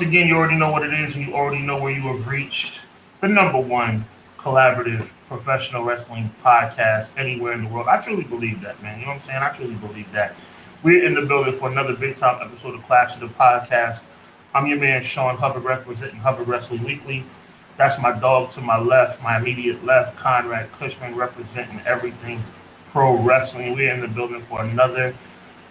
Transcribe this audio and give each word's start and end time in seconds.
Once 0.00 0.08
again, 0.08 0.28
you 0.28 0.34
already 0.34 0.56
know 0.56 0.72
what 0.72 0.82
it 0.82 0.94
is, 0.94 1.14
and 1.14 1.26
you 1.26 1.34
already 1.34 1.60
know 1.60 1.78
where 1.78 1.92
you 1.92 2.00
have 2.00 2.26
reached 2.26 2.84
the 3.20 3.28
number 3.28 3.60
one 3.60 4.02
collaborative 4.38 5.06
professional 5.28 5.84
wrestling 5.84 6.34
podcast 6.42 7.10
anywhere 7.18 7.52
in 7.52 7.64
the 7.64 7.68
world. 7.68 7.86
I 7.86 8.00
truly 8.00 8.24
believe 8.24 8.62
that, 8.62 8.82
man. 8.82 8.98
You 8.98 9.04
know 9.04 9.10
what 9.10 9.16
I'm 9.16 9.20
saying? 9.20 9.42
I 9.42 9.50
truly 9.50 9.74
believe 9.74 10.10
that. 10.12 10.34
We're 10.82 11.04
in 11.04 11.12
the 11.12 11.20
building 11.20 11.52
for 11.52 11.70
another 11.70 11.94
big 11.94 12.16
top 12.16 12.40
episode 12.40 12.76
of 12.76 12.82
Clash 12.86 13.16
of 13.16 13.20
the 13.20 13.26
Podcast. 13.26 14.04
I'm 14.54 14.64
your 14.64 14.78
man, 14.78 15.02
Sean 15.02 15.36
Hubbard, 15.36 15.64
representing 15.64 16.18
Hubbard 16.18 16.48
Wrestling 16.48 16.82
Weekly. 16.82 17.22
That's 17.76 18.00
my 18.00 18.18
dog 18.18 18.48
to 18.52 18.62
my 18.62 18.78
left, 18.78 19.22
my 19.22 19.36
immediate 19.36 19.84
left, 19.84 20.16
Conrad 20.16 20.72
Cushman, 20.72 21.14
representing 21.14 21.78
everything 21.84 22.42
pro 22.90 23.18
wrestling. 23.18 23.74
We're 23.74 23.92
in 23.92 24.00
the 24.00 24.08
building 24.08 24.40
for 24.44 24.62
another 24.62 25.14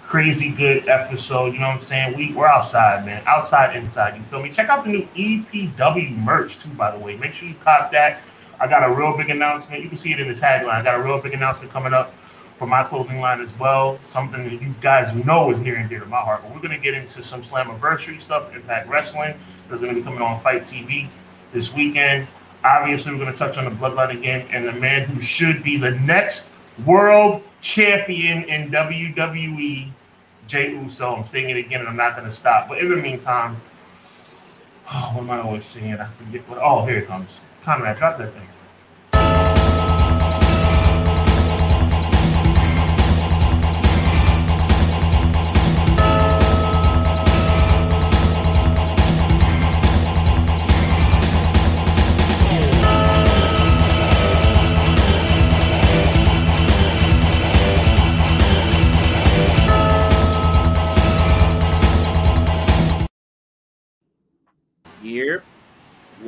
crazy 0.09 0.49
good 0.49 0.89
episode. 0.89 1.53
You 1.53 1.59
know 1.59 1.67
what 1.67 1.75
I'm 1.75 1.81
saying? 1.81 2.17
We, 2.17 2.33
we're 2.33 2.47
outside, 2.47 3.05
man. 3.05 3.21
Outside, 3.27 3.75
inside. 3.75 4.17
You 4.17 4.23
feel 4.23 4.41
me? 4.41 4.49
Check 4.49 4.67
out 4.67 4.83
the 4.83 4.89
new 4.89 5.07
EPW 5.15 6.17
merch, 6.17 6.57
too, 6.57 6.69
by 6.69 6.89
the 6.89 6.97
way. 6.97 7.15
Make 7.15 7.33
sure 7.33 7.47
you 7.47 7.53
cop 7.63 7.91
that. 7.91 8.23
I 8.59 8.67
got 8.67 8.83
a 8.89 8.91
real 8.91 9.15
big 9.15 9.29
announcement. 9.29 9.83
You 9.83 9.87
can 9.87 9.99
see 9.99 10.11
it 10.11 10.19
in 10.19 10.27
the 10.27 10.33
tagline. 10.33 10.69
I 10.69 10.81
got 10.81 10.99
a 10.99 11.03
real 11.03 11.21
big 11.21 11.35
announcement 11.35 11.71
coming 11.71 11.93
up 11.93 12.11
for 12.57 12.66
my 12.66 12.83
clothing 12.83 13.19
line 13.19 13.39
as 13.39 13.55
well. 13.59 13.99
Something 14.01 14.45
that 14.45 14.59
you 14.59 14.73
guys 14.81 15.13
know 15.13 15.51
is 15.51 15.61
near 15.61 15.75
and 15.75 15.88
dear 15.88 15.99
to 15.99 16.07
my 16.07 16.21
heart. 16.21 16.41
But 16.41 16.55
we're 16.55 16.61
to 16.75 16.83
get 16.83 16.95
into 16.95 17.21
some 17.21 17.44
Slammiversary 17.44 18.19
stuff, 18.19 18.51
Impact 18.55 18.89
Wrestling. 18.89 19.35
That's 19.69 19.81
to 19.81 19.94
be 19.94 20.01
coming 20.01 20.23
on 20.23 20.39
FITE 20.39 20.63
TV 20.63 21.07
this 21.51 21.71
weekend. 21.71 22.27
Obviously, 22.63 23.13
we're 23.13 23.19
to 23.31 23.38
touch 23.38 23.59
on 23.59 23.66
the 23.66 23.71
Bloodline 23.71 24.17
again 24.17 24.47
and 24.49 24.66
the 24.66 24.73
man 24.73 25.05
who 25.05 25.21
should 25.21 25.61
be 25.63 25.77
the 25.77 25.91
next 25.91 26.49
world 26.83 27.44
champion 27.61 28.44
in 28.45 28.71
WWE, 28.71 29.91
Jey 30.50 30.72
Uso. 30.72 31.16
I'm 31.16 31.23
saying 31.23 31.52
it 31.52 31.58
again, 31.58 31.81
and 31.81 31.88
I'm 31.88 31.95
not 31.95 32.16
going 32.16 32.28
to 32.28 32.33
stop. 32.36 32.67
But 32.67 32.80
in 32.80 32.89
the 32.89 32.97
meantime, 32.97 33.61
oh, 34.91 35.11
what 35.14 35.22
am 35.22 35.31
I 35.31 35.39
always 35.41 35.64
saying? 35.64 35.94
I 35.94 36.08
forget 36.08 36.41
what. 36.50 36.59
Oh, 36.59 36.86
here 36.86 36.97
it 36.97 37.08
comes. 37.08 37.39
Conrad, 37.64 37.97
drop 37.97 38.17
that 38.17 38.33
thing. 38.33 38.47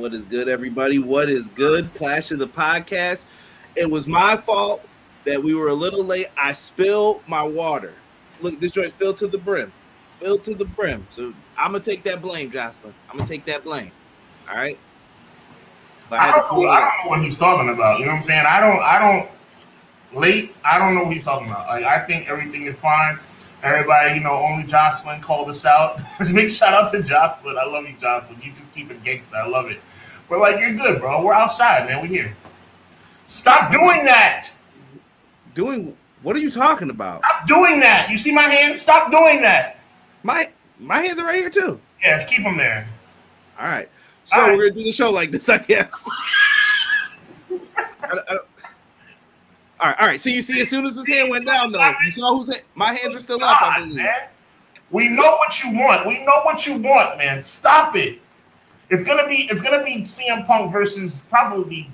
What 0.02 0.14
is 0.14 0.24
good, 0.24 0.48
everybody? 0.48 0.98
What 0.98 1.30
is 1.30 1.48
good? 1.50 1.94
Clash 1.94 2.32
of 2.32 2.40
the 2.40 2.48
podcast. 2.48 3.24
It 3.76 3.88
was 3.88 4.08
my 4.08 4.36
fault 4.36 4.84
that 5.24 5.40
we 5.40 5.54
were 5.54 5.68
a 5.68 5.74
little 5.74 6.02
late. 6.02 6.26
I 6.36 6.54
spilled 6.54 7.22
my 7.28 7.44
water. 7.44 7.94
Look, 8.40 8.58
this 8.58 8.72
joint's 8.72 8.94
filled 8.94 9.16
to 9.18 9.28
the 9.28 9.38
brim. 9.38 9.72
Filled 10.18 10.42
to 10.42 10.54
the 10.56 10.64
brim. 10.64 11.06
So 11.10 11.32
I'm 11.56 11.70
gonna 11.70 11.84
take 11.84 12.02
that 12.02 12.20
blame, 12.20 12.50
Jocelyn. 12.50 12.92
I'm 13.08 13.16
gonna 13.16 13.28
take 13.28 13.44
that 13.44 13.62
blame. 13.62 13.92
All 14.50 14.56
right. 14.56 14.76
But 16.10 16.18
I 16.18 16.32
to 16.32 16.32
don't, 16.32 16.62
know, 16.64 16.68
I 16.68 16.80
don't 16.80 17.04
know 17.04 17.10
what 17.10 17.22
he's 17.22 17.38
talking 17.38 17.72
about. 17.72 18.00
You 18.00 18.06
know 18.06 18.14
what 18.14 18.22
I'm 18.22 18.24
saying? 18.24 18.44
I 18.44 18.58
don't. 18.58 18.82
I 18.82 18.98
don't. 18.98 20.20
Late. 20.20 20.52
I 20.64 20.80
don't 20.80 20.96
know 20.96 21.04
what 21.04 21.12
he's 21.12 21.24
talking 21.24 21.46
about. 21.46 21.68
Like 21.68 21.84
I 21.84 22.04
think 22.06 22.28
everything 22.28 22.66
is 22.66 22.74
fine. 22.74 23.20
Everybody, 23.62 24.14
you 24.14 24.20
know, 24.24 24.32
only 24.32 24.64
Jocelyn 24.64 25.20
called 25.20 25.48
us 25.48 25.64
out. 25.64 26.00
Big 26.34 26.50
shout 26.50 26.74
out 26.74 26.90
to 26.90 27.04
Jocelyn. 27.04 27.56
I 27.56 27.66
love 27.66 27.86
you, 27.88 27.94
Jocelyn. 28.00 28.40
You 28.42 28.50
just 28.58 28.72
keep 28.72 28.90
it 28.90 29.00
gangsta. 29.04 29.34
I 29.34 29.46
love 29.46 29.70
it. 29.70 29.78
But 30.32 30.40
like, 30.40 30.60
you're 30.60 30.72
good, 30.72 30.98
bro. 30.98 31.22
We're 31.22 31.34
outside, 31.34 31.86
man. 31.86 32.00
We're 32.00 32.06
here. 32.06 32.34
Stop 33.26 33.70
doing 33.70 34.06
that. 34.06 34.48
Doing 35.52 35.94
what 36.22 36.34
are 36.34 36.38
you 36.38 36.50
talking 36.50 36.88
about? 36.88 37.22
Stop 37.22 37.46
doing 37.46 37.80
that. 37.80 38.08
You 38.10 38.16
see 38.16 38.32
my 38.32 38.44
hand? 38.44 38.78
Stop 38.78 39.10
doing 39.10 39.42
that. 39.42 39.80
My 40.22 40.46
my 40.78 41.00
hands 41.00 41.20
are 41.20 41.26
right 41.26 41.36
here 41.36 41.50
too. 41.50 41.78
Yeah, 42.02 42.24
keep 42.24 42.44
them 42.44 42.56
there. 42.56 42.88
All 43.60 43.66
right. 43.66 43.90
So 44.24 44.40
All 44.40 44.48
right. 44.48 44.56
we're 44.56 44.70
gonna 44.70 44.80
do 44.80 44.84
the 44.84 44.92
show 44.92 45.10
like 45.10 45.32
this, 45.32 45.50
I 45.50 45.58
guess. 45.58 46.08
I 47.50 47.58
I 48.02 48.16
all 48.32 48.38
right, 49.82 50.00
all 50.00 50.06
right. 50.06 50.18
So 50.18 50.30
you 50.30 50.40
see, 50.40 50.58
as 50.62 50.70
soon 50.70 50.86
as 50.86 50.96
his 50.96 51.06
hand 51.06 51.28
went 51.28 51.44
down, 51.44 51.72
though, 51.72 51.92
you 52.06 52.10
saw 52.10 52.34
whose 52.34 52.46
hand, 52.48 52.62
my 52.74 52.94
hands 52.94 53.14
are 53.14 53.20
still 53.20 53.44
up. 53.44 53.60
I 53.60 53.80
believe. 53.80 53.96
man. 53.96 54.28
We 54.90 55.10
know 55.10 55.36
what 55.36 55.62
you 55.62 55.74
want. 55.74 56.06
We 56.06 56.24
know 56.24 56.40
what 56.42 56.66
you 56.66 56.78
want, 56.78 57.18
man. 57.18 57.42
Stop 57.42 57.96
it. 57.96 58.21
It's 58.90 59.04
gonna 59.04 59.26
be 59.26 59.48
it's 59.50 59.62
gonna 59.62 59.84
be 59.84 60.02
CM 60.02 60.46
Punk 60.46 60.72
versus 60.72 61.22
probably 61.28 61.90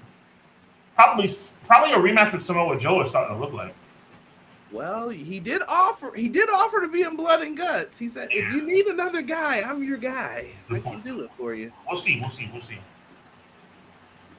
probably 0.95 1.29
probably 1.65 1.93
a 1.93 1.97
rematch 1.97 2.33
with 2.33 2.45
Samoa 2.45 2.79
Joe 2.79 3.01
is 3.03 3.09
starting 3.09 3.37
to 3.37 3.41
look 3.41 3.53
like. 3.53 3.75
Well, 4.71 5.09
he 5.09 5.41
did 5.41 5.63
offer. 5.67 6.13
He 6.15 6.29
did 6.29 6.51
offer 6.51 6.81
to 6.81 6.89
be 6.89 7.03
in 7.03 7.17
blood 7.17 7.41
and 7.41 7.57
guts. 7.57 7.99
He 7.99 8.09
said, 8.09 8.29
"If 8.31 8.53
you 8.53 8.67
need 8.67 8.87
another 8.87 9.23
guy, 9.23 9.63
I'm 9.63 9.83
your 9.83 9.97
guy. 9.97 10.51
I 10.71 10.81
can 10.81 11.01
do 11.01 11.21
it 11.21 11.31
for 11.39 11.55
you." 11.55 11.73
We'll 11.89 11.97
see. 11.97 12.21
We'll 12.21 12.29
see. 12.29 12.51
We'll 12.53 12.61
see. 12.61 12.79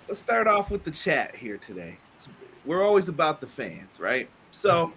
Let's 0.07 0.19
start 0.19 0.47
off 0.47 0.69
with 0.69 0.83
the 0.83 0.91
chat 0.91 1.35
here 1.35 1.57
today. 1.57 1.97
We're 2.65 2.83
always 2.83 3.09
about 3.09 3.41
the 3.41 3.47
fans, 3.47 3.99
right? 3.99 4.29
So, 4.51 4.91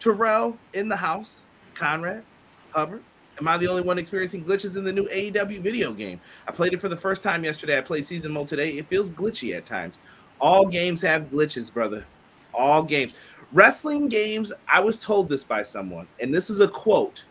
Terrell 0.00 0.56
in 0.74 0.88
the 0.88 0.96
house, 0.96 1.42
Conrad, 1.74 2.22
Hubbard. 2.70 3.02
Am 3.38 3.48
I 3.48 3.58
the 3.58 3.68
only 3.68 3.82
one 3.82 3.98
experiencing 3.98 4.44
glitches 4.44 4.76
in 4.76 4.84
the 4.84 4.92
new 4.92 5.06
AEW 5.08 5.60
video 5.60 5.92
game? 5.92 6.20
I 6.48 6.52
played 6.52 6.72
it 6.72 6.80
for 6.80 6.88
the 6.88 6.96
first 6.96 7.22
time 7.22 7.44
yesterday. 7.44 7.76
I 7.76 7.82
played 7.82 8.06
season 8.06 8.32
mode 8.32 8.48
today. 8.48 8.70
It 8.70 8.88
feels 8.88 9.10
glitchy 9.10 9.54
at 9.54 9.66
times. 9.66 9.98
All 10.40 10.66
games 10.66 11.02
have 11.02 11.30
glitches, 11.30 11.72
brother. 11.72 12.06
All 12.54 12.82
games. 12.82 13.12
Wrestling 13.52 14.08
games, 14.08 14.52
I 14.66 14.80
was 14.80 14.98
told 14.98 15.28
this 15.28 15.44
by 15.44 15.62
someone, 15.62 16.08
and 16.18 16.34
this 16.34 16.50
is 16.50 16.60
a 16.60 16.68
quote. 16.68 17.24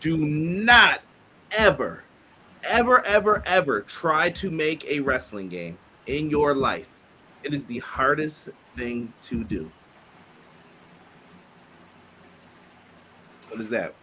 Do 0.00 0.16
not 0.16 1.00
ever, 1.58 2.04
ever, 2.62 3.04
ever, 3.04 3.42
ever 3.46 3.80
try 3.82 4.30
to 4.30 4.50
make 4.50 4.84
a 4.84 5.00
wrestling 5.00 5.48
game 5.48 5.78
in 6.06 6.30
your 6.30 6.54
life. 6.54 6.86
It 7.42 7.54
is 7.54 7.64
the 7.64 7.78
hardest 7.78 8.50
thing 8.76 9.12
to 9.22 9.44
do. 9.44 9.70
What 13.48 13.60
is 13.60 13.68
that? 13.70 13.94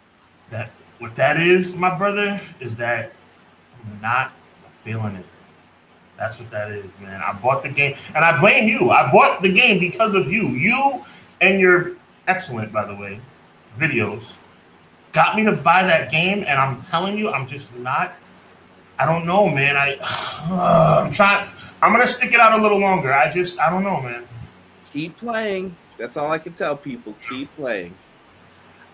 That 0.49 0.71
what 0.99 1.15
that 1.15 1.39
is, 1.39 1.75
my 1.75 1.95
brother, 1.95 2.41
is 2.59 2.77
that 2.77 3.11
I'm 3.85 4.01
not 4.01 4.31
feeling 4.83 5.15
it. 5.15 5.25
That's 6.17 6.39
what 6.39 6.49
that 6.49 6.71
is, 6.71 6.91
man. 6.99 7.21
I 7.21 7.33
bought 7.33 7.63
the 7.63 7.69
game, 7.69 7.95
and 8.15 8.25
I 8.25 8.39
blame 8.39 8.67
you. 8.67 8.89
I 8.89 9.11
bought 9.11 9.41
the 9.41 9.51
game 9.51 9.79
because 9.79 10.15
of 10.15 10.31
you. 10.31 10.49
You 10.49 11.05
and 11.41 11.59
your 11.59 11.91
excellent, 12.27 12.73
by 12.73 12.85
the 12.85 12.95
way, 12.95 13.21
videos 13.77 14.31
got 15.11 15.35
me 15.35 15.43
to 15.43 15.51
buy 15.51 15.83
that 15.83 16.11
game, 16.11 16.39
and 16.39 16.59
I'm 16.59 16.81
telling 16.81 17.17
you, 17.17 17.29
I'm 17.29 17.47
just 17.47 17.75
not. 17.77 18.15
I 18.97 19.05
don't 19.05 19.27
know, 19.27 19.47
man. 19.47 19.77
I 19.77 19.97
I'm 21.03 21.11
trying. 21.11 21.47
I'm 21.83 21.91
gonna 21.91 22.07
stick 22.07 22.33
it 22.33 22.39
out 22.39 22.57
a 22.57 22.61
little 22.61 22.79
longer. 22.79 23.13
I 23.13 23.31
just 23.31 23.59
I 23.59 23.69
don't 23.69 23.83
know, 23.83 24.01
man. 24.01 24.27
Keep 24.91 25.17
playing. 25.17 25.75
That's 25.99 26.17
all 26.17 26.31
I 26.31 26.39
can 26.39 26.53
tell 26.53 26.75
people. 26.75 27.13
Keep 27.29 27.55
playing. 27.55 27.93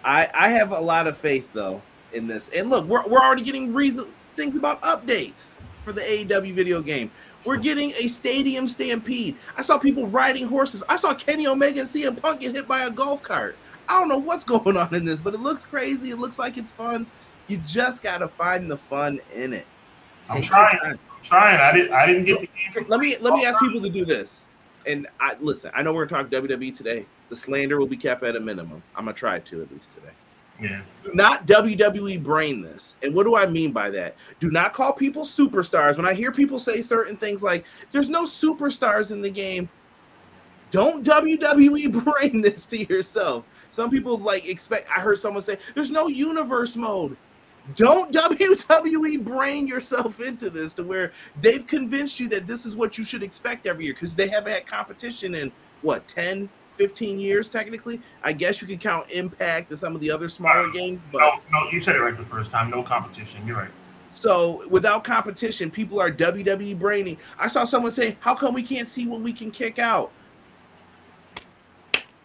I 0.04 0.28
I 0.34 0.50
have 0.50 0.74
a 0.74 0.80
lot 0.82 1.08
of 1.08 1.18
faith 1.18 1.48
though 1.54 1.82
in 2.14 2.28
this. 2.28 2.50
And 2.50 2.70
look, 2.70 2.86
we're 2.86 3.06
we're 3.08 3.20
already 3.20 3.44
getting 3.44 3.74
reason 3.74 4.06
things 4.36 4.56
about 4.56 4.82
updates 4.82 5.60
for 5.84 5.94
the 5.94 6.02
AEW 6.02 6.54
video 6.54 6.82
game. 6.82 7.12
We're 7.46 7.58
getting 7.58 7.92
a 7.92 8.08
stadium 8.08 8.68
stampede. 8.68 9.36
I 9.58 9.62
saw 9.62 9.78
people 9.78 10.08
riding 10.08 10.48
horses. 10.48 10.84
I 10.88 10.96
saw 10.96 11.14
Kenny 11.14 11.46
Omega 11.46 11.82
and 11.82 11.90
CM 11.90 12.20
Punk 12.22 12.42
get 12.42 12.56
hit 12.56 12.68
by 12.68 12.86
a 12.86 12.90
golf 12.90 13.22
cart. 13.22 13.58
I 13.90 14.00
don't 14.00 14.08
know 14.08 14.18
what's 14.18 14.44
going 14.46 14.78
on 14.78 14.94
in 14.96 15.06
this, 15.06 15.20
but 15.20 15.34
it 15.34 15.40
looks 15.40 15.66
crazy. 15.66 16.12
It 16.12 16.20
looks 16.20 16.40
like 16.40 16.58
it's 16.58 16.72
fun. 16.72 17.06
You 17.48 17.58
just 17.68 18.02
gotta 18.02 18.28
find 18.28 18.72
the 18.72 18.78
fun 18.78 19.20
in 19.34 19.54
it. 19.54 19.66
I'm 20.30 20.38
Take 20.38 20.46
trying. 20.46 20.80
I'm 20.84 21.00
trying. 21.22 21.60
I 21.60 21.74
didn't. 21.74 21.94
I 21.94 22.06
didn't 22.06 22.26
get 22.26 22.40
the 22.40 22.48
game. 22.48 22.86
let 22.88 23.00
me 23.00 23.18
let 23.20 23.34
me 23.34 23.46
ask 23.46 23.60
people 23.60 23.82
to 23.82 23.90
do 23.90 24.06
this. 24.06 24.46
And 24.86 25.08
I 25.20 25.36
listen, 25.42 25.72
I 25.74 25.82
know 25.82 25.94
we're 25.94 26.06
talking 26.06 26.32
WWE 26.32 26.76
today. 26.76 27.06
The 27.30 27.36
slander 27.36 27.78
will 27.78 27.88
be 27.88 27.98
kept 27.98 28.24
at 28.24 28.36
a 28.36 28.40
minimum. 28.40 28.82
I'm 28.96 29.06
gonna 29.06 29.16
try 29.16 29.40
to 29.40 29.62
at 29.62 29.72
least 29.72 29.94
today. 29.94 30.14
Yeah. 30.62 30.82
Do 31.04 31.12
not 31.14 31.48
WWE 31.48 32.22
brain 32.24 32.62
this. 32.62 32.96
And 33.02 33.14
what 33.14 33.24
do 33.24 33.36
I 33.36 33.46
mean 33.46 33.72
by 33.72 33.90
that? 33.92 34.16
Do 34.40 34.52
not 34.52 34.74
call 34.74 34.94
people 34.94 35.24
superstars. 35.24 35.98
When 35.98 36.06
I 36.06 36.14
hear 36.14 36.32
people 36.32 36.60
say 36.60 36.82
certain 36.82 37.18
things 37.18 37.44
like 37.44 37.66
there's 37.92 38.10
no 38.10 38.24
superstars 38.24 39.12
in 39.12 39.22
the 39.22 39.30
game, 39.30 39.68
don't 40.72 41.06
WWE 41.06 42.04
brain 42.04 42.42
this 42.42 42.66
to 42.68 42.78
yourself. 42.86 43.46
Some 43.70 43.90
people 43.90 44.18
like 44.18 44.48
expect 44.48 44.88
I 44.90 45.02
heard 45.02 45.18
someone 45.18 45.44
say 45.44 45.58
there's 45.74 45.92
no 45.92 46.08
universe 46.08 46.76
mode. 46.76 47.18
Don't 47.76 48.14
WWE 48.14 49.24
brain 49.24 49.68
yourself 49.68 50.20
into 50.20 50.50
this 50.50 50.74
to 50.74 50.84
where 50.84 51.12
they've 51.42 51.66
convinced 51.66 52.20
you 52.20 52.28
that 52.30 52.46
this 52.46 52.66
is 52.66 52.76
what 52.76 52.98
you 52.98 53.04
should 53.04 53.24
expect 53.24 53.66
every 53.66 53.86
year 53.86 53.94
because 53.94 54.16
they 54.16 54.28
haven't 54.28 54.54
had 54.54 54.66
competition 54.66 55.34
in 55.36 55.52
what 55.82 56.08
10, 56.08 56.50
15 56.76 57.20
years 57.20 57.50
technically. 57.50 58.02
I 58.24 58.34
guess 58.34 58.62
you 58.62 58.68
can 58.68 58.78
count 58.78 59.10
Impact 59.12 59.70
and 59.70 59.80
some 59.80 59.96
of 59.96 60.02
the 60.02 60.12
other 60.12 60.30
smaller 60.30 60.72
games, 60.72 61.06
but 61.12 61.20
No, 61.20 61.40
no, 61.52 61.72
you 61.72 61.82
said 61.82 61.96
it 61.96 62.00
right 62.00 62.16
the 62.16 62.26
first 62.26 62.52
time. 62.52 62.70
No 62.70 62.84
competition. 62.84 63.46
You're 63.46 63.58
right. 63.58 63.72
So 64.12 64.68
without 64.70 65.04
competition, 65.04 65.72
people 65.72 66.00
are 66.00 66.12
WWE 66.12 66.78
braining. 66.78 67.18
I 67.40 67.48
saw 67.48 67.66
someone 67.66 67.92
say, 67.92 68.16
"How 68.20 68.36
come 68.36 68.54
we 68.54 68.64
can't 68.64 68.88
see 68.88 69.08
what 69.08 69.22
we 69.22 69.34
can 69.34 69.50
kick 69.50 69.80
out?" 69.80 70.12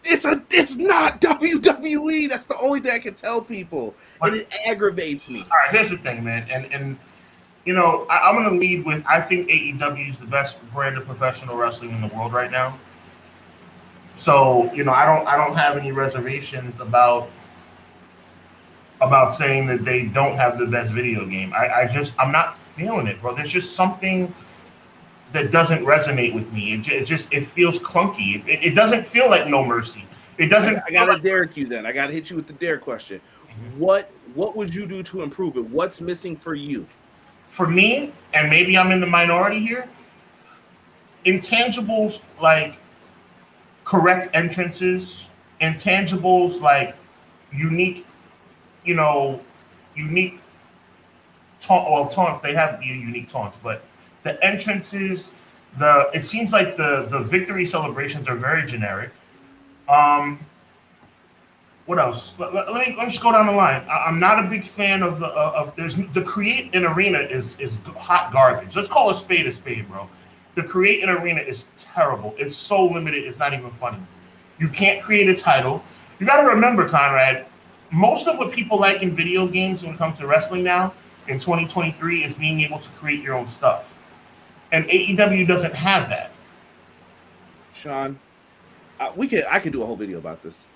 It's 0.03 0.23
a 0.23 0.43
it's 0.51 0.77
not 0.77 1.19
WWE. 1.19 2.29
That's 2.29 2.45
the 2.45 2.57
only 2.61 2.79
thing 2.79 2.91
I 2.91 2.99
can 2.99 3.15
tell 3.15 3.41
people, 3.41 3.95
and 4.21 4.35
it 4.35 4.47
aggravates 4.65 5.29
me. 5.29 5.41
All 5.41 5.57
right, 5.57 5.71
here's 5.71 5.89
the 5.89 5.97
thing, 5.97 6.23
man, 6.23 6.47
and 6.49 6.71
and 6.71 6.97
you 7.65 7.73
know 7.73 8.05
I, 8.09 8.31
going 8.33 8.45
to 8.45 8.55
lead 8.55 8.85
with 8.85 9.03
I 9.07 9.19
think 9.19 9.49
AEW 9.49 10.11
is 10.11 10.17
the 10.17 10.25
best 10.25 10.57
brand 10.71 10.97
of 10.97 11.05
professional 11.05 11.57
wrestling 11.57 11.91
in 11.91 12.01
the 12.01 12.07
world 12.15 12.33
right 12.33 12.51
now. 12.51 12.77
So 14.19 14.71
you 14.73 14.83
know 14.83 14.91
I 14.91 15.05
don't 15.05 15.25
I 15.27 15.37
don't 15.37 15.55
have 15.55 15.77
any 15.77 15.93
reservations 15.93 16.77
about 16.81 17.29
about 18.99 19.33
saying 19.33 19.65
that 19.67 19.85
they 19.85 20.07
don't 20.07 20.35
have 20.35 20.59
the 20.59 20.65
best 20.65 20.91
video 20.91 21.25
game. 21.25 21.53
I, 21.53 21.69
I 21.69 21.87
just 21.87 22.13
I'm 22.19 22.29
not 22.29 22.57
feeling 22.57 23.07
it, 23.07 23.21
bro. 23.21 23.33
There's 23.33 23.49
just 23.49 23.75
something 23.75 24.33
that 25.31 25.51
doesn't 25.51 25.85
resonate 25.85 26.33
with 26.33 26.51
me. 26.51 26.73
It, 26.73 26.87
it 26.89 27.05
just 27.05 27.31
it 27.31 27.45
feels 27.45 27.79
clunky. 27.79 28.45
It, 28.45 28.65
it, 28.65 28.75
doesn't 28.75 29.05
feel 29.05 29.29
like 29.29 29.47
No 29.47 29.63
Mercy. 29.63 30.05
It 30.37 30.47
doesn't. 30.47 30.75
I, 30.75 30.83
I 30.87 30.91
got 30.91 31.05
to 31.05 31.13
like 31.13 31.23
dare 31.23 31.45
you 31.45 31.65
then. 31.65 31.85
I 31.85 31.93
got 31.93 32.07
to 32.07 32.13
hit 32.13 32.29
you 32.29 32.35
with 32.35 32.47
the 32.47 32.53
dare 32.53 32.77
question. 32.77 33.21
Mm-hmm. 33.47 33.79
What 33.79 34.11
what 34.33 34.53
would 34.57 34.75
you 34.75 34.85
do 34.85 35.01
to 35.01 35.21
improve 35.21 35.55
it? 35.55 35.63
What's 35.63 36.01
missing 36.01 36.35
for 36.35 36.55
you? 36.55 36.85
For 37.47 37.67
me, 37.69 38.11
and 38.33 38.49
maybe 38.49 38.77
I'm 38.77 38.91
in 38.91 38.99
the 38.99 39.07
minority 39.07 39.65
here. 39.65 39.87
Intangibles 41.25 42.21
like 42.41 42.79
correct 43.89 44.29
entrances, 44.35 45.29
intangibles 45.59 46.61
like 46.61 46.95
unique 47.51 48.05
you 48.85 48.95
know, 48.95 49.41
unique 49.95 50.39
taunt. 51.59 51.89
Well, 51.91 52.07
taunts 52.07 52.41
they 52.41 52.53
have 52.53 52.81
unique 52.83 53.27
taunts, 53.27 53.57
but 53.61 53.83
the 54.23 54.43
entrances, 54.43 55.31
the 55.77 56.09
it 56.13 56.23
seems 56.23 56.53
like 56.53 56.77
the 56.77 57.07
the 57.09 57.19
victory 57.19 57.65
celebrations 57.65 58.27
are 58.27 58.35
very 58.35 58.65
generic. 58.65 59.11
Um, 59.87 60.39
what 61.85 61.99
else? 61.99 62.35
Let, 62.37 62.53
let, 62.53 62.71
let 62.71 62.87
me 62.87 62.95
let 62.95 63.05
me 63.05 63.11
just 63.11 63.23
go 63.23 63.31
down 63.31 63.47
the 63.47 63.51
line. 63.51 63.83
I, 63.89 64.07
am 64.07 64.19
not 64.19 64.43
a 64.43 64.47
big 64.47 64.65
fan 64.65 65.03
of 65.03 65.19
the 65.19 65.27
uh, 65.27 65.53
of 65.55 65.75
there's 65.75 65.97
the 65.97 66.23
create 66.23 66.73
an 66.75 66.85
arena 66.85 67.19
is 67.19 67.59
is 67.59 67.79
hot 67.97 68.31
garbage. 68.31 68.75
Let's 68.75 68.87
call 68.87 69.09
a 69.09 69.15
spade 69.15 69.47
a 69.47 69.51
spade, 69.51 69.89
bro. 69.89 70.09
The 70.59 70.67
create 70.67 71.01
an 71.03 71.09
arena 71.09 71.39
is 71.39 71.67
terrible. 71.77 72.35
It's 72.37 72.53
so 72.53 72.85
limited. 72.85 73.23
It's 73.23 73.39
not 73.39 73.53
even 73.53 73.71
funny. 73.71 73.99
You 74.57 74.67
can't 74.67 75.01
create 75.01 75.29
a 75.29 75.35
title. 75.35 75.81
You 76.19 76.25
got 76.25 76.41
to 76.41 76.47
remember, 76.47 76.87
Conrad 76.87 77.45
most 77.91 78.27
of 78.27 78.37
what 78.37 78.51
people 78.51 78.77
like 78.77 79.01
in 79.01 79.15
video 79.15 79.47
games 79.47 79.83
when 79.83 79.93
it 79.93 79.97
comes 79.97 80.17
to 80.17 80.27
wrestling 80.27 80.63
now 80.63 80.93
in 81.27 81.39
2023 81.39 82.23
is 82.23 82.33
being 82.33 82.59
able 82.61 82.77
to 82.77 82.89
create 82.91 83.23
your 83.23 83.35
own 83.35 83.47
stuff. 83.47 83.89
And 84.73 84.85
AEW 84.85 85.47
doesn't 85.47 85.73
have 85.73 86.09
that. 86.09 86.31
Sean, 87.73 88.19
uh, 88.99 89.13
we 89.15 89.29
could 89.29 89.45
I 89.49 89.59
could 89.59 89.71
do 89.71 89.81
a 89.81 89.85
whole 89.85 89.95
video 89.95 90.17
about 90.17 90.43
this. 90.43 90.67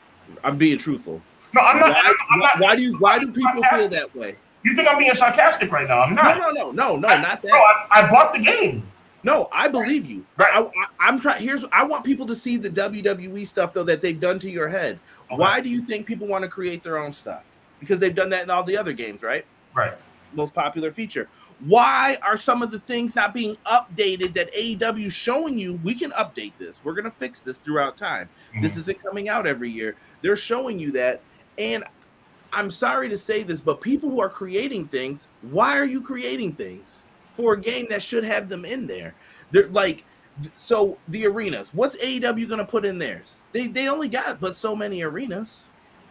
I'm 0.45 0.57
being 0.57 0.77
truthful. 0.77 1.21
No, 1.53 1.61
I'm 1.61 1.79
not. 1.79 1.89
Why, 1.89 2.13
I'm 2.31 2.39
not, 2.39 2.59
why 2.59 2.75
do 2.77 2.81
you 2.81 2.97
why 2.97 3.19
do 3.19 3.31
people 3.31 3.61
feel 3.63 3.89
that 3.89 4.15
way? 4.15 4.37
You 4.63 4.75
think 4.75 4.87
I'm 4.87 4.97
being 4.97 5.13
sarcastic 5.13 5.71
right 5.71 5.87
now? 5.87 5.99
I'm 5.99 6.15
not. 6.15 6.37
No, 6.37 6.49
no, 6.49 6.71
no, 6.71 6.71
no, 6.71 6.95
no, 6.95 7.21
not 7.21 7.41
that. 7.41 7.51
No, 7.51 7.55
I, 7.55 7.85
I, 7.91 8.09
bought 8.09 8.31
the 8.31 8.39
game. 8.39 8.87
No, 9.23 9.47
I 9.53 9.67
believe 9.67 10.05
you. 10.05 10.25
Right. 10.37 10.69
I, 10.99 11.07
am 11.07 11.19
trying. 11.19 11.41
Here's 11.41 11.63
I 11.71 11.85
want 11.85 12.03
people 12.03 12.25
to 12.27 12.35
see 12.35 12.57
the 12.57 12.69
WWE 12.69 13.47
stuff 13.47 13.73
though 13.73 13.83
that 13.83 14.01
they've 14.01 14.19
done 14.19 14.37
to 14.39 14.49
your 14.49 14.67
head. 14.67 14.99
Okay. 15.31 15.37
Why 15.37 15.61
do 15.61 15.69
you 15.69 15.81
think 15.81 16.05
people 16.05 16.27
want 16.27 16.43
to 16.43 16.49
create 16.49 16.83
their 16.83 16.97
own 16.97 17.13
stuff? 17.13 17.43
Because 17.79 17.99
they've 17.99 18.13
done 18.13 18.29
that 18.29 18.43
in 18.43 18.49
all 18.49 18.63
the 18.63 18.77
other 18.77 18.93
games, 18.93 19.21
right? 19.21 19.45
Right. 19.73 19.93
Most 20.33 20.53
popular 20.53 20.91
feature. 20.91 21.29
Why 21.59 22.17
are 22.27 22.35
some 22.35 22.61
of 22.61 22.71
the 22.71 22.79
things 22.79 23.15
not 23.15 23.33
being 23.33 23.55
updated 23.65 24.33
that 24.33 24.53
AEW 24.53 25.11
showing 25.11 25.57
you? 25.57 25.79
We 25.83 25.95
can 25.95 26.11
update 26.11 26.53
this. 26.59 26.83
We're 26.83 26.93
gonna 26.93 27.11
fix 27.11 27.39
this 27.39 27.57
throughout 27.57 27.95
time. 27.95 28.27
Mm-hmm. 28.51 28.61
This 28.61 28.75
isn't 28.77 29.01
coming 29.01 29.29
out 29.29 29.47
every 29.47 29.69
year. 29.69 29.95
They're 30.21 30.35
showing 30.35 30.79
you 30.79 30.91
that, 30.91 31.21
and 31.57 31.85
I'm 32.51 32.69
sorry 32.69 33.07
to 33.09 33.17
say 33.17 33.43
this, 33.43 33.61
but 33.61 33.79
people 33.79 34.09
who 34.09 34.19
are 34.19 34.29
creating 34.29 34.87
things, 34.87 35.27
why 35.41 35.77
are 35.77 35.85
you 35.85 36.01
creating 36.01 36.53
things 36.53 37.05
for 37.35 37.53
a 37.53 37.59
game 37.59 37.87
that 37.89 38.03
should 38.03 38.23
have 38.23 38.49
them 38.49 38.65
in 38.65 38.87
there? 38.87 39.15
They're 39.51 39.67
like 39.67 40.05
so 40.55 40.97
the 41.09 41.25
arenas. 41.25 41.73
What's 41.73 42.03
AEW 42.03 42.47
going 42.47 42.59
to 42.59 42.65
put 42.65 42.85
in 42.85 42.97
theirs? 42.97 43.35
They 43.51 43.67
they 43.67 43.87
only 43.87 44.07
got 44.07 44.39
but 44.39 44.55
so 44.55 44.75
many 44.75 45.01
arenas. 45.01 45.65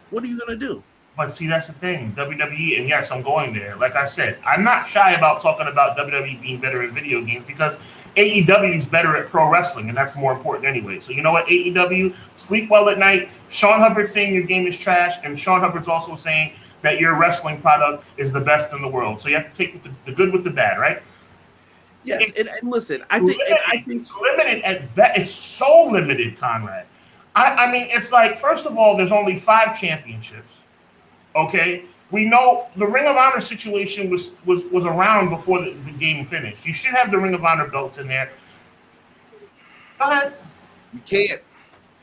What 0.09 0.23
are 0.23 0.27
you 0.27 0.37
going 0.37 0.57
to 0.57 0.65
do? 0.67 0.83
But 1.15 1.33
see, 1.33 1.47
that's 1.47 1.67
the 1.67 1.73
thing. 1.73 2.11
WWE, 2.13 2.79
and 2.79 2.89
yes, 2.89 3.11
I'm 3.11 3.21
going 3.21 3.53
there. 3.53 3.75
Like 3.75 3.95
I 3.95 4.07
said, 4.07 4.39
I'm 4.45 4.63
not 4.63 4.87
shy 4.87 5.11
about 5.11 5.41
talking 5.41 5.67
about 5.67 5.95
WWE 5.95 6.41
being 6.41 6.59
better 6.59 6.83
in 6.83 6.93
video 6.93 7.21
games 7.23 7.45
because 7.45 7.77
AEW 8.15 8.77
is 8.77 8.85
better 8.85 9.15
at 9.15 9.27
pro 9.27 9.47
wrestling, 9.47 9.89
and 9.89 9.97
that's 9.97 10.15
more 10.15 10.33
important 10.33 10.65
anyway. 10.65 10.99
So 10.99 11.11
you 11.11 11.21
know 11.21 11.31
what, 11.31 11.45
AEW, 11.47 12.15
sleep 12.35 12.69
well 12.69 12.89
at 12.89 12.97
night. 12.97 13.29
Sean 13.49 13.79
Hubbard 13.79 14.09
saying 14.09 14.33
your 14.33 14.43
game 14.43 14.65
is 14.65 14.77
trash, 14.77 15.17
and 15.23 15.37
Sean 15.37 15.59
Hubbard's 15.59 15.87
also 15.87 16.15
saying 16.15 16.53
that 16.81 16.99
your 16.99 17.17
wrestling 17.17 17.61
product 17.61 18.03
is 18.17 18.31
the 18.31 18.41
best 18.41 18.73
in 18.73 18.81
the 18.81 18.87
world. 18.87 19.19
So 19.19 19.29
you 19.29 19.35
have 19.35 19.45
to 19.45 19.53
take 19.53 19.83
the, 19.83 19.91
the 20.05 20.11
good 20.11 20.33
with 20.33 20.43
the 20.43 20.51
bad, 20.51 20.79
right? 20.79 21.01
Yes, 22.03 22.31
and, 22.37 22.49
and, 22.49 22.69
listen, 22.69 23.03
I 23.09 23.19
think 23.19 23.37
limited, 23.37 23.57
I 23.67 23.77
think 23.81 24.21
limited 24.21 24.63
at 24.63 24.95
that. 24.95 25.17
It's 25.17 25.31
so 25.31 25.85
limited, 25.85 26.37
Conrad. 26.37 26.85
I, 27.35 27.65
I 27.65 27.71
mean, 27.71 27.87
it's 27.89 28.11
like 28.11 28.37
first 28.37 28.65
of 28.65 28.77
all, 28.77 28.97
there's 28.97 29.11
only 29.11 29.39
five 29.39 29.79
championships. 29.79 30.61
Okay, 31.35 31.85
we 32.11 32.25
know 32.25 32.67
the 32.75 32.85
Ring 32.85 33.07
of 33.07 33.15
Honor 33.15 33.41
situation 33.41 34.09
was 34.09 34.33
was 34.45 34.65
was 34.65 34.85
around 34.85 35.29
before 35.29 35.61
the, 35.61 35.71
the 35.71 35.91
game 35.93 36.25
finished. 36.25 36.65
You 36.65 36.73
should 36.73 36.93
have 36.93 37.11
the 37.11 37.17
Ring 37.17 37.33
of 37.33 37.43
Honor 37.43 37.67
belts 37.67 37.97
in 37.97 38.07
there. 38.07 38.31
Ahead. 39.99 40.33
You 40.93 40.99
can't. 41.05 41.41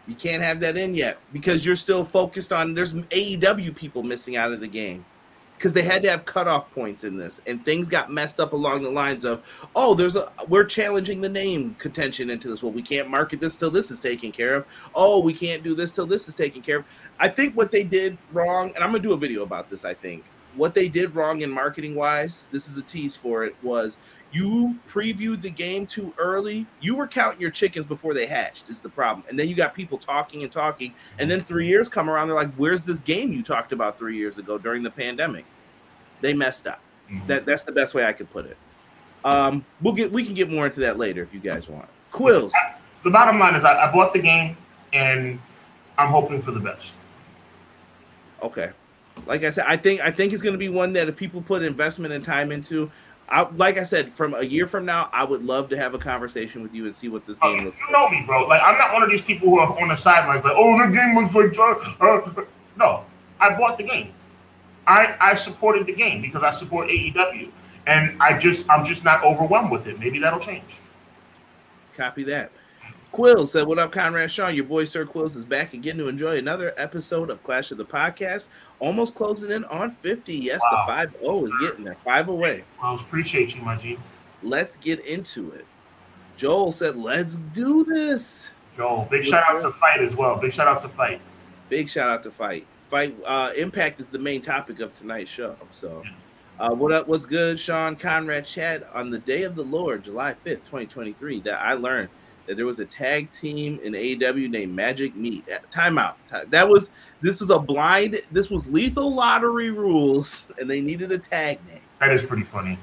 You 0.06 0.16
can't 0.16 0.42
have 0.42 0.58
that 0.60 0.76
in 0.76 0.94
yet 0.94 1.18
because 1.32 1.64
you're 1.64 1.76
still 1.76 2.04
focused 2.04 2.52
on. 2.52 2.74
There's 2.74 2.94
AEW 2.94 3.76
people 3.76 4.02
missing 4.02 4.36
out 4.36 4.50
of 4.50 4.60
the 4.60 4.66
game 4.66 5.04
because 5.60 5.74
they 5.74 5.82
had 5.82 6.02
to 6.02 6.08
have 6.08 6.24
cutoff 6.24 6.72
points 6.72 7.04
in 7.04 7.18
this, 7.18 7.42
and 7.46 7.62
things 7.66 7.86
got 7.86 8.10
messed 8.10 8.40
up 8.40 8.54
along 8.54 8.82
the 8.82 8.90
lines 8.90 9.26
of, 9.26 9.44
oh, 9.76 9.92
there's 9.92 10.16
a 10.16 10.32
we're 10.48 10.64
challenging 10.64 11.20
the 11.20 11.28
name 11.28 11.76
contention 11.78 12.30
into 12.30 12.48
this. 12.48 12.62
Well, 12.62 12.72
we 12.72 12.80
can't 12.80 13.10
market 13.10 13.40
this 13.40 13.56
till 13.56 13.70
this 13.70 13.90
is 13.90 14.00
taken 14.00 14.32
care 14.32 14.54
of. 14.54 14.66
Oh, 14.94 15.20
we 15.20 15.34
can't 15.34 15.62
do 15.62 15.74
this 15.74 15.92
till 15.92 16.06
this 16.06 16.28
is 16.28 16.34
taken 16.34 16.62
care 16.62 16.78
of. 16.78 16.86
I 17.18 17.28
think 17.28 17.54
what 17.58 17.70
they 17.70 17.84
did 17.84 18.16
wrong, 18.32 18.72
and 18.74 18.82
I'm 18.82 18.90
gonna 18.90 19.02
do 19.02 19.12
a 19.12 19.18
video 19.18 19.42
about 19.42 19.68
this. 19.68 19.84
I 19.84 19.92
think 19.92 20.24
what 20.56 20.72
they 20.72 20.88
did 20.88 21.14
wrong 21.14 21.42
in 21.42 21.50
marketing 21.50 21.94
wise, 21.94 22.46
this 22.50 22.66
is 22.66 22.78
a 22.78 22.82
tease 22.82 23.14
for 23.14 23.44
it, 23.44 23.54
was 23.62 23.98
you 24.32 24.78
previewed 24.88 25.42
the 25.42 25.50
game 25.50 25.86
too 25.86 26.14
early. 26.18 26.66
You 26.80 26.94
were 26.94 27.06
counting 27.06 27.40
your 27.40 27.50
chickens 27.50 27.86
before 27.86 28.14
they 28.14 28.26
hatched. 28.26 28.68
Is 28.68 28.80
the 28.80 28.88
problem, 28.88 29.24
and 29.28 29.38
then 29.38 29.48
you 29.48 29.54
got 29.54 29.74
people 29.74 29.98
talking 29.98 30.42
and 30.42 30.52
talking, 30.52 30.94
and 31.18 31.30
then 31.30 31.40
three 31.42 31.66
years 31.66 31.88
come 31.88 32.08
around. 32.08 32.28
They're 32.28 32.36
like, 32.36 32.54
"Where's 32.54 32.82
this 32.82 33.00
game 33.00 33.32
you 33.32 33.42
talked 33.42 33.72
about 33.72 33.98
three 33.98 34.16
years 34.16 34.38
ago 34.38 34.58
during 34.58 34.82
the 34.82 34.90
pandemic?" 34.90 35.44
They 36.20 36.34
messed 36.34 36.66
up. 36.66 36.80
Mm-hmm. 37.10 37.26
That 37.26 37.46
that's 37.46 37.64
the 37.64 37.72
best 37.72 37.94
way 37.94 38.04
I 38.04 38.12
could 38.12 38.30
put 38.30 38.46
it. 38.46 38.56
Um, 39.24 39.64
we'll 39.80 39.94
get 39.94 40.12
we 40.12 40.24
can 40.24 40.34
get 40.34 40.50
more 40.50 40.66
into 40.66 40.80
that 40.80 40.98
later 40.98 41.22
if 41.22 41.34
you 41.34 41.40
guys 41.40 41.68
want. 41.68 41.88
Quills. 42.10 42.52
The 43.02 43.10
bottom 43.10 43.38
line 43.38 43.54
is, 43.54 43.64
I, 43.64 43.88
I 43.88 43.92
bought 43.92 44.12
the 44.12 44.20
game, 44.20 44.56
and 44.92 45.40
I'm 45.98 46.08
hoping 46.08 46.42
for 46.42 46.50
the 46.50 46.60
best. 46.60 46.96
Okay, 48.42 48.70
like 49.26 49.44
I 49.44 49.50
said, 49.50 49.64
I 49.66 49.76
think 49.76 50.00
I 50.00 50.10
think 50.10 50.32
it's 50.32 50.42
going 50.42 50.54
to 50.54 50.58
be 50.58 50.68
one 50.68 50.92
that 50.94 51.08
if 51.08 51.16
people 51.16 51.42
put 51.42 51.62
investment 51.62 52.12
and 52.12 52.24
time 52.24 52.52
into, 52.52 52.90
I, 53.30 53.48
like 53.56 53.78
I 53.78 53.84
said, 53.84 54.12
from 54.12 54.34
a 54.34 54.42
year 54.42 54.66
from 54.66 54.84
now, 54.84 55.08
I 55.12 55.22
would 55.22 55.44
love 55.44 55.68
to 55.68 55.76
have 55.76 55.94
a 55.94 55.98
conversation 55.98 56.62
with 56.62 56.74
you 56.74 56.86
and 56.86 56.94
see 56.94 57.08
what 57.08 57.24
this 57.24 57.38
game 57.38 57.64
looks. 57.64 57.80
You 57.80 57.92
know 57.92 58.08
me, 58.08 58.24
bro. 58.26 58.46
Like 58.46 58.60
I'm 58.64 58.76
not 58.76 58.92
one 58.92 59.02
of 59.02 59.10
these 59.10 59.22
people 59.22 59.48
who 59.48 59.58
are 59.58 59.80
on 59.80 59.88
the 59.88 59.96
sidelines, 59.96 60.44
like, 60.44 60.54
oh, 60.56 60.86
the 60.86 60.92
game 60.92 61.14
looks 61.14 61.56
like. 61.56 62.00
Uh, 62.00 62.04
uh. 62.04 62.44
No, 62.76 63.04
I 63.38 63.56
bought 63.56 63.78
the 63.78 63.84
game. 63.84 64.12
I 64.86 65.16
I 65.20 65.34
supported 65.34 65.86
the 65.86 65.94
game 65.94 66.22
because 66.22 66.42
I 66.42 66.50
support 66.50 66.88
AEW, 66.88 67.50
and 67.86 68.20
I 68.20 68.36
just 68.36 68.68
I'm 68.68 68.84
just 68.84 69.04
not 69.04 69.22
overwhelmed 69.24 69.70
with 69.70 69.86
it. 69.86 70.00
Maybe 70.00 70.18
that'll 70.18 70.40
change. 70.40 70.80
Copy 71.94 72.24
that. 72.24 72.50
Quills 73.12 73.50
said, 73.50 73.66
What 73.66 73.78
up, 73.78 73.90
Conrad 73.90 74.30
Sean? 74.30 74.54
Your 74.54 74.64
boy 74.64 74.84
Sir 74.84 75.04
Quills 75.04 75.34
is 75.34 75.44
back 75.44 75.74
again 75.74 75.96
to 75.98 76.06
enjoy 76.06 76.36
another 76.36 76.72
episode 76.76 77.28
of 77.28 77.42
Clash 77.42 77.72
of 77.72 77.78
the 77.78 77.84
Podcast. 77.84 78.50
Almost 78.78 79.16
closing 79.16 79.50
in 79.50 79.64
on 79.64 79.90
50. 79.90 80.32
Yes, 80.32 80.60
wow. 80.70 80.84
the 80.86 80.92
5 80.92 81.16
0 81.20 81.44
is 81.44 81.52
getting 81.60 81.84
there. 81.84 81.96
Five 82.04 82.28
away. 82.28 82.64
Quills, 82.78 83.02
appreciate 83.02 83.56
you, 83.56 83.62
my 83.62 83.76
G. 83.76 83.98
Let's 84.44 84.76
get 84.76 85.04
into 85.04 85.50
it. 85.52 85.66
Joel 86.36 86.70
said, 86.70 86.96
Let's 86.96 87.36
do 87.36 87.84
this. 87.84 88.50
Joel, 88.76 89.08
big 89.10 89.24
shout 89.24 89.42
out 89.48 89.60
to 89.62 89.72
FITE 89.72 90.02
as 90.02 90.14
well. 90.14 90.36
Big 90.38 90.52
shout 90.52 90.68
out 90.68 90.80
to 90.82 90.88
FITE. 90.88 91.20
Big 91.68 91.88
shout 91.88 92.08
out 92.08 92.22
to 92.22 92.30
FITE. 92.30 92.66
FITE 92.90 93.16
uh, 93.26 93.50
Impact 93.56 93.98
is 93.98 94.08
the 94.08 94.18
main 94.20 94.40
topic 94.40 94.78
of 94.78 94.94
tonight's 94.94 95.30
show. 95.30 95.56
So, 95.72 96.04
uh, 96.60 96.70
what 96.70 96.92
up? 96.92 97.08
What's 97.08 97.24
good, 97.24 97.58
Sean 97.58 97.96
Conrad? 97.96 98.46
Chad 98.46 98.84
on 98.94 99.10
the 99.10 99.18
day 99.18 99.42
of 99.42 99.56
the 99.56 99.64
Lord, 99.64 100.04
July 100.04 100.34
5th, 100.46 100.64
2023, 100.64 101.40
that 101.40 101.60
I 101.60 101.74
learned 101.74 102.08
that 102.46 102.56
there 102.56 102.66
was 102.66 102.80
a 102.80 102.84
tag 102.84 103.30
team 103.30 103.78
in 103.82 103.92
AEW 103.92 104.50
named 104.50 104.74
Magic 104.74 105.14
Meat. 105.14 105.44
Uh, 105.50 105.58
Timeout. 105.70 106.14
That 106.50 106.68
was 106.68 106.90
this 107.20 107.40
was 107.40 107.50
a 107.50 107.58
blind. 107.58 108.20
This 108.32 108.50
was 108.50 108.66
lethal 108.68 109.14
lottery 109.14 109.70
rules, 109.70 110.46
and 110.58 110.68
they 110.68 110.80
needed 110.80 111.12
a 111.12 111.18
tag 111.18 111.64
name. 111.66 111.80
That 112.00 112.12
is 112.12 112.22
pretty 112.22 112.44
funny. 112.44 112.78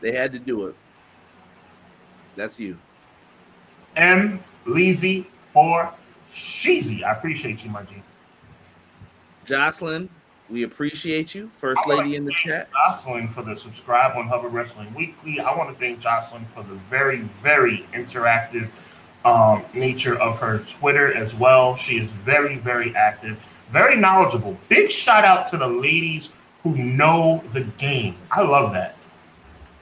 They 0.00 0.12
had 0.12 0.32
to 0.32 0.38
do 0.38 0.66
it. 0.66 0.76
That's 2.36 2.60
you. 2.60 2.78
M. 3.96 4.42
Leezy 4.64 5.26
for 5.50 5.92
Sheezy. 6.32 7.02
I 7.02 7.12
appreciate 7.12 7.64
you, 7.64 7.70
my 7.70 7.82
G. 7.82 8.02
Jocelyn, 9.44 10.08
we 10.50 10.62
appreciate 10.62 11.34
you, 11.34 11.50
first 11.58 11.80
I 11.86 11.94
lady 11.94 12.16
in 12.16 12.24
the 12.24 12.32
chat. 12.32 12.68
Jocelyn 12.72 13.28
for 13.28 13.42
the 13.42 13.56
subscribe 13.56 14.16
on 14.16 14.28
Hubbard 14.28 14.52
Wrestling 14.52 14.92
Weekly. 14.94 15.40
I 15.40 15.54
want 15.56 15.72
to 15.72 15.78
thank 15.78 16.00
Jocelyn 16.00 16.46
for 16.46 16.62
the 16.62 16.74
very, 16.74 17.20
very 17.42 17.86
interactive 17.92 18.68
um, 19.24 19.64
nature 19.74 20.18
of 20.20 20.38
her 20.40 20.60
Twitter 20.60 21.12
as 21.12 21.34
well. 21.34 21.76
She 21.76 21.98
is 21.98 22.08
very, 22.08 22.56
very 22.56 22.94
active, 22.96 23.38
very 23.70 23.96
knowledgeable. 23.96 24.56
Big 24.68 24.90
shout 24.90 25.24
out 25.24 25.46
to 25.48 25.56
the 25.56 25.68
ladies 25.68 26.30
who 26.62 26.76
know 26.76 27.44
the 27.52 27.64
game. 27.78 28.16
I 28.30 28.42
love 28.42 28.72
that. 28.72 28.96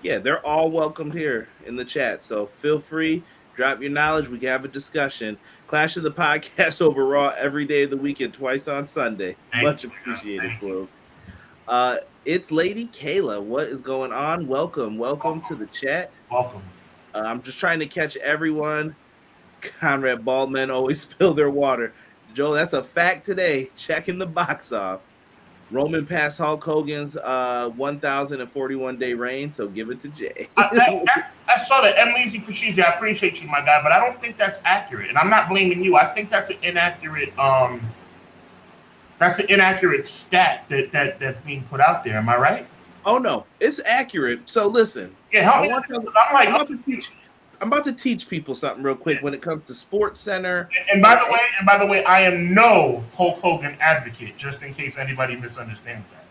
Yeah, 0.02 0.18
they're 0.18 0.44
all 0.44 0.70
welcomed 0.70 1.14
here 1.14 1.48
in 1.64 1.76
the 1.76 1.84
chat. 1.84 2.24
So 2.24 2.46
feel 2.46 2.78
free, 2.78 3.22
drop 3.56 3.80
your 3.80 3.90
knowledge. 3.90 4.28
We 4.28 4.38
can 4.38 4.48
have 4.48 4.64
a 4.64 4.68
discussion. 4.68 5.36
Clash 5.66 5.96
of 5.96 6.02
the 6.02 6.10
podcast 6.10 6.80
over 6.82 7.06
Raw 7.06 7.32
every 7.36 7.64
day 7.64 7.82
of 7.84 7.90
the 7.90 7.96
weekend, 7.96 8.34
twice 8.34 8.68
on 8.68 8.84
Sunday. 8.86 9.36
Thank 9.52 9.64
Much 9.64 9.84
you. 9.84 9.90
appreciated, 9.90 10.52
Blue. 10.60 10.86
Uh, 11.66 11.96
it's 12.24 12.52
Lady 12.52 12.86
Kayla. 12.86 13.42
What 13.42 13.64
is 13.64 13.80
going 13.80 14.12
on? 14.12 14.46
Welcome, 14.46 14.98
welcome 14.98 15.40
to 15.48 15.54
the 15.56 15.66
chat. 15.66 16.10
Welcome. 16.30 16.62
Uh, 17.14 17.22
I'm 17.24 17.42
just 17.42 17.58
trying 17.58 17.80
to 17.80 17.86
catch 17.86 18.16
everyone. 18.18 18.94
Conrad 19.60 20.24
Baldmen 20.24 20.70
always 20.70 21.00
spill 21.10 21.34
their 21.34 21.50
water. 21.50 21.92
Joe, 22.34 22.52
that's 22.52 22.74
a 22.74 22.82
fact 22.84 23.24
today. 23.24 23.70
Checking 23.76 24.18
the 24.18 24.26
box 24.26 24.70
off. 24.70 25.00
Roman 25.70 26.06
passed 26.06 26.38
Hulk 26.38 26.62
Hogan's 26.62 27.16
uh, 27.16 27.70
1,041 27.76 28.96
day 28.98 29.14
reign, 29.14 29.50
so 29.50 29.66
give 29.66 29.90
it 29.90 30.00
to 30.02 30.08
Jay. 30.08 30.48
I, 30.56 30.68
that, 30.72 31.34
I 31.48 31.58
saw 31.58 31.80
that. 31.80 31.98
M. 31.98 32.14
Leezy 32.14 32.40
for 32.40 32.52
Sheezy. 32.52 32.84
I 32.84 32.94
appreciate 32.94 33.42
you, 33.42 33.48
my 33.48 33.60
guy, 33.60 33.82
but 33.82 33.90
I 33.90 33.98
don't 33.98 34.20
think 34.20 34.36
that's 34.36 34.60
accurate. 34.64 35.08
And 35.08 35.18
I'm 35.18 35.28
not 35.28 35.48
blaming 35.48 35.82
you. 35.82 35.96
I 35.96 36.06
think 36.06 36.30
that's 36.30 36.50
an 36.50 36.58
inaccurate. 36.62 37.36
Um, 37.38 37.80
that's 39.18 39.38
an 39.38 39.46
inaccurate 39.48 40.06
stat 40.06 40.66
that, 40.68 40.92
that 40.92 41.18
that's 41.18 41.40
being 41.40 41.62
put 41.64 41.80
out 41.80 42.04
there. 42.04 42.16
Am 42.16 42.28
I 42.28 42.36
right? 42.36 42.66
oh 43.06 43.18
no, 43.18 43.46
it's 43.60 43.80
accurate. 43.86 44.48
So 44.48 44.66
listen, 44.66 45.14
Yeah, 45.32 45.42
help 45.42 45.56
I 45.56 45.62
me. 45.62 45.72
I'm 45.72 46.34
like, 46.34 46.48
I'm 46.48 46.66
to 46.66 46.76
teach. 46.84 47.10
I'm 47.60 47.68
about 47.68 47.84
to 47.84 47.92
teach 47.92 48.28
people 48.28 48.54
something 48.54 48.82
real 48.82 48.96
quick 48.96 49.22
when 49.22 49.34
it 49.34 49.42
comes 49.42 49.64
to 49.66 49.74
Sports 49.74 50.20
Center. 50.20 50.68
and 50.92 51.00
by 51.00 51.14
the 51.14 51.32
way, 51.32 51.40
and 51.58 51.66
by 51.66 51.78
the 51.78 51.86
way, 51.86 52.04
I 52.04 52.20
am 52.20 52.52
no 52.52 53.04
Hulk 53.14 53.40
Hogan 53.40 53.76
advocate, 53.80 54.36
just 54.36 54.62
in 54.62 54.74
case 54.74 54.98
anybody 54.98 55.36
misunderstands 55.36 56.06
that. 56.10 56.24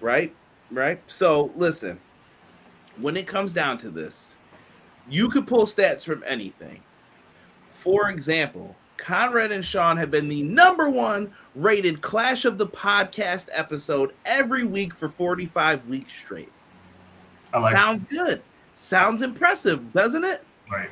right? 0.00 0.34
Right. 0.70 1.00
So 1.06 1.52
listen, 1.54 2.00
when 3.00 3.16
it 3.16 3.26
comes 3.26 3.52
down 3.52 3.78
to 3.78 3.90
this, 3.90 4.36
you 5.08 5.28
could 5.28 5.46
pull 5.46 5.66
stats 5.66 6.04
from 6.04 6.24
anything. 6.26 6.80
For 7.70 8.10
example, 8.10 8.74
Conrad 8.96 9.52
and 9.52 9.64
Sean 9.64 9.96
have 9.96 10.10
been 10.10 10.28
the 10.28 10.42
number 10.42 10.90
one 10.90 11.32
rated 11.54 12.00
Clash 12.00 12.44
of 12.44 12.58
the 12.58 12.66
Podcast 12.66 13.48
episode 13.52 14.12
every 14.24 14.64
week 14.64 14.94
for 14.94 15.08
45 15.08 15.86
weeks 15.86 16.14
straight. 16.14 16.50
I 17.52 17.60
like 17.60 17.74
Sounds 17.74 18.04
good. 18.06 18.42
Sounds 18.76 19.22
impressive, 19.22 19.92
doesn't 19.92 20.24
it? 20.24 20.44
right. 20.70 20.90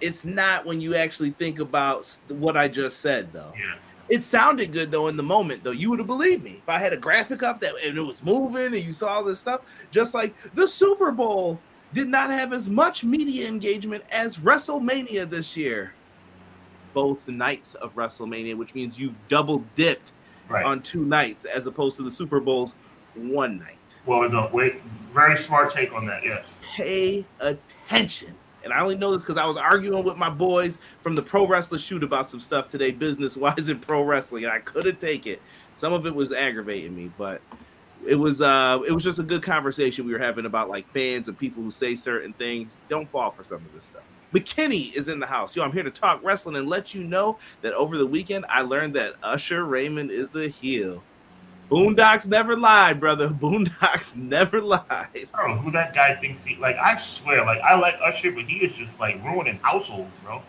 It's 0.00 0.24
not 0.24 0.64
when 0.66 0.80
you 0.80 0.96
actually 0.96 1.30
think 1.30 1.60
about 1.60 2.08
what 2.28 2.56
I 2.56 2.66
just 2.66 2.98
said, 3.00 3.32
though. 3.32 3.52
Yeah. 3.56 3.74
It 4.08 4.24
sounded 4.24 4.72
good 4.72 4.90
though 4.90 5.06
in 5.06 5.16
the 5.16 5.22
moment 5.22 5.62
though. 5.62 5.70
You 5.70 5.88
would 5.90 6.00
have 6.00 6.08
believed 6.08 6.42
me 6.42 6.60
if 6.62 6.68
I 6.68 6.78
had 6.80 6.92
a 6.92 6.96
graphic 6.96 7.42
up 7.44 7.60
that 7.60 7.74
and 7.84 7.96
it 7.96 8.02
was 8.02 8.22
moving 8.24 8.66
and 8.74 8.78
you 8.84 8.92
saw 8.92 9.14
all 9.14 9.24
this 9.24 9.38
stuff. 9.38 9.60
Just 9.92 10.12
like 10.12 10.34
the 10.54 10.66
Super 10.66 11.12
Bowl 11.12 11.58
did 11.94 12.08
not 12.08 12.30
have 12.30 12.52
as 12.52 12.68
much 12.68 13.04
media 13.04 13.46
engagement 13.46 14.02
as 14.10 14.38
WrestleMania 14.38 15.30
this 15.30 15.56
year. 15.56 15.94
Both 16.94 17.26
nights 17.28 17.74
of 17.74 17.94
WrestleMania, 17.94 18.56
which 18.56 18.74
means 18.74 18.98
you 18.98 19.14
double 19.28 19.64
dipped 19.76 20.12
Right. 20.48 20.66
on 20.66 20.82
two 20.82 21.04
nights 21.04 21.44
as 21.46 21.66
opposed 21.68 21.96
to 21.96 22.02
the 22.02 22.10
Super 22.10 22.40
Bowl's 22.40 22.74
one 23.14 23.58
night. 23.60 23.78
Well, 24.06 24.28
no, 24.28 24.50
wait. 24.52 24.76
Very 25.12 25.36
smart 25.36 25.70
take 25.70 25.92
on 25.92 26.06
that. 26.06 26.24
Yes. 26.24 26.54
Pay 26.62 27.24
attention. 27.40 28.34
And 28.64 28.72
I 28.72 28.80
only 28.80 28.96
know 28.96 29.12
this 29.12 29.22
because 29.22 29.36
I 29.36 29.44
was 29.44 29.56
arguing 29.56 30.04
with 30.04 30.16
my 30.16 30.30
boys 30.30 30.78
from 31.00 31.14
the 31.14 31.22
Pro 31.22 31.46
Wrestler 31.46 31.78
Shoot 31.78 32.02
about 32.02 32.30
some 32.30 32.40
stuff 32.40 32.68
today, 32.68 32.90
business 32.90 33.36
wise 33.36 33.68
in 33.68 33.78
pro 33.80 34.02
wrestling, 34.02 34.44
and 34.44 34.52
I 34.52 34.60
couldn't 34.60 35.00
take 35.00 35.26
it. 35.26 35.42
Some 35.74 35.92
of 35.92 36.06
it 36.06 36.14
was 36.14 36.32
aggravating 36.32 36.94
me, 36.94 37.10
but 37.18 37.40
it 38.06 38.16
was 38.16 38.40
uh 38.40 38.80
it 38.86 38.92
was 38.92 39.04
just 39.04 39.18
a 39.18 39.22
good 39.22 39.42
conversation 39.42 40.04
we 40.04 40.12
were 40.12 40.18
having 40.18 40.44
about 40.44 40.68
like 40.68 40.86
fans 40.88 41.28
and 41.28 41.38
people 41.38 41.62
who 41.62 41.70
say 41.70 41.94
certain 41.94 42.32
things. 42.34 42.80
Don't 42.88 43.10
fall 43.10 43.30
for 43.30 43.44
some 43.44 43.58
of 43.58 43.72
this 43.74 43.84
stuff. 43.86 44.02
McKinney 44.32 44.92
is 44.94 45.08
in 45.08 45.20
the 45.20 45.26
house. 45.26 45.54
Yo, 45.54 45.62
I'm 45.62 45.72
here 45.72 45.82
to 45.82 45.90
talk 45.90 46.20
wrestling 46.22 46.56
and 46.56 46.68
let 46.68 46.94
you 46.94 47.04
know 47.04 47.38
that 47.60 47.74
over 47.74 47.98
the 47.98 48.06
weekend 48.06 48.46
I 48.48 48.62
learned 48.62 48.94
that 48.96 49.14
Usher 49.22 49.64
Raymond 49.64 50.10
is 50.10 50.34
a 50.34 50.48
heel. 50.48 51.02
Boondocks 51.72 52.28
never 52.28 52.56
lied, 52.56 53.00
brother. 53.00 53.28
Boondocks 53.30 54.14
never 54.16 54.60
lied. 54.60 54.82
I 54.90 55.08
don't 55.46 55.56
know 55.56 55.62
who 55.62 55.70
that 55.72 55.94
guy 55.94 56.14
thinks 56.16 56.44
he 56.44 56.56
like. 56.56 56.76
I 56.76 56.96
swear, 56.96 57.44
like 57.44 57.60
I 57.62 57.74
like 57.76 57.94
Usher, 58.04 58.30
but 58.32 58.44
he 58.44 58.58
is 58.58 58.76
just 58.76 59.00
like 59.00 59.22
ruining 59.24 59.56
households, 59.62 60.10
bro. 60.22 60.42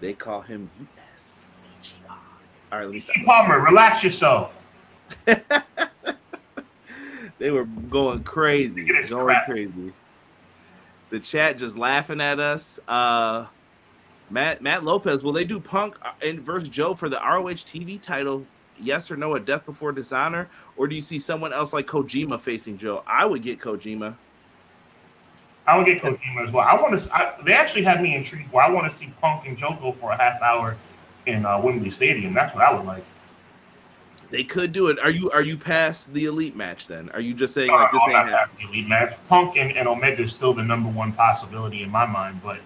They 0.00 0.12
call 0.14 0.42
him 0.42 0.70
US. 1.08 1.50
All 2.70 2.78
right, 2.78 2.84
let 2.84 2.92
me 2.94 3.00
stop. 3.00 3.16
Palmer, 3.24 3.60
relax 3.60 4.04
yourself. 4.04 4.56
They 7.38 7.52
were 7.52 7.64
going 7.64 8.24
crazy. 8.24 8.84
Look 8.84 8.96
at 8.96 9.08
Going 9.08 9.24
crap. 9.26 9.46
crazy. 9.46 9.92
The 11.10 11.20
chat 11.20 11.56
just 11.56 11.78
laughing 11.78 12.20
at 12.20 12.40
us. 12.40 12.80
Uh 12.88 13.46
Matt 14.30 14.60
Matt 14.60 14.84
Lopez, 14.84 15.22
will 15.22 15.32
they 15.32 15.44
do 15.44 15.58
Punk 15.60 15.96
uh, 16.02 16.12
and 16.20 16.40
versus 16.40 16.68
Joe 16.68 16.94
for 16.94 17.08
the 17.08 17.16
ROH 17.16 17.62
TV 17.64 18.00
title? 18.02 18.44
Yes 18.80 19.10
or 19.10 19.16
no 19.16 19.34
a 19.34 19.40
Death 19.40 19.66
Before 19.66 19.92
Dishonor? 19.92 20.48
Or 20.76 20.86
do 20.86 20.94
you 20.94 21.00
see 21.00 21.18
someone 21.18 21.52
else 21.52 21.72
like 21.72 21.86
Kojima 21.86 22.40
facing 22.40 22.78
Joe? 22.78 23.02
I 23.06 23.24
would 23.24 23.42
get 23.42 23.60
Kojima. 23.60 24.16
I 25.66 25.76
would 25.76 25.86
get 25.86 26.00
Kojima 26.00 26.44
as 26.44 26.52
well. 26.52 26.66
I 26.66 26.80
want 26.80 26.98
to. 26.98 27.14
I, 27.14 27.34
they 27.44 27.52
actually 27.52 27.82
had 27.82 28.00
me 28.00 28.14
intrigued. 28.14 28.50
Where 28.52 28.64
I 28.64 28.70
want 28.70 28.90
to 28.90 28.96
see 28.96 29.12
Punk 29.20 29.46
and 29.46 29.56
Joe 29.56 29.76
go 29.80 29.92
for 29.92 30.12
a 30.12 30.16
half 30.16 30.40
hour 30.40 30.76
in 31.26 31.44
uh, 31.44 31.60
Wembley 31.60 31.90
Stadium. 31.90 32.32
That's 32.32 32.54
what 32.54 32.64
I 32.64 32.74
would 32.74 32.86
like. 32.86 33.04
They 34.30 34.44
could 34.44 34.72
do 34.72 34.88
it. 34.88 34.98
Are 34.98 35.10
you 35.10 35.30
are 35.30 35.42
you 35.42 35.56
past 35.56 36.12
the 36.12 36.26
elite 36.26 36.54
match 36.54 36.86
then? 36.86 37.08
Are 37.10 37.20
you 37.20 37.34
just 37.34 37.54
saying 37.54 37.68
No, 37.68 37.76
like 37.76 37.92
this 37.92 38.02
ain't 38.08 38.28
past 38.28 38.56
the 38.58 38.64
elite 38.64 38.88
match. 38.88 39.14
Punk 39.28 39.56
and, 39.56 39.72
and 39.76 39.88
Omega 39.88 40.22
is 40.22 40.32
still 40.32 40.52
the 40.52 40.62
number 40.62 40.90
one 40.90 41.12
possibility 41.12 41.82
in 41.82 41.90
my 41.90 42.04
mind, 42.04 42.40
but 42.42 42.58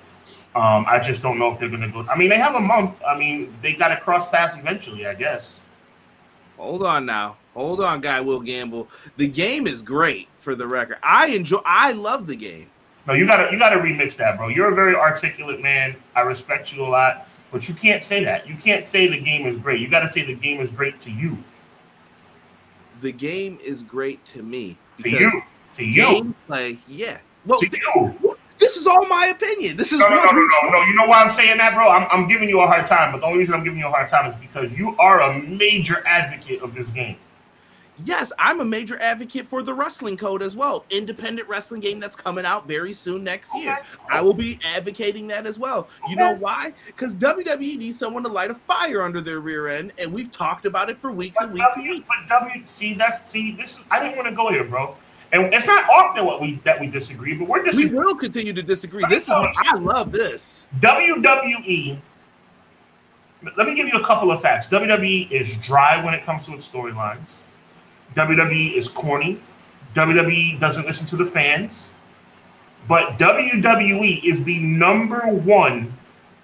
um, 0.54 0.84
I 0.88 0.98
just 0.98 1.22
don't 1.22 1.38
know 1.38 1.52
if 1.52 1.60
they're 1.60 1.68
going 1.68 1.82
to 1.82 1.88
go. 1.88 2.06
I 2.10 2.16
mean, 2.16 2.28
they 2.28 2.38
have 2.38 2.56
a 2.56 2.60
month. 2.60 3.00
I 3.06 3.16
mean, 3.16 3.54
they 3.62 3.74
got 3.74 3.88
to 3.88 3.96
cross 3.96 4.28
paths 4.28 4.56
eventually, 4.56 5.06
I 5.06 5.14
guess. 5.14 5.60
Hold 6.62 6.84
on 6.84 7.04
now. 7.04 7.38
Hold 7.54 7.80
on, 7.80 8.00
guy 8.00 8.20
Will 8.20 8.38
Gamble. 8.38 8.88
The 9.16 9.26
game 9.26 9.66
is 9.66 9.82
great 9.82 10.28
for 10.38 10.54
the 10.54 10.64
record. 10.64 10.98
I 11.02 11.26
enjoy 11.26 11.60
I 11.64 11.90
love 11.90 12.28
the 12.28 12.36
game. 12.36 12.70
No, 13.08 13.14
you 13.14 13.26
gotta 13.26 13.52
you 13.52 13.58
gotta 13.58 13.80
remix 13.80 14.14
that, 14.18 14.36
bro. 14.38 14.46
You're 14.46 14.70
a 14.70 14.74
very 14.74 14.94
articulate 14.94 15.60
man. 15.60 15.96
I 16.14 16.20
respect 16.20 16.72
you 16.72 16.84
a 16.84 16.86
lot, 16.86 17.26
but 17.50 17.68
you 17.68 17.74
can't 17.74 18.00
say 18.00 18.22
that. 18.22 18.48
You 18.48 18.54
can't 18.54 18.86
say 18.86 19.08
the 19.08 19.20
game 19.20 19.44
is 19.44 19.58
great. 19.58 19.80
You 19.80 19.90
gotta 19.90 20.08
say 20.08 20.24
the 20.24 20.36
game 20.36 20.60
is 20.60 20.70
great 20.70 21.00
to 21.00 21.10
you. 21.10 21.36
The 23.00 23.10
game 23.10 23.58
is 23.64 23.82
great 23.82 24.24
to 24.26 24.44
me. 24.44 24.78
To 24.98 25.10
you. 25.10 25.42
To 25.74 25.84
you. 25.84 26.34
Gameplay, 26.48 26.78
yeah. 26.86 27.18
Well, 27.44 27.58
To 27.58 27.66
you. 27.66 28.31
This 28.62 28.76
is 28.76 28.86
all 28.86 29.04
my 29.06 29.26
opinion. 29.26 29.76
This 29.76 29.92
is 29.92 29.98
No, 29.98 30.08
no, 30.08 30.14
no, 30.14 30.30
no, 30.30 30.46
no, 30.62 30.68
no. 30.70 30.82
You 30.84 30.94
know 30.94 31.06
why 31.06 31.20
I'm 31.22 31.30
saying 31.30 31.58
that, 31.58 31.74
bro? 31.74 31.88
I'm, 31.88 32.06
I'm 32.12 32.28
giving 32.28 32.48
you 32.48 32.60
a 32.60 32.66
hard 32.66 32.86
time, 32.86 33.10
but 33.12 33.20
the 33.20 33.26
only 33.26 33.40
reason 33.40 33.54
I'm 33.54 33.64
giving 33.64 33.80
you 33.80 33.88
a 33.88 33.90
hard 33.90 34.08
time 34.08 34.26
is 34.26 34.34
because 34.36 34.72
you 34.72 34.96
are 34.98 35.20
a 35.20 35.38
major 35.40 36.02
advocate 36.06 36.62
of 36.62 36.74
this 36.74 36.90
game. 36.90 37.16
Yes, 38.04 38.32
I'm 38.38 38.60
a 38.60 38.64
major 38.64 38.98
advocate 39.00 39.46
for 39.46 39.62
the 39.62 39.74
wrestling 39.74 40.16
code 40.16 40.42
as 40.42 40.56
well. 40.56 40.84
Independent 40.90 41.46
wrestling 41.48 41.80
game 41.80 42.00
that's 42.00 42.16
coming 42.16 42.44
out 42.44 42.66
very 42.66 42.92
soon 42.92 43.22
next 43.22 43.54
year. 43.54 43.78
I 44.10 44.20
will 44.20 44.32
be 44.32 44.58
advocating 44.64 45.26
that 45.28 45.46
as 45.46 45.58
well. 45.58 45.88
You 46.08 46.16
know 46.16 46.34
why? 46.34 46.72
Because 46.86 47.14
WWE 47.14 47.76
needs 47.78 47.98
someone 47.98 48.22
to 48.22 48.28
light 48.30 48.50
a 48.50 48.54
fire 48.54 49.02
under 49.02 49.20
their 49.20 49.40
rear 49.40 49.68
end, 49.68 49.92
and 49.98 50.12
we've 50.12 50.30
talked 50.30 50.64
about 50.64 50.88
it 50.88 50.98
for 50.98 51.12
weeks 51.12 51.36
But 51.38 51.46
and 51.50 51.54
weeks 51.54 51.76
and 51.76 51.88
weeks. 51.88 52.06
but 52.08 52.28
W, 52.40 52.64
see, 52.64 52.94
that's 52.94 53.26
see, 53.26 53.52
this 53.52 53.78
is. 53.80 53.86
I 53.90 54.00
didn't 54.00 54.16
want 54.16 54.28
to 54.28 54.34
go 54.34 54.50
here, 54.50 54.64
bro. 54.64 54.96
And 55.32 55.52
it's 55.54 55.66
not 55.66 55.88
often 55.90 56.26
what 56.26 56.40
we 56.42 56.60
that 56.64 56.78
we 56.78 56.86
disagree, 56.86 57.34
but 57.34 57.48
we're 57.48 57.64
just 57.64 57.78
We 57.78 57.86
will 57.86 58.14
continue 58.14 58.52
to 58.52 58.62
disagree. 58.62 59.02
This 59.08 59.24
is 59.24 59.30
I 59.30 59.76
love 59.76 60.12
this. 60.12 60.68
WWE. 60.80 61.98
Let 63.56 63.66
me 63.66 63.74
give 63.74 63.88
you 63.88 63.94
a 63.94 64.04
couple 64.04 64.30
of 64.30 64.40
facts. 64.40 64.68
WWE 64.68 65.30
is 65.30 65.56
dry 65.56 66.04
when 66.04 66.14
it 66.14 66.22
comes 66.24 66.46
to 66.46 66.54
its 66.54 66.68
storylines. 66.68 67.36
WWE 68.14 68.74
is 68.74 68.88
corny. 68.88 69.40
WWE 69.94 70.60
doesn't 70.60 70.86
listen 70.86 71.06
to 71.08 71.16
the 71.16 71.26
fans. 71.26 71.90
But 72.86 73.18
WWE 73.18 74.22
is 74.24 74.44
the 74.44 74.58
number 74.60 75.20
one 75.26 75.92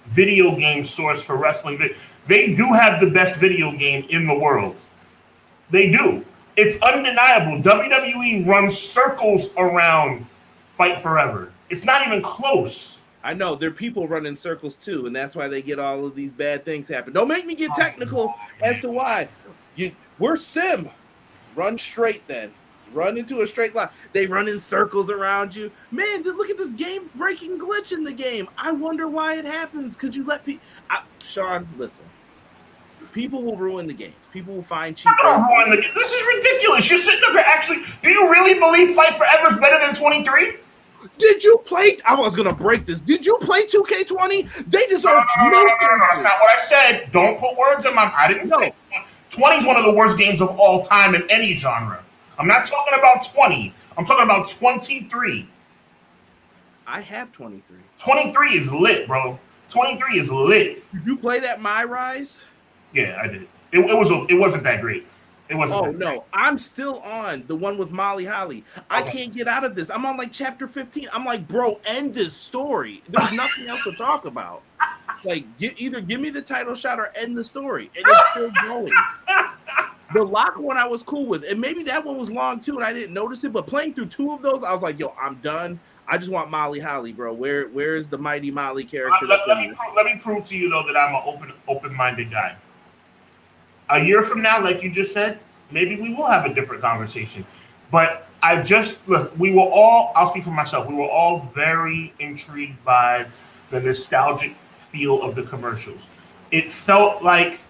video 0.06 0.56
game 0.56 0.84
source 0.84 1.20
for 1.20 1.36
wrestling. 1.36 1.80
They 2.26 2.54
do 2.54 2.72
have 2.72 3.00
the 3.00 3.10
best 3.10 3.38
video 3.38 3.70
game 3.72 4.06
in 4.08 4.26
the 4.26 4.36
world. 4.36 4.76
They 5.70 5.90
do. 5.90 6.24
It's 6.58 6.76
undeniable. 6.82 7.62
WWE 7.62 8.44
runs 8.44 8.76
circles 8.76 9.50
around 9.56 10.26
Fight 10.72 11.00
Forever. 11.00 11.52
It's 11.70 11.84
not 11.84 12.04
even 12.04 12.20
close. 12.20 13.00
I 13.22 13.32
know 13.32 13.54
there 13.54 13.68
are 13.68 13.72
people 13.72 14.08
running 14.08 14.34
circles 14.34 14.74
too, 14.74 15.06
and 15.06 15.14
that's 15.14 15.36
why 15.36 15.46
they 15.46 15.62
get 15.62 15.78
all 15.78 16.04
of 16.04 16.16
these 16.16 16.32
bad 16.32 16.64
things 16.64 16.88
happen. 16.88 17.12
Don't 17.12 17.28
make 17.28 17.46
me 17.46 17.54
get 17.54 17.70
technical 17.76 18.34
as 18.64 18.80
to 18.80 18.90
why. 18.90 19.28
You 19.76 19.92
we're 20.18 20.34
sim. 20.34 20.90
Run 21.54 21.78
straight 21.78 22.26
then. 22.26 22.52
Run 22.92 23.18
into 23.18 23.42
a 23.42 23.46
straight 23.46 23.76
line. 23.76 23.90
They 24.12 24.26
run 24.26 24.48
in 24.48 24.58
circles 24.58 25.10
around 25.10 25.54
you. 25.54 25.70
Man, 25.92 26.24
look 26.24 26.50
at 26.50 26.58
this 26.58 26.72
game 26.72 27.08
breaking 27.14 27.60
glitch 27.60 27.92
in 27.92 28.02
the 28.02 28.12
game. 28.12 28.48
I 28.58 28.72
wonder 28.72 29.06
why 29.06 29.36
it 29.36 29.44
happens. 29.44 29.94
Could 29.94 30.16
you 30.16 30.24
let 30.24 30.44
people 30.44 30.66
Sean, 31.22 31.68
listen. 31.76 32.06
People 33.12 33.42
will 33.42 33.56
ruin 33.56 33.86
the 33.86 33.94
games. 33.94 34.14
People 34.32 34.54
will 34.54 34.62
find 34.62 34.96
cheap. 34.96 35.10
ruin 35.22 35.70
the 35.70 35.84
This 35.94 36.12
is 36.12 36.26
ridiculous. 36.36 36.90
You're 36.90 36.98
sitting 36.98 37.24
up 37.24 37.32
here 37.32 37.44
actually. 37.46 37.82
Do 38.02 38.10
you 38.10 38.30
really 38.30 38.58
believe 38.58 38.94
Fight 38.94 39.14
Forever 39.14 39.54
is 39.54 39.60
better 39.60 39.78
than 39.84 39.94
23? 39.94 40.56
Did 41.16 41.42
you 41.42 41.58
play? 41.64 41.96
I 42.06 42.14
was 42.14 42.36
gonna 42.36 42.54
break 42.54 42.84
this. 42.84 43.00
Did 43.00 43.24
you 43.24 43.38
play 43.40 43.62
2K20? 43.64 44.70
They 44.70 44.86
deserve 44.86 45.24
no, 45.38 45.44
no, 45.44 45.50
no, 45.50 45.62
no, 45.62 45.64
no, 45.64 46.04
That's 46.08 46.22
not 46.22 46.40
what 46.40 46.58
I 46.58 46.62
said. 46.62 47.10
Don't 47.12 47.38
put 47.38 47.56
words 47.56 47.86
in 47.86 47.94
my. 47.94 48.04
mouth. 48.04 48.14
I 48.16 48.28
didn't 48.28 48.48
no. 48.50 48.58
say 48.58 48.74
20 49.30 49.56
is 49.56 49.66
one 49.66 49.76
of 49.76 49.84
the 49.84 49.92
worst 49.92 50.18
games 50.18 50.40
of 50.40 50.48
all 50.58 50.82
time 50.82 51.14
in 51.14 51.22
any 51.30 51.54
genre. 51.54 52.04
I'm 52.38 52.46
not 52.46 52.66
talking 52.66 52.98
about 52.98 53.24
20. 53.24 53.74
I'm 53.96 54.04
talking 54.04 54.24
about 54.24 54.48
23. 54.48 55.48
I 56.86 57.00
have 57.00 57.32
23. 57.32 57.76
23 57.98 58.50
is 58.52 58.72
lit, 58.72 59.06
bro. 59.06 59.38
23 59.68 60.18
is 60.18 60.30
lit. 60.30 60.82
Did 60.92 61.06
you 61.06 61.16
play 61.16 61.40
that 61.40 61.60
My 61.60 61.84
Rise? 61.84 62.46
Yeah, 62.94 63.20
I 63.22 63.28
did. 63.28 63.48
It, 63.72 63.80
it 63.80 63.98
was 63.98 64.10
a, 64.10 64.26
it 64.28 64.38
wasn't 64.38 64.64
that 64.64 64.80
great. 64.80 65.06
It 65.48 65.56
wasn't. 65.56 65.80
Oh 65.80 65.90
no, 65.90 66.24
I'm 66.32 66.58
still 66.58 67.00
on 67.00 67.44
the 67.46 67.56
one 67.56 67.78
with 67.78 67.90
Molly 67.90 68.24
Holly. 68.24 68.64
Okay. 68.76 68.86
I 68.90 69.02
can't 69.02 69.32
get 69.32 69.48
out 69.48 69.64
of 69.64 69.74
this. 69.74 69.90
I'm 69.90 70.04
on 70.04 70.16
like 70.16 70.32
chapter 70.32 70.68
15. 70.68 71.08
I'm 71.12 71.24
like, 71.24 71.48
bro, 71.48 71.80
end 71.86 72.14
this 72.14 72.34
story. 72.34 73.02
There's 73.08 73.32
nothing 73.32 73.66
else 73.66 73.82
to 73.84 73.92
talk 73.92 74.26
about. 74.26 74.62
Like, 75.24 75.44
get, 75.58 75.80
either 75.80 76.00
give 76.00 76.20
me 76.20 76.30
the 76.30 76.42
title 76.42 76.74
shot 76.74 77.00
or 77.00 77.10
end 77.16 77.36
the 77.36 77.42
story, 77.42 77.90
and 77.96 78.04
it's 78.06 78.30
still 78.30 78.50
going. 78.62 78.92
The 80.14 80.22
lock 80.22 80.58
one 80.58 80.76
I 80.76 80.86
was 80.86 81.02
cool 81.02 81.26
with, 81.26 81.44
and 81.44 81.60
maybe 81.60 81.82
that 81.84 82.04
one 82.04 82.16
was 82.16 82.30
long 82.30 82.60
too, 82.60 82.76
and 82.76 82.84
I 82.84 82.92
didn't 82.92 83.12
notice 83.12 83.42
it. 83.44 83.52
But 83.52 83.66
playing 83.66 83.94
through 83.94 84.06
two 84.06 84.32
of 84.32 84.42
those, 84.42 84.64
I 84.64 84.72
was 84.72 84.82
like, 84.82 84.98
yo, 84.98 85.14
I'm 85.20 85.36
done. 85.36 85.80
I 86.06 86.16
just 86.16 86.30
want 86.30 86.50
Molly 86.50 86.78
Holly, 86.78 87.12
bro. 87.12 87.32
Where 87.32 87.68
where 87.68 87.94
is 87.96 88.08
the 88.08 88.16
mighty 88.16 88.50
Molly 88.50 88.84
character? 88.84 89.26
Uh, 89.26 89.28
let, 89.28 89.48
let, 89.48 89.58
me 89.58 89.72
let 89.96 90.06
me 90.06 90.16
prove 90.16 90.46
to 90.48 90.56
you 90.56 90.70
though 90.70 90.82
that 90.86 90.96
I'm 90.96 91.14
an 91.14 91.22
open 91.26 91.52
open 91.68 91.94
minded 91.94 92.30
guy 92.30 92.56
a 93.90 94.02
year 94.02 94.22
from 94.22 94.42
now, 94.42 94.62
like 94.62 94.82
you 94.82 94.90
just 94.90 95.12
said, 95.12 95.38
maybe 95.70 95.96
we 95.96 96.14
will 96.14 96.26
have 96.26 96.46
a 96.46 96.54
different 96.54 96.82
conversation. 96.82 97.44
But 97.90 98.28
I 98.42 98.62
just 98.62 99.06
look, 99.08 99.36
we 99.38 99.52
were 99.52 99.62
all, 99.62 100.12
I'll 100.14 100.28
speak 100.28 100.44
for 100.44 100.50
myself, 100.50 100.88
we 100.88 100.94
were 100.94 101.08
all 101.08 101.50
very 101.54 102.12
intrigued 102.18 102.82
by 102.84 103.26
the 103.70 103.80
nostalgic 103.80 104.54
feel 104.78 105.22
of 105.22 105.34
the 105.34 105.42
commercials. 105.42 106.08
It 106.50 106.70
felt 106.70 107.22
like 107.22 107.60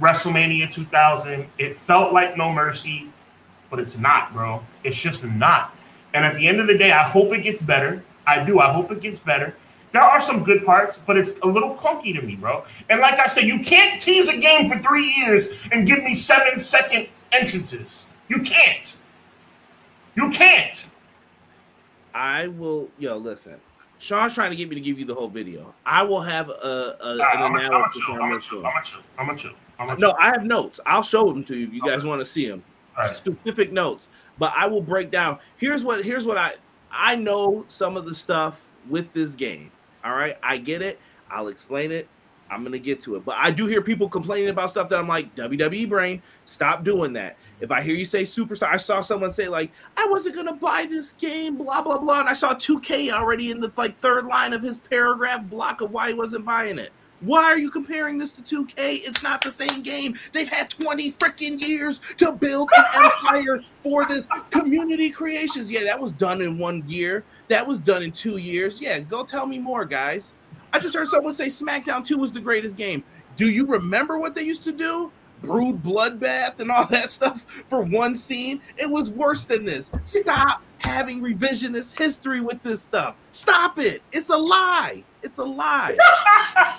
WrestleMania 0.00 0.72
2000. 0.72 1.46
It 1.58 1.76
felt 1.76 2.12
like 2.12 2.36
No 2.36 2.52
Mercy, 2.52 3.10
but 3.70 3.78
it's 3.78 3.98
not, 3.98 4.32
bro. 4.32 4.62
It's 4.84 4.98
just 4.98 5.24
not. 5.24 5.74
And 6.14 6.24
at 6.24 6.36
the 6.36 6.48
end 6.48 6.60
of 6.60 6.66
the 6.66 6.76
day, 6.76 6.92
I 6.92 7.02
hope 7.02 7.32
it 7.32 7.42
gets 7.42 7.60
better. 7.60 8.02
I 8.26 8.42
do. 8.42 8.60
I 8.60 8.72
hope 8.72 8.90
it 8.90 9.00
gets 9.00 9.18
better 9.18 9.54
there 9.98 10.06
are 10.06 10.20
some 10.20 10.44
good 10.44 10.64
parts, 10.64 11.00
but 11.04 11.16
it's 11.16 11.32
a 11.42 11.46
little 11.48 11.74
clunky 11.74 12.14
to 12.14 12.22
me, 12.22 12.36
bro. 12.36 12.64
And 12.88 13.00
like 13.00 13.18
I 13.18 13.26
said, 13.26 13.44
you 13.44 13.58
can't 13.58 14.00
tease 14.00 14.28
a 14.28 14.38
game 14.38 14.70
for 14.70 14.78
three 14.78 15.12
years 15.16 15.48
and 15.72 15.88
give 15.88 16.04
me 16.04 16.14
seven 16.14 16.60
second 16.60 17.08
entrances. 17.32 18.06
You 18.28 18.42
can't. 18.42 18.96
You 20.14 20.30
can't. 20.30 20.86
I 22.14 22.46
will, 22.46 22.88
yo, 22.96 23.16
listen. 23.16 23.56
Sean's 23.98 24.34
trying 24.34 24.50
to 24.50 24.56
get 24.56 24.68
me 24.68 24.76
to 24.76 24.80
give 24.80 25.00
you 25.00 25.04
the 25.04 25.16
whole 25.16 25.26
video. 25.26 25.74
I 25.84 26.04
will 26.04 26.20
have 26.20 26.48
a, 26.48 26.96
a 27.00 27.16
nah, 27.16 27.32
an 27.32 27.42
I'm 27.42 27.54
analysis 27.56 28.02
on 28.08 28.22
I'm 28.22 28.40
chill. 28.40 28.64
I'm 28.64 28.84
chill. 28.84 29.02
I'm 29.18 29.36
chill. 29.36 29.52
I'm 29.80 29.98
no, 29.98 30.14
I 30.20 30.26
have 30.26 30.44
notes. 30.44 30.78
I'll 30.86 31.02
show 31.02 31.26
them 31.26 31.42
to 31.42 31.56
you 31.56 31.66
if 31.66 31.74
you 31.74 31.80
guys 31.82 32.04
want 32.04 32.20
to 32.20 32.24
see 32.24 32.48
them. 32.48 32.62
Right. 32.96 33.10
Specific 33.10 33.72
notes, 33.72 34.10
but 34.38 34.52
I 34.56 34.68
will 34.68 34.82
break 34.82 35.10
down. 35.10 35.40
Here's 35.56 35.82
what. 35.82 36.04
Here's 36.04 36.24
what 36.24 36.38
I. 36.38 36.54
I 36.92 37.16
know 37.16 37.64
some 37.66 37.96
of 37.96 38.06
the 38.06 38.14
stuff 38.14 38.64
with 38.88 39.12
this 39.12 39.34
game. 39.34 39.72
All 40.08 40.14
right, 40.14 40.38
I 40.42 40.56
get 40.56 40.80
it. 40.80 40.98
I'll 41.30 41.48
explain 41.48 41.92
it. 41.92 42.08
I'm 42.50 42.64
gonna 42.64 42.78
get 42.78 42.98
to 43.00 43.16
it, 43.16 43.26
but 43.26 43.36
I 43.36 43.50
do 43.50 43.66
hear 43.66 43.82
people 43.82 44.08
complaining 44.08 44.48
about 44.48 44.70
stuff 44.70 44.88
that 44.88 44.98
I'm 44.98 45.06
like, 45.06 45.34
WWE 45.36 45.86
brain, 45.86 46.22
stop 46.46 46.82
doing 46.82 47.12
that. 47.12 47.36
If 47.60 47.70
I 47.70 47.82
hear 47.82 47.94
you 47.94 48.06
say 48.06 48.22
superstar, 48.22 48.68
I 48.72 48.78
saw 48.78 49.02
someone 49.02 49.34
say 49.34 49.48
like, 49.48 49.70
I 49.98 50.06
wasn't 50.08 50.36
gonna 50.36 50.54
buy 50.54 50.86
this 50.88 51.12
game, 51.12 51.58
blah 51.58 51.82
blah 51.82 51.98
blah, 51.98 52.20
and 52.20 52.28
I 52.28 52.32
saw 52.32 52.54
2K 52.54 53.12
already 53.12 53.50
in 53.50 53.60
the 53.60 53.70
like 53.76 53.98
third 53.98 54.24
line 54.24 54.54
of 54.54 54.62
his 54.62 54.78
paragraph 54.78 55.44
block 55.44 55.82
of 55.82 55.90
why 55.90 56.08
he 56.08 56.14
wasn't 56.14 56.46
buying 56.46 56.78
it. 56.78 56.90
Why 57.20 57.44
are 57.44 57.58
you 57.58 57.70
comparing 57.70 58.16
this 58.16 58.32
to 58.32 58.42
2K? 58.42 58.76
It's 58.78 59.22
not 59.22 59.42
the 59.42 59.52
same 59.52 59.82
game. 59.82 60.16
They've 60.32 60.48
had 60.48 60.70
20 60.70 61.12
freaking 61.12 61.60
years 61.60 61.98
to 62.16 62.32
build 62.32 62.70
an 62.74 62.84
empire 63.04 63.60
for 63.82 64.06
this 64.06 64.26
community 64.48 65.10
creations. 65.10 65.70
Yeah, 65.70 65.84
that 65.84 66.00
was 66.00 66.12
done 66.12 66.40
in 66.40 66.56
one 66.56 66.82
year. 66.88 67.24
That 67.48 67.66
was 67.66 67.80
done 67.80 68.02
in 68.02 68.12
two 68.12 68.36
years. 68.36 68.80
Yeah, 68.80 69.00
go 69.00 69.24
tell 69.24 69.46
me 69.46 69.58
more, 69.58 69.84
guys. 69.84 70.34
I 70.72 70.78
just 70.78 70.94
heard 70.94 71.08
someone 71.08 71.34
say 71.34 71.46
SmackDown 71.46 72.04
2 72.04 72.18
was 72.18 72.30
the 72.30 72.40
greatest 72.40 72.76
game. 72.76 73.02
Do 73.36 73.48
you 73.48 73.66
remember 73.66 74.18
what 74.18 74.34
they 74.34 74.42
used 74.42 74.64
to 74.64 74.72
do? 74.72 75.10
Brood 75.42 75.82
bloodbath 75.82 76.60
and 76.60 76.70
all 76.70 76.84
that 76.90 77.10
stuff 77.10 77.46
for 77.68 77.82
one 77.82 78.14
scene. 78.14 78.60
It 78.76 78.90
was 78.90 79.10
worse 79.10 79.44
than 79.44 79.64
this. 79.64 79.90
Stop 80.04 80.62
having 80.78 81.22
revisionist 81.22 81.98
history 81.98 82.40
with 82.40 82.62
this 82.62 82.82
stuff. 82.82 83.14
Stop 83.32 83.78
it. 83.78 84.02
It's 84.12 84.28
a 84.28 84.36
lie. 84.36 85.04
It's 85.22 85.38
a 85.38 85.44
lie. 85.44 85.96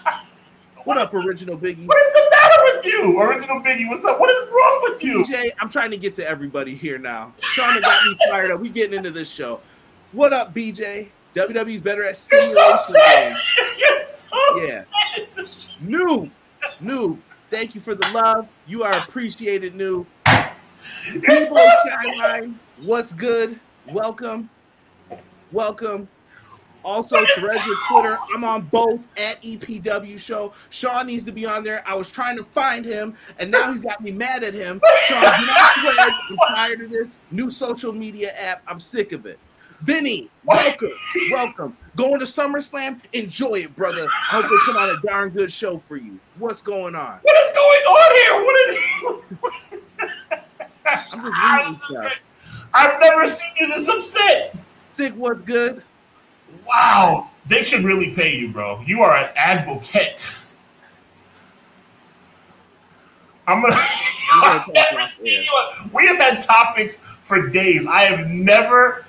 what 0.83 0.97
up, 0.97 1.13
original 1.13 1.57
Biggie? 1.57 1.87
What 1.87 1.97
is 1.99 2.13
the 2.13 2.27
matter 2.31 2.75
with 2.75 2.85
you, 2.85 3.19
original 3.19 3.61
Biggie? 3.61 3.87
What's 3.89 4.05
up? 4.05 4.19
What 4.19 4.29
is 4.29 4.47
wrong 4.49 4.79
with 4.83 5.03
you? 5.03 5.23
DJ, 5.23 5.49
I'm 5.59 5.69
trying 5.69 5.91
to 5.91 5.97
get 5.97 6.13
to 6.15 6.27
everybody 6.27 6.75
here 6.75 6.97
now. 6.97 7.33
Shauna 7.55 7.81
got 7.81 8.05
me 8.05 8.17
fired 8.29 8.51
up. 8.51 8.59
We 8.59 8.69
getting 8.69 8.97
into 8.97 9.11
this 9.11 9.29
show. 9.29 9.61
What 10.11 10.33
up, 10.33 10.55
BJ? 10.55 11.09
WWE's 11.35 11.81
better 11.81 12.03
at 12.03 12.17
simulation 12.17 12.77
so 12.77 12.99
games. 13.15 13.37
So 14.29 14.63
yeah. 14.63 14.83
New, 15.79 16.29
new. 16.79 17.19
Thank 17.51 17.75
you 17.75 17.81
for 17.81 17.93
the 17.93 18.07
love. 18.11 18.47
You 18.67 18.83
are 18.83 18.93
appreciated, 18.93 19.75
new. 19.75 20.05
People 21.11 21.35
so 21.37 21.69
Skyline, 22.01 22.59
what's 22.81 23.13
good? 23.13 23.59
Welcome. 23.91 24.49
Welcome. 25.51 26.07
Also, 26.83 27.23
threads 27.35 27.61
with 27.67 27.77
Twitter. 27.89 28.17
I'm 28.35 28.43
on 28.43 28.63
both 28.63 29.01
at 29.17 29.41
EPW 29.43 30.17
Show. 30.17 30.53
Sean 30.69 31.07
needs 31.07 31.23
to 31.25 31.31
be 31.31 31.45
on 31.45 31.63
there. 31.63 31.83
I 31.87 31.93
was 31.95 32.09
trying 32.09 32.37
to 32.37 32.43
find 32.43 32.85
him, 32.85 33.15
and 33.37 33.51
now 33.51 33.71
he's 33.71 33.81
got 33.81 34.01
me 34.01 34.11
mad 34.11 34.43
at 34.43 34.53
him. 34.53 34.81
Sean, 35.05 35.21
not 35.21 35.71
thread. 35.81 36.11
I'm 36.29 36.37
tired 36.49 36.81
of 36.81 36.91
this 36.91 37.19
new 37.31 37.51
social 37.51 37.93
media 37.93 38.31
app. 38.39 38.63
I'm 38.67 38.79
sick 38.79 39.11
of 39.11 39.25
it. 39.25 39.39
Benny, 39.81 40.29
welcome, 40.43 40.91
welcome. 41.31 41.77
Going 41.95 42.19
to 42.19 42.25
SummerSlam, 42.25 42.99
enjoy 43.13 43.55
it, 43.55 43.75
brother. 43.75 44.07
I 44.07 44.41
hope 44.41 44.43
they 44.43 44.57
put 44.65 44.75
on 44.75 44.89
a 44.89 44.99
darn 45.01 45.29
good 45.29 45.51
show 45.51 45.79
for 45.87 45.95
you. 45.95 46.19
What's 46.37 46.61
going 46.61 46.95
on? 46.95 47.19
What 47.21 47.37
is 47.37 47.51
going 47.55 47.81
on 47.85 48.15
here? 48.15 48.45
What 48.45 48.69
is? 48.69 48.79
I'm 51.11 51.21
just 51.23 51.33
reading 51.57 51.81
stuff. 51.89 52.13
I've 52.73 52.99
never 52.99 53.27
seen 53.27 53.51
you 53.59 53.67
this 53.67 53.87
upset. 53.87 54.55
Sick, 54.87 55.13
what's 55.13 55.41
good? 55.41 55.81
Wow, 56.67 57.29
they 57.47 57.63
should 57.63 57.83
really 57.83 58.13
pay 58.13 58.35
you, 58.35 58.51
bro. 58.51 58.81
You 58.85 59.01
are 59.01 59.15
an 59.15 59.31
advocate. 59.35 60.25
I'm 63.47 63.61
gonna. 63.61 63.75
we 65.93 66.05
have 66.05 66.17
had 66.17 66.41
topics 66.41 67.01
for 67.23 67.47
days. 67.47 67.87
I 67.87 68.01
have 68.03 68.27
never 68.27 69.05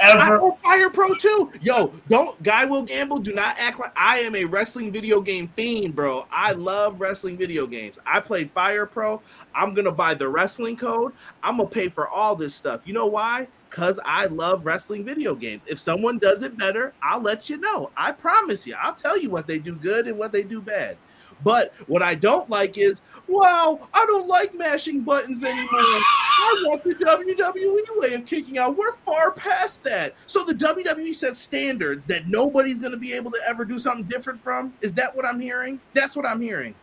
ever. 0.00 0.40
I 0.40 0.56
Fire 0.62 0.90
Pro 0.90 1.14
too. 1.14 1.52
Yo, 1.62 1.92
don't 2.08 2.40
guy 2.42 2.64
will 2.64 2.82
gamble. 2.82 3.18
Do 3.18 3.32
not 3.32 3.56
act 3.58 3.78
like 3.78 3.92
I 3.96 4.18
am 4.18 4.34
a 4.34 4.44
wrestling 4.44 4.90
video 4.90 5.20
game 5.20 5.48
fiend, 5.56 5.94
bro. 5.94 6.26
I 6.30 6.52
love 6.52 7.00
wrestling 7.00 7.36
video 7.36 7.66
games. 7.66 7.98
I 8.06 8.20
played 8.20 8.50
Fire 8.50 8.86
Pro. 8.86 9.20
I'm 9.54 9.74
gonna 9.74 9.92
buy 9.92 10.14
the 10.14 10.28
wrestling 10.28 10.76
code. 10.76 11.12
I'm 11.42 11.56
gonna 11.58 11.68
pay 11.68 11.88
for 11.88 12.08
all 12.08 12.34
this 12.34 12.54
stuff. 12.54 12.82
You 12.84 12.94
know 12.94 13.06
why? 13.06 13.48
Because 13.70 13.98
I 14.04 14.26
love 14.26 14.64
wrestling 14.64 15.04
video 15.04 15.34
games. 15.34 15.62
If 15.66 15.80
someone 15.80 16.18
does 16.18 16.42
it 16.42 16.56
better, 16.56 16.92
I'll 17.02 17.20
let 17.20 17.50
you 17.50 17.56
know. 17.56 17.90
I 17.96 18.12
promise 18.12 18.66
you. 18.66 18.76
I'll 18.80 18.94
tell 18.94 19.18
you 19.18 19.30
what 19.30 19.46
they 19.46 19.58
do 19.58 19.74
good 19.74 20.06
and 20.06 20.18
what 20.18 20.32
they 20.32 20.42
do 20.42 20.60
bad. 20.60 20.96
But 21.44 21.74
what 21.86 22.02
I 22.02 22.14
don't 22.14 22.48
like 22.50 22.78
is, 22.78 23.02
wow, 23.28 23.86
I 23.92 24.06
don't 24.06 24.26
like 24.26 24.54
mashing 24.54 25.02
buttons 25.02 25.44
anymore. 25.44 25.68
I 25.70 26.64
want 26.66 26.82
the 26.82 26.94
WWE 26.94 28.00
way 28.00 28.14
of 28.14 28.26
kicking 28.26 28.58
out. 28.58 28.76
We're 28.76 28.96
far 29.04 29.30
past 29.30 29.84
that. 29.84 30.14
So 30.26 30.44
the 30.44 30.54
WWE 30.54 31.14
set 31.14 31.36
standards 31.36 32.06
that 32.06 32.26
nobody's 32.26 32.80
going 32.80 32.92
to 32.92 32.98
be 32.98 33.12
able 33.12 33.30
to 33.30 33.38
ever 33.46 33.64
do 33.64 33.78
something 33.78 34.06
different 34.06 34.42
from. 34.42 34.72
Is 34.80 34.92
that 34.94 35.14
what 35.14 35.24
I'm 35.24 35.38
hearing? 35.38 35.80
That's 35.92 36.16
what 36.16 36.26
I'm 36.26 36.40
hearing. 36.40 36.74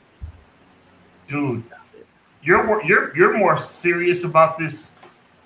Dude, 1.28 1.64
you're 2.44 2.84
you're 2.84 3.16
you're 3.16 3.38
more 3.38 3.58
serious 3.58 4.24
about 4.24 4.58
this 4.58 4.94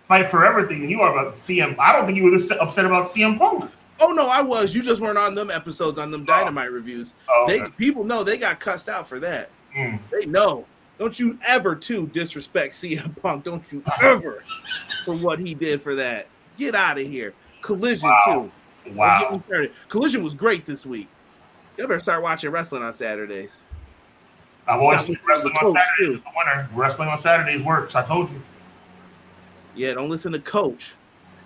fight 0.04 0.30
for 0.30 0.46
everything 0.46 0.82
than 0.82 0.90
you 0.90 1.02
are 1.02 1.12
about 1.12 1.36
CM. 1.36 1.76
I 1.80 1.94
don't 1.94 2.06
think 2.06 2.18
you 2.18 2.24
were 2.24 2.32
this 2.32 2.52
upset 2.52 2.86
about 2.86 3.06
CM 3.06 3.38
Punk. 3.38 3.72
Oh 4.00 4.12
no, 4.12 4.30
I 4.30 4.42
was. 4.42 4.76
You 4.76 4.82
just 4.82 5.02
weren't 5.02 5.18
on 5.18 5.36
them 5.36 5.50
episodes 5.50 5.98
on 5.98 6.12
them 6.12 6.26
Dynamite 6.26 6.70
oh. 6.70 6.74
reviews. 6.74 7.14
Oh, 7.30 7.46
okay. 7.46 7.60
They 7.60 7.70
people 7.72 8.04
know 8.04 8.24
they 8.24 8.38
got 8.38 8.60
cussed 8.60 8.90
out 8.90 9.08
for 9.08 9.20
that. 9.20 9.50
Mm. 9.76 10.00
They 10.12 10.26
know. 10.26 10.66
Don't 10.98 11.18
you 11.20 11.38
ever 11.46 11.76
too 11.76 12.08
disrespect 12.08 12.74
CM 12.74 13.20
Punk. 13.22 13.44
Don't 13.44 13.64
you 13.72 13.84
ever 14.02 14.44
for 15.06 15.16
what 15.16 15.40
he 15.40 15.54
did 15.54 15.82
for 15.82 15.96
that. 15.96 16.28
Get 16.58 16.76
out 16.76 16.98
of 16.98 17.06
here. 17.06 17.34
Collision 17.62 18.10
wow. 18.10 18.52
too. 18.86 18.94
Wow. 18.94 19.44
Collision 19.90 20.24
was 20.24 20.34
great 20.34 20.66
this 20.66 20.86
week. 20.86 21.08
You 21.78 21.88
better 21.88 22.00
start 22.00 22.24
watching 22.24 22.52
wrestling 22.52 22.84
on 22.84 22.94
Saturdays. 22.94 23.64
I've 24.68 24.80
always 24.80 25.02
seen 25.02 25.20
wrestling 25.28 25.54
on 25.62 25.74
Saturdays. 25.74 26.22
The 26.22 26.32
winner. 26.36 26.70
Wrestling 26.74 27.10
on 27.10 27.20
Saturdays 27.20 27.62
works. 27.62 27.96
I 27.96 28.04
told 28.04 28.32
you. 28.32 28.42
Yeah, 29.76 29.94
don't 29.94 30.10
listen 30.10 30.32
to 30.32 30.40
Coach. 30.40 30.94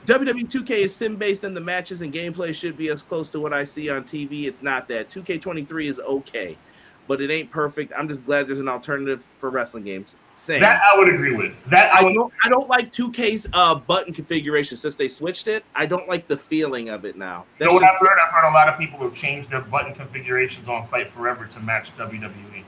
WWE 0.06 0.50
2K 0.50 0.70
is 0.72 0.96
sim 0.96 1.16
based, 1.16 1.44
and 1.44 1.56
the 1.56 1.62
matches 1.62 2.02
and 2.02 2.14
gameplay 2.14 2.54
should 2.54 2.78
be 2.78 2.90
as 2.90 3.04
close 3.04 3.30
to 3.30 3.40
what 3.40 3.54
I 3.54 3.64
see 3.64 3.90
on 3.90 4.04
TV. 4.04 4.46
It's 4.46 4.64
not 4.64 4.88
that. 4.88 5.10
2K23 5.10 5.86
is 5.86 6.00
okay, 6.00 6.58
but 7.08 7.22
it 7.22 7.30
ain't 7.30 7.52
perfect. 7.52 7.94
I'm 7.96 8.08
just 8.08 8.26
glad 8.26 8.48
there's 8.48 8.60
an 8.60 8.70
alternative 8.70 9.24
for 9.38 9.50
wrestling 9.50 9.84
games. 9.84 10.16
Same. 10.36 10.62
That 10.62 10.82
I 10.82 10.98
would 10.98 11.14
agree 11.14 11.36
with. 11.36 11.54
That 11.70 11.94
I, 11.94 12.00
I 12.00 12.14
don't. 12.14 12.34
I 12.44 12.50
don't 12.50 12.70
like 12.70 12.92
2K's 12.92 13.50
uh, 13.54 13.76
button 13.76 14.14
configuration 14.14 14.78
since 14.78 14.96
they 14.96 15.08
switched 15.08 15.48
it. 15.48 15.66
I 15.76 15.86
don't 15.86 16.08
like 16.08 16.28
the 16.28 16.38
feeling 16.38 16.90
of 16.90 17.04
it 17.06 17.18
now. 17.18 17.46
That's 17.58 17.72
you 17.72 17.80
know 17.80 17.82
what 17.82 17.84
I've 17.84 18.00
heard? 18.00 18.18
I've 18.20 18.32
heard 18.32 18.50
a 18.50 18.54
lot 18.54 18.70
of 18.70 18.80
people 18.80 19.00
have 19.00 19.14
changed 19.14 19.50
their 19.50 19.62
button 19.62 19.94
configurations 19.94 20.68
on 20.68 20.88
Fight 20.88 21.10
Forever 21.10 21.46
to 21.46 21.60
match 21.60 21.96
WWE. 21.98 22.64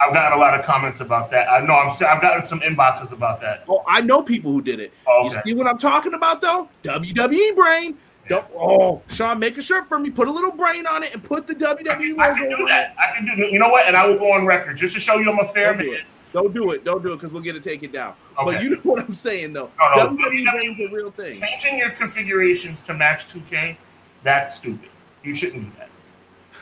I've 0.00 0.14
gotten 0.14 0.36
a 0.38 0.40
lot 0.40 0.58
of 0.58 0.64
comments 0.64 1.00
about 1.00 1.30
that. 1.32 1.50
I 1.50 1.60
know 1.60 1.74
I'm. 1.74 1.90
I've 1.90 2.22
gotten 2.22 2.42
some 2.42 2.60
inboxes 2.60 3.12
about 3.12 3.40
that. 3.42 3.64
Oh, 3.68 3.84
I 3.86 4.00
know 4.00 4.22
people 4.22 4.50
who 4.50 4.62
did 4.62 4.80
it. 4.80 4.92
Oh, 5.06 5.26
okay. 5.26 5.42
You 5.44 5.52
see 5.52 5.54
what 5.54 5.66
I'm 5.66 5.78
talking 5.78 6.14
about, 6.14 6.40
though? 6.40 6.68
WWE 6.84 7.54
brain. 7.54 7.98
Yeah. 8.30 8.46
Oh, 8.56 9.02
Sean, 9.08 9.38
make 9.38 9.58
a 9.58 9.62
shirt 9.62 9.88
for 9.88 9.98
me. 9.98 10.08
Put 10.10 10.28
a 10.28 10.30
little 10.30 10.52
brain 10.52 10.86
on 10.86 11.02
it 11.02 11.12
and 11.12 11.22
put 11.22 11.46
the 11.46 11.54
WWE 11.54 11.90
I 11.90 11.94
can, 11.94 12.18
I 12.18 12.32
can 12.34 12.48
do 12.48 12.66
that. 12.68 12.94
I 12.98 13.16
can 13.16 13.26
do. 13.26 13.44
You 13.46 13.58
know 13.58 13.68
what? 13.68 13.86
And 13.88 13.96
I 13.96 14.06
will 14.06 14.18
go 14.18 14.32
on 14.32 14.46
record 14.46 14.76
just 14.76 14.94
to 14.94 15.00
show 15.00 15.16
you 15.16 15.30
I'm 15.30 15.38
a 15.40 15.48
fair 15.48 15.74
Don't 15.74 15.78
man. 15.78 16.04
Do 16.32 16.40
Don't 16.40 16.54
do 16.54 16.70
it. 16.70 16.84
Don't 16.84 17.02
do 17.02 17.12
it 17.12 17.16
because 17.16 17.32
we'll 17.32 17.42
get 17.42 17.54
to 17.54 17.60
take 17.60 17.82
it 17.82 17.88
taken 17.88 17.92
down. 17.92 18.14
Okay. 18.38 18.54
But 18.54 18.62
you 18.62 18.70
know 18.70 18.76
what 18.84 19.00
I'm 19.00 19.14
saying, 19.14 19.52
though. 19.52 19.70
No, 19.80 20.10
no, 20.12 20.16
WWE, 20.16 20.44
WWE 20.44 20.52
brain's 20.52 20.80
a 20.80 20.94
real 20.94 21.10
thing. 21.10 21.34
Changing 21.40 21.78
your 21.78 21.90
configurations 21.90 22.80
to 22.82 22.94
match 22.94 23.26
2K, 23.26 23.76
that's 24.22 24.54
stupid. 24.54 24.88
You 25.24 25.34
shouldn't 25.34 25.66
do 25.66 25.72
that. 25.78 25.89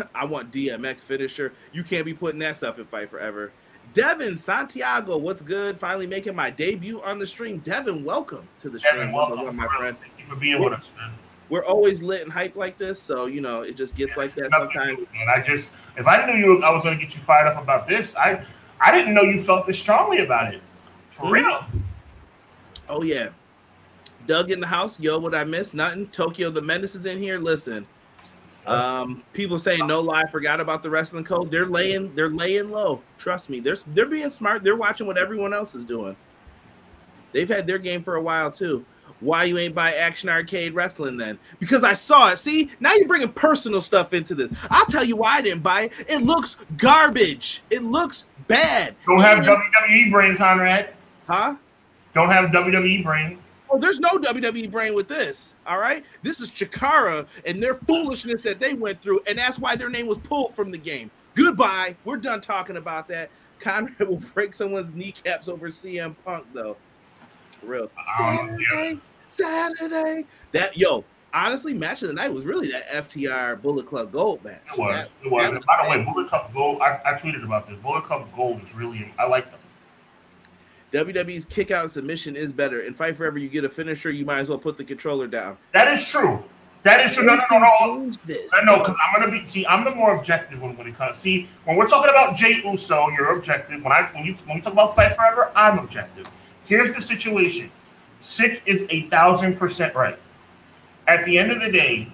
I 0.14 0.24
want 0.24 0.52
DMX 0.52 1.04
finisher. 1.04 1.52
You 1.72 1.82
can't 1.82 2.04
be 2.04 2.14
putting 2.14 2.38
that 2.40 2.56
stuff 2.56 2.78
in 2.78 2.84
Fight 2.84 3.10
Forever. 3.10 3.52
Devin 3.94 4.36
Santiago, 4.36 5.16
what's 5.16 5.42
good? 5.42 5.78
Finally 5.78 6.06
making 6.06 6.34
my 6.34 6.50
debut 6.50 7.00
on 7.02 7.18
the 7.18 7.26
stream. 7.26 7.58
Devin, 7.58 8.04
welcome 8.04 8.46
to 8.58 8.68
the 8.68 8.78
Devin, 8.78 9.00
stream. 9.00 9.12
welcome, 9.12 9.56
my 9.56 9.66
friend. 9.68 9.96
Thank 10.00 10.12
you 10.18 10.26
for 10.26 10.36
being 10.36 10.60
we're, 10.60 10.70
with 10.70 10.80
us, 10.80 10.86
man. 10.96 11.12
We're 11.48 11.64
always 11.64 12.02
lit 12.02 12.22
and 12.22 12.30
hype 12.30 12.54
like 12.54 12.76
this, 12.76 13.00
so 13.00 13.26
you 13.26 13.40
know 13.40 13.62
it 13.62 13.76
just 13.76 13.96
gets 13.96 14.10
yeah, 14.10 14.22
like 14.22 14.32
that 14.34 14.50
sometimes. 14.52 14.98
And 14.98 15.30
I 15.30 15.40
just, 15.40 15.72
if 15.96 16.06
I 16.06 16.26
knew 16.26 16.34
you, 16.34 16.62
I 16.62 16.70
was 16.70 16.84
going 16.84 16.98
to 16.98 17.04
get 17.04 17.14
you 17.14 17.20
fired 17.20 17.46
up 17.46 17.62
about 17.62 17.88
this. 17.88 18.14
I, 18.16 18.44
I 18.80 18.92
didn't 18.92 19.14
know 19.14 19.22
you 19.22 19.42
felt 19.42 19.66
this 19.66 19.78
strongly 19.78 20.18
about 20.18 20.52
it. 20.52 20.60
For 21.10 21.22
mm-hmm. 21.22 21.32
real. 21.32 21.64
Oh 22.88 23.02
yeah. 23.02 23.30
Doug 24.26 24.50
in 24.50 24.60
the 24.60 24.66
house. 24.66 25.00
Yo, 25.00 25.18
what 25.18 25.34
I 25.34 25.44
miss? 25.44 25.72
Nothing. 25.72 26.06
Tokyo 26.08 26.50
the 26.50 26.60
Menace 26.60 26.94
is 26.94 27.06
in 27.06 27.18
here. 27.18 27.38
Listen, 27.38 27.86
um, 28.68 29.22
people 29.32 29.58
saying 29.58 29.86
no 29.86 30.00
lie, 30.00 30.26
forgot 30.30 30.60
about 30.60 30.82
the 30.82 30.90
wrestling 30.90 31.24
code. 31.24 31.50
They're 31.50 31.66
laying, 31.66 32.14
they're 32.14 32.30
laying 32.30 32.70
low. 32.70 33.02
Trust 33.16 33.50
me, 33.50 33.60
they're 33.60 33.76
they're 33.88 34.06
being 34.06 34.30
smart. 34.30 34.62
They're 34.62 34.76
watching 34.76 35.06
what 35.06 35.18
everyone 35.18 35.54
else 35.54 35.74
is 35.74 35.84
doing. 35.84 36.16
They've 37.32 37.48
had 37.48 37.66
their 37.66 37.78
game 37.78 38.02
for 38.02 38.16
a 38.16 38.22
while 38.22 38.50
too. 38.50 38.84
Why 39.20 39.44
you 39.44 39.58
ain't 39.58 39.74
buy 39.74 39.94
Action 39.94 40.28
Arcade 40.28 40.74
Wrestling 40.74 41.16
then? 41.16 41.38
Because 41.58 41.82
I 41.82 41.92
saw 41.92 42.30
it. 42.30 42.38
See, 42.38 42.70
now 42.78 42.94
you're 42.94 43.08
bringing 43.08 43.32
personal 43.32 43.80
stuff 43.80 44.12
into 44.12 44.34
this. 44.34 44.48
I'll 44.70 44.86
tell 44.86 45.02
you 45.02 45.16
why 45.16 45.36
I 45.36 45.42
didn't 45.42 45.62
buy 45.62 45.82
it. 45.82 45.92
It 46.08 46.22
looks 46.22 46.56
garbage. 46.76 47.62
It 47.70 47.82
looks 47.82 48.26
bad. 48.46 48.94
Don't 49.06 49.20
have 49.20 49.44
WWE 49.44 50.12
brain, 50.12 50.36
Conrad. 50.36 50.90
Huh? 51.26 51.56
Don't 52.14 52.30
have 52.30 52.50
WWE 52.50 53.02
brain. 53.02 53.38
Oh, 53.70 53.78
there's 53.78 54.00
no 54.00 54.10
WWE 54.10 54.70
brain 54.70 54.94
with 54.94 55.08
this. 55.08 55.54
All 55.66 55.78
right. 55.78 56.04
This 56.22 56.40
is 56.40 56.50
Chikara 56.50 57.26
and 57.46 57.62
their 57.62 57.74
foolishness 57.74 58.42
that 58.42 58.60
they 58.60 58.74
went 58.74 59.02
through, 59.02 59.20
and 59.28 59.38
that's 59.38 59.58
why 59.58 59.76
their 59.76 59.90
name 59.90 60.06
was 60.06 60.18
pulled 60.18 60.54
from 60.54 60.70
the 60.70 60.78
game. 60.78 61.10
Goodbye. 61.34 61.96
We're 62.04 62.16
done 62.16 62.40
talking 62.40 62.76
about 62.76 63.08
that. 63.08 63.30
Conrad 63.60 64.08
will 64.08 64.22
break 64.34 64.54
someone's 64.54 64.94
kneecaps 64.94 65.48
over 65.48 65.68
CM 65.68 66.14
Punk, 66.24 66.46
though. 66.52 66.76
For 67.60 67.66
real. 67.66 67.90
Um, 68.20 68.56
Saturday, 68.58 69.00
Saturday. 69.28 70.26
That 70.52 70.76
yo, 70.76 71.04
honestly, 71.34 71.74
match 71.74 72.02
of 72.02 72.08
the 72.08 72.14
night 72.14 72.32
was 72.32 72.44
really 72.44 72.70
that 72.70 72.88
FTR 72.88 73.60
Bullet 73.60 73.86
Club 73.86 74.12
Gold 74.12 74.42
match. 74.44 74.62
It 74.72 74.78
was. 74.78 74.96
That, 74.96 75.10
it 75.24 75.30
was. 75.30 75.64
By 75.66 75.84
the 75.84 75.90
way, 75.90 76.04
Bullet 76.04 76.28
Club 76.28 76.52
Gold. 76.54 76.80
I, 76.80 77.00
I 77.04 77.12
tweeted 77.14 77.44
about 77.44 77.68
this. 77.68 77.76
Bullet 77.78 78.04
Club 78.04 78.28
Gold 78.36 78.62
is 78.62 78.74
really. 78.74 79.12
I 79.18 79.26
like 79.26 79.50
them. 79.50 79.57
WWE's 80.92 81.44
kick 81.44 81.70
out 81.70 81.90
submission 81.90 82.34
is 82.34 82.52
better. 82.52 82.80
In 82.80 82.94
Fight 82.94 83.16
Forever, 83.16 83.38
you 83.38 83.48
get 83.48 83.64
a 83.64 83.68
finisher, 83.68 84.10
you 84.10 84.24
might 84.24 84.40
as 84.40 84.48
well 84.48 84.58
put 84.58 84.76
the 84.76 84.84
controller 84.84 85.26
down. 85.26 85.58
That 85.72 85.92
is 85.92 86.06
true. 86.08 86.42
That 86.82 87.04
is 87.04 87.14
true. 87.14 87.26
No, 87.26 87.34
no, 87.34 87.42
no, 87.50 87.58
no. 87.58 88.12
This. 88.24 88.50
I 88.54 88.64
know 88.64 88.78
because 88.78 88.96
I'm 89.04 89.20
gonna 89.20 89.32
be. 89.32 89.44
See, 89.44 89.66
I'm 89.66 89.84
the 89.84 89.90
more 89.90 90.16
objective 90.16 90.62
when, 90.62 90.76
when 90.76 90.86
it 90.86 90.96
comes. 90.96 91.18
See, 91.18 91.48
when 91.64 91.76
we're 91.76 91.86
talking 91.86 92.08
about 92.08 92.34
Jey 92.34 92.62
Uso, 92.64 93.08
you're 93.10 93.36
objective. 93.36 93.82
When 93.82 93.92
I 93.92 94.08
when 94.14 94.24
you 94.24 94.34
when 94.46 94.56
we 94.56 94.60
talk 94.62 94.72
about 94.72 94.96
Fight 94.96 95.14
Forever, 95.14 95.50
I'm 95.54 95.78
objective. 95.78 96.26
Here's 96.64 96.94
the 96.94 97.02
situation. 97.02 97.70
Sick 98.20 98.62
is 98.64 98.86
a 98.90 99.02
thousand 99.08 99.56
percent 99.56 99.94
right. 99.94 100.18
At 101.06 101.24
the 101.26 101.38
end 101.38 101.50
of 101.50 101.60
the 101.60 101.70
day, 101.70 102.10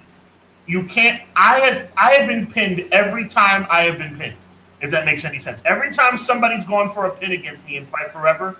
you 0.67 0.85
can't. 0.87 1.23
I 1.37 1.61
have 1.61 1.89
I 1.97 2.15
have 2.15 2.27
been 2.27 2.47
pinned 2.47 2.89
every 2.91 3.29
time 3.29 3.67
I 3.71 3.83
have 3.83 3.99
been 3.99 4.19
pinned. 4.19 4.37
If 4.81 4.91
that 4.91 5.07
makes 5.07 5.25
any 5.25 5.39
sense. 5.39 5.63
Every 5.65 5.91
time 5.91 6.19
somebody's 6.19 6.65
going 6.65 6.91
for 6.91 7.07
a 7.07 7.11
pin 7.11 7.33
against 7.33 7.67
me 7.67 7.77
in 7.77 7.87
Fight 7.87 8.11
Forever, 8.11 8.57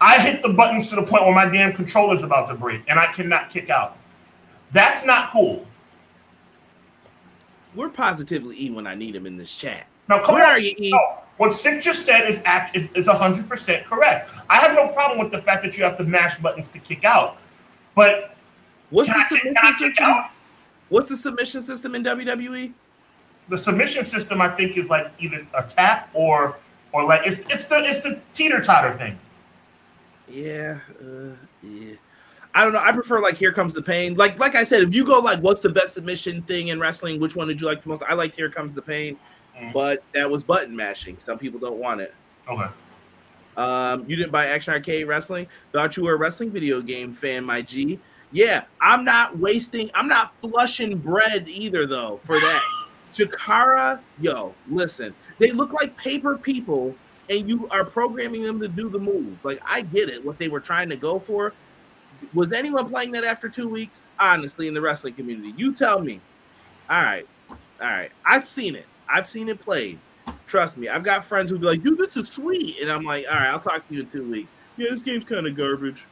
I 0.00 0.20
hit 0.20 0.42
the 0.42 0.50
buttons 0.50 0.90
to 0.90 0.96
the 0.96 1.02
point 1.02 1.24
where 1.24 1.34
my 1.34 1.46
damn 1.46 1.72
controller's 1.72 2.22
about 2.22 2.48
to 2.48 2.54
break 2.54 2.82
and 2.88 2.98
I 2.98 3.06
cannot 3.12 3.50
kick 3.50 3.70
out. 3.70 3.96
That's 4.72 5.04
not 5.04 5.30
cool. 5.30 5.66
We're 7.74 7.88
positively 7.88 8.56
E 8.62 8.70
when 8.70 8.86
I 8.86 8.94
need 8.94 9.14
him 9.14 9.26
in 9.26 9.36
this 9.36 9.54
chat. 9.54 9.86
Now, 10.08 10.22
come 10.22 10.34
Where 10.34 10.46
on. 10.46 10.52
are 10.52 10.58
you, 10.58 10.74
E? 10.78 10.90
No, 10.90 11.18
what 11.36 11.52
Sick 11.52 11.82
just 11.82 12.04
said 12.04 12.28
is 12.28 12.40
act 12.44 12.76
is, 12.76 12.88
is 12.94 13.06
100% 13.06 13.84
correct. 13.84 14.30
I 14.48 14.56
have 14.56 14.74
no 14.74 14.88
problem 14.88 15.18
with 15.18 15.30
the 15.30 15.40
fact 15.40 15.62
that 15.64 15.76
you 15.76 15.84
have 15.84 15.96
to 15.98 16.04
mash 16.04 16.38
buttons 16.38 16.68
to 16.68 16.78
kick 16.78 17.04
out. 17.04 17.38
But 17.94 18.34
what's 18.90 19.08
the 19.08 19.24
submission 19.24 19.74
system? 19.78 20.14
What's 20.88 21.08
the 21.08 21.16
submission 21.16 21.62
system 21.62 21.94
in 21.94 22.04
WWE? 22.04 22.72
The 23.48 23.58
submission 23.58 24.04
system, 24.04 24.40
I 24.40 24.48
think, 24.48 24.76
is 24.76 24.88
like 24.88 25.10
either 25.18 25.46
a 25.54 25.62
tap 25.62 26.10
or 26.14 26.58
or 26.92 27.04
like 27.04 27.26
it's 27.26 27.40
it's 27.50 27.66
the 27.66 27.78
it's 27.84 28.00
the 28.00 28.20
teeter 28.32 28.60
totter 28.60 28.96
thing. 28.96 29.18
Yeah, 30.28 30.80
uh, 31.00 31.34
yeah. 31.62 31.94
I 32.54 32.64
don't 32.64 32.72
know. 32.72 32.80
I 32.80 32.90
prefer 32.92 33.20
like 33.20 33.36
Here 33.36 33.52
Comes 33.52 33.74
the 33.74 33.82
Pain. 33.82 34.14
Like 34.14 34.38
like 34.38 34.54
I 34.54 34.64
said, 34.64 34.82
if 34.82 34.94
you 34.94 35.04
go 35.04 35.18
like 35.18 35.40
what's 35.40 35.60
the 35.60 35.68
best 35.68 35.94
submission 35.94 36.42
thing 36.42 36.68
in 36.68 36.80
wrestling, 36.80 37.20
which 37.20 37.36
one 37.36 37.48
did 37.48 37.60
you 37.60 37.66
like 37.66 37.82
the 37.82 37.88
most? 37.88 38.02
I 38.08 38.14
liked 38.14 38.34
Here 38.34 38.50
Comes 38.50 38.72
the 38.72 38.82
Pain, 38.82 39.18
mm. 39.58 39.72
but 39.72 40.02
that 40.14 40.30
was 40.30 40.42
button 40.42 40.74
mashing. 40.74 41.18
Some 41.18 41.38
people 41.38 41.60
don't 41.60 41.78
want 41.78 42.00
it. 42.00 42.14
Okay. 42.48 42.66
Um, 43.56 44.04
you 44.08 44.16
didn't 44.16 44.32
buy 44.32 44.46
Action 44.46 44.72
Arcade 44.72 45.06
Wrestling. 45.06 45.46
Thought 45.72 45.96
you 45.96 46.04
were 46.04 46.14
a 46.14 46.16
wrestling 46.16 46.50
video 46.50 46.80
game 46.80 47.12
fan, 47.12 47.44
my 47.44 47.62
G. 47.62 47.98
Yeah, 48.32 48.64
I'm 48.80 49.04
not 49.04 49.38
wasting. 49.38 49.90
I'm 49.94 50.08
not 50.08 50.34
flushing 50.40 50.98
bread 50.98 51.48
either, 51.48 51.86
though. 51.86 52.20
For 52.24 52.40
that, 52.40 52.62
Chikara, 53.12 54.00
yo, 54.20 54.54
listen. 54.70 55.14
They 55.38 55.52
look 55.52 55.72
like 55.72 55.96
paper 55.96 56.36
people 56.36 56.94
and 57.28 57.48
you 57.48 57.68
are 57.70 57.84
programming 57.84 58.42
them 58.42 58.60
to 58.60 58.68
do 58.68 58.88
the 58.88 58.98
move. 58.98 59.38
Like 59.44 59.60
I 59.66 59.82
get 59.82 60.08
it, 60.08 60.24
what 60.24 60.38
they 60.38 60.48
were 60.48 60.60
trying 60.60 60.88
to 60.90 60.96
go 60.96 61.18
for. 61.18 61.52
Was 62.32 62.52
anyone 62.52 62.88
playing 62.88 63.12
that 63.12 63.24
after 63.24 63.48
two 63.48 63.68
weeks? 63.68 64.04
Honestly, 64.18 64.68
in 64.68 64.74
the 64.74 64.80
wrestling 64.80 65.14
community, 65.14 65.52
you 65.56 65.74
tell 65.74 66.00
me. 66.00 66.20
All 66.88 67.02
right, 67.02 67.26
all 67.50 67.56
right. 67.80 68.10
I've 68.24 68.48
seen 68.48 68.74
it. 68.74 68.86
I've 69.08 69.28
seen 69.28 69.48
it 69.48 69.60
played. 69.60 69.98
Trust 70.46 70.78
me. 70.78 70.88
I've 70.88 71.02
got 71.02 71.24
friends 71.24 71.50
who 71.50 71.58
be 71.58 71.66
like, 71.66 71.82
"Dude, 71.82 71.98
this 71.98 72.16
is 72.16 72.28
sweet," 72.28 72.80
and 72.80 72.90
I'm 72.90 73.04
like, 73.04 73.26
"All 73.28 73.34
right, 73.34 73.48
I'll 73.48 73.60
talk 73.60 73.86
to 73.88 73.94
you 73.94 74.00
in 74.00 74.10
two 74.10 74.30
weeks." 74.30 74.48
Yeah, 74.76 74.90
this 74.90 75.02
game's 75.02 75.24
kind 75.24 75.46
of 75.46 75.56
garbage. 75.56 76.04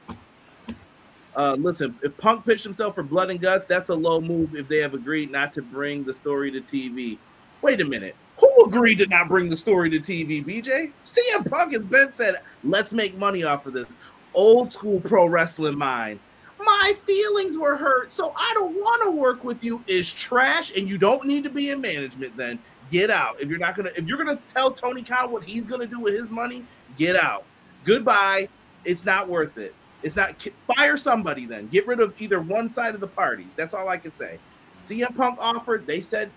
Uh, 1.36 1.56
listen, 1.58 1.98
if 2.02 2.16
Punk 2.16 2.44
pitched 2.44 2.64
himself 2.64 2.94
for 2.94 3.02
blood 3.02 3.30
and 3.30 3.40
guts, 3.40 3.66
that's 3.66 3.88
a 3.88 3.94
low 3.94 4.20
move. 4.20 4.54
If 4.54 4.68
they 4.68 4.78
have 4.78 4.94
agreed 4.94 5.30
not 5.30 5.52
to 5.54 5.62
bring 5.62 6.04
the 6.04 6.12
story 6.12 6.50
to 6.52 6.60
TV. 6.60 7.18
Wait 7.62 7.80
a 7.80 7.84
minute. 7.84 8.14
Who 8.38 8.64
agreed 8.66 8.98
to 8.98 9.06
not 9.06 9.28
bring 9.28 9.48
the 9.48 9.56
story 9.56 9.90
to 9.90 10.00
TV, 10.00 10.44
BJ? 10.44 10.92
CM 11.04 11.50
Punk 11.50 11.72
has 11.72 11.82
been 11.82 12.12
said, 12.12 12.36
let's 12.62 12.92
make 12.92 13.16
money 13.16 13.44
off 13.44 13.66
of 13.66 13.74
this. 13.74 13.86
Old 14.34 14.72
school 14.72 15.00
pro 15.00 15.26
wrestling 15.26 15.78
mind. 15.78 16.18
My 16.58 16.92
feelings 17.06 17.58
were 17.58 17.76
hurt, 17.76 18.12
so 18.12 18.32
I 18.36 18.52
don't 18.54 18.74
want 18.74 19.02
to 19.04 19.10
work 19.10 19.44
with 19.44 19.62
you 19.62 19.82
is 19.86 20.12
trash, 20.12 20.76
and 20.76 20.88
you 20.88 20.98
don't 20.98 21.24
need 21.24 21.44
to 21.44 21.50
be 21.50 21.70
in 21.70 21.80
management 21.80 22.36
then. 22.36 22.58
Get 22.90 23.10
out. 23.10 23.40
If 23.40 23.48
you're 23.48 23.58
not 23.58 23.76
gonna 23.76 23.90
if 23.96 24.06
you're 24.06 24.18
gonna 24.18 24.38
tell 24.54 24.70
Tony 24.70 25.02
Khan 25.02 25.30
what 25.30 25.44
he's 25.44 25.62
gonna 25.62 25.86
do 25.86 26.00
with 26.00 26.14
his 26.14 26.30
money, 26.30 26.64
get 26.96 27.16
out. 27.16 27.44
Goodbye. 27.84 28.48
It's 28.84 29.04
not 29.04 29.28
worth 29.28 29.56
it. 29.58 29.74
It's 30.02 30.16
not 30.16 30.46
fire 30.74 30.96
somebody 30.96 31.46
then. 31.46 31.66
Get 31.68 31.86
rid 31.86 32.00
of 32.00 32.14
either 32.20 32.40
one 32.40 32.72
side 32.72 32.94
of 32.94 33.00
the 33.00 33.08
party. 33.08 33.46
That's 33.56 33.72
all 33.72 33.88
I 33.88 33.96
can 33.96 34.12
say. 34.12 34.38
CM 34.82 35.16
Punk 35.16 35.38
offered. 35.40 35.86
They 35.86 36.02
said, 36.02 36.30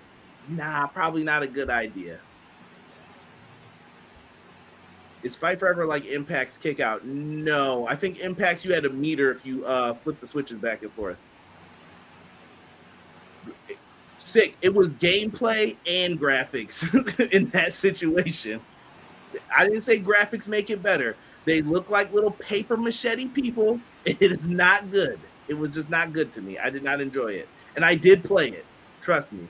nah, 0.48 0.88
probably 0.88 1.24
not 1.24 1.44
a 1.44 1.48
good 1.48 1.70
idea. 1.70 2.20
Is 5.24 5.36
Fight 5.36 5.60
Forever 5.60 5.86
like 5.86 6.06
Impact's 6.06 6.58
kick 6.58 6.80
out? 6.80 7.06
No. 7.06 7.88
I 7.88 7.96
think 7.96 8.20
Impact's 8.20 8.64
you 8.64 8.74
had 8.74 8.86
a 8.86 8.90
meter 8.90 9.32
if 9.32 9.46
you 9.46 9.66
uh 9.66 9.94
flip 9.94 10.20
the 10.20 10.28
switches 10.28 10.58
back 10.58 10.84
and 10.84 10.92
forth. 10.92 11.18
Sick. 14.20 14.56
It 14.62 14.74
was 14.74 14.90
gameplay 14.90 15.76
and 15.88 16.20
graphics 16.20 17.30
in 17.32 17.48
that 17.48 17.74
situation. 17.74 18.62
I 19.56 19.66
didn't 19.66 19.82
say 19.82 20.00
graphics 20.00 20.48
make 20.48 20.70
it 20.70 20.82
better. 20.82 21.16
They 21.46 21.62
look 21.62 21.90
like 21.90 22.14
little 22.14 22.32
paper 22.32 22.78
machete 22.78 23.28
people. 23.28 23.80
It 24.06 24.22
is 24.22 24.48
not 24.48 24.90
good. 24.90 25.20
It 25.50 25.54
was 25.54 25.72
just 25.72 25.90
not 25.90 26.14
good 26.14 26.34
to 26.36 26.42
me. 26.42 26.58
I 26.58 26.70
did 26.70 26.82
not 26.82 27.02
enjoy 27.02 27.34
it. 27.34 27.50
And 27.76 27.84
I 27.84 27.94
did 27.94 28.24
play 28.24 28.48
it. 28.48 28.66
Trust 29.02 29.34
me. 29.34 29.50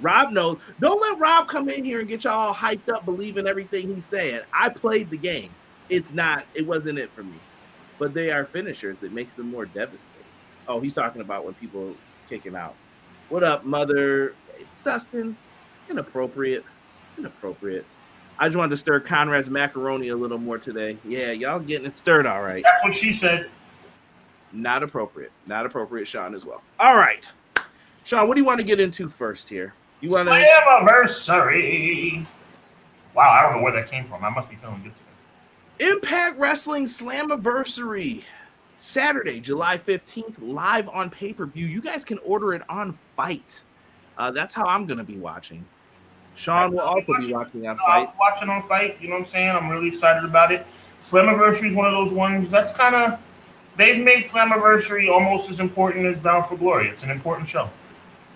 Rob 0.00 0.30
knows. 0.32 0.58
Don't 0.80 1.00
let 1.00 1.18
Rob 1.18 1.48
come 1.48 1.68
in 1.68 1.84
here 1.84 2.00
and 2.00 2.08
get 2.08 2.24
y'all 2.24 2.32
all 2.32 2.54
hyped 2.54 2.88
up, 2.88 3.04
believing 3.04 3.46
everything 3.46 3.94
he's 3.94 4.08
saying. 4.08 4.40
I 4.52 4.68
played 4.68 5.10
the 5.10 5.18
game. 5.18 5.50
It's 5.88 6.12
not. 6.12 6.46
It 6.54 6.66
wasn't 6.66 6.98
it 6.98 7.10
for 7.12 7.22
me. 7.22 7.38
But 7.98 8.14
they 8.14 8.30
are 8.30 8.46
finishers 8.46 8.96
that 9.00 9.12
makes 9.12 9.34
them 9.34 9.50
more 9.50 9.66
devastating. 9.66 10.24
Oh, 10.68 10.80
he's 10.80 10.94
talking 10.94 11.20
about 11.20 11.44
when 11.44 11.54
people 11.54 11.94
kick 12.28 12.44
him 12.44 12.56
out. 12.56 12.74
What 13.28 13.44
up, 13.44 13.64
mother? 13.64 14.34
Dustin. 14.84 15.36
Inappropriate. 15.88 16.64
Inappropriate. 17.18 17.84
I 18.38 18.48
just 18.48 18.56
wanted 18.56 18.70
to 18.70 18.76
stir 18.78 19.00
Conrad's 19.00 19.50
macaroni 19.50 20.08
a 20.08 20.16
little 20.16 20.38
more 20.38 20.56
today. 20.56 20.96
Yeah, 21.04 21.32
y'all 21.32 21.60
getting 21.60 21.86
it 21.86 21.98
stirred 21.98 22.24
all 22.24 22.42
right. 22.42 22.62
That's 22.62 22.82
what 22.82 22.94
she 22.94 23.12
said. 23.12 23.50
Not 24.52 24.82
appropriate. 24.82 25.30
Not 25.46 25.66
appropriate, 25.66 26.06
Sean, 26.06 26.34
as 26.34 26.46
well. 26.46 26.62
All 26.78 26.96
right. 26.96 27.24
Sean, 28.04 28.26
what 28.26 28.34
do 28.34 28.40
you 28.40 28.46
want 28.46 28.58
to 28.58 28.64
get 28.64 28.80
into 28.80 29.08
first 29.08 29.48
here? 29.48 29.74
You 30.00 30.10
want 30.10 30.28
to 30.28 30.34
Slammiversary. 30.34 32.26
Wow, 33.14 33.30
I 33.30 33.42
don't 33.42 33.56
know 33.56 33.62
where 33.62 33.72
that 33.72 33.90
came 33.90 34.06
from. 34.06 34.24
I 34.24 34.30
must 34.30 34.48
be 34.48 34.56
feeling 34.56 34.82
good 34.82 34.92
today. 35.78 35.92
Impact 35.92 36.38
Wrestling 36.38 36.84
Slammiversary. 36.84 38.22
Saturday, 38.78 39.40
July 39.40 39.76
15th, 39.76 40.36
live 40.40 40.88
on 40.88 41.10
pay-per-view. 41.10 41.66
You 41.66 41.82
guys 41.82 42.02
can 42.02 42.16
order 42.18 42.54
it 42.54 42.62
on 42.70 42.98
FITE. 43.14 43.64
Uh, 44.16 44.30
that's 44.30 44.54
how 44.54 44.64
I'm 44.64 44.86
gonna 44.86 45.04
be 45.04 45.18
watching. 45.18 45.66
Sean 46.34 46.72
will 46.72 46.80
also 46.80 47.14
be 47.18 47.32
watching 47.32 47.66
on 47.66 47.76
FITE. 47.76 48.08
Uh, 48.08 48.12
watching 48.18 48.48
on 48.48 48.62
FITE, 48.62 48.96
you 49.00 49.08
know 49.08 49.14
what 49.14 49.20
I'm 49.20 49.24
saying? 49.26 49.50
I'm 49.50 49.68
really 49.68 49.88
excited 49.88 50.24
about 50.24 50.50
it. 50.50 50.66
Slammiversary 51.02 51.68
is 51.68 51.74
one 51.74 51.86
of 51.86 51.92
those 51.92 52.12
ones 52.12 52.50
that's 52.50 52.72
kind 52.72 52.94
of 52.94 53.18
they've 53.76 54.02
made 54.02 54.24
Slammiversary 54.24 55.12
almost 55.12 55.50
as 55.50 55.60
important 55.60 56.06
as 56.06 56.16
Bound 56.16 56.46
for 56.46 56.56
Glory. 56.56 56.88
It's 56.88 57.02
an 57.02 57.10
important 57.10 57.48
show. 57.48 57.68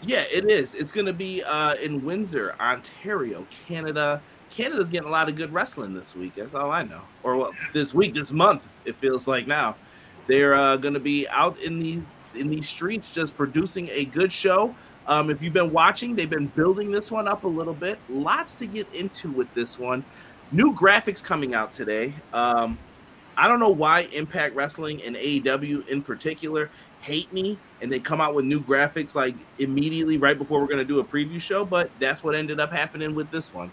Yeah, 0.07 0.25
it 0.31 0.51
is. 0.51 0.75
It's 0.75 0.93
going 0.93 1.07
to 1.07 1.13
be 1.13 1.43
uh, 1.43 1.75
in 1.77 2.05
Windsor, 2.05 2.55
Ontario, 2.61 3.47
Canada. 3.67 4.21
Canada's 4.51 4.91
getting 4.91 5.09
a 5.09 5.11
lot 5.11 5.29
of 5.29 5.37
good 5.37 5.53
wrestling 5.53 5.95
this 5.95 6.15
week. 6.15 6.35
That's 6.37 6.55
all 6.55 6.71
I 6.71 6.83
know. 6.83 7.01
Or 7.23 7.37
well, 7.37 7.53
this 7.73 7.95
week, 7.95 8.13
this 8.15 8.31
month, 8.31 8.69
it 8.85 8.97
feels 8.97 9.27
like 9.27 9.47
now. 9.47 9.77
They're 10.27 10.55
uh, 10.55 10.77
going 10.77 10.95
to 10.95 11.01
be 11.01 11.27
out 11.29 11.59
in 11.61 11.79
these 11.79 12.03
in 12.35 12.51
these 12.51 12.69
streets, 12.69 13.13
just 13.13 13.37
producing 13.37 13.89
a 13.91 14.07
good 14.07 14.33
show. 14.33 14.75
Um, 15.07 15.31
if 15.31 15.41
you've 15.43 15.53
been 15.53 15.73
watching, 15.73 16.17
they've 16.17 16.29
been 16.29 16.49
building 16.49 16.91
this 16.91 17.11
one 17.11 17.29
up 17.29 17.45
a 17.45 17.49
little 17.49 17.75
bit. 17.75 17.99
Lots 18.09 18.55
to 18.55 18.67
get 18.67 18.93
into 18.93 19.31
with 19.31 19.53
this 19.55 19.79
one. 19.79 20.05
New 20.51 20.75
graphics 20.75 21.23
coming 21.23 21.55
out 21.55 21.71
today. 21.73 22.13
Um, 22.33 22.77
I 23.37 23.49
don't 23.49 23.61
know 23.61 23.71
why 23.71 24.03
Impact 24.13 24.55
Wrestling 24.55 25.03
and 25.03 25.17
AEW 25.17 25.89
in 25.89 26.03
particular 26.03 26.71
hate 27.05 27.31
me 27.33 27.59
and 27.83 27.93
they 27.93 28.01
come 28.01 28.21
out 28.21 28.35
with 28.35 28.47
new 28.47 28.61
graphics 28.61 29.15
like 29.15 29.37
immediately 29.59 30.17
right 30.17 30.39
before 30.39 30.59
we're 30.59 30.67
going 30.67 30.79
to 30.79 30.85
do 30.85 31.01
a 31.01 31.05
preview 31.05 31.41
show, 31.41 31.65
but 31.65 31.91
that's 31.99 32.25
what 32.25 32.35
ended 32.35 32.59
up 32.59 32.73
happening 32.73 33.15
with 33.15 33.31
this 33.31 33.53
one. 33.53 33.71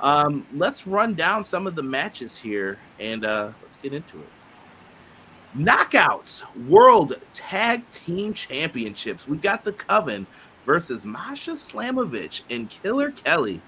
Um, 0.00 0.44
let's 0.52 0.86
run 0.86 1.14
down 1.14 1.44
some 1.44 1.66
of 1.66 1.76
the 1.76 1.82
matches 1.82 2.36
here 2.36 2.78
and 2.98 3.24
uh, 3.24 3.52
let's 3.62 3.76
get 3.76 3.92
into 3.92 4.18
it. 4.18 4.28
Knockouts 5.56 6.44
World 6.66 7.14
Tag 7.32 7.88
Team 7.90 8.34
Championships. 8.34 9.28
We 9.28 9.36
got 9.36 9.64
the 9.64 9.72
Coven 9.72 10.26
versus 10.66 11.06
Masha 11.06 11.52
Slamovich 11.52 12.42
and 12.50 12.68
Killer 12.68 13.12
Kelly. 13.12 13.62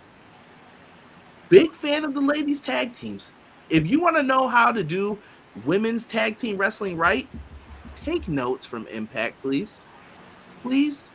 Big 1.49 1.73
fan 1.73 2.05
of 2.05 2.15
the 2.15 2.21
ladies' 2.21 2.61
tag 2.61 2.93
teams. 2.93 3.33
If 3.71 3.87
you 3.87 4.01
want 4.01 4.17
to 4.17 4.23
know 4.23 4.49
how 4.49 4.73
to 4.73 4.83
do 4.83 5.19
women's 5.65 6.05
tag 6.05 6.37
team 6.37 6.59
wrestling 6.59 6.97
right, 6.97 7.29
take 8.09 8.29
notes 8.29 8.65
from 8.65 8.87
Impact, 8.89 9.41
please. 9.43 9.85
Please. 10.63 11.13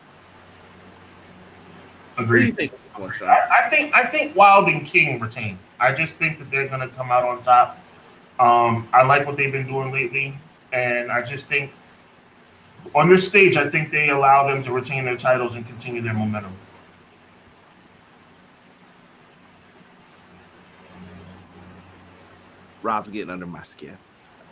Agreed. 2.18 2.56
Think 2.56 2.72
I, 2.96 3.66
I, 3.66 3.70
think 3.72 3.96
I 3.96 4.06
think 4.06 4.36
Wilde 4.36 4.68
and 4.68 4.86
King 4.86 5.20
retain. 5.20 5.58
I 5.80 5.94
just 5.94 6.16
think 6.18 6.38
that 6.38 6.52
they're 6.52 6.68
gonna 6.68 6.90
come 6.90 7.12
out 7.12 7.24
on 7.24 7.42
top. 7.42 7.80
Um, 8.40 8.88
I 8.94 9.04
like 9.04 9.26
what 9.26 9.36
they've 9.36 9.52
been 9.52 9.66
doing 9.66 9.92
lately, 9.92 10.38
and 10.72 11.12
I 11.12 11.24
just 11.24 11.48
think 11.48 11.72
on 12.94 13.10
this 13.10 13.28
stage, 13.28 13.58
I 13.58 13.68
think 13.68 13.92
they 13.92 14.10
allow 14.10 14.48
them 14.48 14.64
to 14.64 14.72
retain 14.72 15.06
their 15.06 15.18
titles 15.18 15.56
and 15.56 15.66
continue 15.66 16.02
their 16.02 16.14
momentum. 16.14 16.56
Rob's 22.84 23.10
getting 23.10 23.32
under 23.32 23.48
my 23.48 23.64
skin. 23.64 23.98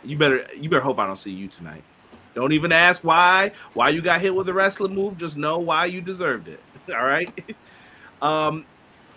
You 0.02 0.18
better 0.18 0.44
you 0.56 0.68
better 0.68 0.82
hope 0.82 0.98
I 0.98 1.06
don't 1.06 1.16
see 1.16 1.30
you 1.30 1.46
tonight. 1.46 1.84
Don't 2.34 2.52
even 2.52 2.72
ask 2.72 3.02
why 3.02 3.52
why 3.74 3.90
you 3.90 4.00
got 4.00 4.20
hit 4.20 4.34
with 4.34 4.48
a 4.48 4.52
wrestling 4.52 4.94
move. 4.94 5.18
Just 5.18 5.36
know 5.36 5.58
why 5.58 5.86
you 5.86 6.00
deserved 6.00 6.48
it. 6.48 6.60
All 6.94 7.04
right. 7.04 7.54
Um, 8.20 8.64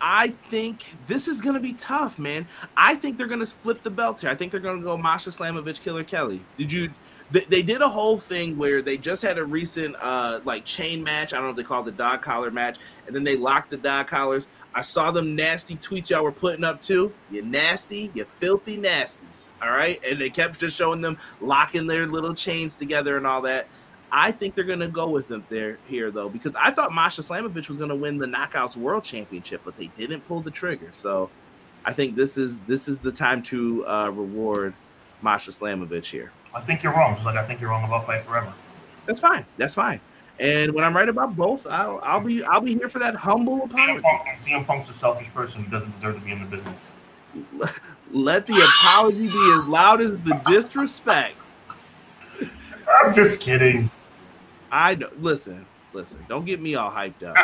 I 0.00 0.28
think 0.48 0.94
this 1.06 1.28
is 1.28 1.40
gonna 1.40 1.60
be 1.60 1.72
tough, 1.74 2.18
man. 2.18 2.46
I 2.76 2.94
think 2.94 3.16
they're 3.16 3.26
gonna 3.26 3.46
flip 3.46 3.82
the 3.82 3.90
belt 3.90 4.20
here. 4.20 4.30
I 4.30 4.34
think 4.34 4.52
they're 4.52 4.60
gonna 4.60 4.82
go 4.82 4.96
Masha 4.96 5.30
Slamovich, 5.30 5.80
Killer 5.80 6.04
Kelly. 6.04 6.40
Did 6.56 6.72
you? 6.72 6.90
They, 7.30 7.40
they 7.40 7.62
did 7.62 7.82
a 7.82 7.88
whole 7.88 8.18
thing 8.18 8.56
where 8.56 8.82
they 8.82 8.96
just 8.96 9.20
had 9.20 9.38
a 9.38 9.44
recent 9.44 9.96
uh 10.00 10.40
like 10.44 10.64
chain 10.64 11.02
match. 11.02 11.32
I 11.32 11.36
don't 11.36 11.46
know 11.46 11.50
if 11.50 11.56
they 11.56 11.62
called 11.62 11.88
it 11.88 11.92
the 11.92 12.02
dog 12.02 12.22
collar 12.22 12.50
match, 12.50 12.78
and 13.06 13.16
then 13.16 13.24
they 13.24 13.36
locked 13.36 13.70
the 13.70 13.78
dog 13.78 14.06
collars. 14.06 14.48
I 14.76 14.82
saw 14.82 15.10
them 15.10 15.34
nasty 15.34 15.76
tweets 15.76 16.10
y'all 16.10 16.22
were 16.22 16.30
putting 16.30 16.62
up 16.62 16.82
too. 16.82 17.10
You 17.30 17.40
nasty, 17.40 18.10
you 18.12 18.26
filthy 18.26 18.76
nasties. 18.76 19.54
All 19.62 19.70
right. 19.70 19.98
And 20.06 20.20
they 20.20 20.28
kept 20.28 20.60
just 20.60 20.76
showing 20.76 21.00
them 21.00 21.16
locking 21.40 21.86
their 21.86 22.06
little 22.06 22.34
chains 22.34 22.74
together 22.74 23.16
and 23.16 23.26
all 23.26 23.40
that. 23.42 23.68
I 24.12 24.30
think 24.30 24.54
they're 24.54 24.64
gonna 24.64 24.86
go 24.86 25.08
with 25.08 25.28
them 25.28 25.46
there 25.48 25.78
here 25.88 26.10
though, 26.10 26.28
because 26.28 26.54
I 26.56 26.72
thought 26.72 26.92
Masha 26.92 27.22
Slamovich 27.22 27.68
was 27.68 27.78
gonna 27.78 27.96
win 27.96 28.18
the 28.18 28.26
Knockouts 28.26 28.76
World 28.76 29.02
Championship, 29.02 29.62
but 29.64 29.78
they 29.78 29.86
didn't 29.96 30.20
pull 30.28 30.40
the 30.40 30.50
trigger. 30.50 30.90
So 30.92 31.30
I 31.86 31.94
think 31.94 32.14
this 32.14 32.36
is 32.36 32.58
this 32.60 32.86
is 32.86 32.98
the 32.98 33.10
time 33.10 33.42
to 33.44 33.86
uh, 33.88 34.10
reward 34.10 34.74
Masha 35.22 35.52
Slamovich 35.52 36.10
here. 36.10 36.32
I 36.54 36.60
think 36.60 36.82
you're 36.82 36.92
wrong, 36.92 37.14
just 37.14 37.24
like 37.24 37.36
I 37.36 37.46
think 37.46 37.62
you're 37.62 37.70
wrong 37.70 37.84
about 37.84 38.04
Fight 38.04 38.26
Forever. 38.26 38.52
That's 39.06 39.20
fine. 39.20 39.46
That's 39.56 39.74
fine. 39.74 40.00
And 40.38 40.72
when 40.72 40.84
I'm 40.84 40.94
right 40.94 41.08
about 41.08 41.34
both, 41.34 41.66
I'll, 41.66 42.00
I'll 42.02 42.20
be 42.20 42.44
I'll 42.44 42.60
be 42.60 42.74
here 42.74 42.88
for 42.88 42.98
that 42.98 43.14
humble 43.14 43.64
apology. 43.64 44.02
CM, 44.02 44.02
Punk, 44.02 44.38
CM 44.38 44.66
Punk's 44.66 44.90
a 44.90 44.92
selfish 44.92 45.28
person 45.32 45.64
who 45.64 45.70
doesn't 45.70 45.92
deserve 45.92 46.16
to 46.16 46.20
be 46.20 46.32
in 46.32 46.40
the 46.40 46.46
business. 46.46 46.74
Let 48.12 48.46
the 48.46 48.54
apology 48.54 49.28
be 49.28 49.56
as 49.58 49.66
loud 49.66 50.00
as 50.00 50.12
the 50.12 50.40
disrespect. 50.46 51.36
I'm 52.88 53.14
just 53.14 53.40
kidding. 53.40 53.90
I. 54.70 54.94
Listen, 55.18 55.66
listen. 55.92 56.24
Don't 56.28 56.44
get 56.44 56.60
me 56.60 56.74
all 56.74 56.90
hyped 56.90 57.24
up. 57.24 57.36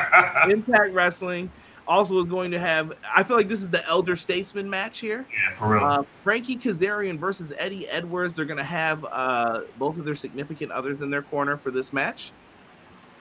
Impact 0.51 0.93
Wrestling 0.93 1.51
also 1.89 2.19
is 2.21 2.27
going 2.27 2.51
to 2.53 2.59
have. 2.59 2.93
I 3.15 3.23
feel 3.23 3.37
like 3.37 3.49
this 3.49 3.63
is 3.63 3.71
the 3.71 3.87
elder 3.89 4.17
statesman 4.17 4.69
match 4.69 5.01
here. 5.01 5.27
Yeah, 5.33 5.57
for 5.57 5.75
real. 5.75 5.85
Uh, 5.85 6.03
Frankie 6.23 6.57
Kazarian 6.57 7.19
versus 7.19 7.53
Eddie 7.59 7.89
Edwards. 7.89 8.37
They're 8.37 8.45
going 8.45 8.59
to 8.59 8.65
have 8.65 9.05
uh, 9.11 9.63
both 9.79 9.99
of 9.99 10.05
their 10.05 10.15
significant 10.15 10.71
others 10.71 11.03
in 11.03 11.11
their 11.11 11.23
corner 11.23 11.57
for 11.57 11.71
this 11.71 11.93
match. 11.93 12.33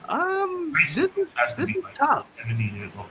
Um, 0.08 0.72
this 0.80 0.96
is, 0.96 1.08
this 1.56 1.70
is 1.70 1.84
tough. 1.94 2.26
Seventy 2.36 2.64
years 2.76 2.90
old. 2.96 3.06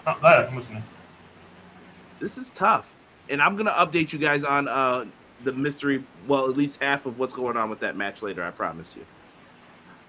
This 2.20 2.38
is 2.38 2.50
tough, 2.52 2.88
and 3.30 3.42
I'm 3.42 3.56
gonna 3.56 3.72
update 3.72 4.14
you 4.14 4.20
guys 4.20 4.44
on 4.44 4.68
uh 4.68 5.06
the 5.44 5.54
mystery. 5.54 6.04
Well, 6.28 6.50
at 6.50 6.56
least 6.58 6.82
half 6.82 7.06
of 7.06 7.18
what's 7.18 7.34
going 7.34 7.58
on 7.58 7.70
with 7.70 7.80
that 7.80 7.96
match 7.96 8.22
later. 8.22 8.44
I 8.44 8.52
promise 8.52 8.96
you. 8.96 9.06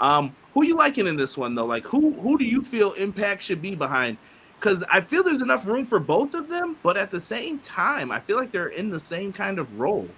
Um, 0.01 0.35
who 0.53 0.65
you 0.65 0.75
liking 0.75 1.07
in 1.07 1.17
this 1.17 1.37
one 1.37 1.55
though? 1.55 1.65
Like, 1.65 1.85
who 1.85 2.13
who 2.21 2.37
do 2.37 2.45
you 2.45 2.63
feel 2.63 2.93
Impact 2.93 3.43
should 3.43 3.63
be 3.63 3.75
behind? 3.75 4.19
Because 4.59 4.85
I 4.93 5.01
feel 5.01 5.23
there's 5.23 5.43
enough 5.43 5.67
room 5.67 5.87
for 5.87 5.99
both 5.99 6.35
of 6.35 6.49
them, 6.49 6.77
but 6.83 6.97
at 6.97 7.11
the 7.11 7.21
same 7.21 7.59
time, 7.61 8.13
I 8.13 8.21
feel 8.21 8.37
like 8.37 8.53
they're 8.53 8.69
in 8.69 8.91
the 8.91 9.01
same 9.01 9.33
kind 9.33 9.59
of 9.59 9.81
role. 9.81 10.09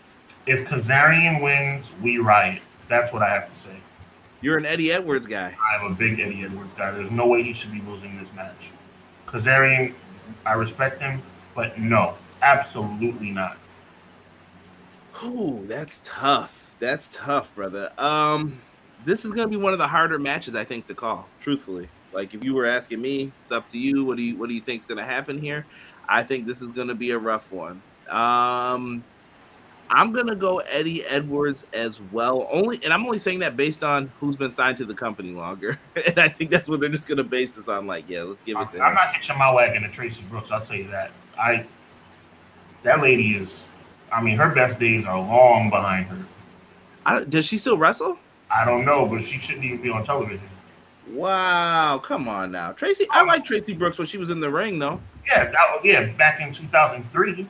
If 0.47 0.67
Kazarian 0.69 1.43
wins, 1.43 1.93
we 2.03 2.19
riot. 2.19 2.61
That's 2.89 3.11
what 3.13 3.23
I 3.23 3.31
have 3.31 3.49
to 3.51 3.57
say. 3.57 3.77
You're 4.45 4.59
an 4.59 4.67
Eddie 4.67 4.93
Edwards 4.93 5.27
guy. 5.27 5.57
I'm 5.73 5.91
a 5.91 5.95
big 5.95 6.21
Eddie 6.21 6.45
Edwards 6.45 6.75
guy. 6.75 6.91
There's 6.91 7.11
no 7.11 7.27
way 7.27 7.43
he 7.43 7.55
should 7.55 7.73
be 7.73 7.81
losing 7.81 8.19
this 8.19 8.31
match. 8.35 8.73
Kazarian, 9.27 9.95
I 10.45 10.53
respect 10.53 11.01
him, 11.01 11.23
but 11.55 11.79
no, 11.79 12.15
absolutely 12.43 13.31
not. 13.31 13.57
Ooh, 15.25 15.65
that's 15.67 16.03
tough. 16.05 16.77
That's 16.79 17.09
tough, 17.11 17.55
brother. 17.55 17.91
Um, 17.97 18.61
this 19.07 19.25
is 19.25 19.33
gonna 19.33 19.49
be 19.49 19.57
one 19.57 19.73
of 19.73 19.79
the 19.79 19.89
harder 19.89 20.19
matches 20.19 20.55
I 20.55 20.63
think 20.63 20.85
to 20.89 20.95
call. 20.95 21.27
Truthfully, 21.41 21.89
like 22.13 22.35
if 22.35 22.45
you 22.45 22.53
were 22.53 22.67
asking 22.67 23.01
me, 23.01 23.33
it's 23.43 23.51
up 23.51 23.67
to 23.71 23.79
you. 23.79 24.05
What 24.05 24.19
do 24.19 24.23
you 24.23 24.37
What 24.37 24.51
do 24.51 24.55
you 24.55 24.61
think's 24.61 24.85
gonna 24.85 25.07
happen 25.07 25.39
here? 25.39 25.65
I 26.07 26.23
think 26.23 26.47
this 26.47 26.61
is 26.61 26.71
gonna 26.71 26.95
be 26.95 27.13
a 27.13 27.19
rough 27.19 27.51
one. 27.51 27.81
Um, 28.11 29.05
I'm 29.95 30.11
gonna 30.11 30.35
go 30.35 30.59
Eddie 30.59 31.05
Edwards 31.05 31.65
as 31.73 32.01
well. 32.11 32.49
Only, 32.51 32.83
and 32.83 32.93
I'm 32.93 33.07
only 33.07 33.19
saying 33.19 33.39
that 33.39 33.57
based 33.57 33.85
on 33.85 34.11
who's 34.19 34.35
been 34.35 34.51
signed 34.51 34.77
to 34.79 34.85
the 34.85 34.95
company 34.95 35.31
longer, 35.31 35.79
and 36.07 36.19
I 36.19 36.29
think 36.29 36.51
that's 36.51 36.69
what 36.69 36.81
they're 36.81 36.89
just 36.89 37.07
gonna 37.07 37.23
base 37.23 37.53
this 37.53 37.69
on. 37.69 37.87
Like, 37.87 38.09
yeah, 38.09 38.23
let's 38.23 38.43
give 38.43 38.57
it 38.57 38.61
I'm, 38.61 38.69
to 38.71 38.81
I'm 38.81 38.95
not 38.95 39.15
hitching 39.15 39.39
my 39.39 39.55
wagon 39.55 39.83
to 39.83 39.89
Tracy 39.89 40.25
Brooks. 40.29 40.51
I'll 40.51 40.61
tell 40.61 40.77
you 40.77 40.89
that. 40.89 41.13
I 41.39 41.65
that 42.83 43.01
lady 43.01 43.37
is. 43.37 43.71
I 44.11 44.21
mean, 44.21 44.37
her 44.37 44.53
best 44.53 44.81
days 44.81 45.07
are 45.07 45.19
long 45.19 45.71
behind 45.71 46.07
her. 46.07 46.25
I 47.07 47.23
does 47.23 47.45
she 47.45 47.57
still 47.57 47.79
wrestle? 47.79 48.19
I 48.51 48.65
don't 48.65 48.85
know, 48.85 49.07
but 49.07 49.23
she 49.23 49.39
shouldn't 49.39 49.65
even 49.65 49.81
be 49.81 49.91
on 49.91 50.05
television. 50.05 50.49
Wow, 51.09 52.01
come 52.03 52.29
on 52.29 52.51
now, 52.51 52.73
Tracy. 52.73 53.07
I 53.13 53.21
um, 53.21 53.29
like 53.29 53.45
Tracy 53.45 53.75
Brooks 53.75 53.99
when 53.99 54.09
she 54.09 54.19
was 54.19 54.31
in 54.31 54.41
the 54.41 54.51
ring, 54.51 54.81
though. 54.81 55.01
Yeah, 55.25 55.51
that 55.51 55.85
yeah 55.85 56.07
back 56.15 56.41
in 56.41 56.53
2003. 56.53 57.47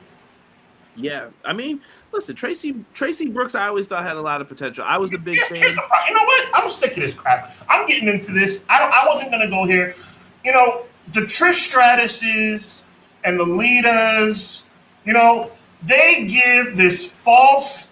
Yeah, 0.95 1.29
I 1.43 1.53
mean, 1.53 1.81
listen, 2.15 2.35
Tracy 2.35 2.75
Tracy 2.93 3.27
Brooks. 3.29 3.53
I 3.55 3.67
always 3.67 3.87
thought 3.87 4.03
had 4.03 4.15
a 4.15 4.21
lot 4.21 4.41
of 4.41 4.47
potential. 4.49 4.83
I 4.87 4.97
was 4.97 5.13
a 5.13 5.17
big 5.17 5.35
Here's- 5.35 5.49
fan. 5.49 5.57
here's 5.59 5.75
the 5.75 5.83
you 6.07 6.13
know 6.15 6.23
what? 6.23 6.47
I'm 6.53 6.69
sick 6.69 6.91
of 6.93 6.97
this 7.03 7.13
crap. 7.13 7.55
I'm 7.69 7.85
getting 7.85 8.07
into 8.07 8.31
this. 8.31 8.63
I 8.69 8.79
don't. 8.79 8.91
I 8.91 9.05
wasn't 9.05 9.31
gonna 9.31 9.49
go 9.49 9.65
here. 9.65 9.95
You 10.43 10.53
know, 10.53 10.85
the 11.13 11.21
Trish 11.21 11.69
Stratuses 11.71 12.83
and 13.23 13.39
the 13.39 13.45
Litas. 13.45 14.63
You 15.05 15.13
know, 15.13 15.51
they 15.83 16.25
give 16.25 16.75
this 16.75 17.05
false, 17.23 17.89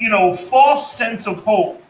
you 0.00 0.08
know, 0.08 0.34
false 0.34 0.92
sense 0.92 1.26
of 1.28 1.44
hope 1.44 1.82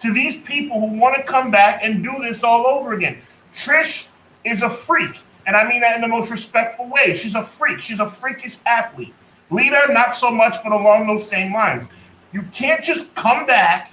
to 0.00 0.12
these 0.12 0.36
people 0.36 0.80
who 0.80 0.98
want 0.98 1.16
to 1.16 1.22
come 1.22 1.50
back 1.50 1.80
and 1.82 2.02
do 2.02 2.12
this 2.20 2.42
all 2.42 2.66
over 2.66 2.92
again. 2.94 3.18
Trish 3.54 4.06
is 4.44 4.62
a 4.62 4.68
freak, 4.70 5.18
and 5.46 5.56
I 5.56 5.68
mean 5.68 5.80
that 5.80 5.94
in 5.96 6.02
the 6.02 6.08
most 6.08 6.30
respectful 6.30 6.88
way. 6.88 7.14
She's 7.14 7.34
a 7.34 7.42
freak. 7.42 7.80
She's 7.80 8.00
a 8.00 8.08
freakish 8.08 8.58
athlete. 8.66 9.14
Lita, 9.50 9.86
not 9.90 10.14
so 10.14 10.30
much, 10.30 10.56
but 10.62 10.72
along 10.72 11.06
those 11.06 11.28
same 11.28 11.52
lines. 11.52 11.88
You 12.32 12.42
can't 12.52 12.82
just 12.82 13.12
come 13.14 13.46
back 13.46 13.90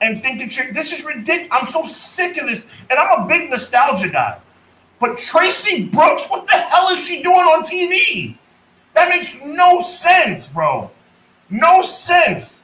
and 0.00 0.22
think 0.22 0.40
that 0.40 0.56
you're. 0.56 0.72
This 0.72 0.92
is 0.92 1.04
ridiculous. 1.04 1.48
I'm 1.52 1.66
so 1.66 1.82
sick 1.84 2.36
of 2.38 2.48
this, 2.48 2.66
and 2.88 2.98
I'm 2.98 3.22
a 3.22 3.28
big 3.28 3.50
nostalgia 3.50 4.08
guy. 4.08 4.38
But 4.98 5.16
Tracy 5.16 5.84
Brooks, 5.84 6.26
what 6.26 6.46
the 6.46 6.52
hell 6.52 6.88
is 6.88 7.00
she 7.00 7.22
doing 7.22 7.36
on 7.36 7.64
TV? 7.64 8.36
That 8.94 9.08
makes 9.08 9.38
no 9.42 9.80
sense, 9.80 10.48
bro. 10.48 10.90
No 11.48 11.80
sense. 11.80 12.62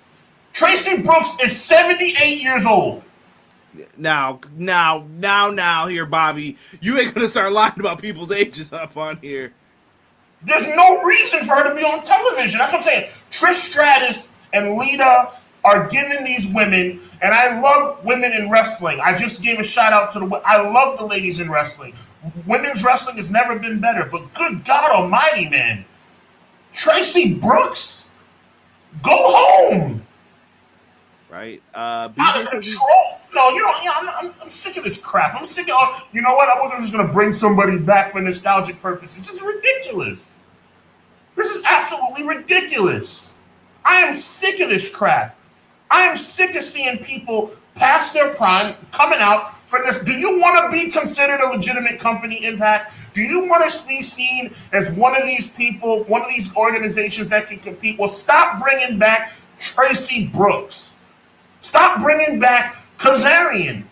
Tracy 0.53 1.03
Brooks 1.03 1.31
is 1.43 1.59
78 1.59 2.41
years 2.41 2.67
old. 2.67 3.03
Now, 3.97 4.41
now, 4.57 5.07
now, 5.11 5.51
now, 5.51 5.87
here, 5.87 6.07
Bobby, 6.07 6.57
you 6.81 6.99
ain't 6.99 7.15
gonna 7.15 7.29
start 7.29 7.53
lying 7.53 7.79
about 7.79 8.01
people's 8.01 8.33
ages 8.33 8.73
up 8.73 8.97
on 8.97 9.19
here. 9.19 9.53
There's 10.43 10.69
no 10.69 11.03
reason 11.03 11.45
for 11.45 11.55
her 11.57 11.69
to 11.69 11.75
be 11.75 11.83
on 11.83 12.03
television. 12.03 12.59
That's 12.59 12.73
what 12.73 12.81
I'm 12.81 12.85
saying. 12.85 13.11
Trish 13.31 13.55
Stratus 13.55 14.29
and 14.53 14.77
Lita 14.77 15.33
are 15.65 15.89
giving 15.89 16.25
these 16.25 16.47
women, 16.47 17.01
and 17.21 17.35
I 17.35 17.61
love 17.61 18.05
women 18.05 18.33
in 18.33 18.49
wrestling. 18.49 19.01
I 19.01 19.15
just 19.15 19.43
gave 19.43 19.59
a 19.59 19.65
shout 19.65 19.93
out 19.93 20.13
to 20.13 20.21
the. 20.21 20.27
I 20.45 20.69
love 20.71 20.99
the 20.99 21.07
ladies 21.07 21.41
in 21.41 21.51
wrestling. 21.51 21.95
Women's 22.47 22.85
wrestling 22.85 23.17
has 23.17 23.31
never 23.31 23.59
been 23.59 23.81
better, 23.81 24.09
but 24.11 24.33
good 24.35 24.65
God 24.65 24.91
Almighty, 24.91 25.49
man, 25.49 25.85
Tracy 26.73 27.35
Brooks, 27.35 28.09
go 29.03 29.17
home. 29.17 30.06
Right? 31.37 31.63
Uh, 31.75 32.09
out 32.19 32.41
of 32.41 32.49
control. 32.49 33.21
No, 33.35 33.51
you 33.51 33.61
don't. 33.61 33.85
Yeah, 33.85 33.93
I'm, 33.95 34.09
I'm, 34.09 34.35
I'm 34.41 34.49
sick 34.49 34.79
of 34.79 34.85
this 34.85 34.97
crap. 34.97 35.35
I'm 35.39 35.47
sick 35.47 35.69
of. 35.69 36.03
you 36.11 36.23
know 36.23 36.35
what? 36.35 36.49
I'm 36.49 36.81
just 36.81 36.95
gonna 36.95 37.13
bring 37.13 37.35
somebody 37.35 37.77
back 37.77 38.11
for 38.11 38.23
nostalgic 38.23 38.81
purposes. 38.81 39.19
This 39.19 39.29
is 39.35 39.43
ridiculous. 39.43 40.31
This 41.37 41.51
is 41.51 41.63
absolutely 41.67 42.23
ridiculous. 42.23 43.35
I 43.85 43.97
am 43.97 44.17
sick 44.17 44.61
of 44.61 44.71
this 44.71 44.89
crap. 44.89 45.37
I 45.91 46.05
am 46.05 46.17
sick 46.17 46.55
of 46.55 46.63
seeing 46.63 47.05
people 47.05 47.51
past 47.75 48.15
their 48.15 48.33
prime 48.33 48.75
coming 48.91 49.19
out 49.21 49.57
for 49.69 49.81
this. 49.85 49.99
Do 49.99 50.15
you 50.15 50.41
want 50.41 50.65
to 50.65 50.75
be 50.75 50.91
considered 50.91 51.41
a 51.43 51.51
legitimate 51.51 52.01
company 52.01 52.47
impact? 52.47 52.95
Do 53.13 53.21
you 53.21 53.47
want 53.47 53.71
to 53.71 53.87
be 53.87 54.01
seen 54.01 54.55
as 54.73 54.91
one 54.93 55.15
of 55.15 55.27
these 55.27 55.49
people, 55.49 56.03
one 56.05 56.23
of 56.23 56.29
these 56.29 56.57
organizations 56.57 57.29
that 57.29 57.49
can 57.49 57.59
compete? 57.59 57.99
Well, 57.99 58.09
stop 58.09 58.63
bringing 58.63 58.99
back 58.99 59.33
Tracy 59.59 60.29
Brooks. 60.29 60.96
Stop 61.67 62.01
bringing 62.01 62.39
back 62.39 62.77
Kazarian. 62.97 63.83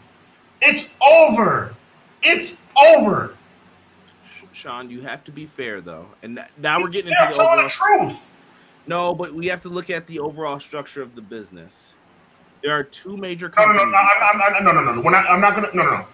It's 0.62 0.88
over. 1.04 1.74
It's 2.22 2.58
over. 2.76 3.34
Sean, 4.52 4.88
you 4.88 5.00
have 5.00 5.24
to 5.24 5.32
be 5.32 5.46
fair 5.46 5.80
though, 5.80 6.06
and 6.22 6.38
now 6.56 6.80
we're 6.80 6.88
getting 6.88 7.10
They're 7.10 7.26
into 7.26 7.38
the 7.38 7.42
overall. 7.42 7.62
the 7.64 7.68
truth. 7.68 8.26
No, 8.87 9.12
but 9.12 9.34
we 9.34 9.46
have 9.46 9.60
to 9.62 9.68
look 9.68 9.90
at 9.90 10.06
the 10.06 10.20
overall 10.20 10.60
structure 10.60 11.02
of 11.02 11.16
the 11.16 11.20
business. 11.20 11.96
There 12.62 12.72
are 12.72 12.84
two 12.84 13.16
major 13.16 13.48
No, 13.56 13.64
no, 13.66 13.78
companies. 13.78 13.82
no, 13.87 13.90
no, 13.90 13.98
I'm, 13.98 14.56
I'm, 14.56 14.64
no, 14.64 14.70
no, 14.72 14.80
no, 14.84 14.94
no. 14.94 15.00
We're 15.00 15.10
not, 15.10 15.26
I'm 15.28 15.40
not 15.40 15.56
gonna. 15.56 15.70
No, 15.74 15.82
no, 15.82 15.90
no. 15.96 16.06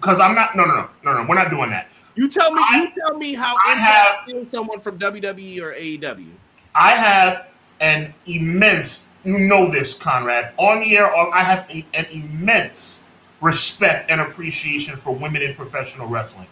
Because 0.00 0.18
I'm 0.18 0.34
not. 0.34 0.56
No, 0.56 0.64
no, 0.64 0.74
no, 0.76 0.88
no, 1.04 1.12
no. 1.22 1.28
We're 1.28 1.34
not 1.34 1.50
doing 1.50 1.68
that. 1.70 1.88
You 2.14 2.30
tell 2.30 2.52
me. 2.54 2.62
I- 2.64 2.80
you 2.84 2.92
tell 3.06 3.18
me 3.18 3.34
how 3.34 3.54
I 3.66 3.72
Impact 3.72 4.08
have- 4.08 4.28
steals 4.28 4.50
someone 4.50 4.80
from 4.80 4.98
WWE 4.98 5.60
or 5.60 5.74
AEW. 5.74 6.30
I 6.74 6.92
have 6.92 7.48
an 7.80 8.14
immense. 8.26 9.00
You 9.26 9.40
know 9.40 9.68
this, 9.68 9.92
Conrad. 9.92 10.52
On 10.56 10.78
the 10.78 10.96
air, 10.96 11.14
I 11.14 11.40
have 11.40 11.68
a, 11.68 11.84
an 11.94 12.06
immense 12.12 13.00
respect 13.40 14.08
and 14.08 14.20
appreciation 14.20 14.96
for 14.96 15.12
women 15.12 15.42
in 15.42 15.52
professional 15.56 16.06
wrestling. 16.06 16.46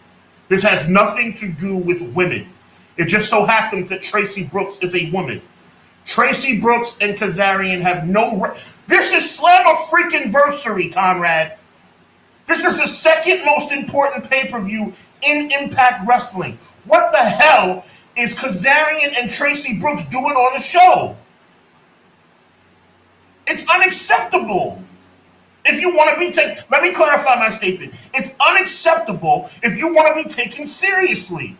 This 0.49 0.61
has 0.61 0.89
nothing 0.89 1.33
to 1.35 1.47
do 1.47 1.77
with 1.77 2.01
women. 2.13 2.49
It 2.97 3.05
just 3.05 3.29
so 3.29 3.45
happens 3.45 3.87
that 3.89 4.01
Tracy 4.01 4.43
Brooks 4.43 4.77
is 4.81 4.93
a 4.93 5.09
woman. 5.11 5.41
Tracy 6.03 6.59
Brooks 6.59 6.97
and 6.99 7.17
Kazarian 7.17 7.81
have 7.81 8.07
no. 8.07 8.37
Re- 8.37 8.59
this 8.87 9.13
is 9.13 9.29
Slam 9.29 9.65
a 9.65 9.75
freaking 9.85 10.29
versary, 10.29 10.93
Conrad. 10.93 11.57
This 12.45 12.65
is 12.65 12.77
the 12.77 12.87
second 12.87 13.45
most 13.45 13.71
important 13.71 14.29
pay 14.29 14.49
per 14.49 14.61
view 14.61 14.93
in 15.23 15.49
Impact 15.49 16.05
Wrestling. 16.05 16.59
What 16.83 17.13
the 17.13 17.23
hell 17.23 17.85
is 18.17 18.35
Kazarian 18.35 19.13
and 19.17 19.29
Tracy 19.29 19.79
Brooks 19.79 20.03
doing 20.05 20.33
on 20.33 20.53
the 20.53 20.61
show? 20.61 21.15
It's 23.47 23.67
unacceptable. 23.69 24.81
If 25.65 25.81
you 25.81 25.95
want 25.95 26.13
to 26.13 26.19
be 26.19 26.31
taken, 26.31 26.63
let 26.69 26.83
me 26.83 26.93
clarify 26.93 27.35
my 27.35 27.49
statement. 27.49 27.93
It's 28.13 28.31
unacceptable 28.47 29.49
if 29.63 29.75
you 29.77 29.93
want 29.93 30.09
to 30.09 30.23
be 30.23 30.29
taken 30.29 30.65
seriously. 30.65 31.57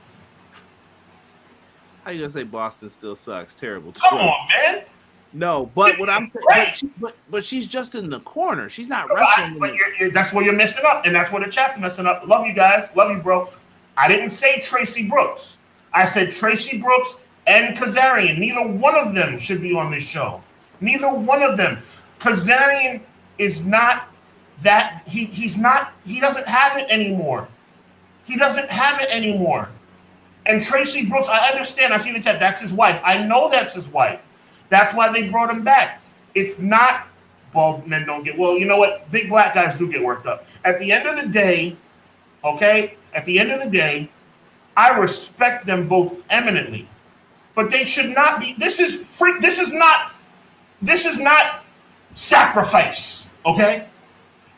How 2.03 2.11
you 2.11 2.19
gonna 2.19 2.29
say 2.29 2.43
Boston 2.43 2.89
still 2.89 3.15
sucks? 3.15 3.55
Terrible. 3.55 3.91
Come 3.93 4.19
twist. 4.19 4.23
on, 4.29 4.47
man. 4.75 4.83
No, 5.33 5.71
but 5.73 5.97
what 5.99 6.09
I'm 6.09 6.31
but, 6.47 6.77
she, 6.77 6.87
but 6.99 7.15
but 7.29 7.43
she's 7.43 7.67
just 7.67 7.95
in 7.95 8.09
the 8.09 8.19
corner. 8.21 8.69
She's 8.69 8.87
not 8.87 9.07
But, 9.09 9.17
wrestling. 9.17 9.53
in 9.55 9.59
but 9.59 9.75
you're, 9.75 9.93
you're, 9.95 10.11
that's 10.11 10.31
where 10.31 10.45
you're 10.45 10.53
messing 10.53 10.83
up, 10.85 11.05
and 11.05 11.15
that's 11.15 11.31
where 11.31 11.43
the 11.43 11.49
chat's 11.51 11.79
messing 11.79 12.05
up. 12.05 12.27
Love 12.27 12.45
you 12.45 12.53
guys. 12.53 12.89
Love 12.95 13.11
you, 13.11 13.21
bro. 13.23 13.49
I 13.97 14.07
didn't 14.07 14.29
say 14.29 14.59
Tracy 14.59 15.07
Brooks. 15.09 15.57
I 15.93 16.05
said 16.05 16.29
Tracy 16.31 16.79
Brooks 16.79 17.17
and 17.47 17.75
Kazarian. 17.75 18.37
Neither 18.37 18.67
one 18.67 18.95
of 18.95 19.13
them 19.15 19.37
should 19.39 19.61
be 19.61 19.73
on 19.73 19.89
this 19.91 20.03
show. 20.03 20.41
Neither 20.81 21.09
one 21.09 21.43
of 21.43 21.57
them. 21.57 21.81
Kazarian 22.19 23.01
is 23.37 23.65
not 23.65 24.07
that 24.61 25.03
he 25.05 25.25
he's 25.25 25.57
not 25.57 25.93
he 26.05 26.19
doesn't 26.19 26.47
have 26.47 26.77
it 26.77 26.87
anymore. 26.89 27.47
He 28.25 28.37
doesn't 28.37 28.69
have 28.69 29.01
it 29.01 29.09
anymore. 29.09 29.69
And 30.45 30.61
Tracy 30.61 31.05
Brooks, 31.07 31.27
I 31.27 31.49
understand. 31.49 31.93
I 31.93 31.97
see 31.97 32.11
the 32.11 32.19
chat. 32.19 32.39
That's 32.39 32.61
his 32.61 32.71
wife. 32.71 33.01
I 33.03 33.17
know 33.17 33.49
that's 33.49 33.73
his 33.73 33.87
wife. 33.87 34.21
That's 34.69 34.93
why 34.93 35.11
they 35.11 35.29
brought 35.29 35.49
him 35.49 35.63
back. 35.63 36.01
It's 36.33 36.59
not 36.59 37.07
bald 37.53 37.87
men 37.87 38.05
don't 38.05 38.23
get 38.23 38.37
well. 38.37 38.57
You 38.57 38.65
know 38.65 38.77
what? 38.77 39.09
Big 39.11 39.29
black 39.29 39.53
guys 39.55 39.75
do 39.75 39.91
get 39.91 40.03
worked 40.03 40.27
up. 40.27 40.45
At 40.63 40.77
the 40.79 40.91
end 40.91 41.07
of 41.07 41.15
the 41.15 41.27
day, 41.27 41.75
okay. 42.43 42.97
At 43.13 43.25
the 43.25 43.39
end 43.39 43.51
of 43.51 43.63
the 43.63 43.69
day, 43.69 44.09
I 44.75 44.89
respect 44.97 45.65
them 45.65 45.87
both 45.87 46.13
eminently, 46.29 46.87
but 47.55 47.71
they 47.71 47.85
should 47.85 48.09
not 48.09 48.39
be. 48.39 48.55
This 48.59 48.79
is 48.79 48.95
free. 48.95 49.39
This 49.39 49.57
is 49.57 49.71
not. 49.73 50.11
This 50.85 51.05
is 51.05 51.19
not 51.19 51.65
sacrifice. 52.13 53.29
Okay. 53.45 53.87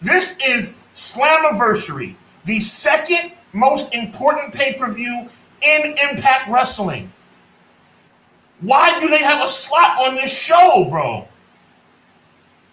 This 0.02 0.38
is 0.46 0.76
Slammiversary, 0.94 2.16
the 2.46 2.60
second 2.60 3.32
most 3.54 3.94
important 3.94 4.54
pay 4.54 4.74
per 4.74 4.92
view 4.92 5.30
in 5.64 5.96
Impact 5.98 6.50
Wrestling. 6.50 7.12
Why 8.62 9.00
do 9.00 9.10
they 9.10 9.20
have 9.20 9.44
a 9.44 9.48
slot 9.48 10.00
on 10.00 10.16
this 10.16 10.32
show, 10.32 10.86
bro? 10.90 11.28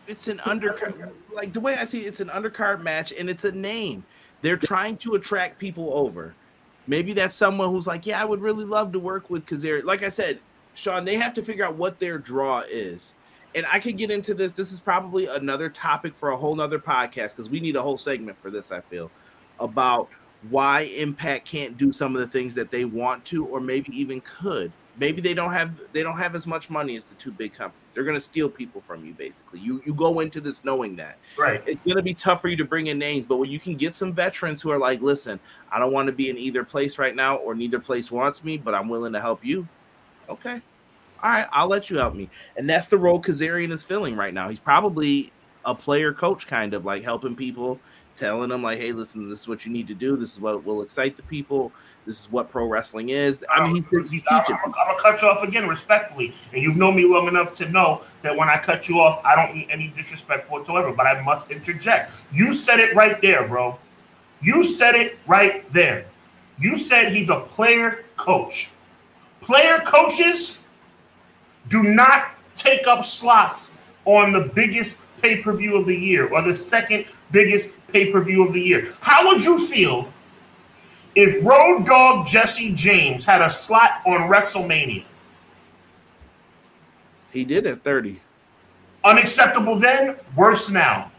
it's 0.06 0.28
an 0.28 0.38
undercard. 0.38 1.10
Like 1.32 1.52
the 1.52 1.60
way 1.60 1.74
I 1.74 1.84
see 1.84 2.00
it, 2.00 2.06
it's 2.06 2.20
an 2.20 2.28
undercard 2.28 2.82
match, 2.82 3.12
and 3.12 3.28
it's 3.28 3.44
a 3.44 3.52
name. 3.52 4.04
They're 4.42 4.56
trying 4.56 4.96
to 4.98 5.14
attract 5.14 5.58
people 5.58 5.90
over. 5.92 6.34
Maybe 6.86 7.14
that's 7.14 7.34
someone 7.34 7.70
who's 7.70 7.86
like, 7.86 8.06
yeah, 8.06 8.20
I 8.20 8.24
would 8.24 8.42
really 8.42 8.64
love 8.64 8.92
to 8.92 8.98
work 8.98 9.30
with 9.30 9.46
Kazarian. 9.46 9.84
Like 9.84 10.02
I 10.02 10.10
said, 10.10 10.38
Sean, 10.74 11.04
they 11.04 11.16
have 11.16 11.32
to 11.34 11.42
figure 11.42 11.64
out 11.64 11.76
what 11.76 11.98
their 11.98 12.18
draw 12.18 12.62
is. 12.68 13.14
And 13.54 13.66
I 13.70 13.78
could 13.78 13.96
get 13.96 14.10
into 14.10 14.34
this. 14.34 14.52
This 14.52 14.72
is 14.72 14.80
probably 14.80 15.26
another 15.26 15.68
topic 15.68 16.14
for 16.14 16.30
a 16.30 16.36
whole 16.36 16.56
nother 16.56 16.78
podcast 16.78 17.36
because 17.36 17.48
we 17.48 17.60
need 17.60 17.76
a 17.76 17.82
whole 17.82 17.98
segment 17.98 18.38
for 18.38 18.50
this. 18.50 18.72
I 18.72 18.80
feel 18.80 19.10
about 19.60 20.08
why 20.50 20.82
Impact 20.98 21.46
can't 21.46 21.76
do 21.78 21.92
some 21.92 22.14
of 22.14 22.20
the 22.20 22.26
things 22.26 22.54
that 22.54 22.70
they 22.70 22.84
want 22.84 23.24
to, 23.26 23.46
or 23.46 23.60
maybe 23.60 23.96
even 23.98 24.20
could. 24.22 24.72
Maybe 24.96 25.20
they 25.20 25.34
don't 25.34 25.52
have 25.52 25.80
they 25.92 26.04
don't 26.04 26.18
have 26.18 26.36
as 26.36 26.46
much 26.46 26.70
money 26.70 26.94
as 26.94 27.04
the 27.04 27.14
two 27.16 27.32
big 27.32 27.52
companies. 27.52 27.82
They're 27.94 28.04
gonna 28.04 28.20
steal 28.20 28.48
people 28.48 28.80
from 28.80 29.04
you, 29.04 29.12
basically. 29.12 29.58
You 29.58 29.82
you 29.84 29.92
go 29.92 30.20
into 30.20 30.40
this 30.40 30.64
knowing 30.64 30.94
that. 30.96 31.18
Right. 31.36 31.62
It's 31.66 31.80
gonna 31.86 32.02
be 32.02 32.14
tough 32.14 32.40
for 32.40 32.48
you 32.48 32.56
to 32.56 32.64
bring 32.64 32.86
in 32.86 32.98
names, 32.98 33.26
but 33.26 33.38
when 33.38 33.50
you 33.50 33.58
can 33.58 33.74
get 33.74 33.96
some 33.96 34.12
veterans 34.12 34.62
who 34.62 34.70
are 34.70 34.78
like, 34.78 35.00
listen, 35.00 35.40
I 35.72 35.80
don't 35.80 35.92
want 35.92 36.06
to 36.06 36.12
be 36.12 36.30
in 36.30 36.38
either 36.38 36.62
place 36.62 36.96
right 36.96 37.14
now, 37.14 37.36
or 37.36 37.56
neither 37.56 37.80
place 37.80 38.12
wants 38.12 38.44
me, 38.44 38.56
but 38.56 38.72
I'm 38.72 38.88
willing 38.88 39.12
to 39.14 39.20
help 39.20 39.44
you. 39.44 39.66
Okay. 40.28 40.62
All 41.24 41.30
right, 41.30 41.46
I'll 41.52 41.68
let 41.68 41.88
you 41.88 41.96
help 41.96 42.14
me. 42.14 42.28
And 42.58 42.68
that's 42.68 42.86
the 42.88 42.98
role 42.98 43.20
Kazarian 43.20 43.72
is 43.72 43.82
filling 43.82 44.14
right 44.14 44.34
now. 44.34 44.50
He's 44.50 44.60
probably 44.60 45.32
a 45.64 45.74
player 45.74 46.12
coach, 46.12 46.46
kind 46.46 46.74
of 46.74 46.84
like 46.84 47.02
helping 47.02 47.34
people 47.34 47.80
telling 48.16 48.50
them 48.50 48.62
like, 48.62 48.78
"Hey, 48.78 48.92
listen, 48.92 49.28
this 49.28 49.40
is 49.40 49.48
what 49.48 49.64
you 49.64 49.72
need 49.72 49.88
to 49.88 49.94
do. 49.94 50.16
This 50.16 50.34
is 50.34 50.40
what 50.40 50.62
will 50.64 50.82
excite 50.82 51.16
the 51.16 51.22
people. 51.22 51.72
This 52.06 52.20
is 52.20 52.30
what 52.30 52.50
pro 52.50 52.66
wrestling 52.66 53.08
is." 53.08 53.42
I 53.50 53.66
mean, 53.66 53.84
he's, 53.90 54.10
he's 54.10 54.22
teaching. 54.22 54.56
I'm, 54.62 54.66
I'm, 54.66 54.72
gonna 54.72 55.00
cut 55.00 55.22
you 55.22 55.28
off 55.28 55.42
again 55.42 55.66
respectfully, 55.66 56.34
and 56.52 56.62
you've 56.62 56.76
known 56.76 56.96
me 56.96 57.04
long 57.04 57.26
enough 57.26 57.54
to 57.54 57.68
know 57.68 58.02
that 58.22 58.36
when 58.36 58.48
I 58.48 58.58
cut 58.58 58.88
you 58.88 59.00
off, 59.00 59.24
I 59.24 59.34
don't 59.34 59.56
mean 59.56 59.66
any 59.70 59.88
disrespect 59.96 60.50
whatsoever. 60.50 60.92
But 60.92 61.06
I 61.06 61.22
must 61.22 61.50
interject. 61.50 62.12
You 62.32 62.52
said 62.52 62.80
it 62.80 62.94
right 62.94 63.20
there, 63.22 63.48
bro. 63.48 63.78
You 64.42 64.62
said 64.62 64.94
it 64.94 65.18
right 65.26 65.70
there. 65.72 66.06
You 66.58 66.76
said 66.76 67.12
he's 67.12 67.30
a 67.30 67.40
player 67.40 68.04
coach. 68.16 68.70
Player 69.40 69.78
coaches 69.80 70.63
do 71.68 71.82
not 71.82 72.30
take 72.56 72.86
up 72.86 73.04
slots 73.04 73.70
on 74.04 74.32
the 74.32 74.50
biggest 74.54 75.00
pay 75.22 75.42
per 75.42 75.52
view 75.52 75.76
of 75.76 75.86
the 75.86 75.96
year 75.96 76.28
or 76.28 76.42
the 76.42 76.54
second 76.54 77.06
biggest 77.30 77.70
pay 77.88 78.12
per 78.12 78.20
view 78.20 78.46
of 78.46 78.52
the 78.52 78.60
year. 78.60 78.94
How 79.00 79.26
would 79.26 79.44
you 79.44 79.58
feel 79.66 80.12
if 81.14 81.44
Road 81.44 81.86
Dog 81.86 82.26
Jesse 82.26 82.72
James 82.74 83.24
had 83.24 83.40
a 83.40 83.50
slot 83.50 84.02
on 84.06 84.28
WrestleMania? 84.28 85.04
He 87.30 87.44
did 87.44 87.66
at 87.66 87.82
30. 87.82 88.20
Unacceptable 89.02 89.76
then, 89.76 90.16
worse 90.36 90.70
now. 90.70 91.10